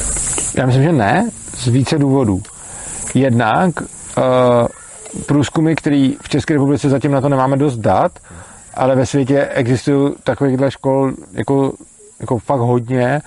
Já 0.58 0.66
myslím, 0.66 0.84
že 0.84 0.92
ne, 0.92 1.30
z 1.58 1.68
více 1.68 1.98
důvodů. 1.98 2.42
Jednak 3.14 3.82
uh, 3.82 4.68
průzkumy, 5.26 5.76
které 5.76 6.12
v 6.22 6.30
České 6.30 6.54
republice 6.54 6.90
zatím 6.90 7.12
na 7.12 7.22
to 7.22 7.30
nemáme 7.30 7.58
dost 7.58 7.78
dat, 7.78 8.12
ale 8.78 8.96
ve 8.96 9.06
světě 9.06 9.46
existují 9.46 10.14
takovýchhle 10.24 10.72
škol 10.72 11.14
jako, 11.32 11.74
jako 12.20 12.40
fakt 12.40 12.60
hodně 12.60 13.22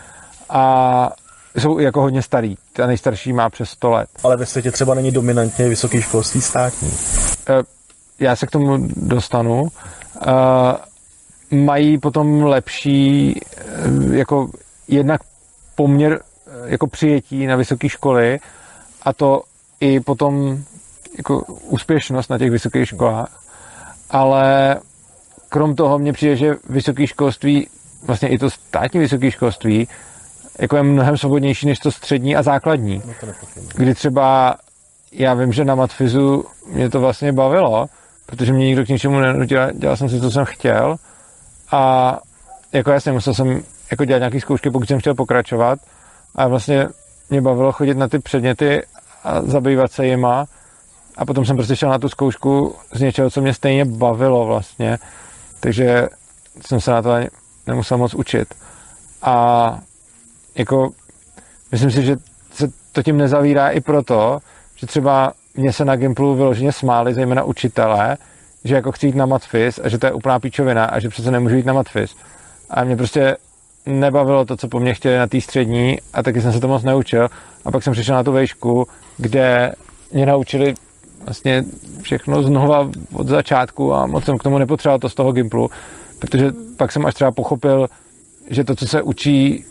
a 0.49 1.11
jsou 1.59 1.79
jako 1.79 2.01
hodně 2.01 2.23
starý. 2.23 2.55
Ta 2.73 2.87
nejstarší 2.87 3.33
má 3.33 3.51
přes 3.51 3.71
100 3.71 3.91
let. 3.91 4.09
Ale 4.23 4.37
ve 4.37 4.47
světě 4.47 4.71
třeba 4.71 4.95
není 4.95 5.11
dominantně 5.11 5.69
vysoké 5.69 6.03
školství 6.03 6.41
státní. 6.41 6.93
Eh, 7.49 7.63
Já 8.19 8.37
se 8.37 8.47
k 8.47 8.51
tomu 8.51 8.89
dostanu. 8.97 9.69
Eh, 10.27 10.31
Mají 11.57 11.99
potom 11.99 12.43
lepší 12.43 13.35
eh, 13.57 14.17
jako 14.17 14.49
jednak 14.89 15.21
poměr 15.75 16.21
jako 16.65 16.87
přijetí 16.87 17.47
na 17.47 17.57
vysoké 17.57 17.89
školy 17.89 18.39
a 19.03 19.13
to 19.13 19.43
i 19.81 20.01
potom 20.01 20.59
jako 21.17 21.41
úspěšnost 21.63 22.31
na 22.31 22.39
těch 22.39 22.51
vysokých 22.51 22.89
školách. 22.89 23.41
Ale 24.11 24.77
krom 25.51 25.75
toho 25.75 25.99
mně 25.99 26.13
přijde, 26.13 26.37
že 26.37 26.55
vysoké 26.69 27.07
školství, 27.07 27.67
vlastně 28.07 28.29
i 28.29 28.39
to 28.39 28.51
státní 28.51 29.01
vysoké 29.01 29.31
školství, 29.31 29.89
jako 30.59 30.77
je 30.77 30.83
mnohem 30.83 31.17
svobodnější 31.17 31.67
než 31.67 31.79
to 31.79 31.91
střední 31.91 32.37
a 32.37 32.43
základní. 32.43 33.03
Kdy 33.75 33.95
třeba 33.95 34.57
já 35.13 35.35
vím, 35.35 35.53
že 35.53 35.65
na 35.65 35.75
matfizu 35.75 36.45
mě 36.73 36.91
to 36.91 37.01
vlastně 37.01 37.33
bavilo, 37.33 37.87
protože 38.27 38.53
mě 38.53 38.67
nikdo 38.67 38.85
k 38.85 38.89
ničemu 38.89 39.21
nenutil, 39.21 39.61
dělal 39.73 39.97
jsem 39.97 40.09
si, 40.09 40.21
co 40.21 40.31
jsem 40.31 40.45
chtěl. 40.45 40.97
A 41.73 42.19
jako 42.73 42.91
jasně 42.91 43.13
musel 43.13 43.35
jsem 43.35 43.63
jako 43.91 44.05
dělat 44.05 44.19
nějaké 44.19 44.41
zkoušky, 44.41 44.71
pokud 44.71 44.89
jsem 44.89 45.01
chtěl 45.01 45.15
pokračovat. 45.15 45.79
A 46.35 46.49
vlastně 46.49 46.87
mě 47.31 47.41
bavilo 47.41 47.73
chodit 47.73 47.97
na 47.97 48.09
ty 48.09 48.19
předměty 48.19 48.83
a 49.25 49.43
zabývat 49.43 49.93
se 49.93 50.07
jima. 50.07 50.47
A 51.17 51.25
potom 51.25 51.45
jsem 51.45 51.57
prostě 51.57 51.77
šel 51.77 51.91
na 51.91 51.99
tu 51.99 52.09
zkoušku 52.09 52.77
z 52.93 53.01
něčeho, 53.01 53.31
co 53.31 53.41
mě 53.41 53.55
stejně 53.55 53.85
bavilo 53.85 54.47
vlastně, 54.47 54.99
takže 55.61 56.09
jsem 56.67 56.81
se 56.81 56.91
na 56.91 57.03
to 57.03 57.11
nemusel 57.67 57.99
moc 57.99 58.15
učit. 58.15 58.55
A 59.23 59.79
jako 60.55 60.91
myslím 61.73 61.91
si, 61.91 62.03
že 62.03 62.17
se 62.53 62.69
to 62.93 63.03
tím 63.03 63.17
nezavírá 63.17 63.69
i 63.69 63.81
proto, 63.81 64.39
že 64.77 64.87
třeba 64.87 65.33
mě 65.55 65.73
se 65.73 65.85
na 65.85 65.97
Gimplu 65.97 66.35
vyloženě 66.35 66.73
smáli, 66.73 67.15
zejména 67.15 67.45
učitelé, 67.45 68.17
že 68.65 68.75
jako 68.75 68.93
chci 68.93 69.07
jít 69.07 69.15
na 69.15 69.27
matfiz 69.27 69.81
a 69.83 69.89
že 69.89 69.99
to 69.99 70.07
je 70.07 70.13
úplná 70.13 70.39
píčovina 70.39 70.85
a 70.85 70.99
že 70.99 71.09
přece 71.09 71.31
nemůžu 71.31 71.57
jít 71.57 71.67
na 71.67 71.73
matfiz. 71.73 72.17
A 72.71 72.85
mě 72.85 72.97
prostě 72.97 73.37
nebavilo 73.87 74.45
to, 74.45 74.57
co 74.57 74.69
po 74.69 74.81
mně 74.81 74.95
chtěli 74.95 75.19
na 75.19 75.27
té 75.27 75.41
střední 75.41 75.99
a 76.13 76.23
taky 76.23 76.41
jsem 76.41 76.53
se 76.53 76.61
to 76.61 76.69
moc 76.69 76.83
neučil. 76.83 77.29
A 77.65 77.71
pak 77.71 77.83
jsem 77.83 77.93
přišel 77.93 78.15
na 78.15 78.23
tu 78.23 78.33
vejšku, 78.33 78.87
kde 79.17 79.73
mě 80.13 80.27
naučili 80.27 80.75
vlastně 81.25 81.65
všechno 82.03 82.43
znova 82.43 82.91
od 83.13 83.29
začátku 83.29 83.95
a 83.95 84.07
moc 84.07 84.25
jsem 84.25 84.39
k 84.39 84.43
tomu 84.43 84.59
nepotřeboval 84.59 84.99
to 84.99 85.09
z 85.09 85.15
toho 85.15 85.33
Gimplu, 85.33 85.71
protože 86.19 86.53
pak 86.77 86.93
jsem 86.93 87.07
až 87.07 87.15
třeba 87.15 87.33
pochopil, 87.33 87.89
že 88.51 88.65
to, 88.65 88.75
co 88.77 88.87
se 88.87 89.03
učí 89.03 89.65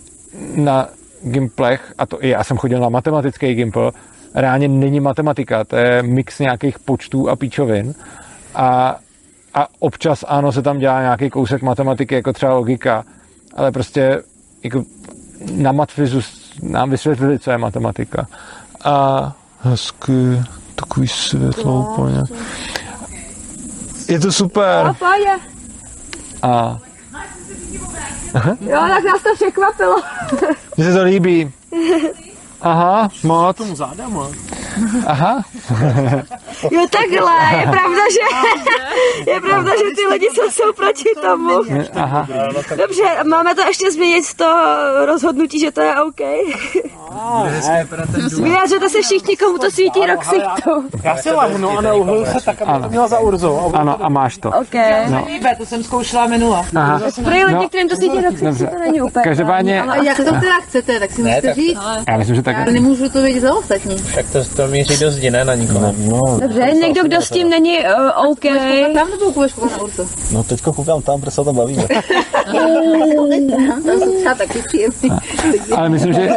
na 0.55 0.87
Gimplech, 1.23 1.93
a 1.97 2.05
to 2.05 2.23
i 2.23 2.29
já 2.29 2.43
jsem 2.43 2.57
chodil 2.57 2.79
na 2.79 2.89
matematický 2.89 3.53
Gimpl, 3.53 3.91
reálně 4.35 4.67
není 4.67 4.99
matematika, 4.99 5.63
to 5.63 5.75
je 5.75 6.03
mix 6.03 6.39
nějakých 6.39 6.79
počtů 6.79 7.29
a 7.29 7.35
píčovin. 7.35 7.93
A, 8.55 8.99
a 9.53 9.67
občas 9.79 10.25
ano, 10.27 10.51
se 10.51 10.61
tam 10.61 10.77
dělá 10.79 11.01
nějaký 11.01 11.29
kousek 11.29 11.61
matematiky, 11.61 12.15
jako 12.15 12.33
třeba 12.33 12.53
logika, 12.53 13.03
ale 13.55 13.71
prostě 13.71 14.21
jako 14.63 14.83
na 15.55 15.71
matfizu 15.71 16.21
nám 16.63 16.89
vysvětlili, 16.89 17.39
co 17.39 17.51
je 17.51 17.57
matematika. 17.57 18.27
A 18.83 19.35
hezky, 19.61 20.41
takový 20.79 21.07
světlo 21.07 21.73
No, 21.73 21.91
úplně. 21.93 22.23
Je 24.07 24.19
to 24.19 24.31
super. 24.31 24.85
No. 24.85 24.95
A 26.41 26.79
Jo, 28.61 28.79
tak 28.79 29.03
nás 29.03 29.23
to 29.23 29.35
překvapilo. 29.35 29.95
mně 30.77 30.85
se 30.85 30.93
to 30.93 31.03
líbí. 31.03 31.51
Aha, 32.61 33.09
moc. 33.23 33.57
Tomu 33.57 33.75
zádám, 33.75 34.17
ale. 34.17 34.27
Aha. 35.07 35.43
Jo, 36.71 36.85
takhle, 36.91 37.59
je 37.59 37.67
pravda, 37.67 38.01
že, 38.13 39.31
je 39.31 39.41
pravda, 39.41 39.71
že 39.77 39.83
ty 39.95 40.07
lidi 40.11 40.27
jsou, 40.33 40.49
jsou 40.51 40.73
proti 40.73 41.09
tomu. 41.21 41.61
Aha. 41.95 42.27
Dobře, 42.77 43.03
máme 43.23 43.55
to 43.55 43.61
ještě 43.61 43.91
změnit 43.91 44.25
to 44.35 44.55
rozhodnutí, 45.05 45.59
že 45.59 45.71
to 45.71 45.81
je 45.81 45.95
OK. 46.01 46.19
Vyjádřete 48.43 48.89
se 48.89 49.01
všichni, 49.01 49.37
komu 49.37 49.57
to 49.57 49.71
svítí 49.71 49.99
rok 50.05 50.19
ksichtu. 50.19 50.83
Já 51.03 51.17
si 51.17 51.31
lehnu 51.31 51.77
a 51.77 51.81
neuhlu 51.81 52.25
se 52.25 52.45
tak, 52.45 52.61
aby 52.61 52.83
to 52.83 52.89
měla 52.89 53.07
za 53.07 53.19
Urzou. 53.19 53.71
Ano, 53.75 53.97
a 54.05 54.09
máš 54.09 54.37
to. 54.37 54.49
OK. 54.49 54.73
No. 55.09 55.27
To 55.57 55.65
jsem 55.65 55.83
zkoušela 55.83 56.27
minula. 56.27 56.65
Aha. 56.75 56.99
Pro 57.23 57.29
lidi, 57.33 57.53
No, 57.53 57.67
kterým 57.67 57.89
to 57.89 57.95
svítí 57.95 58.21
dobře. 58.21 58.67
to 58.67 58.79
není 58.79 59.01
úplně. 59.01 59.23
Každopádně- 59.23 59.83
jak 60.03 60.17
to 60.17 60.23
teda 60.23 60.59
chcete, 60.61 60.99
tak 60.99 61.11
si 61.11 61.21
můžete 61.23 61.41
tak- 61.47 61.55
říct. 61.55 61.79
Já 62.07 62.17
myslím, 62.17 62.35
že 62.35 62.41
tak. 62.53 62.67
Já 62.67 62.73
nemůžu 62.73 63.09
to 63.09 63.21
vědět 63.21 63.39
za 63.39 63.53
ostatní. 63.55 63.95
Tak 64.15 64.25
to, 64.31 64.45
to 64.45 64.67
míří 64.67 64.97
do 64.99 65.11
zdi, 65.11 65.31
ne 65.31 65.45
na 65.45 65.55
nikoho. 65.55 65.93
No, 65.97 66.39
Dobře, 66.41 66.71
někdo, 66.81 67.03
kdo 67.03 67.21
s 67.21 67.29
tím 67.29 67.49
není 67.49 67.77
uh, 67.79 68.31
OK. 68.31 68.43
Tam 68.93 69.09
nebo 69.11 69.31
koukat 69.33 69.71
na 69.71 69.81
Urzu? 69.81 70.07
no 70.31 70.43
teďko 70.43 70.73
koukám 70.73 71.01
tam, 71.01 71.19
protože 71.19 71.31
se 71.31 71.41
o 71.41 71.43
tom 71.43 71.55
bavíme. 71.55 71.83
Tam 73.85 73.99
jsou 73.99 74.15
třeba 74.19 74.35
taky 74.35 74.61
příjemný. 74.61 75.09
Ale 75.75 75.89
myslím, 75.89 76.13
že 76.13 76.29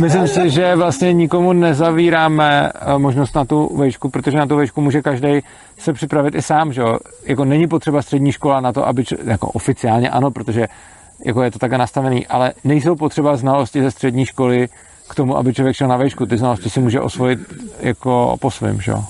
Myslím 0.00 0.28
si, 0.28 0.50
že 0.50 0.76
vlastně 0.76 1.12
nikomu 1.12 1.52
nezavíráme 1.52 2.70
eh, 2.74 2.98
možnost 2.98 3.34
na 3.34 3.44
tu 3.44 3.76
vejšku, 3.76 4.08
protože 4.08 4.36
na 4.38 4.46
tu 4.46 4.56
vejšku 4.56 4.80
může 4.80 5.02
každý 5.02 5.40
se 5.78 5.92
připravit 5.92 6.34
i 6.34 6.42
sám, 6.42 6.72
že 6.72 6.80
jo. 6.80 6.98
Jako 7.26 7.44
není 7.44 7.66
potřeba 7.68 8.02
střední 8.02 8.32
škola 8.32 8.60
na 8.60 8.72
to, 8.72 8.86
aby, 8.86 9.04
č- 9.04 9.16
jako 9.24 9.46
oficiálně 9.48 10.10
ano, 10.10 10.30
protože 10.30 10.66
jako 11.24 11.42
je 11.42 11.50
to 11.50 11.58
takhle 11.58 11.78
nastavený, 11.78 12.26
ale 12.26 12.52
nejsou 12.64 12.96
potřeba 12.96 13.36
znalosti 13.36 13.82
ze 13.82 13.90
střední 13.90 14.26
školy 14.26 14.68
k 15.08 15.14
tomu, 15.14 15.36
aby 15.36 15.54
člověk 15.54 15.76
šel 15.76 15.88
na 15.88 15.96
vejšku. 15.96 16.26
Ty 16.26 16.36
znalosti 16.36 16.70
si 16.70 16.80
může 16.80 17.00
osvojit 17.00 17.38
jako 17.80 18.36
po 18.40 18.50
svým, 18.50 18.80
že 18.80 18.90
jo. 18.90 19.04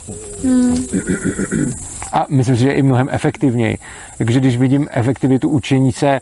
A 2.13 2.27
myslím 2.29 2.57
si, 2.57 2.63
že 2.63 2.73
i 2.73 2.83
mnohem 2.83 3.09
efektivněji. 3.11 3.79
Takže 4.19 4.41
když 4.41 4.57
vidím 4.57 4.89
efektivitu 4.91 5.49
učení 5.49 5.93
se 5.93 6.21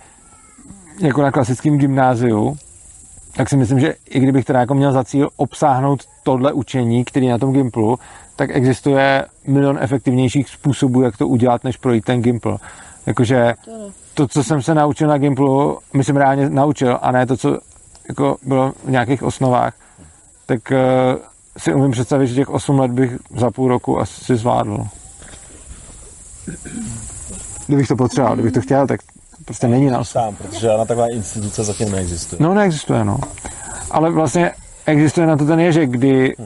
jako 1.00 1.22
na 1.22 1.30
klasickém 1.30 1.78
gymnáziu, 1.78 2.56
tak 3.36 3.48
si 3.48 3.56
myslím, 3.56 3.80
že 3.80 3.94
i 4.10 4.20
kdybych 4.20 4.44
teda 4.44 4.60
jako 4.60 4.74
měl 4.74 4.92
za 4.92 5.04
cíl 5.04 5.28
obsáhnout 5.36 6.04
tohle 6.22 6.52
učení, 6.52 7.04
který 7.04 7.26
je 7.26 7.32
na 7.32 7.38
tom 7.38 7.52
Gimplu, 7.52 7.98
tak 8.36 8.50
existuje 8.52 9.24
milion 9.46 9.78
efektivnějších 9.80 10.48
způsobů, 10.48 11.02
jak 11.02 11.16
to 11.16 11.28
udělat, 11.28 11.64
než 11.64 11.76
projít 11.76 12.04
ten 12.04 12.22
Gimpl. 12.22 12.56
Jakože 13.06 13.54
to, 14.14 14.28
co 14.28 14.44
jsem 14.44 14.62
se 14.62 14.74
naučil 14.74 15.08
na 15.08 15.18
Gimplu, 15.18 15.78
myslím 15.94 16.16
reálně 16.16 16.50
naučil, 16.50 16.98
a 17.02 17.12
ne 17.12 17.26
to, 17.26 17.36
co 17.36 17.58
jako 18.08 18.36
bylo 18.42 18.72
v 18.84 18.90
nějakých 18.90 19.22
osnovách, 19.22 19.74
tak 20.46 20.60
uh, 20.70 20.76
si 21.58 21.74
umím 21.74 21.90
představit, 21.90 22.26
že 22.26 22.34
těch 22.34 22.48
8 22.48 22.78
let 22.78 22.90
bych 22.90 23.18
za 23.36 23.50
půl 23.50 23.68
roku 23.68 24.00
asi 24.00 24.36
zvládl. 24.36 24.86
Kdybych 27.66 27.88
to 27.88 27.96
potřeboval, 27.96 28.34
kdybych 28.34 28.52
to 28.52 28.60
chtěl, 28.60 28.86
tak 28.86 29.00
prostě 29.44 29.68
není 29.68 29.90
na 29.90 30.04
Sám, 30.04 30.36
protože 30.36 30.60
žádná 30.60 30.84
taková 30.84 31.08
instituce 31.08 31.64
zatím 31.64 31.92
neexistuje. 31.92 32.42
No, 32.42 32.54
neexistuje, 32.54 33.04
no. 33.04 33.18
Ale 33.90 34.10
vlastně 34.10 34.52
existuje 34.86 35.26
na 35.26 35.36
to 35.36 35.46
ten 35.46 35.60
ježek, 35.60 35.90
kdy 35.90 36.36
uh, 36.36 36.42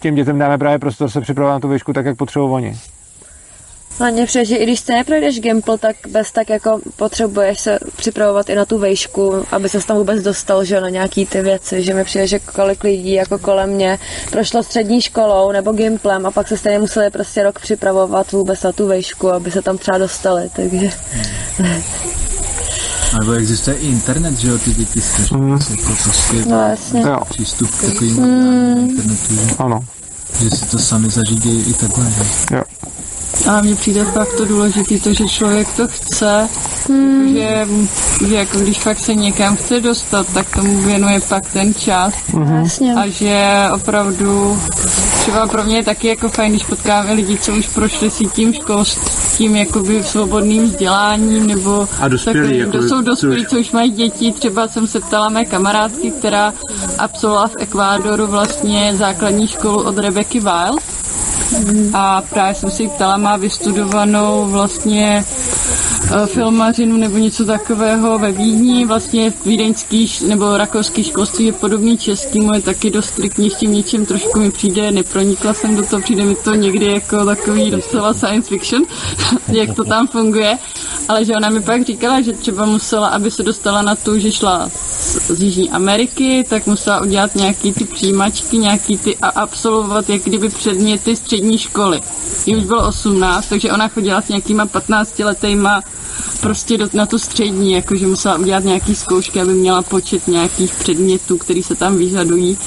těm 0.00 0.14
dětem 0.14 0.38
dáme 0.38 0.58
právě 0.58 0.78
prostor 0.78 1.10
se 1.10 1.20
připravovat 1.20 1.54
na 1.54 1.60
tu 1.60 1.68
výšku 1.68 1.92
tak, 1.92 2.06
jak 2.06 2.16
potřebují 2.16 2.52
oni. 2.52 2.78
Hlavně 4.02 4.26
přijde, 4.26 4.44
že 4.44 4.56
i 4.56 4.62
když 4.64 4.80
ty 4.80 4.92
neprojdeš 4.92 5.40
Gimple, 5.40 5.78
tak 5.78 5.96
bez 6.08 6.32
tak 6.32 6.50
jako 6.50 6.80
potřebuješ 6.96 7.60
se 7.60 7.78
připravovat 7.96 8.48
i 8.48 8.54
na 8.54 8.64
tu 8.64 8.78
vejšku, 8.78 9.44
aby 9.52 9.68
se 9.68 9.80
tam 9.80 9.96
vůbec 9.96 10.22
dostal, 10.22 10.64
že 10.64 10.74
jo, 10.74 10.80
na 10.80 10.88
nějaký 10.88 11.26
ty 11.26 11.42
věci, 11.42 11.82
že 11.82 11.94
mi 11.94 12.04
přijde, 12.04 12.26
že 12.26 12.38
kolik 12.38 12.84
lidí 12.84 13.12
jako 13.12 13.38
kolem 13.38 13.70
mě 13.70 13.98
prošlo 14.30 14.62
střední 14.62 15.00
školou 15.02 15.52
nebo 15.52 15.72
Gimplem 15.72 16.26
a 16.26 16.30
pak 16.30 16.48
se 16.48 16.56
stejně 16.56 16.78
museli 16.78 17.10
prostě 17.10 17.42
rok 17.42 17.58
připravovat 17.58 18.32
vůbec 18.32 18.62
na 18.62 18.72
tu 18.72 18.86
vejšku, 18.86 19.30
aby 19.30 19.50
se 19.50 19.62
tam 19.62 19.78
třeba 19.78 19.98
dostali, 19.98 20.50
takže... 20.56 20.90
Nebo 23.20 23.32
existuje 23.32 23.76
i 23.76 23.86
internet, 23.86 24.34
že 24.34 24.48
jo, 24.48 24.58
ty 24.58 24.72
děti 24.72 25.00
si 25.00 25.34
mm. 25.34 25.58
to 25.58 25.92
prostě 26.02 26.36
No, 26.46 26.68
jasně. 26.70 27.00
Jo. 27.00 27.18
přístup 27.30 27.70
k 27.70 27.80
takovým 27.80 28.16
Mm. 28.16 28.78
internetu, 28.90 29.34
že? 29.34 29.56
Ano. 29.58 29.80
že 30.42 30.50
si 30.50 30.66
to 30.66 30.78
sami 30.78 31.10
zařídí 31.10 31.60
i 31.60 31.72
takhle, 31.74 32.10
že? 32.10 32.56
Jo. 32.56 32.62
A 33.48 33.60
mně 33.60 33.74
přijde 33.74 34.04
fakt 34.04 34.36
to 34.36 34.44
důležité, 34.44 34.98
to, 34.98 35.12
že 35.12 35.24
člověk 35.28 35.68
to 35.76 35.88
chce, 35.88 36.48
Hmm. 36.88 37.34
že, 37.34 37.68
že 38.26 38.34
jako 38.34 38.58
když 38.58 38.78
fakt 38.78 38.98
se 38.98 39.14
někam 39.14 39.56
chce 39.56 39.80
dostat, 39.80 40.26
tak 40.34 40.56
tomu 40.56 40.80
věnuje 40.80 41.20
pak 41.28 41.52
ten 41.52 41.74
čas. 41.74 42.14
Jasně. 42.62 42.94
A 42.94 43.08
že 43.08 43.46
opravdu 43.74 44.58
třeba 45.20 45.46
pro 45.46 45.64
mě 45.64 45.76
je 45.76 45.84
taky 45.84 46.08
jako 46.08 46.28
fajn, 46.28 46.52
když 46.52 46.64
potkáme 46.64 47.12
lidi, 47.12 47.38
co 47.38 47.52
už 47.52 47.68
prošli 47.68 48.10
si 48.10 48.24
tím 48.26 48.54
školstvím, 48.54 49.56
jakoby 49.56 50.02
svobodným 50.02 50.64
vzděláním, 50.64 51.46
nebo 51.46 51.88
A 52.00 52.08
dospělí, 52.08 52.38
takovým, 52.38 52.60
jakoby, 52.60 52.78
kdo 52.78 52.88
jsou 52.88 53.02
dospělí, 53.02 53.46
co 53.46 53.58
už 53.58 53.70
mají 53.70 53.90
děti. 53.90 54.32
Třeba 54.32 54.68
jsem 54.68 54.86
se 54.86 55.00
ptala 55.00 55.28
mé 55.28 55.44
kamarádky, 55.44 56.10
která 56.10 56.52
absolvovala 56.98 57.48
v 57.48 57.56
Ekvádoru 57.58 58.26
vlastně 58.26 58.92
základní 58.94 59.48
školu 59.48 59.82
od 59.82 59.98
Rebeky 59.98 60.40
Wild. 60.40 60.91
A 61.92 62.22
právě 62.30 62.54
jsem 62.54 62.70
si 62.70 62.88
ptala, 62.88 63.16
má 63.16 63.36
vystudovanou 63.36 64.46
vlastně 64.50 65.24
eh, 66.04 66.26
filmařinu 66.26 66.96
nebo 66.96 67.18
něco 67.18 67.44
takového 67.44 68.18
ve 68.18 68.32
Vídni. 68.32 68.86
Vlastně 68.86 69.32
vídeňský 69.46 70.04
š- 70.06 70.24
nebo 70.26 70.56
rakouský 70.56 71.04
školství 71.04 71.44
je 71.44 71.52
podobný 71.52 71.98
českému, 71.98 72.54
je 72.54 72.60
taky 72.62 72.90
dost 72.90 73.06
striktní 73.06 73.50
s 73.50 73.56
tím 73.56 73.72
něčím, 73.72 74.06
trošku 74.06 74.38
mi 74.40 74.50
přijde, 74.50 74.90
nepronikla 74.92 75.54
jsem 75.54 75.76
do 75.76 75.82
toho, 75.86 76.02
přijde 76.02 76.24
mi 76.24 76.34
to 76.34 76.54
někdy 76.54 76.86
jako 76.86 77.24
takový 77.24 77.70
docela 77.70 78.14
science 78.14 78.48
fiction, 78.48 78.82
jak 79.48 79.74
to 79.74 79.84
tam 79.84 80.06
funguje. 80.08 80.58
Ale 81.08 81.24
že 81.24 81.36
ona 81.36 81.50
mi 81.50 81.60
pak 81.62 81.84
říkala, 81.84 82.20
že 82.20 82.32
třeba 82.32 82.66
musela, 82.66 83.08
aby 83.08 83.30
se 83.30 83.42
dostala 83.42 83.82
na 83.82 83.94
tu, 83.94 84.18
že 84.18 84.32
šla 84.32 84.70
z, 85.12 85.42
Jižní 85.42 85.70
Ameriky, 85.70 86.44
tak 86.48 86.66
musela 86.66 87.00
udělat 87.00 87.34
nějaký 87.34 87.72
ty 87.72 87.84
přijímačky, 87.84 88.58
nějaký 88.58 88.98
ty 88.98 89.16
a 89.16 89.28
absolvovat 89.28 90.10
jak 90.10 90.22
kdyby 90.22 90.48
předměty 90.48 91.16
střední 91.16 91.58
školy. 91.58 92.00
Jí 92.46 92.56
už 92.56 92.64
bylo 92.64 92.88
18, 92.88 93.48
takže 93.48 93.72
ona 93.72 93.88
chodila 93.88 94.22
s 94.22 94.28
nějakýma 94.28 94.66
15 94.66 95.18
letejma 95.18 95.82
prostě 96.40 96.78
do, 96.78 96.88
na 96.92 97.06
tu 97.06 97.18
střední, 97.18 97.72
jakože 97.72 98.06
musela 98.06 98.38
udělat 98.38 98.64
nějaký 98.64 98.94
zkoušky, 98.94 99.40
aby 99.40 99.54
měla 99.54 99.82
počet 99.82 100.28
nějakých 100.28 100.74
předmětů, 100.74 101.38
který 101.38 101.62
se 101.62 101.74
tam 101.74 101.96
vyžadují. 101.96 102.58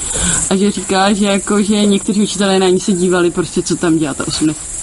A 0.50 0.56
že 0.56 0.70
říká, 0.70 1.12
že 1.12 1.26
jako, 1.26 1.62
že 1.62 1.86
někteří 1.86 2.22
učitelé 2.22 2.58
na 2.58 2.68
ní 2.68 2.80
se 2.80 2.92
dívali 2.92 3.30
prostě, 3.30 3.62
co 3.62 3.76
tam 3.76 3.98
dělá 3.98 4.14
ta 4.14 4.24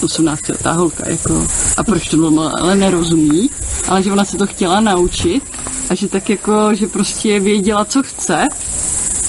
18 0.04 0.50
letá 0.50 0.72
holka, 0.72 1.10
jako, 1.10 1.48
a 1.78 1.84
proč 1.84 2.10
to 2.10 2.18
bylo, 2.18 2.62
ale 2.62 2.76
nerozumí, 2.76 3.50
ale 3.88 4.04
že 4.04 4.12
ona 4.12 4.26
se 4.26 4.38
to 4.38 4.48
chtěla 4.48 4.80
naučit 4.80 5.44
a 5.90 5.96
že 5.96 6.08
tak 6.08 6.30
jako, 6.30 6.74
že 6.74 6.88
prostě 6.88 7.40
věděla, 7.54 7.86
co 7.86 8.04
chce, 8.04 8.48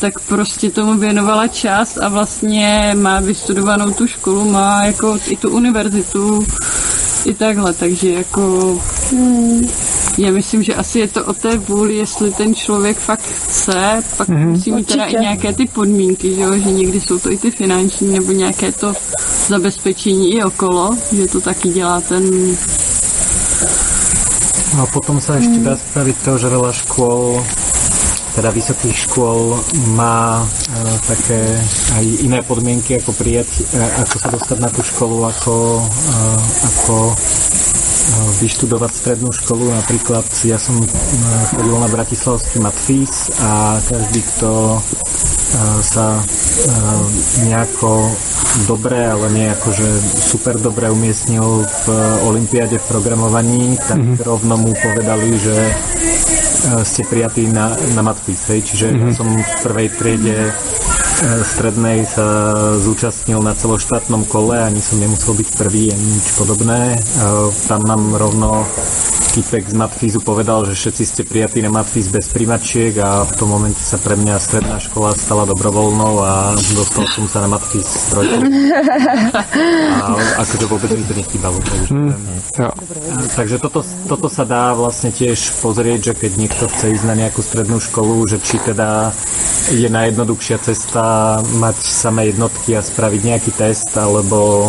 tak 0.01 0.21
prostě 0.21 0.71
tomu 0.71 0.99
věnovala 0.99 1.49
čas 1.49 1.97
a 1.97 2.09
vlastně 2.09 2.97
má 2.97 3.21
vystudovanou 3.21 3.91
tu 3.91 4.07
školu, 4.07 4.51
má 4.51 4.85
jako 4.85 5.19
i 5.29 5.37
tu 5.37 5.51
univerzitu, 5.51 6.47
i 7.25 7.35
takhle, 7.35 7.73
takže 7.73 8.13
jako 8.13 8.43
já 10.19 10.31
myslím, 10.31 10.63
že 10.63 10.75
asi 10.75 10.99
je 10.99 11.09
to 11.09 11.25
o 11.25 11.33
té 11.33 11.59
vůli, 11.59 11.97
jestli 11.97 12.33
ten 12.33 12.55
člověk 12.55 12.97
fakt 12.99 13.25
chce, 13.25 14.03
pak 14.17 14.29
Mhm. 14.29 14.39
mm-hmm. 14.39 14.51
musí 14.51 14.73
mít 14.73 14.87
teda 14.87 15.05
i 15.05 15.17
nějaké 15.21 15.53
ty 15.53 15.67
podmínky, 15.67 16.35
že, 16.35 16.41
jo? 16.41 16.59
že 16.59 16.71
někdy 16.73 17.01
jsou 17.01 17.19
to 17.19 17.31
i 17.31 17.37
ty 17.37 17.51
finanční 17.51 18.09
nebo 18.09 18.33
nějaké 18.33 18.73
to 18.73 18.95
zabezpečení 19.49 20.35
i 20.35 20.45
okolo, 20.45 20.97
že 21.13 21.29
to 21.29 21.41
taky 21.41 21.69
dělá 21.69 22.01
ten 22.01 22.25
No 24.75 24.83
a 24.83 24.87
potom 24.91 25.23
sa 25.23 25.39
ešte 25.39 25.63
dá 25.63 25.79
spraviť 25.79 26.17
to, 26.27 26.33
že 26.35 26.51
veľa 26.51 26.73
škôl 26.75 27.39
teda 28.35 28.51
vysokých 28.51 28.97
škôl 29.07 29.55
má 29.95 30.43
e, 30.43 30.47
také 31.07 31.39
aj 31.95 32.05
iné 32.27 32.43
podmienky, 32.43 32.99
ako 32.99 33.15
prijať, 33.15 33.63
e, 33.63 33.79
ako 33.79 34.17
sa 34.19 34.29
dostať 34.35 34.59
na 34.59 34.71
tú 34.75 34.83
školu, 34.83 35.23
ako, 35.23 35.55
e, 35.79 36.11
ako 36.67 36.95
vyštudovať 38.37 38.93
strednú 38.93 39.31
školu. 39.31 39.71
Napríklad 39.71 40.23
ja 40.43 40.57
som 40.57 40.77
e, 40.77 40.87
chodil 41.51 41.75
na 41.75 41.87
Bratislavský 41.87 42.59
matfís 42.59 43.13
a 43.39 43.51
každý, 43.81 44.21
kto 44.27 44.51
e, 44.73 44.81
sa 45.81 46.19
e, 46.19 46.23
nejako 47.45 48.11
dobre, 48.65 48.99
ale 49.01 49.27
nie 49.31 49.47
akože 49.49 49.89
super 50.23 50.55
dobre 50.57 50.87
umiestnil 50.87 51.63
v 51.63 51.87
Olympiáde 52.25 52.77
v 52.77 52.89
programovaní, 52.89 53.75
tak 53.81 53.99
Mhm. 53.99 54.23
rovno 54.23 54.55
mu 54.57 54.71
povedali, 54.73 55.35
že 55.37 55.57
ste 56.81 57.05
prijatí 57.05 57.45
na, 57.47 57.77
na 57.93 58.01
matfís, 58.01 58.41
hej? 58.49 58.63
čiže 58.63 58.87
Mhm. 58.89 58.97
ja 58.97 59.11
som 59.13 59.29
v 59.29 59.53
prvej 59.61 59.89
triede 59.93 60.37
strednej 61.47 62.03
sa 62.09 62.27
zúčastnil 62.83 63.39
na 63.39 63.55
celoštátnom 63.55 64.27
kole, 64.27 64.59
ani 64.59 64.83
som 64.83 64.99
nemusel 64.99 65.39
byť 65.39 65.49
prvý, 65.55 65.95
ani 65.95 66.19
nič 66.19 66.27
podobné. 66.35 66.97
E, 66.97 66.99
Tam 67.71 67.87
nám 67.87 68.19
rovno 68.19 68.67
typek 69.35 69.67
z 69.67 69.75
Matfízu 69.75 70.23
povedal, 70.23 70.63
že 70.71 70.79
všetci 70.79 71.03
ste 71.03 71.23
prijatí 71.27 71.59
na 71.59 71.67
Matfíz 71.67 72.07
bez 72.07 72.31
primačiek 72.31 72.95
a 73.03 73.27
v 73.27 73.33
tom 73.35 73.51
momente 73.51 73.83
sa 73.83 73.99
pre 73.99 74.15
mňa 74.15 74.39
stredná 74.39 74.79
škola 74.79 75.11
stala 75.19 75.43
dobrovoľnou 75.43 76.15
a 76.23 76.55
dostal 76.55 77.03
som 77.11 77.27
sa 77.27 77.43
na 77.43 77.51
Matfíz 77.51 77.83
s 77.83 78.15
trojkou. 78.15 78.47
A 79.99 80.07
akože 80.39 80.67
vôbec 80.71 80.91
mi 80.95 81.03
to 81.03 81.15
nechýbalo. 81.19 81.59
Takže, 81.59 81.91
jo. 82.63 82.71
takže 83.35 83.57
toto, 83.59 83.83
toto 84.07 84.29
sa 84.31 84.47
dá 84.47 84.71
vlastne 84.71 85.11
tiež 85.11 85.59
pozrieť, 85.59 86.11
že 86.11 86.13
keď 86.15 86.33
niekto 86.39 86.65
chce 86.71 86.95
ísť 86.95 87.05
na 87.11 87.19
nejakú 87.19 87.43
strednú 87.43 87.83
školu, 87.83 88.31
že 88.31 88.39
či 88.39 88.63
teda 88.63 89.11
je 89.73 89.89
najjednoduchšia 89.89 90.59
cesta 90.61 91.41
mať 91.41 91.77
samé 91.81 92.31
jednotky 92.31 92.77
a 92.77 92.85
spraviť 92.85 93.21
nejaký 93.25 93.51
test, 93.57 93.97
alebo, 93.97 94.69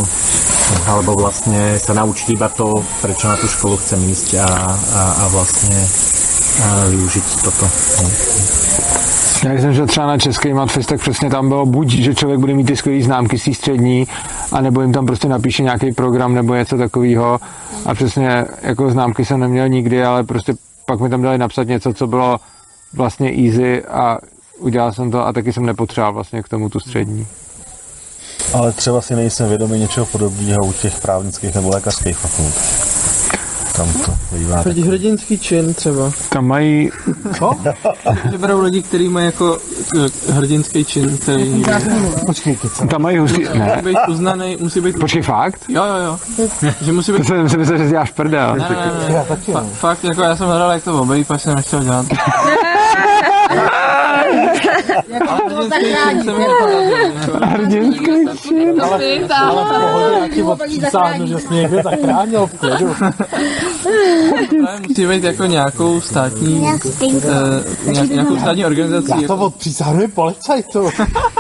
alebo 0.88 1.12
vlastne 1.20 1.76
sa 1.76 1.92
naučiť 1.92 2.28
iba 2.32 2.48
to, 2.48 2.80
prečo 3.04 3.28
na 3.28 3.36
tú 3.36 3.48
školu 3.52 3.76
chcem 3.76 4.00
ísť 4.08 4.30
a, 4.40 4.48
a, 4.56 5.12
a 5.12 5.28
vlastne 5.28 5.76
a 6.64 6.88
využiť 6.88 7.26
toto. 7.44 7.66
Já 9.44 9.52
když 9.52 9.62
jsem 9.62 9.74
šel 9.74 9.88
třeba 9.88 10.08
na 10.08 10.18
český 10.18 10.54
matfest, 10.54 10.90
tak 10.90 11.00
přesně 11.00 11.30
tam 11.30 11.48
bylo 11.48 11.66
buď, 11.66 11.90
že 11.90 12.16
člověk 12.16 12.40
bude 12.40 12.54
mít 12.54 12.68
ty 12.68 12.76
skvělé 12.76 13.04
známky 13.04 13.40
z 13.40 13.44
té 13.44 13.54
střední, 13.54 14.08
anebo 14.52 14.82
jim 14.82 14.94
tam 14.94 15.06
prostě 15.06 15.28
napíše 15.28 15.64
nějaký 15.64 15.92
program 15.92 16.34
nebo 16.34 16.56
něco 16.56 16.78
takového. 16.78 17.40
A 17.86 17.94
přesně 17.94 18.46
jako 18.62 18.92
známky 18.92 19.26
jsem 19.26 19.40
neměl 19.40 19.70
nikdy, 19.70 20.04
ale 20.04 20.24
prostě 20.24 20.54
pak 20.86 21.00
mi 21.00 21.10
tam 21.10 21.22
dali 21.22 21.38
napsat 21.38 21.68
něco, 21.68 21.94
co 21.94 22.08
bylo 22.08 22.38
vlastně 22.94 23.30
easy 23.46 23.84
a 23.84 24.18
udělal 24.60 24.94
jsem 24.94 25.12
to 25.12 25.28
a 25.28 25.34
taky 25.34 25.54
jsem 25.54 25.66
nepotřeboval 25.66 26.14
vlastně 26.14 26.44
k 26.44 26.50
tomu 26.50 26.70
tu 26.70 26.80
střední. 26.80 27.28
Ale 28.54 28.72
třeba 28.72 29.02
si 29.02 29.16
nejsem 29.16 29.50
vědomý 29.50 29.80
něčeho 29.80 30.06
podobného 30.06 30.66
u 30.66 30.74
těch 30.74 31.02
právnických 31.02 31.56
nebo 31.56 31.70
lékařských 31.70 32.18
fakult. 32.18 32.85
Tam 33.78 33.88
to 34.06 34.12
bývá. 34.38 34.58
Hrdi, 34.58 34.82
hrdinský 34.82 35.40
čin 35.40 35.74
třeba. 35.74 36.12
Tam 36.30 36.48
mají... 36.48 36.92
Co? 37.38 37.52
Že 38.32 38.38
berou 38.38 38.62
lidi, 38.62 38.82
kteří 38.82 39.10
mají 39.10 39.26
jako 39.26 39.58
eh, 40.06 40.32
hrdinský 40.34 40.86
čin, 40.86 41.18
který... 41.18 41.64
Počkej, 42.26 42.58
Tam 42.90 43.02
mají 43.02 43.18
hustý... 43.18 43.42
Musí 43.44 43.58
Ne. 43.60 43.82
být 43.84 43.98
uznaný, 44.08 44.58
musí 44.62 44.82
být... 44.82 45.00
Počkej, 45.00 45.22
fakt? 45.22 45.62
Jo, 45.70 45.84
jo, 45.86 46.18
jo. 46.40 46.48
Že 46.82 46.92
musí 46.92 47.12
být... 47.12 47.18
To 47.18 47.24
jsem 47.24 47.50
si 47.50 47.58
myslel, 47.58 47.78
že 47.78 47.90
děláš 47.90 48.12
prdel. 48.12 48.56
Ne, 48.56 48.66
ne, 48.70 48.92
ne, 49.08 49.14
ne. 49.14 49.26
Fa- 49.54 49.66
fakt, 49.70 50.04
jako 50.04 50.22
já 50.22 50.36
jsem 50.36 50.48
hledal, 50.48 50.72
jak 50.72 50.84
to 50.84 51.02
obejít, 51.02 51.28
pak 51.28 51.42
jsem 51.42 51.56
nechtěl 51.56 51.84
dělat. 51.84 52.06
Jako. 55.08 55.34
Hrdinský 57.42 58.12
čin. 58.42 58.82
Ale, 58.82 59.20
ale 59.36 59.66
v 59.66 59.68
pohodě, 59.68 60.16
já 60.22 60.28
ti 60.28 60.44
odpřísáhnu, 60.44 61.28
že 61.28 61.40
jsi 61.40 61.54
někde 61.54 61.84
zachránil 61.84 62.48
v 62.48 62.54
klidu. 62.60 62.96
Ale 64.68 64.80
musí 64.88 65.08
být 65.08 65.24
jako 65.24 65.46
nějakou 65.46 66.02
státní, 66.02 66.68
eh, 67.24 67.92
nějak, 67.92 68.10
nějakou 68.10 68.38
státní 68.40 68.66
organizací. 68.66 69.22
Já 69.22 69.28
to 69.28 69.36
odpřísáhnu 69.36 70.08
policajtu. 70.08 70.90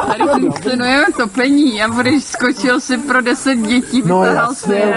Tady 0.07 0.23
inscenujeme 0.45 1.05
topení 1.17 1.81
a 1.83 1.87
budeš 1.87 2.23
skočil 2.23 2.79
si 2.79 2.97
pro 2.97 3.21
10 3.21 3.55
dětí, 3.55 4.03
No 4.05 4.23
jasně. 4.23 4.93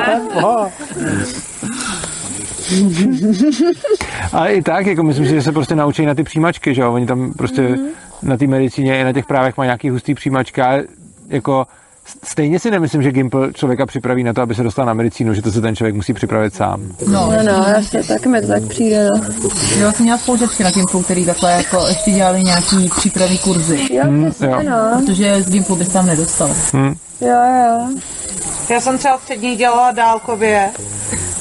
Ale 4.32 4.52
i 4.54 4.62
tak, 4.62 4.86
jako 4.86 5.02
myslím 5.02 5.26
si, 5.26 5.32
že 5.34 5.42
se 5.42 5.52
prostě 5.52 5.74
naučí 5.74 6.06
na 6.06 6.14
ty 6.14 6.22
přijímačky, 6.22 6.74
že 6.74 6.82
jo? 6.82 6.92
Oni 6.92 7.06
tam 7.06 7.32
prostě 7.32 7.62
Mhm. 7.62 7.72
mm-hmm. 7.74 7.88
Na 8.22 8.36
té 8.36 8.46
medicíně 8.46 9.00
i 9.00 9.04
na 9.04 9.12
těch 9.12 9.26
právech 9.26 9.56
mají 9.56 9.66
nějaký 9.66 9.90
hustý 9.90 10.14
přijímačky, 10.14 10.62
ale 10.62 10.84
jako 11.28 11.66
stejně 12.24 12.58
si 12.58 12.70
nemyslím, 12.70 13.02
že 13.02 13.12
Gimple 13.12 13.52
člověka 13.52 13.86
připraví 13.86 14.24
na 14.24 14.32
to, 14.32 14.42
aby 14.42 14.54
se 14.54 14.62
dostal 14.62 14.86
na 14.86 14.94
medicínu, 14.94 15.34
že 15.34 15.42
to 15.42 15.52
se 15.52 15.60
ten 15.60 15.76
člověk 15.76 15.94
musí 15.94 16.12
připravit 16.12 16.54
sám. 16.54 16.82
No, 17.06 17.32
no, 17.36 17.42
no 17.42 17.64
jasně, 17.68 18.04
tak 18.04 18.26
mi 18.26 18.40
to 18.40 18.46
tak 18.46 18.62
přijde, 18.62 19.08
no. 19.10 19.20
Jo, 19.78 19.92
jsem 19.92 20.02
měla 20.02 20.18
spolužačky 20.18 20.64
na 20.64 20.70
Gimplu, 20.70 21.02
který 21.02 21.26
takhle 21.26 21.52
jako 21.52 21.86
ještě 21.88 22.10
dělali 22.10 22.42
nějaký 22.42 22.90
přípravný 22.96 23.38
kurzy. 23.38 23.94
Jo, 23.94 24.04
přesně, 24.30 24.46
jo. 24.46 24.62
no. 24.62 25.02
Protože 25.06 25.42
z 25.42 25.50
Gimplu 25.50 25.76
bys 25.76 25.88
tam 25.88 26.06
nedostal. 26.06 26.50
Hm. 26.74 26.94
Jo, 27.20 27.28
jo. 27.28 27.88
Já 28.70 28.80
jsem 28.80 28.98
třeba 28.98 29.18
střední 29.18 29.56
dělala 29.56 29.90
dálkově 29.90 30.70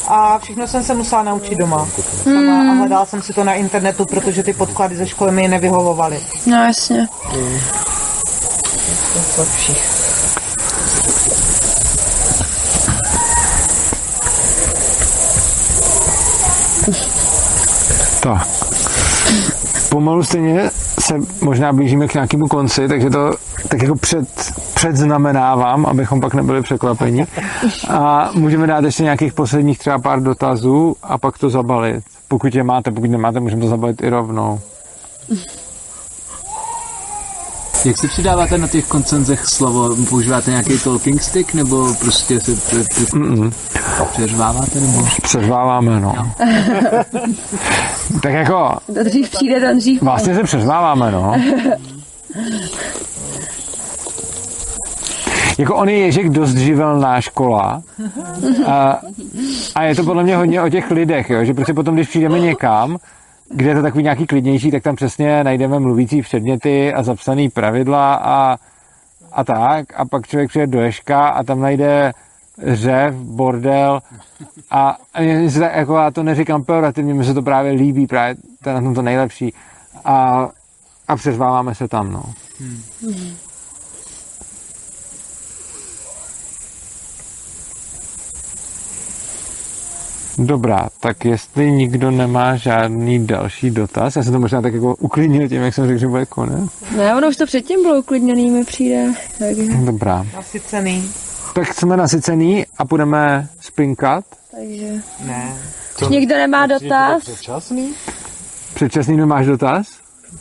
a 0.08 0.40
všechno 0.40 0.68
jsem 0.68 0.84
se 0.84 0.94
musela 0.94 1.24
naučit 1.24 1.58
doma. 1.58 1.88
Sama 2.24 2.72
a 2.72 2.74
hledala 2.74 3.06
jsem 3.06 3.22
si 3.22 3.34
to 3.34 3.44
na 3.44 3.54
internetu, 3.54 4.06
protože 4.06 4.44
ty 4.44 4.54
podklady 4.54 4.96
ze 4.96 5.08
školy 5.08 5.32
mi 5.32 5.48
nevyhovovaly. 5.48 6.20
No, 6.46 6.58
jasně. 6.66 7.08
Tak. 18.22 18.48
Pomalu 19.98 20.24
stejně 20.24 20.70
se 21.00 21.16
možná 21.42 21.74
blížíme 21.74 22.08
k 22.08 22.14
nějakému 22.14 22.48
konci, 22.48 22.88
takže 22.88 23.10
to 23.10 23.34
tak 23.68 23.82
jako 23.82 23.96
před, 23.96 24.28
předznamenávám, 24.76 25.86
abychom 25.86 26.22
pak 26.22 26.34
nebyli 26.34 26.62
překvapeni. 26.62 27.28
A 27.90 28.30
můžeme 28.34 28.68
dát 28.68 28.84
ještě 28.84 29.04
nějakých 29.04 29.34
posledních 29.34 29.80
třeba 29.80 30.00
pár 30.00 30.24
dotazů 30.24 30.96
a 31.04 31.18
pak 31.18 31.38
to 31.38 31.50
zabalit. 31.50 32.04
Pokud 32.28 32.56
je 32.56 32.64
máte, 32.64 32.92
pokud 32.92 33.10
nemáte, 33.10 33.40
můžeme 33.40 33.62
to 33.62 33.68
zabalit 33.68 34.02
i 34.02 34.10
rovnou. 34.10 34.60
Jak 37.86 37.98
si 37.98 38.08
přidáváte 38.08 38.58
na 38.58 38.68
těch 38.68 38.86
koncenzech 38.88 39.46
slovo? 39.46 39.96
Používáte 40.10 40.52
nějaký 40.52 40.80
talking 40.80 41.22
stick, 41.22 41.54
nebo 41.54 41.94
prostě 42.00 42.40
si 42.40 42.56
pře- 42.56 42.84
pře- 42.84 43.06
přeřváváte? 44.12 44.80
Nebo? 44.80 45.08
Přeřváváme, 45.24 46.00
no. 46.00 46.14
tak 48.24 48.34
jako, 48.34 48.70
Kdo 48.88 49.04
dřív 49.04 49.30
přijde, 49.30 49.60
ten 49.60 49.78
dřív. 49.78 50.02
vlastně 50.02 50.36
se 50.36 50.44
přeřváváme, 50.44 51.12
no. 51.12 51.36
Jako 55.58 55.76
on 55.76 55.90
je 55.90 55.98
Ježek 55.98 56.30
dost 56.30 56.56
živelná 56.56 57.22
škola 57.22 57.82
a, 58.66 59.00
a 59.76 59.84
je 59.84 59.96
to 59.96 60.04
podle 60.04 60.24
mě 60.24 60.36
hodně 60.38 60.62
o 60.62 60.70
těch 60.70 60.92
lidech, 60.92 61.30
jo? 61.30 61.44
že 61.46 61.54
prostě 61.54 61.74
potom, 61.74 61.96
když 61.96 62.08
přijdeme 62.08 62.40
někam, 62.40 62.98
kde 63.50 63.70
je 63.70 63.76
to 63.76 63.82
takový 63.82 64.04
nějaký 64.04 64.28
klidnější, 64.28 64.72
tak 64.72 64.84
tam 64.84 64.96
přesně 64.96 65.44
najdeme 65.44 65.80
mluvící 65.80 66.22
předměty 66.22 66.94
a 66.94 67.04
zapsaný 67.04 67.50
pravidla 67.50 68.14
a, 68.16 68.58
a 69.32 69.44
tak. 69.44 69.86
A 69.96 70.06
pak 70.06 70.28
člověk 70.28 70.50
přijde 70.50 70.68
do 70.68 70.82
Ješka 70.82 71.28
a 71.28 71.44
tam 71.44 71.60
najde 71.60 72.12
řev, 72.64 73.16
bordel 73.16 74.00
a, 74.72 74.98
a 75.14 75.22
mě 75.22 75.52
se 75.52 75.60
tak, 75.60 75.76
jako 75.76 75.96
já 75.96 76.12
to 76.12 76.24
neříkám 76.24 76.64
pejorativně, 76.64 77.14
mi 77.14 77.24
se 77.24 77.34
to 77.34 77.42
právě 77.42 77.72
líbí, 77.72 78.08
právě 78.08 78.36
to 78.64 78.70
je 78.70 78.76
na 78.76 78.82
tom 78.82 78.94
to 78.94 79.02
nejlepší. 79.02 79.54
A, 80.06 80.48
a 81.08 81.16
přeřváváme 81.16 81.76
se 81.76 81.88
tam, 81.88 82.12
no. 82.12 82.24
Dobrá, 90.38 90.88
tak 91.00 91.26
jestli 91.26 91.72
nikdo 91.72 92.12
nemá 92.12 92.56
žádný 92.56 93.28
další 93.28 93.72
dotaz, 93.72 94.16
já 94.16 94.24
jsem 94.24 94.34
to 94.34 94.40
možná 94.40 94.62
tak 94.62 94.74
jako 94.74 94.96
uklidnil 94.96 95.50
tím, 95.50 95.62
jak 95.62 95.74
jsem 95.74 95.88
řekl, 95.88 96.00
že 96.00 96.08
bude 96.08 96.26
konec. 96.26 96.70
Ne, 96.98 97.16
ono 97.16 97.28
už 97.28 97.36
to 97.38 97.46
předtím 97.46 97.82
bylo 97.84 98.00
uklidněný, 98.00 98.50
mi 98.52 98.64
přijde. 98.66 99.14
Takže, 99.40 99.64
Dobrá. 99.86 100.26
Nasycený. 100.36 101.12
Tak 101.56 101.74
jsme 101.74 101.98
nasycený 101.98 102.66
a 102.78 102.86
půjdeme 102.86 103.48
spinkat. 103.60 104.26
takže. 104.52 104.92
Ne. 105.26 105.54
Už 106.02 106.08
nikdo 106.08 106.36
nemá 106.36 106.68
dotaz? 106.68 107.24
Předčasný? 107.24 107.94
Předčasný 108.74 109.18
nemáš 109.18 109.46
dotaz? 109.46 109.88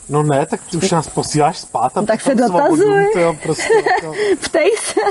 No 0.09 0.23
ne, 0.23 0.45
tak 0.45 0.61
ty 0.71 0.77
už 0.77 0.91
nás 0.91 1.07
posíláš 1.09 1.57
spát 1.57 1.97
a 1.97 2.01
No 2.01 2.07
tak 2.07 2.21
se 2.21 2.29
potom 2.35 2.47
svobodu, 2.47 2.75
dotazuj. 2.83 3.05
to 3.13 3.19
jo, 3.19 3.37
prostě 3.43 3.73
jako, 3.95 4.13
Ptej 4.43 4.71
se. 4.83 5.01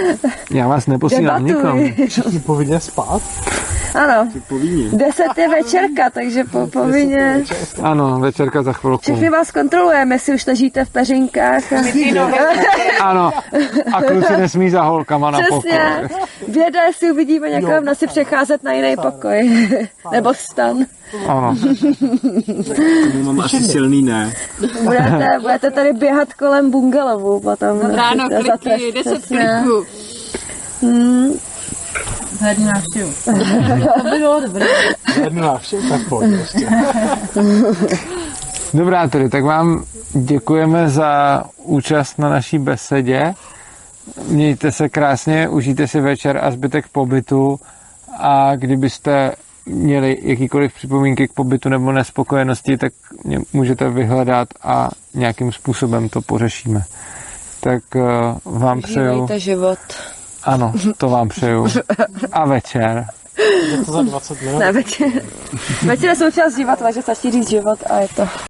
Já 0.50 0.68
vás 0.68 0.86
neposílám 0.86 1.44
nikam. 1.44 1.84
všichni 2.08 2.40
povinně 2.40 2.80
spát. 2.80 3.22
Ano. 3.94 4.28
Deset 4.92 5.38
je 5.38 5.48
večerka, 5.48 6.10
takže 6.10 6.44
po, 6.44 6.66
povinně. 6.66 7.44
Ano, 7.82 8.20
večerka 8.20 8.62
za 8.62 8.72
chvilku. 8.72 9.02
Všechny 9.02 9.30
vás 9.30 9.50
kontrolujeme, 9.50 10.14
jestli 10.14 10.34
už 10.34 10.46
ležíte 10.46 10.84
v 10.84 10.90
peřinkách. 10.90 11.72
A... 11.72 13.04
Ano, 13.04 13.30
a 13.92 14.02
kluci 14.02 14.32
nesmí 14.36 14.70
za 14.70 14.82
holkama 14.82 15.30
na 15.30 15.38
Přesně. 15.38 15.80
pokoj. 16.08 16.18
Věda, 16.48 16.82
jestli 16.82 17.12
uvidíme 17.12 17.50
někoho 17.50 17.80
v 17.80 17.84
noci 17.84 18.06
přecházet 18.06 18.62
na 18.62 18.72
jiný 18.72 18.96
pokoj. 19.02 19.68
Nebo 20.12 20.34
stan. 20.34 20.76
Ano. 21.28 21.56
Tomu 23.12 23.22
mám 23.24 23.40
asi 23.40 23.60
silný 23.60 24.02
ne. 24.02 24.34
Budete, 24.82 25.38
budete 25.40 25.70
tady 25.70 25.92
běhat 25.92 26.32
kolem 26.32 26.70
bungalovu 26.70 27.40
potom. 27.40 27.80
Ráno 27.80 28.28
Za 28.30 28.56
kliky, 28.56 28.92
trest, 28.92 29.04
10 29.04 29.30
kliků. 30.82 30.96
Hmm. 30.96 31.32
Hlední 32.40 32.64
návštěvu. 32.64 33.12
to 34.02 34.08
bylo 34.18 34.40
dobré. 34.40 34.66
Jednu 35.24 35.42
návštěvu, 35.42 35.88
tak 35.88 36.08
pojď 36.08 36.30
ještě. 36.30 36.68
Dobrá 38.74 39.08
tedy, 39.08 39.28
tak 39.28 39.44
vám 39.44 39.84
děkujeme 40.12 40.88
za 40.88 41.42
účast 41.56 42.18
na 42.18 42.28
naší 42.28 42.58
besedě. 42.58 43.34
Mějte 44.28 44.72
se 44.72 44.88
krásně, 44.88 45.48
užijte 45.48 45.88
si 45.88 46.00
večer 46.00 46.40
a 46.42 46.50
zbytek 46.50 46.88
pobytu 46.88 47.60
a 48.18 48.56
kdybyste 48.56 49.32
měli 49.66 50.18
jakýkoliv 50.22 50.74
připomínky 50.74 51.28
k 51.28 51.32
pobytu 51.32 51.68
nebo 51.68 51.92
nespokojenosti, 51.92 52.76
tak 52.76 52.92
mě 53.24 53.38
můžete 53.52 53.90
vyhledat 53.90 54.48
a 54.62 54.90
nějakým 55.14 55.52
způsobem 55.52 56.08
to 56.08 56.20
pořešíme. 56.20 56.84
Tak 57.60 57.82
uh, 57.94 58.02
vám 58.60 58.80
přeju... 58.82 59.12
Žívejte 59.12 59.40
život. 59.40 59.78
Ano, 60.44 60.72
to 60.96 61.08
vám 61.08 61.28
přeju. 61.28 61.66
A 62.32 62.46
večer. 62.46 63.06
Je 63.70 63.84
to 63.84 63.92
za 63.92 64.02
20 64.02 64.42
minut. 64.42 64.58
Ne, 64.58 64.72
večer. 64.72 65.08
Večer 65.82 66.08
je 66.08 66.16
součást 66.16 66.56
života, 66.56 66.84
takže 66.84 67.02
stačí 67.02 67.30
říct 67.30 67.48
život 67.48 67.78
a 67.90 68.00
je 68.00 68.08
to. 68.16 68.28